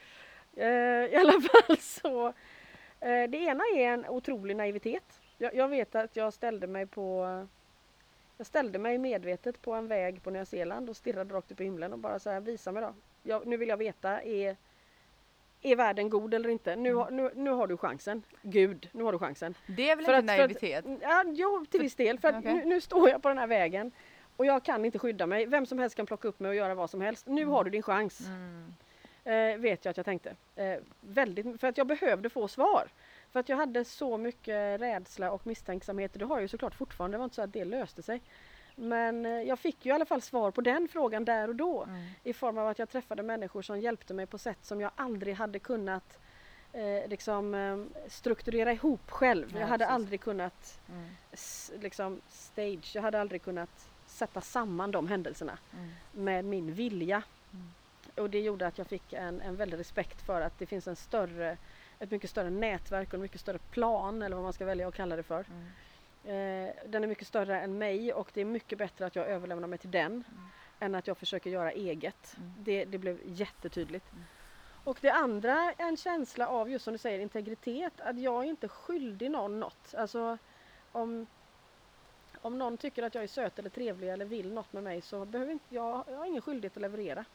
Eh, 0.57 0.67
I 1.13 1.15
alla 1.15 1.31
fall 1.41 1.77
så. 1.77 2.27
Eh, 2.99 3.29
det 3.29 3.37
ena 3.37 3.63
är 3.75 3.87
en 3.87 4.05
otrolig 4.05 4.55
naivitet. 4.55 5.21
Jag, 5.37 5.55
jag 5.55 5.67
vet 5.67 5.95
att 5.95 6.15
jag 6.15 6.33
ställde 6.33 6.67
mig 6.67 6.85
på 6.85 7.47
jag 8.37 8.47
ställde 8.47 8.79
mig 8.79 8.97
medvetet 8.97 9.61
på 9.61 9.73
en 9.73 9.87
väg 9.87 10.23
på 10.23 10.29
Nya 10.29 10.45
Zeeland 10.45 10.89
och 10.89 10.97
stirrade 10.97 11.33
rakt 11.33 11.51
upp 11.51 11.61
i 11.61 11.63
himlen 11.63 11.93
och 11.93 11.99
bara 11.99 12.19
så 12.19 12.29
här, 12.29 12.39
visa 12.39 12.71
mig 12.71 12.83
då. 12.83 12.93
Jag, 13.23 13.47
nu 13.47 13.57
vill 13.57 13.69
jag 13.69 13.77
veta, 13.77 14.21
är, 14.21 14.55
är 15.65 15.75
världen 15.75 16.09
god 16.09 16.33
eller 16.33 16.49
inte? 16.49 16.75
Nu, 16.75 16.93
har- 16.93 17.11
nu, 17.11 17.31
nu 17.35 17.49
har 17.51 17.67
du 17.67 17.77
chansen. 17.77 18.23
Gud, 18.41 18.89
nu 18.91 19.03
har 19.03 19.11
du 19.11 19.19
chansen. 19.19 19.55
Det 19.67 19.89
är 19.89 19.95
väl 19.95 20.05
För 20.05 20.17
inte 20.19 20.33
att- 20.33 20.37
för 20.37 20.43
att- 20.43 20.61
naivitet? 20.61 20.85
Ja, 21.01 21.23
jo, 21.27 21.65
till 21.71 21.81
viss 21.81 21.95
del. 21.95 22.19
För 22.19 22.27
att 22.27 22.35
okej. 22.35 22.53
nu, 22.53 22.65
nu 22.65 22.81
står 22.81 23.09
jag 23.09 23.21
på 23.21 23.27
den 23.29 23.37
här 23.37 23.47
vägen 23.47 23.91
och 24.37 24.45
jag 24.45 24.63
kan 24.63 24.85
inte 24.85 24.99
skydda 24.99 25.25
mig. 25.27 25.45
Vem 25.45 25.65
som 25.65 25.79
helst 25.79 25.95
kan 25.95 26.05
plocka 26.05 26.27
upp 26.27 26.39
mig 26.39 26.49
och 26.49 26.55
göra 26.55 26.75
vad 26.75 26.89
som 26.89 27.01
helst. 27.01 27.27
Nu 27.27 27.45
har 27.45 27.63
du 27.63 27.69
din 27.69 27.83
chans. 27.83 28.19
Mm. 28.27 28.73
Eh, 29.23 29.57
vet 29.57 29.85
jag 29.85 29.89
att 29.91 29.97
jag 29.97 30.05
tänkte. 30.05 30.35
Eh, 30.55 30.75
väldigt, 31.01 31.61
för 31.61 31.67
att 31.67 31.77
jag 31.77 31.87
behövde 31.87 32.29
få 32.29 32.47
svar. 32.47 32.87
För 33.31 33.39
att 33.39 33.49
jag 33.49 33.57
hade 33.57 33.85
så 33.85 34.17
mycket 34.17 34.81
rädsla 34.81 35.31
och 35.31 35.47
misstänksamhet. 35.47 36.11
Det 36.13 36.25
har 36.25 36.35
jag 36.35 36.41
ju 36.41 36.47
såklart 36.47 36.75
fortfarande. 36.75 37.15
Det 37.15 37.19
var 37.19 37.23
inte 37.25 37.35
så 37.35 37.41
att 37.41 37.53
det 37.53 37.65
löste 37.65 38.01
sig. 38.01 38.21
Men 38.75 39.25
eh, 39.25 39.31
jag 39.41 39.59
fick 39.59 39.85
ju 39.85 39.89
i 39.91 39.93
alla 39.93 40.05
fall 40.05 40.21
svar 40.21 40.51
på 40.51 40.61
den 40.61 40.87
frågan 40.87 41.25
där 41.25 41.47
och 41.47 41.55
då. 41.55 41.83
Mm. 41.83 42.05
I 42.23 42.33
form 42.33 42.57
av 42.57 42.67
att 42.67 42.79
jag 42.79 42.89
träffade 42.89 43.23
människor 43.23 43.61
som 43.61 43.79
hjälpte 43.79 44.13
mig 44.13 44.25
på 44.25 44.37
sätt 44.37 44.57
som 44.61 44.81
jag 44.81 44.91
aldrig 44.95 45.35
hade 45.35 45.59
kunnat 45.59 46.19
eh, 46.73 47.07
liksom, 47.09 47.55
eh, 47.55 48.07
strukturera 48.09 48.71
ihop 48.73 49.11
själv. 49.11 49.51
Nej, 49.51 49.61
jag 49.61 49.67
hade 49.67 49.85
precis. 49.85 49.93
aldrig 49.95 50.21
kunnat 50.21 50.79
Mm. 50.89 51.09
s- 51.31 51.71
liksom, 51.79 52.21
stage, 52.27 52.91
jag 52.95 53.01
hade 53.01 53.21
aldrig 53.21 53.41
kunnat 53.41 53.89
sätta 54.05 54.41
samman 54.41 54.91
de 54.91 55.07
händelserna 55.07 55.57
Mm. 55.73 55.89
med 56.11 56.45
min 56.45 56.73
vilja. 56.73 57.23
Mm. 57.53 57.73
Och 58.15 58.29
det 58.29 58.39
gjorde 58.39 58.67
att 58.67 58.77
jag 58.77 58.87
fick 58.87 59.13
en, 59.13 59.41
en 59.41 59.55
väldig 59.55 59.79
respekt 59.79 60.21
för 60.21 60.41
att 60.41 60.59
det 60.59 60.65
finns 60.65 60.87
en 60.87 60.95
större, 60.95 61.57
ett 61.99 62.11
mycket 62.11 62.29
större 62.29 62.49
nätverk 62.49 63.07
och 63.07 63.13
en 63.13 63.21
mycket 63.21 63.41
större 63.41 63.59
plan 63.59 64.21
eller 64.21 64.35
vad 64.35 64.43
man 64.43 64.53
ska 64.53 64.65
välja 64.65 64.87
att 64.87 64.93
kalla 64.95 65.15
det 65.15 65.23
för. 65.23 65.45
Mm. 66.25 66.67
Eh, 66.67 66.73
den 66.85 67.03
är 67.03 67.07
mycket 67.07 67.27
större 67.27 67.61
än 67.61 67.77
mig 67.77 68.13
och 68.13 68.29
det 68.33 68.41
är 68.41 68.45
mycket 68.45 68.77
bättre 68.77 69.05
att 69.05 69.15
jag 69.15 69.27
överlämnar 69.27 69.67
mig 69.67 69.79
till 69.79 69.91
den 69.91 70.11
Mm. 70.11 70.23
än 70.79 70.95
att 70.95 71.07
jag 71.07 71.17
försöker 71.17 71.49
göra 71.49 71.71
eget. 71.71 72.35
Mm. 72.37 72.53
Det, 72.59 72.85
det 72.85 72.97
blev 72.97 73.19
jättetydligt. 73.25 74.11
Mm. 74.11 74.23
Och 74.83 74.97
det 75.01 75.09
andra 75.09 75.73
är 75.77 75.85
en 75.87 75.97
känsla 75.97 76.47
av 76.47 76.69
just 76.69 76.85
som 76.85 76.93
du 76.93 76.97
säger 76.97 77.19
integritet, 77.19 77.93
att 78.01 78.19
jag 78.19 78.43
är 78.43 78.47
inte 78.49 78.67
skyldig 78.67 79.31
någon 79.31 79.59
något. 79.59 79.93
Alltså 79.97 80.37
om, 80.91 81.27
om 82.41 82.57
någon 82.57 82.77
tycker 82.77 83.03
att 83.03 83.15
jag 83.15 83.23
är 83.23 83.27
söt 83.27 83.59
eller 83.59 83.69
trevlig 83.69 84.09
eller 84.09 84.25
vill 84.25 84.53
något 84.53 84.73
med 84.73 84.83
mig 84.83 85.01
så 85.01 85.25
behöver 85.25 85.51
inte 85.51 85.75
jag, 85.75 86.03
jag 86.07 86.17
har 86.17 86.25
ingen 86.25 86.41
skyldighet 86.41 86.77
att 86.77 86.81
leverera. 86.81 87.25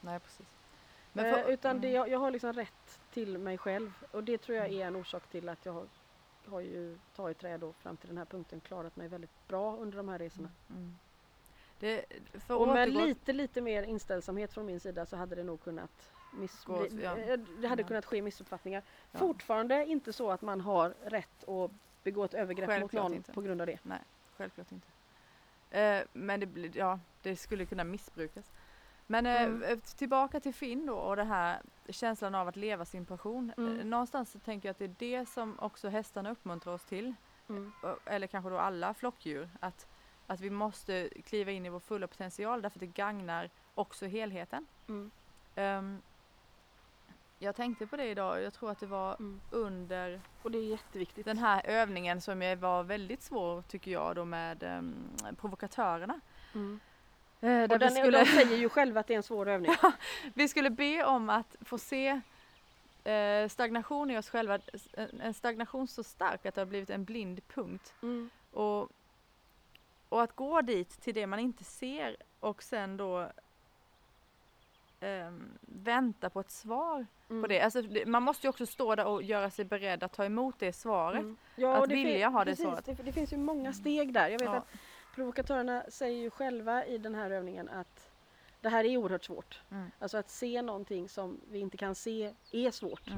Nej 0.00 0.20
precis. 0.20 0.46
Eh, 1.26 1.34
för- 1.44 1.50
utan 1.52 1.80
det, 1.80 1.88
mm. 1.88 1.96
jag, 1.96 2.08
jag 2.08 2.18
har 2.18 2.30
liksom 2.30 2.52
rätt 2.52 3.00
till 3.12 3.38
mig 3.38 3.58
själv 3.58 3.92
och 4.10 4.24
det 4.24 4.38
tror 4.38 4.58
jag 4.58 4.72
är 4.72 4.86
en 4.86 4.96
orsak 4.96 5.26
till 5.30 5.48
att 5.48 5.66
jag 5.66 5.88
har, 6.50 6.60
ju 6.60 6.98
tagit 7.16 7.38
träd 7.38 7.60
då 7.60 7.72
fram 7.72 7.96
till 7.96 8.08
den 8.08 8.18
här 8.18 8.24
punkten 8.24 8.60
klarat 8.60 8.96
mig 8.96 9.08
väldigt 9.08 9.48
bra 9.48 9.76
under 9.76 9.96
de 9.96 10.08
här 10.08 10.18
resorna. 10.18 10.48
Mm. 10.70 10.96
Det, 11.78 12.04
för 12.32 12.56
Och 12.56 12.68
med 12.68 12.88
återgå- 12.88 13.06
lite 13.06 13.32
lite 13.32 13.60
mer 13.60 13.82
inställsamhet 13.82 14.52
från 14.52 14.66
min 14.66 14.80
sida 14.80 15.06
så 15.06 15.16
hade 15.16 15.34
det 15.34 15.42
nog 15.44 15.62
kunnat 15.62 16.12
miss, 16.32 16.64
Gå 16.64 16.86
ja. 17.02 17.16
eh, 17.16 17.38
det 17.60 17.68
hade 17.68 17.82
Ja. 17.82 17.88
kunnat 17.88 18.04
ske 18.04 18.22
missuppfattningar. 18.22 18.82
Ja. 19.12 19.18
Fortfarande 19.18 19.86
inte 19.86 20.12
så 20.12 20.30
att 20.30 20.42
man 20.42 20.60
har 20.60 20.94
rätt 21.04 21.48
att 21.48 21.70
begå 22.02 22.24
ett 22.24 22.34
övergrepp 22.34 22.68
mot 22.68 22.74
Självklart 22.78 23.02
någon 23.02 23.14
inte. 23.14 23.32
på 23.32 23.40
grund 23.40 23.60
av 23.60 23.66
det. 23.66 23.78
Självklart 24.36 24.72
inte. 24.72 24.86
Eh, 25.78 26.02
men 26.12 26.40
det, 26.40 26.76
ja, 26.76 26.98
det 27.22 27.36
skulle 27.36 27.66
kunna 27.66 27.84
missbrukas. 27.84 28.52
Men 29.10 29.26
eh, 29.26 29.42
Mm. 29.42 29.62
eh, 29.62 29.78
tillbaka 29.78 30.40
till 30.40 30.54
Finn 30.54 30.86
då 30.86 30.94
och 30.94 31.16
det 31.16 31.24
här 31.24 31.60
känslan 31.88 32.34
av 32.34 32.48
att 32.48 32.56
leva 32.56 32.84
sin 32.84 33.06
passion. 33.06 33.52
Mm. 33.56 33.78
Eh, 33.80 33.84
någonstans 33.86 34.30
så 34.32 34.38
tänker 34.38 34.68
jag 34.68 34.70
att 34.70 34.78
det 34.78 34.84
är 34.84 35.18
det 35.20 35.26
som 35.28 35.58
också 35.58 35.88
hästarna 35.88 36.30
uppmuntrar 36.30 36.72
oss 36.72 36.84
till. 36.84 37.14
Mm. 37.48 37.72
Eller 38.04 38.26
kanske 38.26 38.50
då 38.50 38.58
alla 38.58 38.94
flockdjur. 38.94 39.48
Att, 39.60 39.86
att 40.26 40.40
vi 40.40 40.50
måste 40.50 41.08
kliva 41.24 41.50
in 41.50 41.66
i 41.66 41.68
vår 41.68 41.80
fulla 41.80 42.06
potential 42.06 42.62
därför 42.62 42.76
att 42.78 42.80
det 42.80 42.86
gagnar 42.86 43.50
också 43.74 44.06
helheten. 44.06 44.66
Mm. 44.88 45.10
Ehm, 45.54 46.02
jag 47.38 47.56
tänkte 47.56 47.86
på 47.86 47.96
det 47.96 48.04
idag, 48.10 48.42
jag 48.42 48.52
tror 48.54 48.70
att 48.70 48.80
det 48.80 48.86
var 48.86 49.14
Mm. 49.14 49.40
under 49.50 50.20
Och 50.42 50.50
det 50.50 50.58
är 50.58 50.64
jätteviktigt. 50.64 51.24
den 51.26 51.38
här 51.38 51.62
övningen 51.66 52.20
som 52.20 52.42
jag 52.42 52.56
var 52.56 52.82
väldigt 52.82 53.22
svår 53.22 53.62
tycker 53.62 53.90
jag 53.90 54.16
då 54.16 54.24
med 54.24 54.62
um, 54.62 54.94
provokatörerna. 55.36 56.20
Mm. 56.54 56.80
Eh, 57.40 57.62
och 57.62 57.78
den, 57.78 57.90
skulle... 57.90 58.18
De 58.18 58.26
säger 58.26 58.56
ju 58.56 58.68
själva 58.68 59.00
att 59.00 59.06
det 59.06 59.14
är 59.14 59.16
en 59.16 59.22
svår 59.22 59.48
övning. 59.48 59.72
vi 60.34 60.48
skulle 60.48 60.70
be 60.70 61.04
om 61.04 61.30
att 61.30 61.56
få 61.60 61.78
se 61.78 62.20
eh, 63.04 63.48
stagnation 63.48 64.10
i 64.10 64.18
oss 64.18 64.30
själva, 64.30 64.58
en 65.20 65.34
stagnation 65.34 65.88
så 65.88 66.02
stark 66.02 66.46
att 66.46 66.54
det 66.54 66.60
har 66.60 66.66
blivit 66.66 66.90
en 66.90 67.04
blind 67.04 67.40
punkt. 67.48 67.94
Mm. 68.02 68.30
Och, 68.52 68.88
och 70.08 70.22
att 70.22 70.36
gå 70.36 70.60
dit 70.60 71.00
till 71.00 71.14
det 71.14 71.26
man 71.26 71.38
inte 71.38 71.64
ser 71.64 72.16
och 72.40 72.62
sen 72.62 72.96
då 72.96 73.20
eh, 75.00 75.32
vänta 75.60 76.30
på 76.30 76.40
ett 76.40 76.50
svar 76.50 77.06
mm. 77.30 77.42
på 77.42 77.48
det. 77.48 77.60
Alltså, 77.60 77.82
man 78.06 78.22
måste 78.22 78.46
ju 78.46 78.48
också 78.48 78.66
stå 78.66 78.94
där 78.94 79.04
och 79.04 79.22
göra 79.22 79.50
sig 79.50 79.64
beredd 79.64 80.02
att 80.02 80.12
ta 80.12 80.24
emot 80.24 80.54
det 80.58 80.72
svaret. 80.72 81.20
Mm. 81.20 81.36
Ja, 81.56 81.84
att 81.84 81.90
vilja 81.90 82.28
ha 82.28 82.44
det 82.44 82.50
precis, 82.50 82.64
svaret. 82.64 82.84
Det, 82.84 83.02
det, 83.02 83.12
finns 83.12 83.32
ju 83.32 83.36
många 83.36 83.72
steg 83.72 84.12
där. 84.12 84.28
Jag 84.28 84.38
vet 84.38 84.48
ja. 84.48 84.56
att 84.56 84.68
provokatörerna 85.14 85.84
säger 85.88 86.18
ju 86.18 86.30
själva 86.30 86.86
i 86.86 86.98
den 86.98 87.14
här 87.14 87.30
övningen 87.30 87.68
att 87.68 88.10
det 88.60 88.68
här 88.68 88.84
är 88.84 88.96
oerhört 88.96 89.24
svårt. 89.24 89.60
Mm. 89.70 89.90
Alltså 89.98 90.18
att 90.18 90.30
se 90.30 90.62
någonting 90.62 91.08
som 91.08 91.40
vi 91.50 91.58
inte 91.58 91.76
kan 91.76 91.94
se 91.94 92.34
är 92.52 92.70
svårt. 92.70 93.10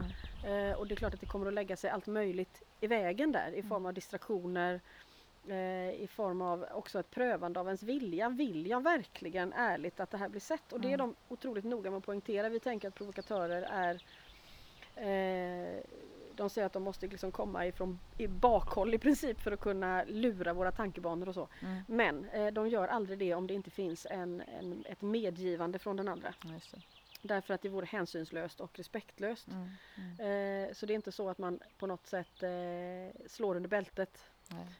Mm. 0.44 0.70
Eh, 0.70 0.78
och 0.78 0.86
det 0.86 0.94
är 0.94 0.96
klart 0.96 1.14
att 1.14 1.20
det 1.20 1.26
kommer 1.26 1.46
att 1.46 1.54
lägga 1.54 1.76
sig 1.76 1.90
allt 1.90 2.06
möjligt 2.06 2.62
i 2.80 2.86
vägen 2.86 3.32
där 3.32 3.48
i 3.48 3.58
mm. 3.58 3.68
form 3.68 3.86
av 3.86 3.94
distraktioner, 3.94 4.80
eh, 5.48 5.90
i 5.90 6.08
form 6.10 6.42
av 6.42 6.66
också 6.72 7.00
ett 7.00 7.10
prövande 7.10 7.60
av 7.60 7.66
ens 7.66 7.82
vilja. 7.82 8.28
Vill 8.28 8.66
jag 8.66 8.82
verkligen 8.82 9.52
ärligt 9.52 10.00
att 10.00 10.10
det 10.10 10.18
här 10.18 10.28
blir 10.28 10.40
sett? 10.40 10.72
Och 10.72 10.80
det 10.80 10.88
är 10.88 10.94
mm. 10.94 11.14
de 11.28 11.34
otroligt 11.34 11.64
noga 11.64 11.90
med 11.90 11.98
att 11.98 12.04
poängtera. 12.04 12.48
Vi 12.48 12.60
tänker 12.60 12.88
att 12.88 12.94
provokatörer 12.94 13.62
är 13.62 14.02
eh, 14.96 15.82
de 16.42 16.50
säger 16.50 16.66
att 16.66 16.72
de 16.72 16.82
måste 16.82 17.06
liksom 17.06 17.32
komma 17.32 17.66
ifrån 17.66 18.00
i 18.18 18.26
bakhåll 18.26 18.94
i 18.94 18.98
princip 18.98 19.40
för 19.40 19.52
att 19.52 19.60
kunna 19.60 20.04
lura 20.04 20.52
våra 20.52 20.72
tankebanor 20.72 21.28
och 21.28 21.34
så. 21.34 21.48
Mm. 21.60 21.82
Men 21.86 22.28
eh, 22.28 22.46
de 22.46 22.68
gör 22.68 22.88
aldrig 22.88 23.18
det 23.18 23.34
om 23.34 23.46
det 23.46 23.54
inte 23.54 23.70
finns 23.70 24.06
en, 24.10 24.40
en 24.40 24.84
ett 24.88 25.02
medgivande 25.02 25.78
från 25.78 25.96
den 25.96 26.08
andra. 26.08 26.34
Därför 27.22 27.54
att 27.54 27.62
det 27.62 27.68
vore 27.68 27.86
hänsynslöst 27.86 28.60
och 28.60 28.78
respektlöst. 28.78 29.48
Mm. 29.48 29.68
Mm. 29.96 30.68
Eh, 30.68 30.74
så 30.74 30.86
det 30.86 30.92
är 30.92 30.94
inte 30.94 31.12
så 31.12 31.28
att 31.28 31.38
man 31.38 31.60
på 31.78 31.86
något 31.86 32.06
sätt 32.06 32.42
eh, 32.42 33.26
slår 33.26 33.54
under 33.56 33.68
bältet. 33.68 34.30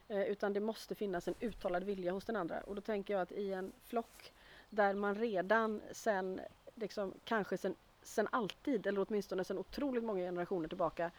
Eh, 0.08 0.22
utan 0.22 0.52
det 0.52 0.60
måste 0.60 0.94
finnas 0.94 1.28
en 1.28 1.34
uttalad 1.40 1.84
vilja 1.84 2.12
hos 2.12 2.24
den 2.24 2.36
andra. 2.36 2.60
Och 2.60 2.74
då 2.74 2.80
tänker 2.80 3.14
jag 3.14 3.22
att 3.22 3.32
i 3.32 3.52
en 3.52 3.72
flock 3.84 4.32
där 4.70 4.94
man 4.94 5.14
redan 5.14 5.80
sen, 5.92 6.40
liksom, 6.74 7.14
kanske 7.24 7.58
sen, 7.58 7.74
sen 8.02 8.28
alltid, 8.30 8.86
eller 8.86 9.06
åtminstone 9.08 9.44
sen 9.44 9.58
otroligt 9.58 10.04
många 10.04 10.20
generationer 10.20 10.68
tillbaka, 10.68 11.10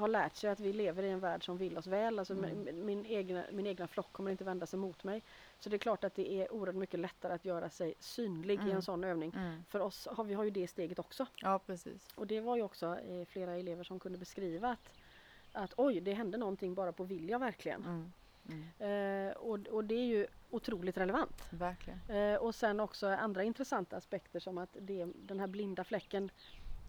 har 0.00 0.08
lärt 0.08 0.36
sig 0.36 0.50
att 0.50 0.60
vi 0.60 0.72
lever 0.72 1.02
i 1.02 1.10
en 1.10 1.20
värld 1.20 1.44
som 1.44 1.56
vill 1.56 1.78
oss 1.78 1.86
väl. 1.86 2.18
Alltså 2.18 2.34
mm. 2.34 2.64
min, 2.64 2.84
min, 2.84 3.06
egna, 3.06 3.44
min 3.52 3.66
egna 3.66 3.86
flock 3.86 4.12
kommer 4.12 4.30
inte 4.30 4.44
vända 4.44 4.66
sig 4.66 4.78
mot 4.78 5.04
mig. 5.04 5.22
Så 5.58 5.68
det 5.68 5.76
är 5.76 5.78
klart 5.78 6.04
att 6.04 6.14
det 6.14 6.32
är 6.32 6.52
oerhört 6.52 6.76
mycket 6.76 7.00
lättare 7.00 7.32
att 7.32 7.44
göra 7.44 7.70
sig 7.70 7.94
synlig 7.98 8.54
mm. 8.54 8.66
i 8.66 8.70
en 8.70 8.76
mm. 8.76 8.82
sån 8.82 9.04
övning. 9.04 9.32
Mm. 9.36 9.64
För 9.68 9.80
oss 9.80 10.08
har 10.10 10.24
vi 10.24 10.34
har 10.34 10.44
ju 10.44 10.50
det 10.50 10.68
steget 10.68 10.98
också. 10.98 11.26
Ja 11.36 11.60
precis. 11.66 12.08
Och 12.14 12.26
det 12.26 12.40
var 12.40 12.56
ju 12.56 12.62
också 12.62 12.98
eh, 12.98 13.24
flera 13.24 13.54
elever 13.54 13.84
som 13.84 14.00
kunde 14.00 14.18
beskriva 14.18 14.70
att, 14.70 14.92
att 15.52 15.72
oj, 15.76 16.00
det 16.00 16.12
hände 16.12 16.38
någonting 16.38 16.74
bara 16.74 16.92
på 16.92 17.04
vilja 17.04 17.38
verkligen. 17.38 17.84
Mm. 17.84 18.12
Mm. 18.48 19.28
Eh, 19.28 19.32
och, 19.36 19.58
och, 19.66 19.84
det 19.84 19.94
är 19.94 20.06
ju 20.06 20.26
otroligt 20.50 20.96
relevant. 20.96 21.42
Verkligen. 21.50 22.00
Eh, 22.08 22.36
och 22.36 22.54
sen 22.54 22.80
också 22.80 23.06
andra 23.06 23.42
intressanta 23.42 23.96
aspekter 23.96 24.40
som 24.40 24.58
att 24.58 24.76
det, 24.80 25.06
den 25.14 25.40
här 25.40 25.46
blinda 25.46 25.84
fläcken 25.84 26.30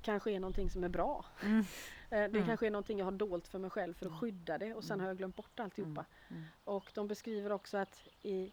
kanske 0.01 0.31
är 0.31 0.39
någonting 0.39 0.69
som 0.69 0.83
är 0.83 0.89
bra. 0.89 1.25
Eh, 2.11 2.17
det 2.17 2.25
mm. 2.25 2.45
kanske 2.45 2.67
är 2.67 2.71
någonting 2.71 2.97
jag 2.97 3.05
har 3.05 3.11
dolt 3.11 3.47
för 3.47 3.59
mig 3.59 3.69
själv 3.69 3.93
för 3.93 4.05
att 4.05 4.09
mm. 4.09 4.19
skydda 4.19 4.57
det 4.57 4.73
och 4.73 4.83
sen 4.83 4.99
har 4.99 5.07
jag 5.07 5.17
glömt 5.17 5.35
bort 5.35 5.59
alltihopa. 5.59 6.05
Mm. 6.29 6.41
mm. 6.41 6.43
Och 6.63 6.91
de 6.93 7.07
beskriver 7.07 7.51
också 7.51 7.77
att 7.77 8.07
i 8.21 8.51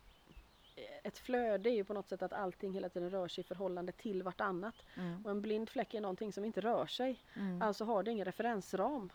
ett 1.03 1.19
flöde 1.19 1.71
är 1.71 1.75
ju 1.75 1.85
på 1.85 1.95
något 1.95 2.09
sätt 2.09 2.23
att 2.23 2.33
allting 2.33 2.73
hela 2.73 2.89
tiden 2.89 3.11
rör 3.11 3.29
sig 3.29 3.43
i 3.43 3.45
förhållande 3.45 3.93
till 3.93 4.23
vartannat. 4.23 4.75
Mm. 4.95 5.25
Och 5.25 5.31
en 5.31 5.41
blind 5.41 5.69
fläck 5.69 5.95
är 5.95 6.01
någonting 6.01 6.33
som 6.33 6.45
inte 6.45 6.61
rör 6.61 6.87
sig. 6.87 7.23
Mm. 7.35 7.63
Alltså 7.63 7.85
har 7.85 8.03
det 8.03 8.11
ingen 8.11 8.25
referensram. 8.25 9.11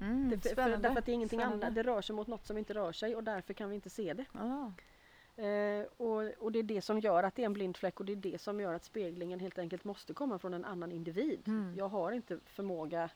Mm, 0.00 0.30
det, 0.30 0.54
för, 0.54 0.76
därför 0.76 0.98
att 0.98 1.06
det 1.06 1.12
är 1.12 1.14
ingenting 1.14 1.42
annat. 1.42 1.74
Det 1.74 1.82
rör 1.82 2.02
sig 2.02 2.16
mot 2.16 2.26
något 2.26 2.46
som 2.46 2.58
inte 2.58 2.74
rör 2.74 2.92
sig 2.92 3.16
och 3.16 3.24
därför 3.24 3.54
kan 3.54 3.68
vi 3.68 3.74
inte 3.74 3.90
se 3.90 4.14
det. 4.14 4.24
Ah. 4.32 4.72
Eh, 5.42 5.86
och, 5.96 6.22
och, 6.38 6.52
det 6.52 6.58
är 6.58 6.62
det 6.62 6.82
som 6.82 7.00
gör 7.00 7.22
att 7.22 7.34
det 7.34 7.42
är 7.42 7.46
en 7.46 7.52
blind 7.52 7.76
fläck 7.76 8.00
och 8.00 8.06
det 8.06 8.12
är 8.12 8.16
det 8.16 8.40
som 8.40 8.60
gör 8.60 8.74
att 8.74 8.84
speglingen 8.84 9.40
helt 9.40 9.58
enkelt 9.58 9.84
måste 9.84 10.14
komma 10.14 10.38
från 10.38 10.54
en 10.54 10.64
annan 10.64 10.92
individ. 10.92 11.42
Mm. 11.46 11.74
Jag 11.76 11.88
har 11.88 12.12
inte 12.12 12.38
förmåga 12.44 13.10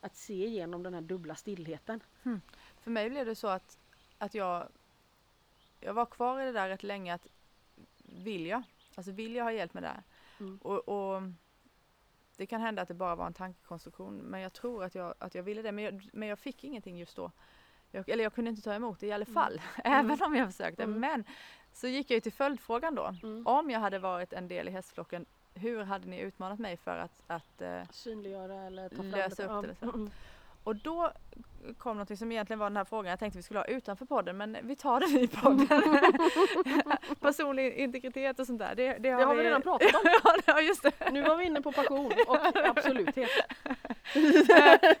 att 0.00 0.16
se 0.16 0.46
igenom 0.46 0.82
den 0.82 0.94
här 0.94 1.00
dubbla 1.00 1.34
stillheten. 1.34 2.00
Mm. 2.24 2.40
För 2.80 2.90
mig 2.90 3.10
blev 3.10 3.26
det 3.26 3.34
så 3.34 3.48
att, 3.48 3.78
att 4.18 4.34
jag, 4.34 4.68
jag 5.80 5.94
var 5.94 6.06
kvar 6.06 6.40
i 6.40 6.44
det 6.44 6.52
där 6.52 6.68
rätt 6.68 6.82
länge 6.82 7.14
att 7.14 7.26
vill 8.02 8.46
jag? 8.46 8.62
Alltså 8.94 9.12
vill 9.12 9.34
jag 9.34 9.44
ha 9.44 9.52
hjälp 9.52 9.74
med 9.74 9.82
det 9.82 9.88
här? 9.88 10.02
Mm. 10.40 10.58
Och, 10.62 10.88
och, 10.88 11.22
det 12.36 12.46
kan 12.46 12.60
hända 12.60 12.82
att 12.82 12.88
det 12.88 12.94
bara 12.94 13.14
var 13.14 13.26
en 13.26 13.34
tankekonstruktion 13.34 14.16
men 14.16 14.40
jag 14.40 14.52
tror 14.52 14.84
att 14.84 14.94
jag, 14.94 15.14
att 15.18 15.34
jag 15.34 15.42
ville 15.42 15.62
det 15.62 15.72
men 15.72 15.84
jag, 15.84 16.08
men 16.12 16.28
jag 16.28 16.38
fick 16.38 16.64
ingenting 16.64 16.98
just 16.98 17.16
då. 17.16 17.30
Jag, 17.90 18.08
eller 18.08 18.24
jag 18.24 18.34
kunde 18.34 18.50
inte 18.50 18.62
ta 18.62 18.74
emot 18.74 19.00
det 19.00 19.06
i 19.06 19.12
alla 19.12 19.24
mm. 19.24 19.34
fall, 19.34 19.52
mm. 19.84 20.10
även 20.10 20.22
om 20.22 20.36
jag 20.36 20.48
försökte. 20.48 20.82
Mm. 20.82 21.00
Men 21.00 21.24
så 21.72 21.88
gick 21.88 22.10
jag 22.10 22.22
till 22.22 22.32
följdfrågan 22.32 22.94
då. 22.94 23.14
Mm. 23.22 23.46
Om 23.46 23.70
jag 23.70 23.80
hade 23.80 23.98
varit 23.98 24.32
en 24.32 24.48
del 24.48 24.68
i 24.68 24.70
hästflocken, 24.70 25.26
hur 25.54 25.82
hade 25.82 26.06
ni 26.06 26.20
utmanat 26.20 26.58
mig 26.58 26.76
för 26.76 26.96
att, 26.96 27.22
att 27.26 27.62
uh, 27.62 27.82
synliggöra 27.90 28.54
eller 28.54 28.88
ta 28.88 28.96
fram 28.96 29.10
lösa 29.10 29.58
upp 29.58 29.66
det? 29.80 29.86
Mm. 29.86 30.10
Och 30.64 30.76
då 30.76 31.12
kom 31.78 31.98
något 31.98 32.18
som 32.18 32.32
egentligen 32.32 32.58
var 32.58 32.70
den 32.70 32.76
här 32.76 32.84
frågan 32.84 33.10
jag 33.10 33.18
tänkte 33.18 33.38
vi 33.38 33.42
skulle 33.42 33.60
ha 33.60 33.64
utanför 33.64 34.04
podden 34.04 34.36
men 34.36 34.56
vi 34.62 34.76
tar 34.76 35.00
den 35.00 35.18
i 35.18 35.28
podden. 35.28 36.00
Personlig 37.20 37.74
integritet 37.74 38.40
och 38.40 38.46
sånt 38.46 38.58
där. 38.58 38.74
Det, 38.74 38.98
det 38.98 39.10
har, 39.10 39.20
det 39.20 39.26
har 39.26 39.34
vi... 39.34 39.42
vi 39.42 39.46
redan 39.46 39.62
pratat 39.62 39.94
om. 39.94 40.00
ja, 40.46 40.60
just 40.60 40.82
det. 40.82 41.10
Nu 41.10 41.22
var 41.22 41.36
vi 41.36 41.44
inne 41.44 41.62
på 41.62 41.72
passion 41.72 42.12
och 42.28 42.38
absoluthet. 42.66 43.30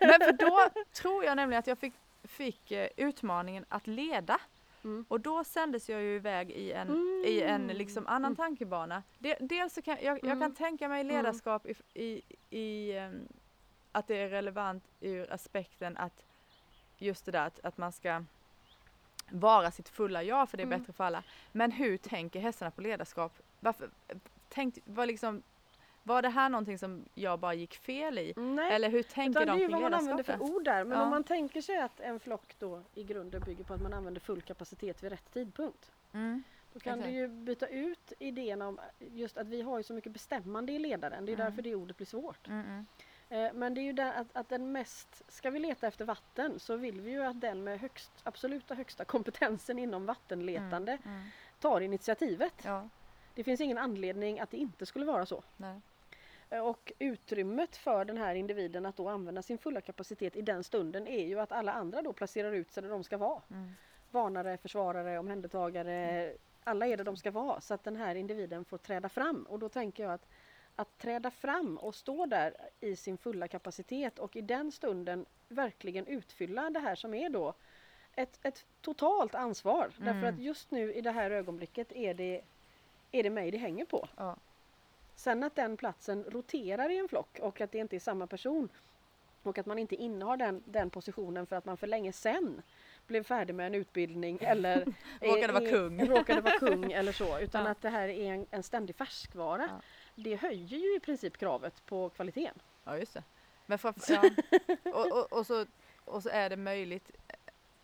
men 0.00 0.20
för 0.20 0.32
då 0.32 0.68
tror 0.92 1.24
jag 1.24 1.36
nämligen 1.36 1.58
att 1.58 1.66
jag 1.66 1.78
fick 1.78 1.94
fick 2.24 2.70
eh, 2.70 2.88
utmaningen 2.96 3.64
att 3.68 3.86
leda. 3.86 4.40
Mm. 4.84 5.04
Och 5.08 5.20
då 5.20 5.44
sändes 5.44 5.88
jag 5.88 6.02
ju 6.02 6.16
iväg 6.16 6.50
i 6.50 6.72
en, 6.72 6.88
mm. 6.88 7.22
i 7.24 7.42
en 7.42 7.66
liksom 7.66 8.06
annan 8.06 8.24
mm. 8.24 8.36
tankebana. 8.36 9.02
De, 9.18 9.36
dels 9.40 9.74
så 9.74 9.82
kan 9.82 9.96
jag, 10.00 10.04
jag 10.04 10.20
kan 10.20 10.30
mm. 10.30 10.54
tänka 10.54 10.88
mig 10.88 11.00
mm. 11.00 11.16
ledarskap 11.16 11.66
i, 11.66 11.74
i, 11.94 12.22
i 12.50 12.98
um, 12.98 13.28
att 13.92 14.06
det 14.06 14.16
är 14.16 14.28
relevant 14.28 14.84
ur 15.00 15.32
aspekten 15.32 15.96
att 15.96 16.24
just 16.98 17.24
det 17.24 17.32
där 17.32 17.46
att, 17.46 17.60
att 17.62 17.78
man 17.78 17.92
ska 17.92 18.24
vara 19.30 19.70
sitt 19.70 19.88
fulla 19.88 20.22
jag 20.22 20.48
för 20.48 20.56
det 20.56 20.62
är 20.62 20.66
mm. 20.66 20.80
bättre 20.80 20.92
för 20.92 21.04
alla. 21.04 21.22
Men 21.52 21.72
hur 21.72 21.96
tänker 21.96 22.40
hästarna 22.40 22.70
på 22.70 22.80
ledarskap? 22.80 23.32
Varför, 23.60 23.90
tänkt, 24.48 24.78
var 24.84 25.06
liksom 25.06 25.42
var 26.02 26.22
det 26.22 26.28
här 26.28 26.48
någonting 26.48 26.78
som 26.78 27.04
jag 27.14 27.38
bara 27.38 27.54
gick 27.54 27.74
fel 27.74 28.18
i? 28.18 28.34
Nej, 28.36 28.72
Eller 28.72 28.90
hur 28.90 29.02
tänker 29.02 29.46
de 29.46 29.58
kring 29.58 29.68
ledarskapet? 29.68 29.70
Det 29.70 29.76
är 29.76 29.82
vad 29.82 29.90
man 29.90 29.94
använder 29.94 30.24
för 30.24 30.56
ord 30.56 30.64
där. 30.64 30.84
Men 30.84 30.98
ja. 30.98 31.04
om 31.04 31.10
man 31.10 31.24
tänker 31.24 31.60
sig 31.60 31.78
att 31.78 32.00
en 32.00 32.20
flock 32.20 32.56
då 32.58 32.82
i 32.94 33.04
grunden 33.04 33.42
bygger 33.46 33.64
på 33.64 33.74
att 33.74 33.82
man 33.82 33.92
använder 33.92 34.20
full 34.20 34.42
kapacitet 34.42 35.02
vid 35.02 35.10
rätt 35.10 35.32
tidpunkt. 35.32 35.92
Mm. 36.12 36.42
Då 36.72 36.80
kan 36.80 36.98
okay. 36.98 37.12
du 37.12 37.18
ju 37.18 37.28
byta 37.28 37.66
ut 37.66 38.12
idén 38.18 38.62
om 38.62 38.80
just 38.98 39.38
att 39.38 39.48
vi 39.48 39.62
har 39.62 39.78
ju 39.78 39.82
så 39.82 39.94
mycket 39.94 40.12
bestämmande 40.12 40.72
i 40.72 40.78
ledaren. 40.78 41.26
Det 41.26 41.32
är 41.32 41.34
mm. 41.34 41.46
därför 41.46 41.62
det 41.62 41.74
ordet 41.74 41.96
blir 41.96 42.06
svårt. 42.06 42.48
Mm, 42.48 42.66
mm. 42.66 42.86
Eh, 43.28 43.52
men 43.54 43.74
det 43.74 43.80
är 43.80 43.82
ju 43.82 43.92
där 43.92 44.12
att, 44.12 44.26
att 44.32 44.48
den 44.48 44.72
mest, 44.72 45.22
ska 45.28 45.50
vi 45.50 45.58
leta 45.58 45.86
efter 45.86 46.04
vatten 46.04 46.58
så 46.58 46.76
vill 46.76 47.00
vi 47.00 47.10
ju 47.10 47.24
att 47.24 47.40
den 47.40 47.64
med 47.64 47.80
högst, 47.80 48.10
absoluta 48.22 48.74
högsta 48.74 49.04
kompetensen 49.04 49.78
inom 49.78 50.06
vattenletande 50.06 50.92
mm, 50.92 51.16
mm. 51.16 51.28
tar 51.60 51.80
initiativet. 51.80 52.54
Ja. 52.64 52.88
Det 53.34 53.44
finns 53.44 53.60
ingen 53.60 53.78
anledning 53.78 54.40
att 54.40 54.50
det 54.50 54.56
inte 54.56 54.86
skulle 54.86 55.04
vara 55.04 55.26
så. 55.26 55.42
Nej. 55.56 55.80
Eh, 56.50 56.60
och 56.60 56.92
utrymmet 56.98 57.76
för 57.76 58.04
den 58.04 58.16
här 58.16 58.34
individen 58.34 58.86
att 58.86 58.96
då 58.96 59.08
använda 59.08 59.42
sin 59.42 59.58
fulla 59.58 59.80
kapacitet 59.80 60.36
i 60.36 60.42
den 60.42 60.64
stunden 60.64 61.06
är 61.06 61.26
ju 61.26 61.40
att 61.40 61.52
alla 61.52 61.72
andra 61.72 62.02
då 62.02 62.12
placerar 62.12 62.52
ut 62.52 62.72
sig 62.72 62.82
där 62.82 62.90
de 62.90 63.04
ska 63.04 63.16
vara. 63.16 63.42
Mm. 63.50 63.72
Varnare, 64.10 64.56
försvarare, 64.56 65.18
omhändertagare, 65.18 65.94
mm. 65.94 66.36
alla 66.64 66.86
är 66.86 66.96
det 66.96 67.04
de 67.04 67.16
ska 67.16 67.30
vara 67.30 67.60
så 67.60 67.74
att 67.74 67.84
den 67.84 67.96
här 67.96 68.14
individen 68.14 68.64
får 68.64 68.78
träda 68.78 69.08
fram 69.08 69.46
och 69.48 69.58
då 69.58 69.68
tänker 69.68 70.02
jag 70.02 70.12
att 70.12 70.26
att 70.76 70.98
träda 70.98 71.30
fram 71.30 71.76
och 71.76 71.94
stå 71.94 72.26
där 72.26 72.56
i 72.80 72.96
sin 72.96 73.18
fulla 73.18 73.48
kapacitet 73.48 74.18
och 74.18 74.36
i 74.36 74.40
den 74.40 74.72
stunden 74.72 75.26
verkligen 75.48 76.06
utfylla 76.06 76.70
det 76.70 76.80
här 76.80 76.94
som 76.94 77.14
är 77.14 77.30
då 77.30 77.54
ett, 78.14 78.38
ett 78.42 78.66
totalt 78.80 79.34
ansvar. 79.34 79.92
Mm. 80.00 80.14
Därför 80.14 80.28
att 80.28 80.38
just 80.38 80.70
nu 80.70 80.92
i 80.92 81.00
det 81.00 81.10
här 81.10 81.30
ögonblicket 81.30 81.92
är 81.92 82.14
det, 82.14 82.42
är 83.12 83.22
det 83.22 83.30
mig 83.30 83.50
det 83.50 83.58
hänger 83.58 83.84
på. 83.84 84.08
Ja. 84.16 84.36
Sen 85.14 85.42
att 85.42 85.54
den 85.54 85.76
platsen 85.76 86.24
roterar 86.24 86.88
i 86.88 86.98
en 86.98 87.08
flock 87.08 87.38
och 87.42 87.60
att 87.60 87.72
det 87.72 87.78
inte 87.78 87.96
är 87.96 88.00
samma 88.00 88.26
person 88.26 88.68
och 89.42 89.58
att 89.58 89.66
man 89.66 89.78
inte 89.78 89.94
innehar 89.94 90.36
den, 90.36 90.62
den 90.66 90.90
positionen 90.90 91.46
för 91.46 91.56
att 91.56 91.64
man 91.64 91.76
för 91.76 91.86
länge 91.86 92.12
sen 92.12 92.62
blev 93.06 93.22
färdig 93.22 93.54
med 93.54 93.66
en 93.66 93.74
utbildning 93.74 94.38
eller 94.42 94.86
råkade 95.20 95.52
vara 95.52 95.70
kung. 95.70 96.06
råkade 96.06 96.40
vara 96.40 96.58
kung 96.58 96.92
eller 96.92 97.12
så 97.12 97.38
utan 97.38 97.64
ja. 97.64 97.70
att 97.70 97.82
det 97.82 97.90
här 97.90 98.08
är 98.08 98.32
en, 98.32 98.46
en 98.50 98.62
ständig 98.62 98.96
färskvara. 98.96 99.68
Ja. 99.70 99.80
Det 100.14 100.36
höjer 100.36 100.78
ju 100.78 100.96
i 100.96 101.00
princip 101.00 101.36
kravet 101.36 101.86
på 101.86 102.08
kvaliteten. 102.08 102.58
Ja 102.84 102.98
just 102.98 103.14
det. 103.14 103.22
Men 103.66 103.78
för, 103.78 103.94
ja. 104.08 104.30
och, 104.84 105.12
och, 105.12 105.32
och, 105.32 105.46
så, 105.46 105.66
och 106.04 106.22
så 106.22 106.28
är 106.28 106.50
det 106.50 106.56
möjligt 106.56 107.10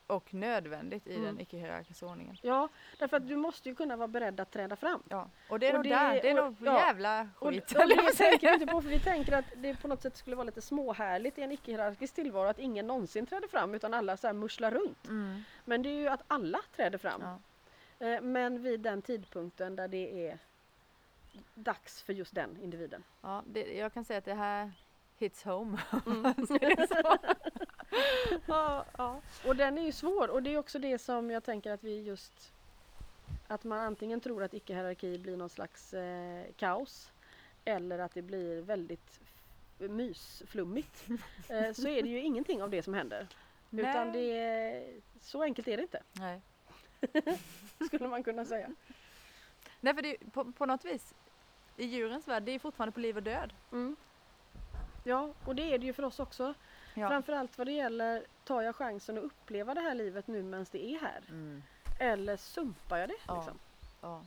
och 0.06 0.34
nödvändigt 0.34 1.06
i 1.06 1.12
Mm. 1.14 1.24
den 1.24 1.40
icke-hierarkiska 1.40 2.06
ordningen. 2.06 2.36
Ja, 2.42 2.68
därför 2.98 3.16
att 3.16 3.28
du 3.28 3.36
måste 3.36 3.68
ju 3.68 3.74
kunna 3.74 3.96
vara 3.96 4.08
beredd 4.08 4.40
att 4.40 4.50
träda 4.50 4.76
fram. 4.76 5.02
Ja. 5.08 5.28
Och 5.50 5.58
det 5.58 5.66
är 5.66 5.70
Och 5.78 5.84
nog 5.84 5.84
där, 5.92 6.12
det 6.22 6.30
är 6.30 6.38
och- 6.38 6.44
nog 6.44 6.56
ja. 6.68 6.78
jävla 6.78 7.28
Och, 7.38 7.46
och 7.46 7.52
skit. 7.52 7.68
det 7.68 8.12
tänker 8.16 8.52
inte 8.54 8.66
på 8.66 8.82
för 8.82 8.88
vi 8.88 9.00
tänker 9.00 9.32
att 9.32 9.44
det 9.56 9.76
på 9.82 9.88
något 9.88 10.02
sätt 10.02 10.16
skulle 10.16 10.36
vara 10.36 10.44
lite 10.44 10.60
småhärligt 10.62 11.38
i 11.38 11.42
en 11.42 11.52
icke-hierarkisk 11.52 12.14
tillvaro 12.14 12.48
att 12.48 12.58
ingen 12.58 12.86
någonsin 12.86 13.26
träder 13.26 13.48
fram 13.48 13.74
utan 13.74 13.94
alla 13.94 14.16
så 14.16 14.26
här 14.26 14.34
murslar 14.34 14.70
runt. 14.70 15.04
Mm. 15.08 15.42
Men 15.64 15.82
det 15.82 15.88
är 15.88 15.94
ju 16.00 16.08
att 16.08 16.22
alla 16.26 16.60
träder 16.76 16.98
fram. 16.98 17.22
Ja. 17.22 17.38
Eh, 18.06 18.20
Men 18.20 18.62
vid 18.62 18.80
den 18.80 19.02
tidpunkten 19.02 19.76
där 19.76 19.88
det 19.88 20.28
är 20.28 20.38
dags 21.54 22.02
för 22.02 22.12
just 22.12 22.34
den 22.34 22.58
individen. 22.62 23.02
Ja, 23.22 23.42
det, 23.46 23.60
jag 23.78 23.92
kan 23.92 24.04
säga 24.04 24.18
att 24.18 24.24
det 24.24 24.34
här 24.34 24.72
hits 25.18 25.44
home. 25.44 25.78
Mm. 26.06 26.34
Ja, 28.46 28.84
ja. 28.98 29.20
Och 29.46 29.56
den 29.56 29.78
är 29.78 29.82
ju 29.82 29.92
svår 29.92 30.28
och 30.30 30.42
det 30.42 30.54
är 30.54 30.58
också 30.58 30.78
det 30.78 30.98
som 30.98 31.30
jag 31.30 31.44
tänker 31.44 31.72
att 31.72 31.84
vi 31.84 32.02
just 32.02 32.52
att 33.48 33.64
man 33.64 33.80
antingen 33.80 34.20
tror 34.20 34.42
att 34.42 34.54
icke-hierarki 34.54 35.18
blir 35.18 35.36
någon 35.36 35.48
slags 35.48 35.94
eh, 35.94 36.44
kaos 36.56 37.10
eller 37.64 37.98
att 37.98 38.14
det 38.14 38.22
blir 38.22 38.62
väldigt 38.62 39.20
mysflummigt. 39.78 41.04
Eh, 41.48 41.72
så 41.72 41.88
är 41.88 42.02
det 42.02 42.08
ju 42.08 42.20
ingenting 42.20 42.62
av 42.62 42.70
det 42.70 42.82
som 42.82 42.94
händer. 42.94 43.26
Utan 43.70 44.10
Nej. 44.10 44.12
det 44.12 44.38
är, 44.38 45.00
så 45.20 45.42
enkelt 45.42 45.68
är 45.68 45.76
det 45.76 45.82
inte, 45.82 46.02
Nej. 46.12 46.40
skulle 47.86 48.08
man 48.08 48.22
kunna 48.22 48.44
säga. 48.44 48.70
Nej, 49.80 49.94
för 49.94 50.02
det, 50.02 50.10
är- 50.10 50.30
på, 50.30 50.52
på 50.52 50.66
något 50.66 50.84
vis, 50.84 51.14
i 51.76 51.84
djurens 51.84 52.28
värld, 52.28 52.42
det 52.42 52.52
är 52.52 52.58
fortfarande 52.58 52.92
på 52.92 53.00
liv 53.00 53.16
och 53.16 53.22
död. 53.22 53.52
Mm. 53.72 53.96
Ja, 55.04 55.32
och 55.44 55.54
det 55.54 55.74
är 55.74 55.78
det 55.78 55.86
ju 55.86 55.92
för 55.92 56.02
oss 56.02 56.20
också. 56.20 56.54
Ja. 56.98 57.08
Framförallt 57.08 57.58
vad 57.58 57.66
det 57.66 57.72
gäller, 57.72 58.24
tar 58.44 58.62
jag 58.62 58.76
chansen 58.76 59.18
att 59.18 59.24
uppleva 59.24 59.74
det 59.74 59.80
här 59.80 59.94
livet 59.94 60.26
nu 60.26 60.42
medan 60.42 60.66
det 60.70 60.84
är 60.94 60.98
här? 60.98 61.22
Mm. 61.28 61.62
Eller 62.00 62.36
sumpar 62.36 62.96
jag 62.98 63.08
det? 63.08 63.14
Ja. 63.26 63.36
Liksom? 63.36 63.58
Ja. 64.00 64.22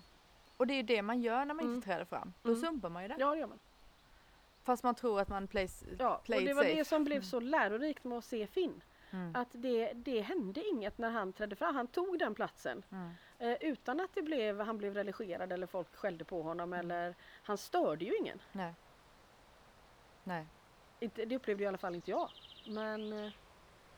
Och 0.57 0.67
det 0.67 0.74
är 0.74 0.78
ju 0.78 0.84
det 0.84 1.01
man 1.01 1.22
gör 1.22 1.45
när 1.45 1.53
man 1.53 1.59
Mm. 1.65 1.76
inte 1.76 1.88
träder 1.88 2.05
fram. 2.05 2.34
Då 2.43 2.49
Mm. 2.49 2.61
sumpar 2.61 2.89
man 2.89 3.01
ju 3.01 3.07
det. 3.07 3.15
Ja, 3.20 3.32
det 3.32 3.38
gör 3.39 3.47
man. 3.47 3.59
Fast 4.63 4.84
man 4.84 4.95
tror 4.95 5.20
att 5.22 5.28
man 5.28 5.47
plays, 5.47 5.84
Ja, 5.99 6.15
och 6.17 6.24
play 6.24 6.45
det 6.45 6.49
it 6.51 6.55
var 6.55 6.63
safe. 6.63 6.76
det 6.76 6.86
som 6.86 7.03
blev 7.03 7.22
så 7.22 7.39
lärorikt 7.39 8.03
med 8.03 8.17
att 8.17 8.26
se 8.26 8.47
Finn. 8.47 8.82
Mm. 9.11 9.36
Att 9.36 9.47
det, 9.51 9.93
det 9.93 10.22
hände 10.22 10.63
inget 10.67 10.97
när 10.97 11.09
han 11.09 11.34
trädde 11.34 11.55
fram. 11.55 11.76
Han 11.76 11.88
tog 11.88 12.20
den 12.20 12.36
platsen. 12.36 12.84
Mm. 12.91 13.11
Eh, 13.39 13.57
utan 13.61 13.99
att 13.99 14.09
det 14.15 14.22
blev, 14.22 14.59
han 14.61 14.78
blev 14.78 14.93
religerad 14.93 15.51
eller 15.51 15.67
folk 15.67 15.95
skällde 15.95 16.24
på 16.26 16.41
honom. 16.41 16.74
Eller, 16.74 17.15
han 17.43 17.57
störde 17.57 18.05
ju 18.05 18.15
ingen. 18.17 18.41
Nej. 18.51 18.74
Nej. 20.24 20.45
Inte, 20.99 21.26
det 21.26 21.36
upplevde 21.36 21.63
i 21.63 21.67
alla 21.67 21.78
fall 21.78 21.95
inte 21.95 22.11
jag. 22.11 22.30
Men 22.70 23.13
eh, 23.26 23.32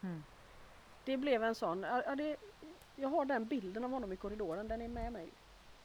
Mm. 0.03 0.23
det 1.05 1.17
blev 1.17 1.43
en 1.43 1.55
sån. 1.55 1.83
Ja, 1.83 2.03
ja, 2.05 2.15
det, 2.15 2.35
jag 2.95 3.09
har 3.09 3.25
den 3.25 3.45
bilden 3.45 3.83
av 3.83 3.91
honom 3.91 4.11
i 4.11 4.15
korridoren. 4.15 4.67
Den 4.67 4.81
är 4.81 4.87
med 4.87 5.13
mig. 5.13 5.29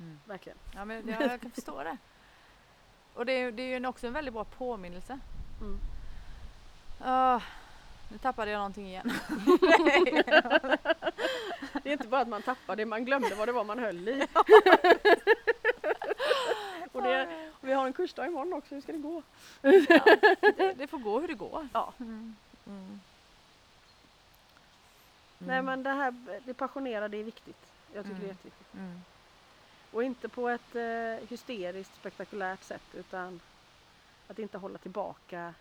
Mm. 0.00 0.18
Verkligen. 0.24 0.58
Ja, 0.74 0.84
men 0.84 1.08
jag, 1.08 1.22
jag 1.22 1.40
kan 1.40 1.50
förstå 1.50 1.82
det. 1.82 1.96
Och 3.14 3.26
det 3.26 3.32
är, 3.32 3.52
det 3.52 3.62
är 3.62 3.80
ju 3.80 3.86
också 3.86 4.06
en 4.06 4.12
väldigt 4.12 4.34
bra 4.34 4.44
påminnelse. 4.44 5.18
Mm. 5.60 5.78
Ah, 7.00 7.40
nu 8.12 8.18
tappade 8.18 8.50
jag 8.50 8.58
någonting 8.58 8.86
igen. 8.86 9.12
Det 11.82 11.88
är 11.90 11.92
inte 11.92 12.08
bara 12.08 12.20
att 12.20 12.28
man 12.28 12.42
tappade, 12.42 12.86
man 12.86 13.04
glömde 13.04 13.34
vad 13.34 13.48
det 13.48 13.52
var 13.52 13.64
man 13.64 13.78
höll 13.78 14.08
i. 14.08 14.22
och 16.92 17.02
det, 17.02 17.28
och 17.60 17.68
vi 17.68 17.72
har 17.72 17.86
en 17.86 17.92
kursdag 17.92 18.26
imorgon 18.26 18.52
också, 18.52 18.74
hur 18.74 18.82
ska 18.82 18.92
det 18.92 18.98
gå? 18.98 19.22
Ja, 19.62 19.70
det, 20.56 20.72
det 20.78 20.86
får 20.86 20.98
gå 20.98 21.20
hur 21.20 21.28
det 21.28 21.34
går. 21.34 21.68
Ja. 21.72 21.92
Mm. 22.00 22.36
Mm. 22.66 23.00
Nej 25.38 25.62
men 25.62 25.82
det 25.82 25.90
här 25.90 26.14
det 26.44 26.54
passionerade 26.54 27.16
är 27.16 27.24
viktigt. 27.24 27.72
Jag 27.94 28.04
tycker 28.04 28.16
det 28.20 28.20
är 28.20 28.24
Mm. 28.24 28.36
jätteviktigt. 28.36 28.74
Mm. 28.74 29.00
Och 29.92 30.02
inte 30.02 30.28
på 30.28 30.48
ett 30.48 30.74
eh, 30.76 31.28
hysteriskt 31.28 31.94
spektakulärt 31.96 32.62
sätt 32.62 32.82
utan 32.94 33.40
att 34.28 34.38
inte 34.38 34.58
hålla 34.58 34.78
tillbaka 34.78 35.54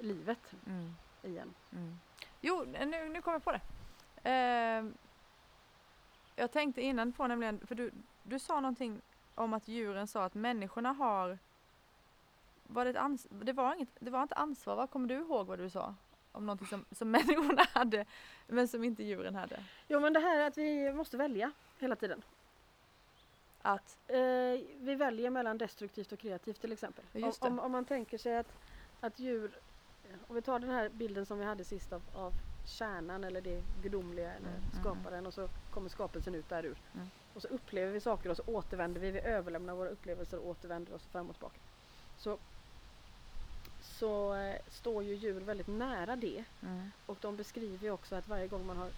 livet 0.00 0.52
Mm. 0.66 0.94
igen. 1.22 1.54
Mm. 1.72 1.98
Jo, 2.40 2.64
nu, 2.64 3.08
nu 3.08 3.22
kommer 3.22 3.34
jag 3.34 3.44
på 3.44 3.52
det. 3.52 3.60
Ehm, 4.22 4.94
jag 6.36 6.52
tänkte 6.52 6.82
innan 6.82 7.12
på 7.12 7.26
nämligen, 7.26 7.66
för 7.66 7.74
du, 7.74 7.90
du 8.22 8.38
sa 8.38 8.60
någonting 8.60 9.00
om 9.34 9.54
att 9.54 9.68
djuren 9.68 10.06
sa 10.06 10.24
att 10.24 10.34
människorna 10.34 10.92
har 10.92 11.38
var 12.66 12.84
det, 12.84 12.90
ett 12.90 12.96
ans- 12.96 13.26
det, 13.44 13.52
var 13.52 13.74
inget, 13.74 13.88
det 13.98 14.10
var 14.10 14.22
inte 14.22 14.34
ansvar, 14.34 14.76
va? 14.76 14.86
kommer 14.86 15.08
du 15.08 15.14
ihåg 15.14 15.46
vad 15.46 15.58
du 15.58 15.70
sa? 15.70 15.94
Om 16.38 16.46
någonting 16.46 16.66
som, 16.66 16.84
som 16.90 17.10
människorna 17.16 17.66
hade 17.72 18.04
men 18.46 18.68
som 18.68 18.84
inte 18.84 19.02
djuren 19.02 19.34
hade? 19.34 19.64
Jo 19.88 20.00
men 20.00 20.12
det 20.12 20.20
här 20.20 20.40
att 20.40 20.58
vi 20.58 20.92
måste 20.92 21.16
välja 21.16 21.52
hela 21.78 21.96
tiden. 21.96 22.22
Att, 23.62 23.98
Eh, 24.08 24.60
vi 24.78 24.94
väljer 24.94 25.30
mellan 25.30 25.58
destruktivt 25.58 26.12
och 26.12 26.18
kreativt 26.18 26.60
till 26.60 26.72
exempel. 26.72 27.04
Om, 27.14 27.32
om, 27.40 27.58
om 27.58 27.72
man 27.72 27.84
tänker 27.84 28.18
sig 28.18 28.36
att, 28.36 28.52
att 29.00 29.18
djur, 29.18 29.50
om 30.28 30.34
vi 30.34 30.42
tar 30.42 30.58
den 30.58 30.70
här 30.70 30.88
bilden 30.88 31.26
som 31.26 31.38
vi 31.38 31.44
hade 31.44 31.64
sist 31.64 31.92
av, 31.92 32.02
av 32.14 32.32
kärnan 32.66 33.24
eller 33.24 33.40
det 33.40 33.62
gudomliga 33.82 34.32
eller 34.32 34.48
Mm, 34.48 34.60
mm, 34.60 34.80
skaparen 34.80 35.26
och 35.26 35.34
så 35.34 35.48
kommer 35.70 35.88
skapelsen 35.88 36.34
ut 36.34 36.48
där 36.48 36.64
ur. 36.64 36.78
Mm. 36.94 37.06
Och 37.34 37.42
så 37.42 37.48
upplever 37.48 37.92
vi 37.92 38.00
saker 38.00 38.30
och 38.30 38.36
så 38.36 38.42
återvänder 38.46 39.00
vi, 39.00 39.10
vi 39.10 39.20
överlämnar 39.20 39.74
våra 39.74 39.88
upplevelser 39.88 40.38
och 40.38 40.46
återvänder 40.46 40.94
oss 40.94 41.06
fram 41.06 41.28
och 41.28 41.34
tillbaka. 41.34 41.60
Så, 42.16 42.38
så 43.98 44.34
eh, 44.34 44.56
står 44.68 45.02
ju 45.04 45.14
djur 45.14 45.40
väldigt 45.40 45.66
nära 45.66 46.16
det 46.16 46.44
mm, 46.62 46.90
och 47.06 47.16
de 47.20 47.36
beskriver 47.36 47.84
ju 47.84 47.90
också 47.90 48.14
att 48.14 48.28
varje 48.28 48.46
gång 48.48 48.66
man 48.66 48.76
har 48.76 48.90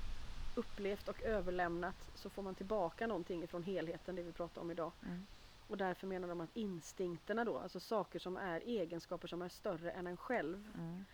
upplevt 0.55 1.09
och 1.09 1.22
överlämnat 1.22 2.11
så 2.14 2.30
får 2.30 2.42
man 2.42 2.55
tillbaka 2.55 3.07
någonting 3.07 3.48
från 3.48 3.62
helheten, 3.62 4.16
det 4.16 4.22
vi 4.22 4.32
pratar 4.32 4.61
om 4.61 4.70
idag. 4.70 4.92
mm, 5.07 5.26
Och 5.68 5.76
därför 5.76 6.07
menar 6.07 6.28
de 6.28 6.40
att 6.40 6.57
instinkterna 6.57 7.44
då, 7.44 7.59
alltså 7.59 7.80
saker 7.80 8.18
som 8.18 8.36
är 8.36 8.61
egenskaper 8.61 9.28
som 9.28 9.42
är 9.42 9.48
större 9.48 9.90
än 9.90 10.07
en 10.07 10.16
själv, 10.16 10.68
mm. 10.74 11.05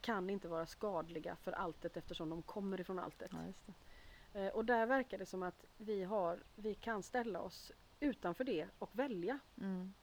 kan 0.00 0.30
inte 0.30 0.48
vara 0.48 0.66
skadliga 0.66 1.36
för 1.36 1.52
alltet 1.52 1.96
eftersom 1.96 2.30
de 2.30 2.42
kommer 2.42 2.80
ifrån 2.80 2.98
alltet. 2.98 3.30
Ja. 3.32 3.72
Eh, 4.40 4.48
och 4.48 4.64
där 4.64 4.86
verkar 4.86 5.18
det 5.18 5.26
som 5.26 5.42
att 5.42 5.64
vi, 5.76 6.04
har, 6.04 6.38
vi 6.54 6.74
kan 6.74 7.02
ställa 7.02 7.40
oss 7.40 7.72
utanför 8.00 8.44
det 8.44 8.66
och 8.78 8.90
välja. 8.92 9.38
Mm, 9.60 9.94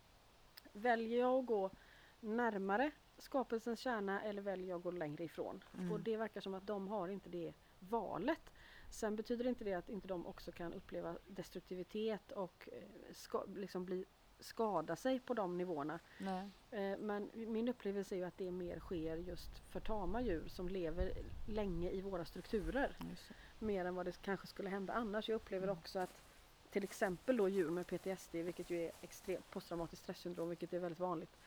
Väljer 0.74 1.20
jag 1.20 1.40
att 1.40 1.46
gå 1.46 1.72
närmare 2.20 2.92
skapelsens 3.18 3.80
kärna 3.80 4.22
eller 4.22 4.42
väljer 4.42 4.70
jag 4.70 4.78
att 4.78 4.84
gå 4.84 4.92
längre 4.92 5.24
ifrån? 5.24 5.64
Mm. 5.78 5.92
Och 5.92 6.00
det 6.00 6.18
verkar 6.18 6.42
som 6.42 6.54
att 6.54 6.68
de 6.68 6.88
har 6.88 7.08
inte 7.08 7.30
det 7.30 7.54
valet. 7.80 8.52
Sen 8.90 9.16
betyder 9.16 9.48
inte 9.48 9.64
det 9.64 9.74
att 9.74 9.90
inte 9.90 10.08
de 10.08 10.26
också 10.28 10.52
kan 10.52 10.74
uppleva 10.74 11.18
destruktivitet 11.28 12.32
och 12.32 12.70
eh, 12.72 13.14
ska, 13.14 13.44
liksom 13.56 13.86
bli, 13.86 14.06
skada 14.40 14.96
sig 14.96 15.20
på 15.20 15.34
de 15.34 15.58
nivåerna. 15.58 16.00
nej. 16.20 16.50
Eh, 16.72 16.98
Men 17.00 17.30
min 17.34 17.68
upplevelse 17.70 18.16
är 18.16 18.18
ju 18.18 18.24
att 18.26 18.38
det 18.38 18.52
mer 18.52 18.80
sker 18.80 19.18
just 19.18 19.60
för 19.70 19.80
tama 19.80 20.22
djur 20.22 20.48
som 20.48 20.70
lever 20.70 21.14
länge 21.48 21.90
i 21.92 22.02
våra 22.02 22.26
strukturer. 22.26 22.98
Mer 23.60 23.86
än 23.86 23.96
vad 23.96 24.06
det 24.06 24.22
kanske 24.22 24.48
skulle 24.48 24.70
hända 24.70 24.94
annars. 24.94 25.30
Jag 25.30 25.36
upplever 25.36 25.68
Mm. 25.68 25.78
också 25.80 26.00
att 26.00 26.22
till 26.72 26.84
exempel 26.84 27.38
då 27.38 27.50
djur 27.50 27.70
med 27.70 27.88
PTSD, 27.88 28.36
vilket 28.36 28.70
ju 28.70 28.82
är 28.86 28.92
extremt 29.02 29.50
posttraumatiskt 29.52 30.04
stressyndrom, 30.04 30.50
vilket 30.50 30.74
är 30.74 30.80
väldigt 30.80 31.00
vanligt. 31.00 31.38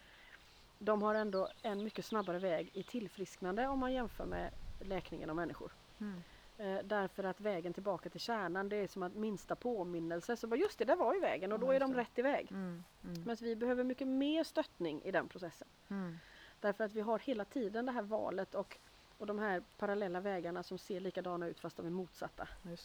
De 0.79 1.03
har 1.03 1.15
ändå 1.15 1.49
en 1.63 1.85
mycket 1.85 2.05
snabbare 2.05 2.39
väg 2.39 2.71
i 2.73 2.83
tillfrisknande 2.83 3.67
om 3.67 3.79
man 3.79 3.93
jämför 3.93 4.25
med 4.25 4.51
läkningen 4.81 5.31
av 5.31 5.37
människor. 5.37 5.73
Mm. 6.01 6.23
Eh, 6.59 6.85
därför 6.85 7.25
att 7.25 7.41
vägen 7.41 7.73
tillbaka 7.73 8.11
till 8.11 8.21
kärnan 8.21 8.69
det 8.69 8.77
är 8.77 8.89
som 8.89 9.03
att 9.03 9.15
minsta 9.15 9.57
påminnelse 9.57 10.37
så 10.37 10.47
bara 10.47 10.57
just 10.57 10.79
det, 10.79 10.85
där 10.85 10.97
var 10.97 11.15
ju 11.15 11.21
vägen 11.21 11.53
och 11.53 11.61
då 11.61 11.73
är 11.73 11.81
de 11.81 11.95
rätt 11.95 12.19
i 12.19 12.23
väg. 12.23 12.49
Mm. 12.51 12.85
Mm. 13.05 13.23
Men 13.23 13.37
vi 13.41 13.57
behöver 13.57 13.85
mycket 13.85 14.09
mer 14.09 14.45
stöttning 14.45 15.03
i 15.03 15.11
den 15.11 15.29
processen. 15.29 15.69
Mm. 15.89 16.19
Därför 16.61 16.85
att 16.85 16.93
vi 16.93 17.01
har 17.01 17.19
hela 17.19 17.45
tiden 17.45 17.87
det 17.87 17.93
här 17.93 18.03
valet 18.03 18.55
och, 18.55 18.79
och 19.19 19.27
de 19.27 19.39
här 19.39 19.63
parallella 19.79 20.21
vägarna 20.21 20.63
som 20.63 20.79
ser 20.79 21.01
likadana 21.01 21.47
ut 21.47 21.61
fast 21.61 21.77
de 21.77 21.87
är 21.87 21.91
motsatta. 21.91 22.49
Nej, 22.63 22.77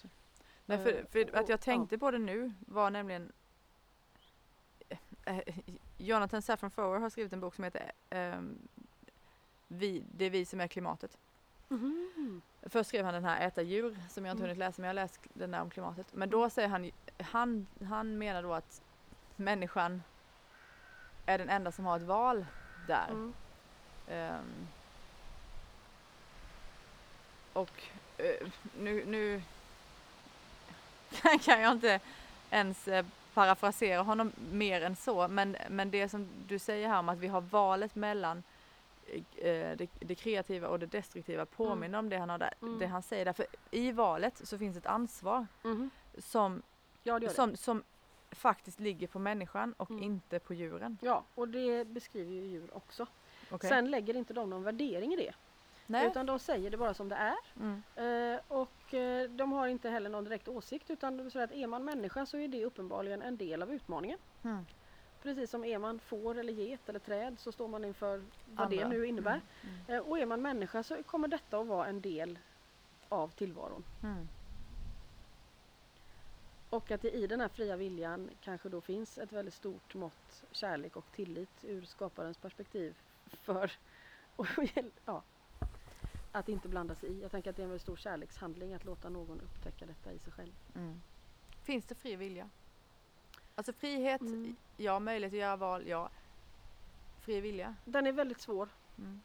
Eh, 0.67 0.79
för, 0.79 1.05
för 1.11 1.37
att 1.37 1.49
jag 1.49 1.61
tänkte 1.61 1.97
på 1.97 2.11
det 2.11 2.17
nu 2.17 2.53
var 2.59 2.89
nämligen 2.89 3.31
eh, 5.25 5.39
Jonathan 5.97 6.41
Safran 6.41 6.71
Foer 6.71 6.99
har 6.99 7.09
skrivit 7.09 7.33
en 7.33 7.39
bok 7.39 7.55
som 7.55 7.63
heter 7.63 7.91
ehm, 8.09 8.57
vi, 9.67 10.03
Det 10.17 10.25
är 10.25 10.29
vi 10.29 10.45
som 10.45 10.61
är 10.61 10.67
klimatet. 10.67 11.17
Mhm. 11.69 12.41
Först 12.61 12.87
skrev 12.87 13.05
han 13.05 13.13
den 13.13 13.25
här 13.25 13.47
Äta 13.47 13.61
djur 13.61 13.97
som 14.09 14.25
jag 14.25 14.33
inte 14.33 14.41
Mm. 14.43 14.49
hunnit 14.49 14.57
läsa 14.57 14.81
men 14.81 14.87
jag 14.87 14.89
har 14.89 15.03
läst 15.03 15.19
den 15.33 15.51
där 15.51 15.61
om 15.61 15.69
klimatet. 15.69 16.07
Men 16.13 16.29
då 16.29 16.49
säger 16.49 16.67
han, 16.67 16.91
han, 17.23 17.67
han 17.87 18.17
menar 18.17 18.43
då 18.43 18.53
att 18.53 18.81
människan 19.35 20.03
är 21.25 21.37
den 21.37 21.49
enda 21.49 21.71
som 21.71 21.85
har 21.85 21.97
ett 21.97 22.03
val 22.03 22.45
där. 22.87 23.07
Mm. 23.09 23.33
Ehm, 24.07 24.67
och 27.53 27.83
eh, 28.17 28.47
nu, 28.79 29.05
nu 29.05 29.41
kan 31.43 31.61
jag 31.61 31.71
inte 31.71 31.99
ens 32.49 32.87
eh, 32.87 33.05
parafrasera 33.33 34.01
honom 34.01 34.31
mer 34.51 34.81
än 34.81 34.95
så. 34.95 35.27
Men, 35.27 35.57
men 35.69 35.91
det 35.91 36.09
som 36.09 36.27
du 36.47 36.59
säger 36.59 36.87
här 36.87 36.99
om 36.99 37.09
att 37.09 37.17
vi 37.19 37.27
har 37.27 37.41
valet 37.41 37.95
mellan 37.95 38.43
eh, 39.35 39.77
det, 39.77 39.87
det 39.99 40.15
kreativa 40.15 40.67
och 40.67 40.79
det 40.79 40.85
destruktiva 40.85 41.45
påminner 41.45 41.99
om 41.99 42.09
det 42.09 42.17
han, 42.17 42.29
har 42.29 42.37
där, 42.37 42.53
Mm. 42.61 42.79
det 42.79 42.87
han 42.87 43.01
säger 43.03 43.25
där. 43.25 43.33
För 43.33 43.45
i 43.71 43.91
valet 43.91 44.41
så 44.47 44.57
finns 44.57 44.77
ett 44.77 44.85
ansvar 44.85 45.47
Mhm. 45.63 45.89
som, 46.17 46.61
Ja, 47.03 47.19
det 47.19 47.27
det. 47.27 47.33
som, 47.33 47.55
som 47.55 47.83
faktiskt 48.31 48.79
ligger 48.79 49.07
på 49.07 49.19
människan 49.19 49.73
och 49.77 49.89
Mm. 49.91 50.03
inte 50.03 50.39
på 50.39 50.53
djuren. 50.53 50.97
Ja, 51.01 51.23
och 51.35 51.47
det 51.47 51.87
beskriver 51.87 52.31
ju 52.31 52.41
djur 52.47 52.69
också. 52.73 53.07
Okej? 53.51 53.69
Sen 53.69 53.91
lägger 53.91 54.15
inte 54.15 54.33
de 54.33 54.49
någon 54.49 54.63
värdering 54.63 55.13
i 55.13 55.15
det. 55.17 55.33
Nej? 55.87 56.07
Utan 56.07 56.25
de 56.25 56.39
säger 56.39 56.71
det 56.71 56.77
bara 56.77 56.93
som 56.93 57.09
det 57.09 57.15
är. 57.15 57.35
Mm. 57.59 57.83
Eh, 57.95 58.39
och 58.47 58.61
eh, 58.61 58.82
de 59.29 59.51
har 59.51 59.67
inte 59.67 59.89
heller 59.89 60.09
någon 60.09 60.23
direkt 60.23 60.47
åsikt 60.47 60.89
utan 60.89 61.31
så 61.31 61.39
att 61.39 61.51
är 61.51 61.67
man 61.67 61.85
människa 61.85 62.25
så 62.25 62.37
är 62.37 62.47
det 62.47 62.65
uppenbarligen 62.65 63.21
en 63.21 63.37
del 63.37 63.61
av 63.61 63.73
utmaningen. 63.73 64.19
Mm. 64.43 64.65
Precis 65.21 65.49
som 65.49 65.65
är 65.65 65.77
man 65.77 65.99
får 65.99 66.39
eller 66.39 66.53
get 66.53 66.89
eller 66.89 66.99
träd 66.99 67.35
så 67.39 67.51
står 67.51 67.67
man 67.67 67.85
inför 67.85 68.23
vad 68.45 68.69
det 68.69 68.83
Andra. 68.83 68.97
nu 68.97 69.05
innebär. 69.05 69.41
Mm. 69.61 69.75
Eh, 69.87 70.09
och 70.09 70.19
är 70.19 70.25
man 70.25 70.41
människa 70.41 70.83
så 70.83 71.03
kommer 71.03 71.27
detta 71.27 71.59
att 71.59 71.67
vara 71.67 71.87
en 71.87 72.01
del 72.01 72.39
av 73.09 73.27
tillvaron. 73.27 73.83
Mm. 74.03 74.27
Och 76.69 76.91
att 76.91 77.01
det 77.01 77.11
i 77.11 77.27
den 77.27 77.41
här 77.41 77.47
fria 77.47 77.75
viljan 77.75 78.29
kanske 78.41 78.69
då 78.69 78.81
finns 78.81 79.17
ett 79.17 79.31
väldigt 79.31 79.53
stort 79.53 79.95
mått 79.95 80.43
kärlek 80.51 80.95
och 80.95 81.05
tillit 81.15 81.63
ur 81.63 81.81
skaparens 81.81 82.37
perspektiv 82.37 82.95
för 83.25 83.71
och, 84.35 84.47
ja, 85.05 85.23
att 86.33 86.49
inte 86.49 86.67
blanda 86.69 86.95
sig 86.95 87.09
i. 87.09 87.21
Jag 87.21 87.31
tänker 87.31 87.49
att 87.49 87.55
det 87.55 87.61
är 87.61 87.63
en 87.63 87.69
väldigt 87.69 87.81
stor 87.81 87.95
kärlekshandling 87.95 88.73
att 88.73 88.85
låta 88.85 89.09
någon 89.09 89.41
upptäcka 89.41 89.85
detta 89.85 90.11
i 90.13 90.19
sig 90.19 90.33
själv. 90.33 90.51
Mm. 90.75 91.01
Finns 91.63 91.85
det 91.85 91.95
fri 91.95 92.15
vilja? 92.15 92.49
Alltså 93.55 93.73
frihet, 93.73 94.21
Mm. 94.21 94.55
ja. 94.77 94.99
Möjlighet 94.99 95.33
att 95.33 95.39
göra 95.39 95.55
val, 95.55 95.87
ja. 95.87 96.09
Fri 97.21 97.41
vilja? 97.41 97.75
Den 97.85 98.07
är 98.07 98.11
väldigt 98.11 98.41
svår. 98.41 98.69
Mm. 98.97 99.21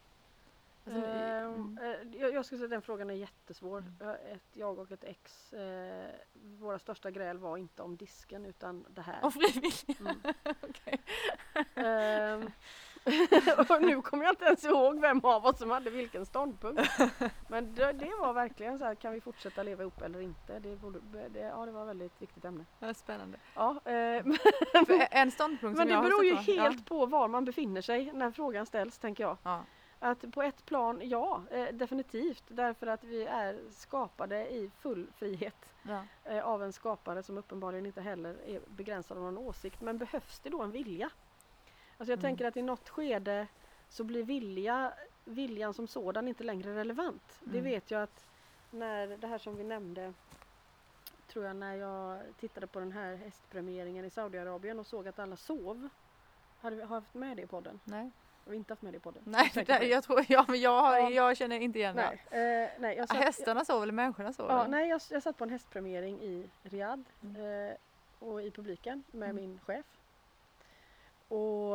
Alltså, 0.84 1.00
Ehm, 1.06 1.78
mm. 1.78 1.78
eh, 2.14 2.20
jag, 2.20 2.34
jag 2.34 2.44
skulle 2.44 2.58
säga 2.58 2.64
att 2.66 2.70
den 2.70 2.82
frågan 2.82 3.10
är 3.10 3.14
jättesvår. 3.14 3.78
Mm. 3.78 3.94
Jag, 4.00 4.14
ett, 4.32 4.42
jag 4.52 4.78
och 4.78 4.92
ett 4.92 5.04
ex, 5.04 5.52
eh, 5.52 6.10
våra 6.34 6.78
största 6.78 7.10
gräl 7.10 7.38
var 7.38 7.56
inte 7.56 7.82
om 7.82 7.96
disken 7.96 8.44
utan 8.46 8.84
det 8.90 9.02
här. 9.02 9.24
Och 9.24 9.32
fri 9.34 9.60
vilja? 9.60 10.00
Mm. 10.00 10.34
Okej. 10.68 11.00
Ehm, 11.74 12.50
och 13.58 13.82
nu 13.82 14.02
kommer 14.02 14.24
jag 14.24 14.32
inte 14.32 14.44
ens 14.44 14.64
ihåg 14.64 15.00
vem 15.00 15.20
av 15.24 15.46
oss 15.46 15.58
som 15.58 15.70
hade 15.70 15.90
vilken 15.90 16.26
ståndpunkt. 16.26 16.82
Men 17.48 17.74
det, 17.74 17.92
det 17.92 18.12
var 18.20 18.32
verkligen 18.32 18.78
så 18.78 18.84
här, 18.84 18.94
kan 18.94 19.12
vi 19.12 19.20
fortsätta 19.20 19.62
leva 19.62 19.82
ihop 19.82 20.02
eller 20.02 20.20
inte? 20.20 20.58
Det, 20.58 20.76
borde, 20.76 20.98
det, 21.28 21.38
ja, 21.40 21.66
det 21.66 21.72
var 21.72 21.82
ett 21.82 21.88
väldigt 21.88 22.22
viktigt 22.22 22.44
ämne. 22.44 22.64
Ja, 22.78 22.94
Spännande. 22.94 23.38
Ja, 23.54 23.70
eh, 23.84 24.24
För 24.86 25.06
en 25.10 25.30
ståndpunkt 25.30 25.78
men 25.78 25.88
det 25.88 25.96
beror 25.96 26.24
ju 26.24 26.34
helt 26.34 26.86
på 26.86 27.06
var 27.06 27.28
man 27.28 27.44
befinner 27.44 27.80
sig 27.80 28.12
när 28.12 28.30
frågan 28.30 28.66
ställs, 28.66 28.98
tänker 28.98 29.24
jag. 29.24 29.36
Ja. 29.42 29.62
Att 30.00 30.32
på 30.32 30.42
ett 30.42 30.64
plan, 30.66 31.00
ja, 31.04 31.42
eh, 31.50 31.66
definitivt. 31.72 32.44
Därför 32.48 32.86
att 32.86 33.04
vi 33.04 33.24
är 33.24 33.60
skapade 33.70 34.48
i 34.48 34.70
full 34.78 35.06
frihet 35.16 35.72
Ja. 35.82 36.02
eh, 36.24 36.44
av 36.46 36.62
en 36.62 36.72
skapare 36.72 37.22
som 37.22 37.38
uppenbarligen 37.38 37.86
inte 37.86 38.00
heller 38.00 38.36
är 38.46 38.60
begränsad 38.66 39.16
av 39.16 39.22
någon 39.24 39.38
åsikt. 39.38 39.80
Men 39.80 39.98
behövs 39.98 40.40
det 40.40 40.50
då 40.50 40.62
en 40.62 40.70
vilja? 40.70 41.10
Alltså 41.98 42.12
jag 42.12 42.18
Mm. 42.18 42.22
tänker 42.22 42.44
att 42.44 42.56
i 42.56 42.62
något 42.62 42.88
skede 42.88 43.46
så 43.88 44.04
blir 44.04 44.22
vilja, 44.22 44.92
viljan 45.24 45.74
som 45.74 45.86
sådan 45.88 46.28
inte 46.28 46.44
längre 46.44 46.74
relevant. 46.74 47.40
Det 47.44 47.58
Mm. 47.58 47.64
vet 47.70 47.90
jag 47.90 48.02
att 48.02 48.26
när 48.70 49.06
det 49.06 49.26
här 49.26 49.38
som 49.38 49.56
vi 49.56 49.64
nämnde 49.64 50.12
tror 51.28 51.44
jag 51.44 51.56
när 51.56 51.74
jag 51.74 52.18
tittade 52.40 52.66
på 52.66 52.78
den 52.80 52.92
här 52.92 53.14
hästpremieringen 53.16 54.04
i 54.04 54.10
Saudiarabien 54.10 54.78
och 54.78 54.86
såg 54.86 55.08
att 55.08 55.18
alla 55.18 55.36
sov. 55.36 55.88
Har 56.60 56.70
jag 56.72 56.86
haft 56.86 57.14
med 57.14 57.36
det 57.36 57.42
i 57.42 57.46
podden? 57.46 57.80
Nej, 57.84 58.10
Har 58.44 58.50
vi 58.50 58.56
inte 58.56 58.72
haft 58.72 58.82
med 58.82 58.92
det 58.92 58.96
i 58.96 59.00
podden? 59.00 59.22
nej 59.26 59.50
det, 59.54 59.64
det? 59.64 59.84
jag 59.86 60.04
tror, 60.04 60.24
ja, 60.28 60.44
men 60.48 60.60
jag, 60.60 61.00
Ja. 61.02 61.10
jag 61.10 61.36
känner 61.36 61.60
inte 61.60 61.78
igen 61.78 61.96
Nej, 61.96 62.22
det. 62.30 62.62
eh, 62.64 62.70
nej, 62.80 62.96
jag, 62.96 63.08
satt, 63.08 63.16
Hästarna 63.18 63.64
sover 63.64 63.82
eller 63.82 63.92
människorna 63.92 64.32
sover? 64.32 64.54
ja, 64.54 64.66
nej 64.68 64.88
jag, 64.88 65.00
jag 65.10 65.22
satt 65.22 65.36
på 65.38 65.44
en 65.44 65.50
hästpremiering 65.50 66.20
i 66.20 66.48
Riyadh 66.62 67.02
Mm. 67.22 67.68
eh, 67.70 67.74
och 68.18 68.42
i 68.42 68.50
publiken 68.50 69.04
med 69.10 69.30
Mm. 69.30 69.36
min 69.42 69.60
chef. 69.60 69.86
Och, 71.28 71.74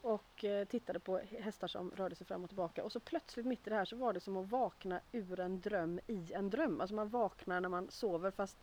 och 0.00 0.44
eh, 0.44 0.64
tittade 0.64 0.98
på 0.98 1.18
hästar 1.18 1.68
som 1.68 1.90
rörde 1.90 2.14
sig 2.14 2.26
fram 2.26 2.42
och 2.44 2.50
tillbaka 2.50 2.84
och 2.84 2.92
så 2.92 3.00
plötsligt 3.00 3.46
mitt 3.46 3.66
i 3.66 3.70
det 3.70 3.76
här 3.76 3.84
så 3.84 3.96
var 3.96 4.12
det 4.12 4.20
som 4.20 4.36
att 4.36 4.50
vakna 4.50 5.00
ur 5.12 5.40
en 5.40 5.60
dröm 5.60 6.00
i 6.06 6.32
en 6.32 6.50
dröm. 6.50 6.80
Alltså 6.80 6.94
man 6.94 7.08
vaknar 7.08 7.60
när 7.60 7.68
man 7.68 7.90
sover 7.90 8.30
fast 8.30 8.56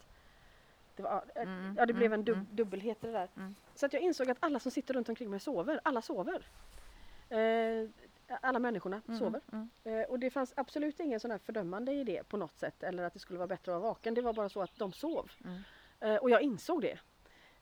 det, 0.96 1.04
var, 1.04 1.24
Mm, 1.36 1.76
ja, 1.78 1.86
det 1.86 1.94
blev 1.94 2.06
mm, 2.14 2.20
en 2.20 2.26
dub, 2.26 2.36
mm. 2.36 2.48
dubbelhet 2.52 3.04
i 3.04 3.08
det 3.08 3.14
där. 3.14 3.30
Mm. 3.38 3.56
Så 3.76 3.86
att 3.86 3.94
jag 3.94 4.02
insåg 4.02 4.30
att 4.30 4.38
alla 4.40 4.60
som 4.60 4.72
sitter 4.72 4.94
runt 4.94 5.10
omkring 5.10 5.30
mig 5.30 5.40
sover. 5.40 5.80
Alla 5.84 6.02
sover. 6.02 6.46
Eh, 7.30 7.90
alla 8.42 8.60
människorna 8.60 9.02
Mm, 9.08 9.20
sover. 9.20 9.42
mm. 9.52 9.70
Eh, 9.84 10.04
och 10.10 10.20
det 10.20 10.30
fanns 10.30 10.54
absolut 10.56 11.00
ingen 11.00 11.20
sån 11.20 11.32
här 11.32 11.38
fördömande 11.38 11.92
i 11.92 12.04
det 12.04 12.24
på 12.28 12.38
något 12.38 12.58
sätt 12.58 12.84
eller 12.84 13.04
att 13.04 13.14
det 13.14 13.20
skulle 13.20 13.38
vara 13.38 13.48
bättre 13.48 13.76
att 13.76 13.82
vara 13.82 13.90
vaken. 13.92 14.14
Det 14.14 14.22
var 14.22 14.34
bara 14.34 14.50
så 14.50 14.62
att 14.62 14.76
de 14.76 14.94
sov. 14.94 15.32
Mm. 15.46 15.62
Eh, 16.00 16.16
och 16.16 16.30
jag 16.30 16.42
insåg 16.42 16.82
det. 16.82 17.00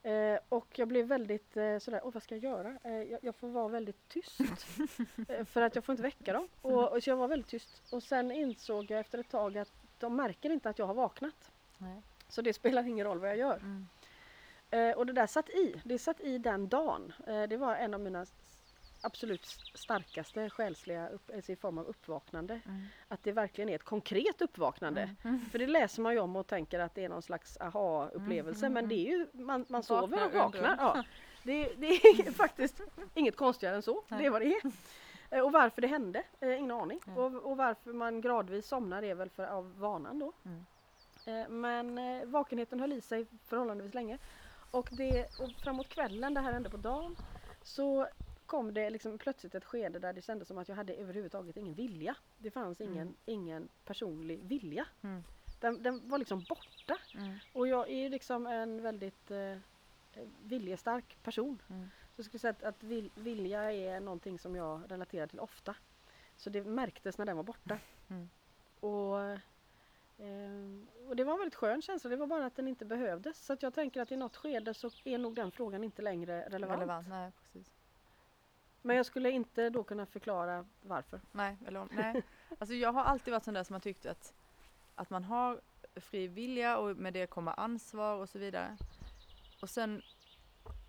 Eh, 0.04 0.40
och 0.50 0.80
jag 0.80 0.88
blev 0.88 1.06
väldigt 1.08 1.58
eh, 1.58 1.78
sådär, 1.78 2.02
Åh, 2.04 2.14
vad 2.14 2.24
ska 2.24 2.36
jag 2.36 2.44
göra? 2.44 2.78
Eh, 2.84 2.92
jag, 2.92 3.20
jag 3.22 3.36
får 3.36 3.48
vara 3.48 3.68
väldigt 3.68 4.10
tyst. 4.10 4.40
eh, 5.28 5.46
för 5.46 5.62
att 5.62 5.76
jag 5.76 5.84
får 5.84 5.94
inte 5.94 6.04
väcka 6.04 6.34
dem. 6.34 6.48
Och, 6.62 6.92
och 6.92 7.04
så 7.04 7.10
jag 7.10 7.18
var 7.18 7.28
väldigt 7.28 7.50
tyst. 7.50 7.94
Och 7.94 8.04
sen 8.04 8.32
insåg 8.32 8.92
jag 8.92 9.00
efter 9.00 9.18
ett 9.18 9.30
tag 9.30 9.58
att 9.58 9.72
de 10.00 10.16
märker 10.16 10.50
inte 10.50 10.70
att 10.70 10.80
jag 10.80 10.86
har 10.86 10.94
vaknat. 10.94 11.52
Nej. 11.78 12.02
Så 12.28 12.42
det 12.42 12.54
spelar 12.54 12.88
ingen 12.88 13.08
roll 13.08 13.20
vad 13.20 13.30
jag 13.30 13.38
gör. 13.38 13.58
Mm. 13.58 13.88
Eh, 14.72 14.98
och 14.98 15.06
det 15.06 15.14
där 15.14 15.28
satt 15.28 15.50
i. 15.50 15.82
Det 15.84 16.00
satt 16.00 16.22
i 16.22 16.38
den 16.38 16.68
dagen. 16.68 17.14
Eh, 17.28 17.44
det 17.44 17.58
var 17.58 17.76
en 17.76 17.94
av 17.94 18.00
mina 18.00 18.26
absolut 19.02 19.46
starkaste 19.74 20.50
själsliga 20.50 21.10
upp, 21.10 21.32
alltså 21.36 21.52
i 21.52 21.56
form 21.56 21.78
av 21.78 21.86
uppvaknande. 21.88 22.60
Mm. 22.66 22.86
Att 23.08 23.24
det 23.24 23.32
verkligen 23.32 23.70
är 23.70 23.76
ett 23.76 23.84
konkret 23.84 24.42
uppvaknande. 24.42 25.16
Mm. 25.24 25.46
För 25.52 25.60
det 25.60 25.68
läser 25.68 26.02
man 26.02 26.14
ju 26.14 26.20
om 26.20 26.36
och 26.36 26.48
tänker 26.48 26.80
att 26.80 26.96
det 26.96 27.06
är 27.06 27.10
någon 27.10 27.22
slags 27.22 27.58
aha-upplevelse 27.58 28.66
Mm, 28.66 28.78
mm, 28.78 28.84
men 28.84 28.90
det 28.90 29.08
är 29.08 29.18
ju, 29.18 29.28
man, 29.34 29.66
man 29.70 29.84
sover 29.84 30.26
och 30.26 30.34
Vaknar. 30.34 30.76
Ja. 30.80 31.04
Det, 31.44 31.74
det 31.78 31.88
är 31.88 32.32
faktiskt 32.44 32.82
inget 33.14 33.36
konstigare 33.36 33.76
än 33.76 33.82
så. 33.82 34.04
Nej. 34.08 34.20
Det 34.20 34.26
är 34.26 34.30
vad 34.30 34.42
det 34.42 34.48
är. 34.48 34.72
Eh, 35.30 35.42
Och 35.42 35.52
varför 35.52 35.82
det 35.82 35.88
hände, 35.88 36.24
eh, 36.40 36.58
ingen 36.60 36.72
aning. 36.72 37.00
Nej. 37.06 37.18
Och, 37.18 37.36
och 37.52 37.58
varför 37.58 37.94
man 37.94 38.22
gradvis 38.22 38.68
somnar 38.68 39.04
är 39.04 39.16
väl 39.16 39.30
för 39.30 39.46
av 39.46 39.80
vanan 39.80 40.20
då. 40.20 40.34
Mm. 40.46 40.66
Eh, 41.26 41.50
Men 41.50 42.32
vakenheten 42.32 42.80
höll 42.80 42.94
i 42.94 43.02
sig 43.02 43.26
förhållandevis 43.48 43.94
länge. 43.94 44.18
Och, 44.72 44.90
det, 44.92 45.40
och 45.40 45.52
framåt 45.64 45.90
kvällen, 45.90 46.34
det 46.34 46.42
här 46.42 46.54
hände 46.54 46.70
på 46.70 46.78
dagen, 46.78 47.16
så 47.64 48.08
kom 48.50 48.74
det 48.74 48.90
liksom 48.90 49.18
plötsligt 49.18 49.56
ett 49.56 49.66
skede 49.66 50.00
där 50.00 50.14
det 50.14 50.22
kändes 50.22 50.48
som 50.48 50.58
att 50.58 50.70
jag 50.70 50.76
hade 50.76 50.94
överhuvudtaget 50.94 51.58
ingen 51.58 51.74
vilja. 51.74 52.16
Det 52.38 52.52
fanns 52.52 52.82
ingen, 52.82 52.98
Mm. 53.08 53.16
ingen 53.26 53.70
personlig 53.86 54.44
vilja. 54.44 54.86
Mm. 55.02 55.24
Den, 55.60 55.84
den 55.84 56.10
var 56.10 56.18
liksom 56.18 56.46
borta. 56.50 56.98
Mm. 57.16 57.36
Och 57.54 57.68
jag 57.68 57.90
är 57.90 58.10
liksom 58.10 58.48
en 58.48 58.82
väldigt 58.82 59.32
eh, 59.32 59.58
viljestark 60.44 61.18
person. 61.24 61.62
Mm. 61.70 61.90
Så 62.16 62.20
jag 62.20 62.26
skulle 62.26 62.40
säga 62.40 62.52
att, 62.52 62.64
att 62.64 62.84
vil, 62.84 63.10
vilja 63.16 63.72
är 63.74 64.00
någonting 64.00 64.40
som 64.40 64.56
jag 64.56 64.82
relaterar 64.92 65.28
till 65.28 65.40
ofta. 65.40 65.76
Så 66.36 66.50
det 66.50 66.64
märktes 66.64 67.18
när 67.18 67.26
den 67.26 67.38
var 67.38 67.44
borta. 67.44 67.80
Mm. 68.10 68.30
Och, 68.80 69.40
ehm, 70.18 70.88
och 71.08 71.16
det 71.16 71.24
var 71.24 71.34
en 71.34 71.40
väldigt 71.40 71.56
skön 71.56 71.82
känsla, 71.82 72.10
det 72.10 72.16
var 72.16 72.28
bara 72.28 72.46
att 72.46 72.56
den 72.56 72.68
inte 72.68 72.86
behövdes. 72.86 73.46
Så 73.46 73.58
jag 73.60 73.74
tänker 73.74 74.02
att 74.02 74.12
i 74.12 74.18
något 74.18 74.36
skede 74.36 74.74
så 74.74 74.90
är 75.04 75.18
nog 75.18 75.36
den 75.36 75.52
frågan 75.52 75.84
inte 75.84 76.02
längre 76.02 76.50
relevant. 76.50 76.82
Relevant, 76.82 77.08
nej 77.08 77.32
precis. 77.44 77.72
Men 78.82 78.96
jag 78.96 79.06
skulle 79.06 79.32
inte 79.32 79.70
då 79.70 79.84
kunna 79.84 80.06
förklara 80.06 80.66
varför. 80.82 81.22
Nej, 81.32 81.58
eller, 81.68 81.88
nej. 81.92 82.24
Alltså 82.60 82.76
jag 82.76 82.94
har 82.94 83.04
alltid 83.04 83.32
varit 83.32 83.44
sån 83.44 83.54
där 83.54 83.64
som 83.64 83.74
har 83.74 83.80
tyckt 83.80 84.06
att, 84.06 84.34
att 84.96 85.10
man 85.10 85.24
har 85.24 85.62
fri 85.96 86.28
vilja 86.28 86.78
och 86.78 86.98
med 86.98 87.14
det 87.14 87.28
kommer 87.28 87.60
ansvar 87.60 88.16
och 88.16 88.30
så 88.30 88.40
vidare. 88.40 88.78
Och 89.62 89.70
sen 89.70 90.02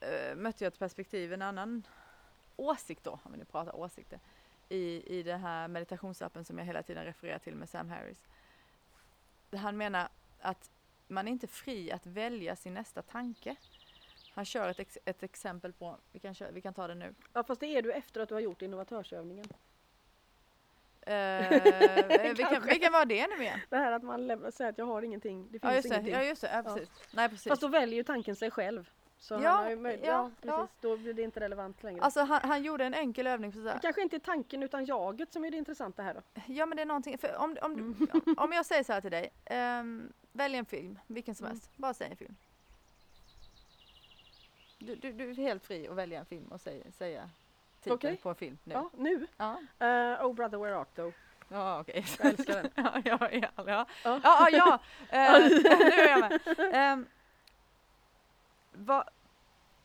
eh, 0.01 0.36
mötte 0.36 0.64
jag 0.64 0.72
ett 0.72 0.78
perspektiv, 0.78 1.32
en 1.32 1.43
annan 1.43 1.86
åsikt 2.57 3.05
då, 3.05 3.20
om 3.22 3.32
vi 3.32 3.38
nu 3.38 3.45
pratar 3.45 3.76
åsikter, 3.76 4.20
i, 4.68 5.18
i 5.18 5.22
den 5.22 5.41
här 5.41 5.68
meditationsappen 5.68 6.45
som 6.45 6.59
jag 6.59 6.64
hela 6.64 6.82
tiden 6.82 7.05
refererar 7.05 7.38
till 7.38 7.55
med 7.55 7.68
Sam 7.68 7.91
Harris. 7.91 8.28
Han 9.53 9.76
menar 9.76 10.09
att 10.41 10.70
man 11.09 11.28
är 11.28 11.32
inte 11.32 11.47
fri 11.47 11.93
att 11.93 12.07
välja 12.07 12.57
sin 12.57 12.74
nästa 12.74 13.03
tanke. 13.03 13.57
Han 14.41 14.45
kör 14.45 14.68
ett, 14.68 14.78
ex, 14.80 14.99
ett 15.05 15.22
exempel 15.22 15.72
på, 15.72 15.97
vi 16.12 16.18
kan, 16.18 16.34
köra, 16.34 16.51
vi 16.51 16.61
kan 16.61 16.74
ta 16.74 16.86
det 16.86 16.95
nu. 16.95 17.14
Ja 17.32 17.43
fast 17.45 17.61
det 17.61 17.66
är 17.66 17.82
du 17.82 17.93
efter 17.93 18.20
att 18.20 18.28
du 18.28 18.34
har 18.34 18.41
gjort 18.41 18.62
innovatörsövningen. 18.62 19.47
Eh, 21.01 21.49
vilken, 22.36 22.62
vilken 22.66 22.93
var 22.93 23.05
det 23.05 23.26
nu 23.26 23.43
igen? 23.43 23.61
Det 23.68 23.76
här 23.76 23.93
att 23.93 24.03
man 24.03 24.26
lämnar, 24.26 24.51
säger 24.51 24.70
att 24.70 24.78
jag 24.78 24.86
har 24.86 25.03
ingenting, 25.03 25.45
det 25.45 25.51
finns 25.51 25.62
Ja 25.62 25.74
just 25.74 25.88
det, 25.88 25.95
ingenting. 25.95 26.14
ja, 26.14 26.22
just 26.22 26.43
det. 26.43 26.49
Ja, 26.53 26.62
Ja. 26.66 26.74
precis. 26.74 26.91
Nej 27.14 27.28
precis. 27.28 27.49
Fast 27.49 27.62
då 27.62 27.68
väljer 27.68 27.97
ju 27.97 28.03
tanken 28.05 28.36
sig 28.36 28.51
själv. 28.51 28.91
Så 29.18 29.34
Ja, 29.34 29.51
han 29.51 29.64
har 29.64 29.70
ju 29.70 29.99
ja, 29.99 29.99
ja, 30.03 30.30
ja. 30.43 30.57
precis. 30.59 30.76
Då 30.80 30.97
blir 30.97 31.14
det 31.14 31.22
inte 31.22 31.41
relevant 31.41 31.82
längre. 31.82 32.03
Alltså 32.03 32.20
han, 32.20 32.41
han 32.43 32.62
gjorde 32.62 32.84
en 32.84 32.95
enkel 32.95 33.26
övning. 33.26 33.53
För 33.53 33.59
så 33.59 33.64
det 33.64 33.70
här, 33.70 33.78
kanske 33.78 34.03
inte 34.03 34.16
är 34.16 34.20
tanken 34.20 34.62
utan 34.62 34.84
jaget 34.84 35.32
som 35.32 35.45
är 35.45 35.51
det 35.51 35.57
intressanta 35.57 36.03
här 36.03 36.14
då. 36.14 36.20
ja 36.47 36.66
men 36.66 36.76
det 36.76 36.82
är 36.82 36.86
någonting, 36.86 37.18
för 37.18 37.36
om, 37.36 37.57
om, 37.62 37.72
Mm. 37.72 38.34
om 38.36 38.53
jag 38.53 38.66
säger 38.66 38.82
så 38.84 38.93
här 38.93 39.01
till 39.01 39.11
dig. 39.11 39.30
ehm, 39.45 40.12
välj 40.32 40.57
en 40.57 40.66
film, 40.66 40.99
vilken 41.07 41.34
som 41.34 41.45
Mm. 41.47 41.57
helst. 41.57 41.70
Bara 41.76 41.95
säg 41.95 42.11
en 42.11 42.16
film. 42.16 42.36
Du, 44.82 44.94
du, 44.94 45.12
du 45.12 45.30
är 45.30 45.34
helt 45.34 45.64
fri 45.64 45.88
att 45.88 45.96
välja 45.96 46.20
en 46.20 46.26
film 46.26 46.46
och 46.52 46.60
säga, 46.60 46.84
säga 46.92 47.30
titel 47.80 47.94
Okej. 47.94 48.16
på 48.16 48.28
en 48.28 48.34
film 48.34 48.58
nu. 48.64 48.74
Ja, 48.74 48.90
nu. 48.96 49.26
Ja. 49.36 49.60
Uh, 49.80 50.26
oh 50.26 50.34
brother 50.34 50.58
where 50.58 50.76
art 50.76 50.94
thou? 50.94 51.12
Ja, 51.48 51.80
okej. 51.80 52.04
Jag 52.18 52.26
älskar 52.26 52.62
den. 52.62 52.70
ja, 52.74 53.02
ja, 53.04 53.28
ja, 53.32 53.50
ja. 53.66 53.86
Ja. 54.04 54.20
ja, 54.22 54.48
ja. 54.50 54.78
Eh, 55.08 55.32
nu 55.78 56.02
är 56.02 56.08
jag 56.08 56.20
med. 56.20 56.40
Ehm, 56.72 57.06
vad- 58.72 59.08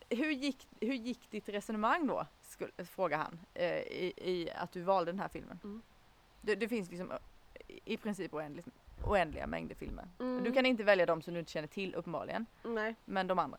hur, 0.09 0.31
gick, 0.31 0.67
hur 0.79 0.93
gick 0.93 1.31
ditt 1.31 1.49
resonemang 1.49 2.07
då, 2.07 2.25
skulle, 2.41 2.71
frågar 2.85 3.17
han, 3.17 3.39
eh, 3.53 3.77
i, 3.77 4.13
i 4.17 4.51
att 4.55 4.71
du 4.71 4.81
valde 4.81 5.11
den 5.11 5.19
här 5.19 5.27
filmen? 5.27 5.59
Mm. 5.63 5.81
Det, 6.41 6.55
det 6.55 6.67
finns 6.67 6.89
liksom 6.89 7.13
i 7.67 7.97
princip 7.97 8.33
oändligt, 8.33 8.67
oändliga 9.05 9.47
mängder 9.47 9.75
filmer. 9.75 10.07
Mm. 10.19 10.43
Du 10.43 10.51
kan 10.51 10.65
inte 10.65 10.83
välja 10.83 11.05
de 11.05 11.21
som 11.21 11.33
du 11.33 11.39
inte 11.39 11.51
känner 11.51 11.67
till 11.67 11.95
uppenbarligen, 11.95 12.45
Nej, 12.63 12.95
men 13.05 13.27
de 13.27 13.39
andra. 13.39 13.57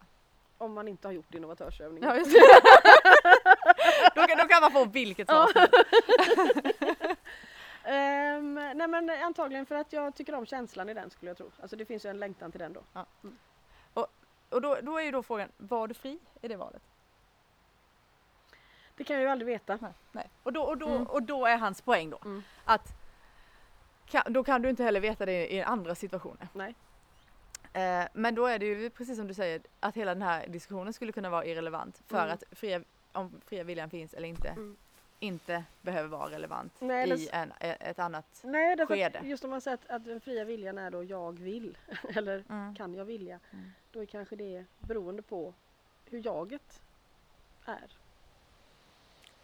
Om 0.58 0.74
man 0.74 0.88
inte 0.88 1.08
har 1.08 1.12
gjort 1.12 1.34
innovatörsövningen. 1.34 2.08
Ja, 2.10 2.16
just 2.16 2.30
det. 2.32 2.60
då, 4.14 4.26
kan, 4.26 4.38
då 4.38 4.44
kan 4.48 4.60
man 4.60 4.72
få 4.72 4.84
vilket 4.84 5.28
svar 5.28 5.46
som 5.46 5.60
helst. 5.60 5.74
Ehm, 7.88 8.54
nej 8.54 8.88
men 8.88 9.10
antagligen 9.10 9.66
för 9.66 9.74
att 9.74 9.92
jag 9.92 10.14
tycker 10.14 10.34
om 10.34 10.46
känslan 10.46 10.88
i 10.88 10.94
den 10.94 11.10
skulle 11.10 11.30
jag 11.30 11.36
tro. 11.36 11.50
Alltså 11.60 11.76
det 11.76 11.84
finns 11.84 12.04
ju 12.04 12.10
en 12.10 12.18
längtan 12.18 12.50
till 12.52 12.60
den 12.60 12.72
då. 12.72 12.82
Och 14.48 14.62
då, 14.62 14.78
då 14.82 14.98
är 14.98 15.02
ju 15.04 15.10
då 15.10 15.22
frågan, 15.22 15.48
var 15.56 15.88
du 15.88 15.94
fri 15.94 16.18
i 16.42 16.48
det 16.48 16.56
valet? 16.56 16.82
Det 18.96 19.04
kan 19.04 19.16
jag 19.16 19.22
ju 19.22 19.28
aldrig 19.28 19.46
veta. 19.46 19.78
Nej. 19.80 19.92
Nej. 20.12 20.30
Och, 20.42 20.52
då, 20.52 20.62
och, 20.62 20.78
då, 20.78 20.88
Mm. 20.88 21.06
och 21.06 21.22
då 21.22 21.46
är 21.46 21.56
hans 21.56 21.80
poäng 21.82 22.10
då 22.10 22.18
Mm. 22.24 22.42
att 22.64 22.88
kan, 24.06 24.32
då 24.32 24.44
kan 24.44 24.62
du 24.62 24.70
inte 24.70 24.84
heller 24.84 25.00
veta 25.00 25.26
det 25.26 25.54
i 25.54 25.62
andra 25.62 25.94
situationer. 25.94 26.48
Nej. 26.52 26.74
Eh, 27.76 28.08
men 28.12 28.34
då 28.34 28.46
är 28.46 28.58
det 28.58 28.66
ju 28.66 28.90
precis 28.90 29.16
som 29.18 29.26
du 29.28 29.34
säger 29.34 29.60
att 29.80 29.96
hela 29.96 30.14
den 30.14 30.22
här 30.22 30.46
diskussionen 30.46 30.92
skulle 30.92 31.12
kunna 31.12 31.30
vara 31.30 31.44
irrelevant 31.44 32.02
för 32.06 32.18
Mm. 32.22 32.30
att 32.34 32.44
fria, 32.52 32.80
om 33.12 33.40
fria 33.46 33.64
viljan 33.64 33.90
finns 33.90 34.14
eller 34.14 34.28
inte 34.28 34.48
Mm. 34.48 34.76
inte 35.20 35.64
behöver 35.82 36.08
vara 36.08 36.30
relevant 36.30 36.72
Nej, 36.78 37.10
i 37.12 37.28
en, 37.32 37.52
e- 37.60 37.76
ett 37.80 37.98
annat. 37.98 38.40
Nej, 38.44 38.76
därför 38.76 38.94
skede. 38.94 39.18
att 39.18 39.26
just 39.26 39.44
om 39.44 39.50
man 39.50 39.60
säger 39.60 39.74
att, 39.74 39.90
att 39.90 40.04
den 40.04 40.20
fria 40.20 40.44
viljan 40.44 40.78
är 40.78 40.90
då 40.90 41.04
jag 41.04 41.38
vill 41.38 41.78
eller 42.16 42.44
Mm. 42.48 42.74
kan 42.74 42.94
jag 42.94 43.04
vilja. 43.04 43.40
Mm. 43.52 43.70
Då 43.92 44.02
är 44.02 44.06
kanske 44.06 44.36
det 44.36 44.64
beroende 44.78 45.22
på 45.22 45.54
hur 46.10 46.26
jaget 46.26 46.82
är. 47.64 47.96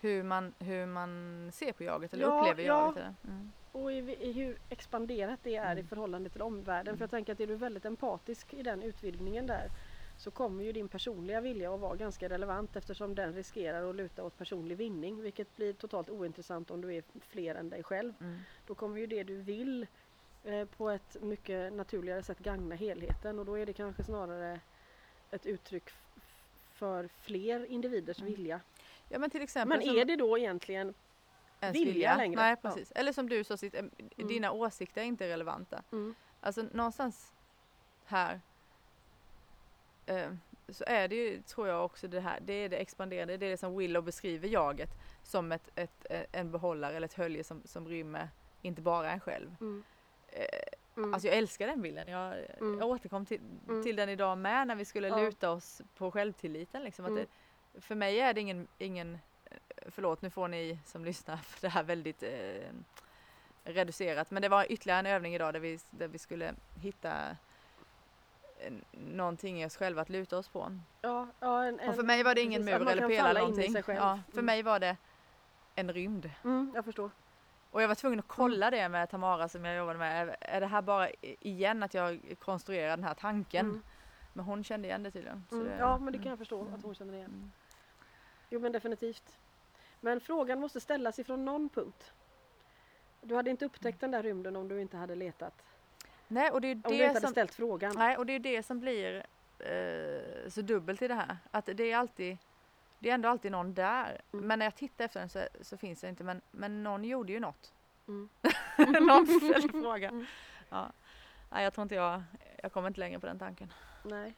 Hur, 0.01 0.23
man, 0.23 0.55
hur 0.59 0.87
man 0.87 1.51
ser 1.55 1.73
på 1.73 1.85
jaget 1.85 2.13
eller 2.15 2.25
Ja, 2.25 2.41
upplever 2.41 2.63
ja. 2.63 2.67
jaget. 2.85 2.97
Eller? 2.97 3.15
Mm. 3.35 3.53
Och 3.73 3.93
i, 3.93 3.97
i 4.21 4.33
hur 4.33 4.57
expanderat 4.69 5.41
det 5.43 5.57
är 5.57 5.71
i 5.77 5.81
Mm. 5.81 5.87
förhållande 5.89 6.31
till 6.31 6.43
omvärlden. 6.43 6.97
För 6.97 7.03
jag 7.03 7.11
tänker 7.11 7.33
att 7.33 7.41
är 7.41 7.47
du 7.47 7.55
väldigt 7.55 7.85
empatisk 7.85 8.55
i 8.55 8.63
den 8.63 8.83
utvidgningen 8.83 9.47
där 9.47 9.71
så 10.17 10.31
kommer 10.31 10.65
ju 10.65 10.73
din 10.73 10.89
personliga 10.89 11.41
vilja 11.41 11.75
att 11.75 11.81
vara 11.81 11.97
ganska 11.97 12.29
relevant 12.29 12.77
eftersom 12.77 13.15
den 13.15 13.33
riskerar 13.35 13.91
att 13.91 13.97
luta 13.97 14.25
åt 14.25 14.39
personlig 14.39 14.77
vinning 14.77 15.23
vilket 15.23 15.57
blir 15.57 15.73
totalt 15.73 16.11
ointressant 16.11 16.71
om 16.71 16.81
du 16.81 16.95
är 16.95 17.03
fler 17.21 17.55
än 17.55 17.69
dig 17.71 17.83
själv. 17.83 18.13
Mm. 18.21 18.39
Då 18.67 18.75
kommer 18.75 18.99
ju 19.01 19.07
det 19.07 19.23
du 19.23 19.37
vill 19.37 19.87
eh, 20.45 20.65
på 20.65 20.91
ett 20.91 21.17
mycket 21.23 21.73
naturligare 21.73 22.23
sätt 22.23 22.39
gagna 22.39 22.75
helheten 22.75 23.39
och 23.39 23.45
då 23.47 23.59
är 23.59 23.67
det 23.67 23.73
kanske 23.73 24.05
snarare 24.05 24.61
ett 25.31 25.47
uttryck 25.47 25.91
för 26.73 27.09
fler 27.21 27.65
individers 27.71 28.19
Mm. 28.21 28.33
vilja. 28.33 28.61
Ja 29.09 29.19
men 29.19 29.31
till 29.31 29.43
exempel 29.43 29.79
Men 29.87 29.97
är 29.99 30.05
det 30.05 30.17
då 30.17 30.39
egentligen 30.39 30.95
ens 31.63 31.77
vilja 31.79 32.17
längre? 32.17 32.37
Nej 32.41 32.57
Ja. 32.63 32.69
precis. 32.71 32.93
Eller 32.95 33.13
som 33.13 33.29
du 33.29 33.45
sa, 33.45 33.55
eh, 33.73 33.85
dina 34.17 34.53
åsikter 34.53 35.01
är 35.01 35.05
inte 35.05 35.29
relevanta. 35.29 35.83
mm, 35.93 36.15
Alltså 36.41 36.63
någonstans 36.73 37.33
här 38.05 38.41
eh, 40.07 40.31
så 40.69 40.85
är 40.87 41.09
det 41.09 41.17
ju, 41.17 41.43
tror 41.43 41.69
jag 41.69 41.85
också 41.85 42.09
det 42.09 42.21
här, 42.21 42.39
det 42.41 42.53
är 42.53 42.69
det 42.69 42.77
expanderande, 42.77 43.37
det 43.37 43.47
är 43.47 43.51
det 43.51 43.57
som 43.57 43.77
Willow 43.77 44.05
beskriver 44.05 44.49
jaget 44.49 44.91
som 45.23 45.53
ett, 45.53 45.69
ett, 45.75 46.07
eh, 46.11 46.21
en 46.33 46.51
behållare 46.51 46.97
eller 46.97 47.05
ett 47.07 47.15
hölje 47.15 47.45
som, 47.45 47.63
som 47.65 47.89
rymmer 47.89 48.29
inte 48.63 48.83
bara 48.83 49.11
en 49.11 49.21
själv. 49.21 49.57
mm, 49.61 49.85
Eh, 50.35 50.47
mm, 50.97 51.15
Alltså 51.15 51.29
jag 51.29 51.37
älskar 51.39 51.67
den 51.67 51.83
bilden, 51.83 52.09
jag, 52.09 52.35
Mm. 52.61 52.79
jag 52.79 52.89
återkom 52.89 53.27
till, 53.27 53.41
Mm. 53.69 53.83
till 53.83 53.97
den 53.97 54.09
idag 54.09 54.39
med 54.39 54.67
när 54.67 54.75
vi 54.77 54.85
skulle 54.85 55.09
Ja. 55.09 55.17
luta 55.21 55.51
oss 55.51 55.83
på 55.97 56.11
självtilliten. 56.11 56.85
Liksom, 56.85 57.05
att 57.05 57.11
Mm. 57.11 57.25
det, 57.73 57.81
för 57.81 57.95
mig 57.95 58.21
är 58.21 58.35
det 58.35 58.41
ingen, 58.41 58.69
ingen, 58.79 59.19
förlåt 59.87 60.23
nu 60.23 60.31
får 60.31 60.49
ni 60.49 60.79
som 60.85 61.05
lyssnar 61.05 61.37
för 61.43 61.61
det 61.61 61.69
här 61.69 61.83
väldigt 61.83 62.23
eh, 62.23 62.73
reducerat, 63.65 64.31
men 64.31 64.43
det 64.43 64.49
var 64.49 64.73
ytterligare 64.73 64.99
en 65.01 65.07
övning 65.07 65.35
idag 65.35 65.53
där 65.55 65.61
vi, 65.61 65.79
där 65.91 66.09
vi 66.09 66.19
skulle 66.19 66.55
hitta 66.81 67.37
någonting 68.91 69.63
i 69.63 69.67
oss 69.67 69.77
själva 69.77 70.03
att 70.03 70.09
luta 70.09 70.39
oss 70.39 70.49
på. 70.49 70.79
ja, 71.03 71.27
ja, 71.41 71.65
en, 71.65 71.81
Och 71.89 71.95
för 71.97 72.03
mig 72.03 72.23
var 72.23 72.35
det 72.35 72.41
ingen 72.41 72.67
precis, 72.67 72.81
mur 72.81 72.89
eller 72.91 73.09
pelare 73.09 73.39
någonting. 73.39 73.75
Ja, 73.75 74.21
för 74.29 74.33
Mm. 74.33 74.45
mig 74.47 74.63
var 74.63 74.81
det 74.81 74.97
en 75.75 75.93
rymd. 75.93 76.31
Mm, 76.45 76.73
jag 76.75 76.85
förstår. 76.85 77.11
Och 77.71 77.83
jag 77.83 77.89
var 77.89 77.95
tvungen 77.95 78.19
att 78.19 78.29
kolla 78.29 78.71
det 78.71 78.89
med 78.89 79.11
Tamara 79.11 79.49
som 79.49 79.65
jag 79.65 79.77
jobbade 79.77 79.99
med. 79.99 80.37
Är- 80.41 80.61
det 80.61 80.67
här 80.67 80.83
bara 80.83 81.09
igen 81.21 81.83
att 81.83 81.95
jag 81.95 82.21
konstruerar 82.39 82.91
den 82.97 83.05
här 83.05 83.15
tanken? 83.15 83.67
Mm, 83.67 83.83
Men 84.33 84.45
hon 84.45 84.65
kände 84.65 84.89
igen 84.89 85.03
det 85.03 85.11
tydligen. 85.11 85.45
mm, 85.53 85.65
det- 85.65 85.77
ja, 85.79 85.99
men 85.99 86.07
det 86.13 86.19
kan 86.19 86.23
mm, 86.23 86.31
jag 86.31 86.39
förstå 86.39 86.61
Mm. 86.61 86.75
att 86.75 86.83
hon 86.83 86.95
känner 86.95 87.15
igen. 87.15 87.31
mm. 87.31 87.53
Jo, 88.51 88.61
men 88.61 88.73
definitivt. 88.73 89.37
Men 90.05 90.21
frågan 90.21 90.61
måste 90.61 90.81
ställas 90.81 91.19
ifrån 91.19 91.45
någon 91.45 91.69
punkt. 91.69 92.13
Du 93.21 93.35
hade 93.35 93.51
inte 93.51 93.65
upptäckt 93.65 94.01
den 94.01 94.11
där 94.11 94.23
rymden 94.23 94.57
om 94.57 94.69
du 94.69 94.81
inte 94.81 94.97
hade 94.97 95.15
letat. 95.15 95.63
Nej, 96.29 96.51
och 96.51 96.61
det 96.61 96.69
är 96.69 96.75
ju 96.75 96.75
Om 96.75 96.83
du 96.83 96.89
inte 96.89 97.05
det 97.05 97.09
hade 97.09 97.21
som, 97.21 97.31
ställt 97.31 97.55
frågan. 97.55 97.95
nej, 97.97 98.17
och 98.17 98.27
det, 98.27 98.33
är 98.33 98.39
det 98.39 98.63
som 98.63 98.81
blir 98.81 99.27
eh, 99.59 100.51
så 100.51 100.63
dubbelt 100.63 101.03
i 101.03 101.09
det 101.09 101.15
här. 101.15 101.37
Att 101.51 101.67
det 101.67 101.93
är 101.93 101.97
alltid 101.97 102.39
det 103.03 103.11
är 103.11 103.15
ändå 103.15 103.29
alltid 103.29 103.53
någon 103.53 103.75
där. 103.75 104.21
Mm. 104.33 104.47
Men 104.47 104.59
när 104.59 104.67
jag 104.67 104.77
tittar 104.77 105.05
efter 105.05 105.21
den 105.21 105.29
så, 105.29 105.47
så 105.61 105.77
finns 105.77 106.01
det 106.01 106.09
inte. 106.09 106.25
Men, 106.25 106.41
men 106.51 106.83
någon 106.83 107.05
gjorde 107.05 107.33
ju 107.33 107.41
något. 107.41 107.73
Mm. 108.09 108.29
någon 109.07 109.27
ställde 109.41 109.69
frågan. 109.69 110.15
Mm. 110.15 110.27
Ja. 110.71 110.93
Nej, 111.51 111.65
jag 111.65 111.75
tror 111.75 111.83
inte 111.83 111.95
jag, 111.95 112.23
jag 112.63 112.73
kommer 112.73 112.89
inte 112.89 113.01
längre 113.01 113.21
på 113.21 113.27
den 113.27 113.39
tanken. 113.39 113.73
Nej. 114.03 114.35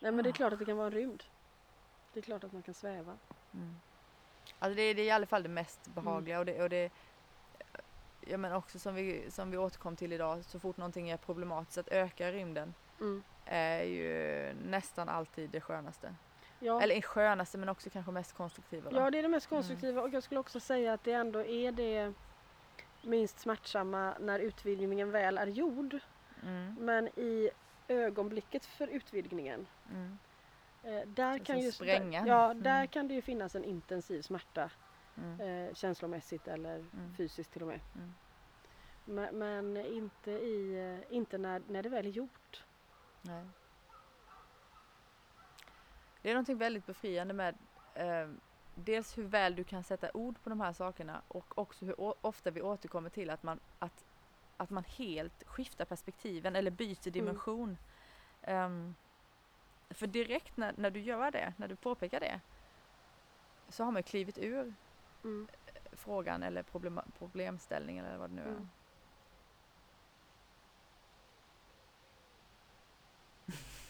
Nej, 0.00 0.12
men 0.12 0.24
det 0.24 0.30
är 0.30 0.32
klart 0.32 0.52
att 0.52 0.58
det 0.58 0.64
kan 0.64 0.76
vara 0.76 0.86
en 0.86 0.92
rymd. 0.92 1.24
Det 2.18 2.20
är 2.22 2.24
klart 2.24 2.44
att 2.44 2.52
man 2.52 2.62
kan 2.62 2.74
sväva. 2.74 3.16
Mm. 3.54 3.76
Alltså 4.58 4.76
det, 4.76 4.82
är- 4.82 4.94
det 4.94 5.02
är 5.02 5.06
i 5.06 5.10
alla 5.10 5.26
fall 5.26 5.42
det 5.42 5.48
mest 5.48 5.86
behagliga 5.94 6.38
och 6.38 6.44
det, 6.46 6.62
och 6.62 6.68
det 6.68 6.92
ja 8.20 8.36
men 8.38 8.52
också 8.52 8.78
som 8.78 8.94
vi, 8.94 9.30
som 9.30 9.50
vi 9.50 9.56
återkom 9.58 9.96
till 9.96 10.12
idag, 10.12 10.44
så 10.44 10.58
fort 10.60 10.76
någonting 10.76 11.10
är 11.10 11.16
problematiskt 11.16 11.78
att 11.78 11.88
öka 11.88 12.32
rymden 12.32 12.74
Mm. 13.00 13.22
är 13.44 13.82
ju 13.82 14.54
nästan 14.64 15.08
alltid 15.08 15.50
det 15.50 15.60
skönaste. 15.60 16.14
Ja. 16.58 16.82
Eller 16.82 17.00
skönaste 17.00 17.58
men 17.58 17.68
också 17.68 17.90
kanske 17.90 18.12
mest 18.12 18.32
konstruktiva. 18.36 18.90
Då. 18.90 18.96
ja, 18.96 19.10
det 19.10 19.18
är 19.18 19.22
det 19.22 19.28
mest 19.28 19.46
konstruktiva 19.48 20.02
och 20.02 20.08
jag 20.10 20.22
skulle 20.22 20.40
också 20.40 20.60
säga 20.60 20.92
att 20.92 21.04
det 21.04 21.12
ändå 21.12 21.44
är 21.44 21.72
det 21.72 22.12
minst 23.02 23.38
smärtsamma 23.40 24.14
när 24.20 24.38
utvidgningen 24.38 25.10
väl 25.10 25.38
är 25.38 25.46
gjord. 25.46 25.98
Mm, 26.42 26.74
Men 26.80 27.08
i 27.08 27.50
ögonblicket 27.88 28.64
för 28.66 28.86
utvidgningen 28.88 29.66
mm, 29.92 30.18
där 31.06 31.38
Så 31.38 31.44
kan 31.44 31.56
som 31.56 31.64
ju 31.64 31.72
spränga. 31.72 32.20
Där, 32.22 32.28
ja, 32.28 32.50
Mm. 32.50 32.62
där 32.62 32.86
kan 32.86 33.08
det 33.08 33.14
ju 33.14 33.22
finnas 33.22 33.54
en 33.54 33.64
intensiv 33.64 34.22
smärta 34.22 34.70
mm, 35.16 35.40
eh, 35.40 35.74
känslomässigt 35.74 36.48
eller 36.48 36.74
Mm. 36.78 37.14
fysiskt 37.16 37.52
till 37.52 37.62
och 37.62 37.68
med. 37.68 37.80
mm. 37.94 38.14
Men, 39.04 39.38
men 39.38 39.76
inte, 39.86 40.30
i, 40.30 40.78
eh, 41.10 41.16
inte 41.16 41.38
när, 41.38 41.62
när 41.68 41.82
det 41.82 41.88
väl 41.88 42.06
är 42.06 42.10
gjort. 42.10 42.64
Nej. 43.22 43.44
Det 46.22 46.30
är 46.30 46.34
någonting 46.34 46.58
väldigt 46.58 46.86
befriande 46.86 47.34
med 47.34 47.54
eh, 47.94 48.28
dels 48.74 49.18
hur 49.18 49.22
väl 49.24 49.54
du 49.54 49.64
kan 49.64 49.84
sätta 49.84 50.10
ord 50.14 50.42
på 50.42 50.48
de 50.50 50.60
här 50.60 50.72
sakerna 50.72 51.22
och 51.28 51.58
också 51.58 51.84
hur 51.84 51.94
ofta 52.26 52.50
vi 52.50 52.62
återkommer 52.62 53.10
till 53.10 53.30
att 53.30 53.42
man, 53.42 53.60
att, 53.78 54.04
att 54.56 54.70
man 54.70 54.84
helt 54.84 55.44
skiftar 55.46 55.84
perspektiven 55.84 56.56
eller 56.56 56.70
byter 56.70 57.10
dimension. 57.10 57.78
Ehm, 58.42 58.94
för 59.90 60.06
direkt 60.06 60.56
när, 60.56 60.74
när 60.76 60.90
du 60.90 61.00
gör 61.00 61.30
det, 61.30 61.52
när 61.56 61.68
du 61.68 61.76
påpekar 61.76 62.20
det, 62.20 62.40
så 63.68 63.84
har 63.84 63.92
man 63.92 63.98
ju 63.98 64.02
klivit 64.02 64.38
ur 64.38 64.74
Mm. 65.24 65.48
frågan 65.92 66.42
eller 66.42 66.62
problem, 66.62 67.00
problemställningen 67.18 68.04
eller 68.04 68.18
vad 68.18 68.30
det 68.30 68.34
nu 68.36 68.42
är. 68.42 68.46
Mm. 68.46 68.68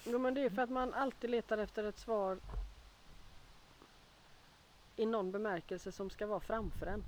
Jo 0.04 0.18
men 0.18 0.34
det 0.34 0.40
är 0.40 0.50
för 0.50 0.62
att 0.62 0.70
man 0.70 0.94
alltid 0.94 1.30
letar 1.30 1.58
efter 1.58 1.84
ett 1.84 1.98
svar 1.98 2.38
i 4.96 5.06
någon 5.06 5.32
bemärkelse 5.32 5.92
som 5.92 6.10
ska 6.10 6.26
vara 6.26 6.40
framför 6.40 6.86
en. 6.86 7.04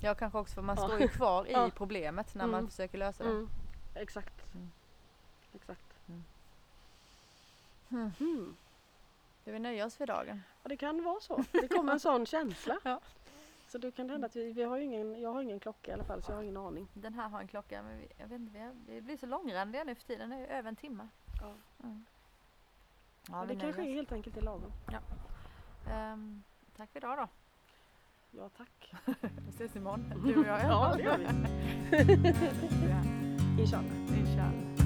Ja, 0.00 0.14
kanske 0.14 0.38
också 0.38 0.54
för 0.54 0.62
man 0.62 0.76
Ja. 0.80 0.86
står 0.86 1.00
ju 1.00 1.08
kvar 1.08 1.46
i 1.46 1.52
Ja. 1.52 1.70
problemet 1.74 2.34
när 2.34 2.46
man 2.46 2.58
Mm. 2.60 2.70
försöker 2.70 2.98
lösa 2.98 3.24
det. 3.24 3.30
Mm. 3.30 3.48
Exakt. 3.94 4.54
Mm. 4.54 4.70
Exakt. 5.54 5.89
Mm. 7.90 8.10
Hmm. 8.18 8.56
Ska 9.42 9.52
vi 9.52 9.58
nöja 9.58 9.86
oss 9.86 9.96
för 9.96 10.06
dagen? 10.06 10.42
Ja, 10.62 10.68
det 10.68 10.76
kan 10.76 11.04
vara 11.04 11.20
så. 11.20 11.44
Det 11.52 11.68
kommer 11.68 11.92
en 11.92 12.00
sån 12.00 12.26
känsla. 12.26 12.78
Ja. 12.84 13.00
Så 13.68 13.78
då 13.78 13.90
kan 13.90 14.06
det 14.06 14.12
hända 14.12 14.26
att 14.26 14.36
vi, 14.36 14.52
vi 14.52 14.62
har 14.62 14.78
ingen, 14.78 15.20
jag 15.20 15.32
har 15.32 15.42
ingen 15.42 15.60
klocka 15.60 15.90
i 15.90 15.94
alla 15.94 16.04
fall 16.04 16.22
så 16.22 16.32
jag 16.32 16.36
har 16.36 16.42
ingen 16.42 16.56
aning. 16.56 16.88
Den 16.94 17.14
här 17.14 17.28
har 17.28 17.40
en 17.40 17.48
klocka 17.48 17.82
men 17.82 17.98
vi, 17.98 18.08
jag 18.18 18.26
vet 18.26 18.40
inte, 18.40 18.58
vi, 18.58 18.64
har, 18.64 18.72
vi 18.86 19.00
blir 19.00 19.16
så 19.16 19.26
långrandiga 19.26 19.84
nu 19.84 19.94
för 19.94 20.02
tiden. 20.02 20.30
Det 20.30 20.36
är 20.36 20.58
över 20.58 20.68
en 20.68 20.76
timme. 20.76 21.08
Ja. 21.40 21.52
Mm. 21.84 22.04
Ja, 23.28 23.38
Men 23.38 23.48
det 23.48 23.56
kanske 23.56 23.82
är 23.82 23.94
helt 23.94 24.12
enkelt 24.12 24.36
är 24.36 24.42
lagom. 24.42 24.72
Ehm, 25.90 26.42
tack 26.76 26.90
för 26.90 26.98
idag 26.98 27.18
då. 27.18 27.28
Ja, 28.38 28.48
tack. 28.48 28.92
Vi 29.20 29.48
ses 29.48 29.76
imorgon, 29.76 30.22
du 30.24 30.36
och 30.36 30.46
jag. 30.46 30.60
Ja, 30.60 30.94
det 30.96 31.02
gör 31.02 31.18
vi. 31.18 31.24
Ja, 32.90 33.02
Inshallah. 33.62 34.18
Inshallah. 34.18 34.79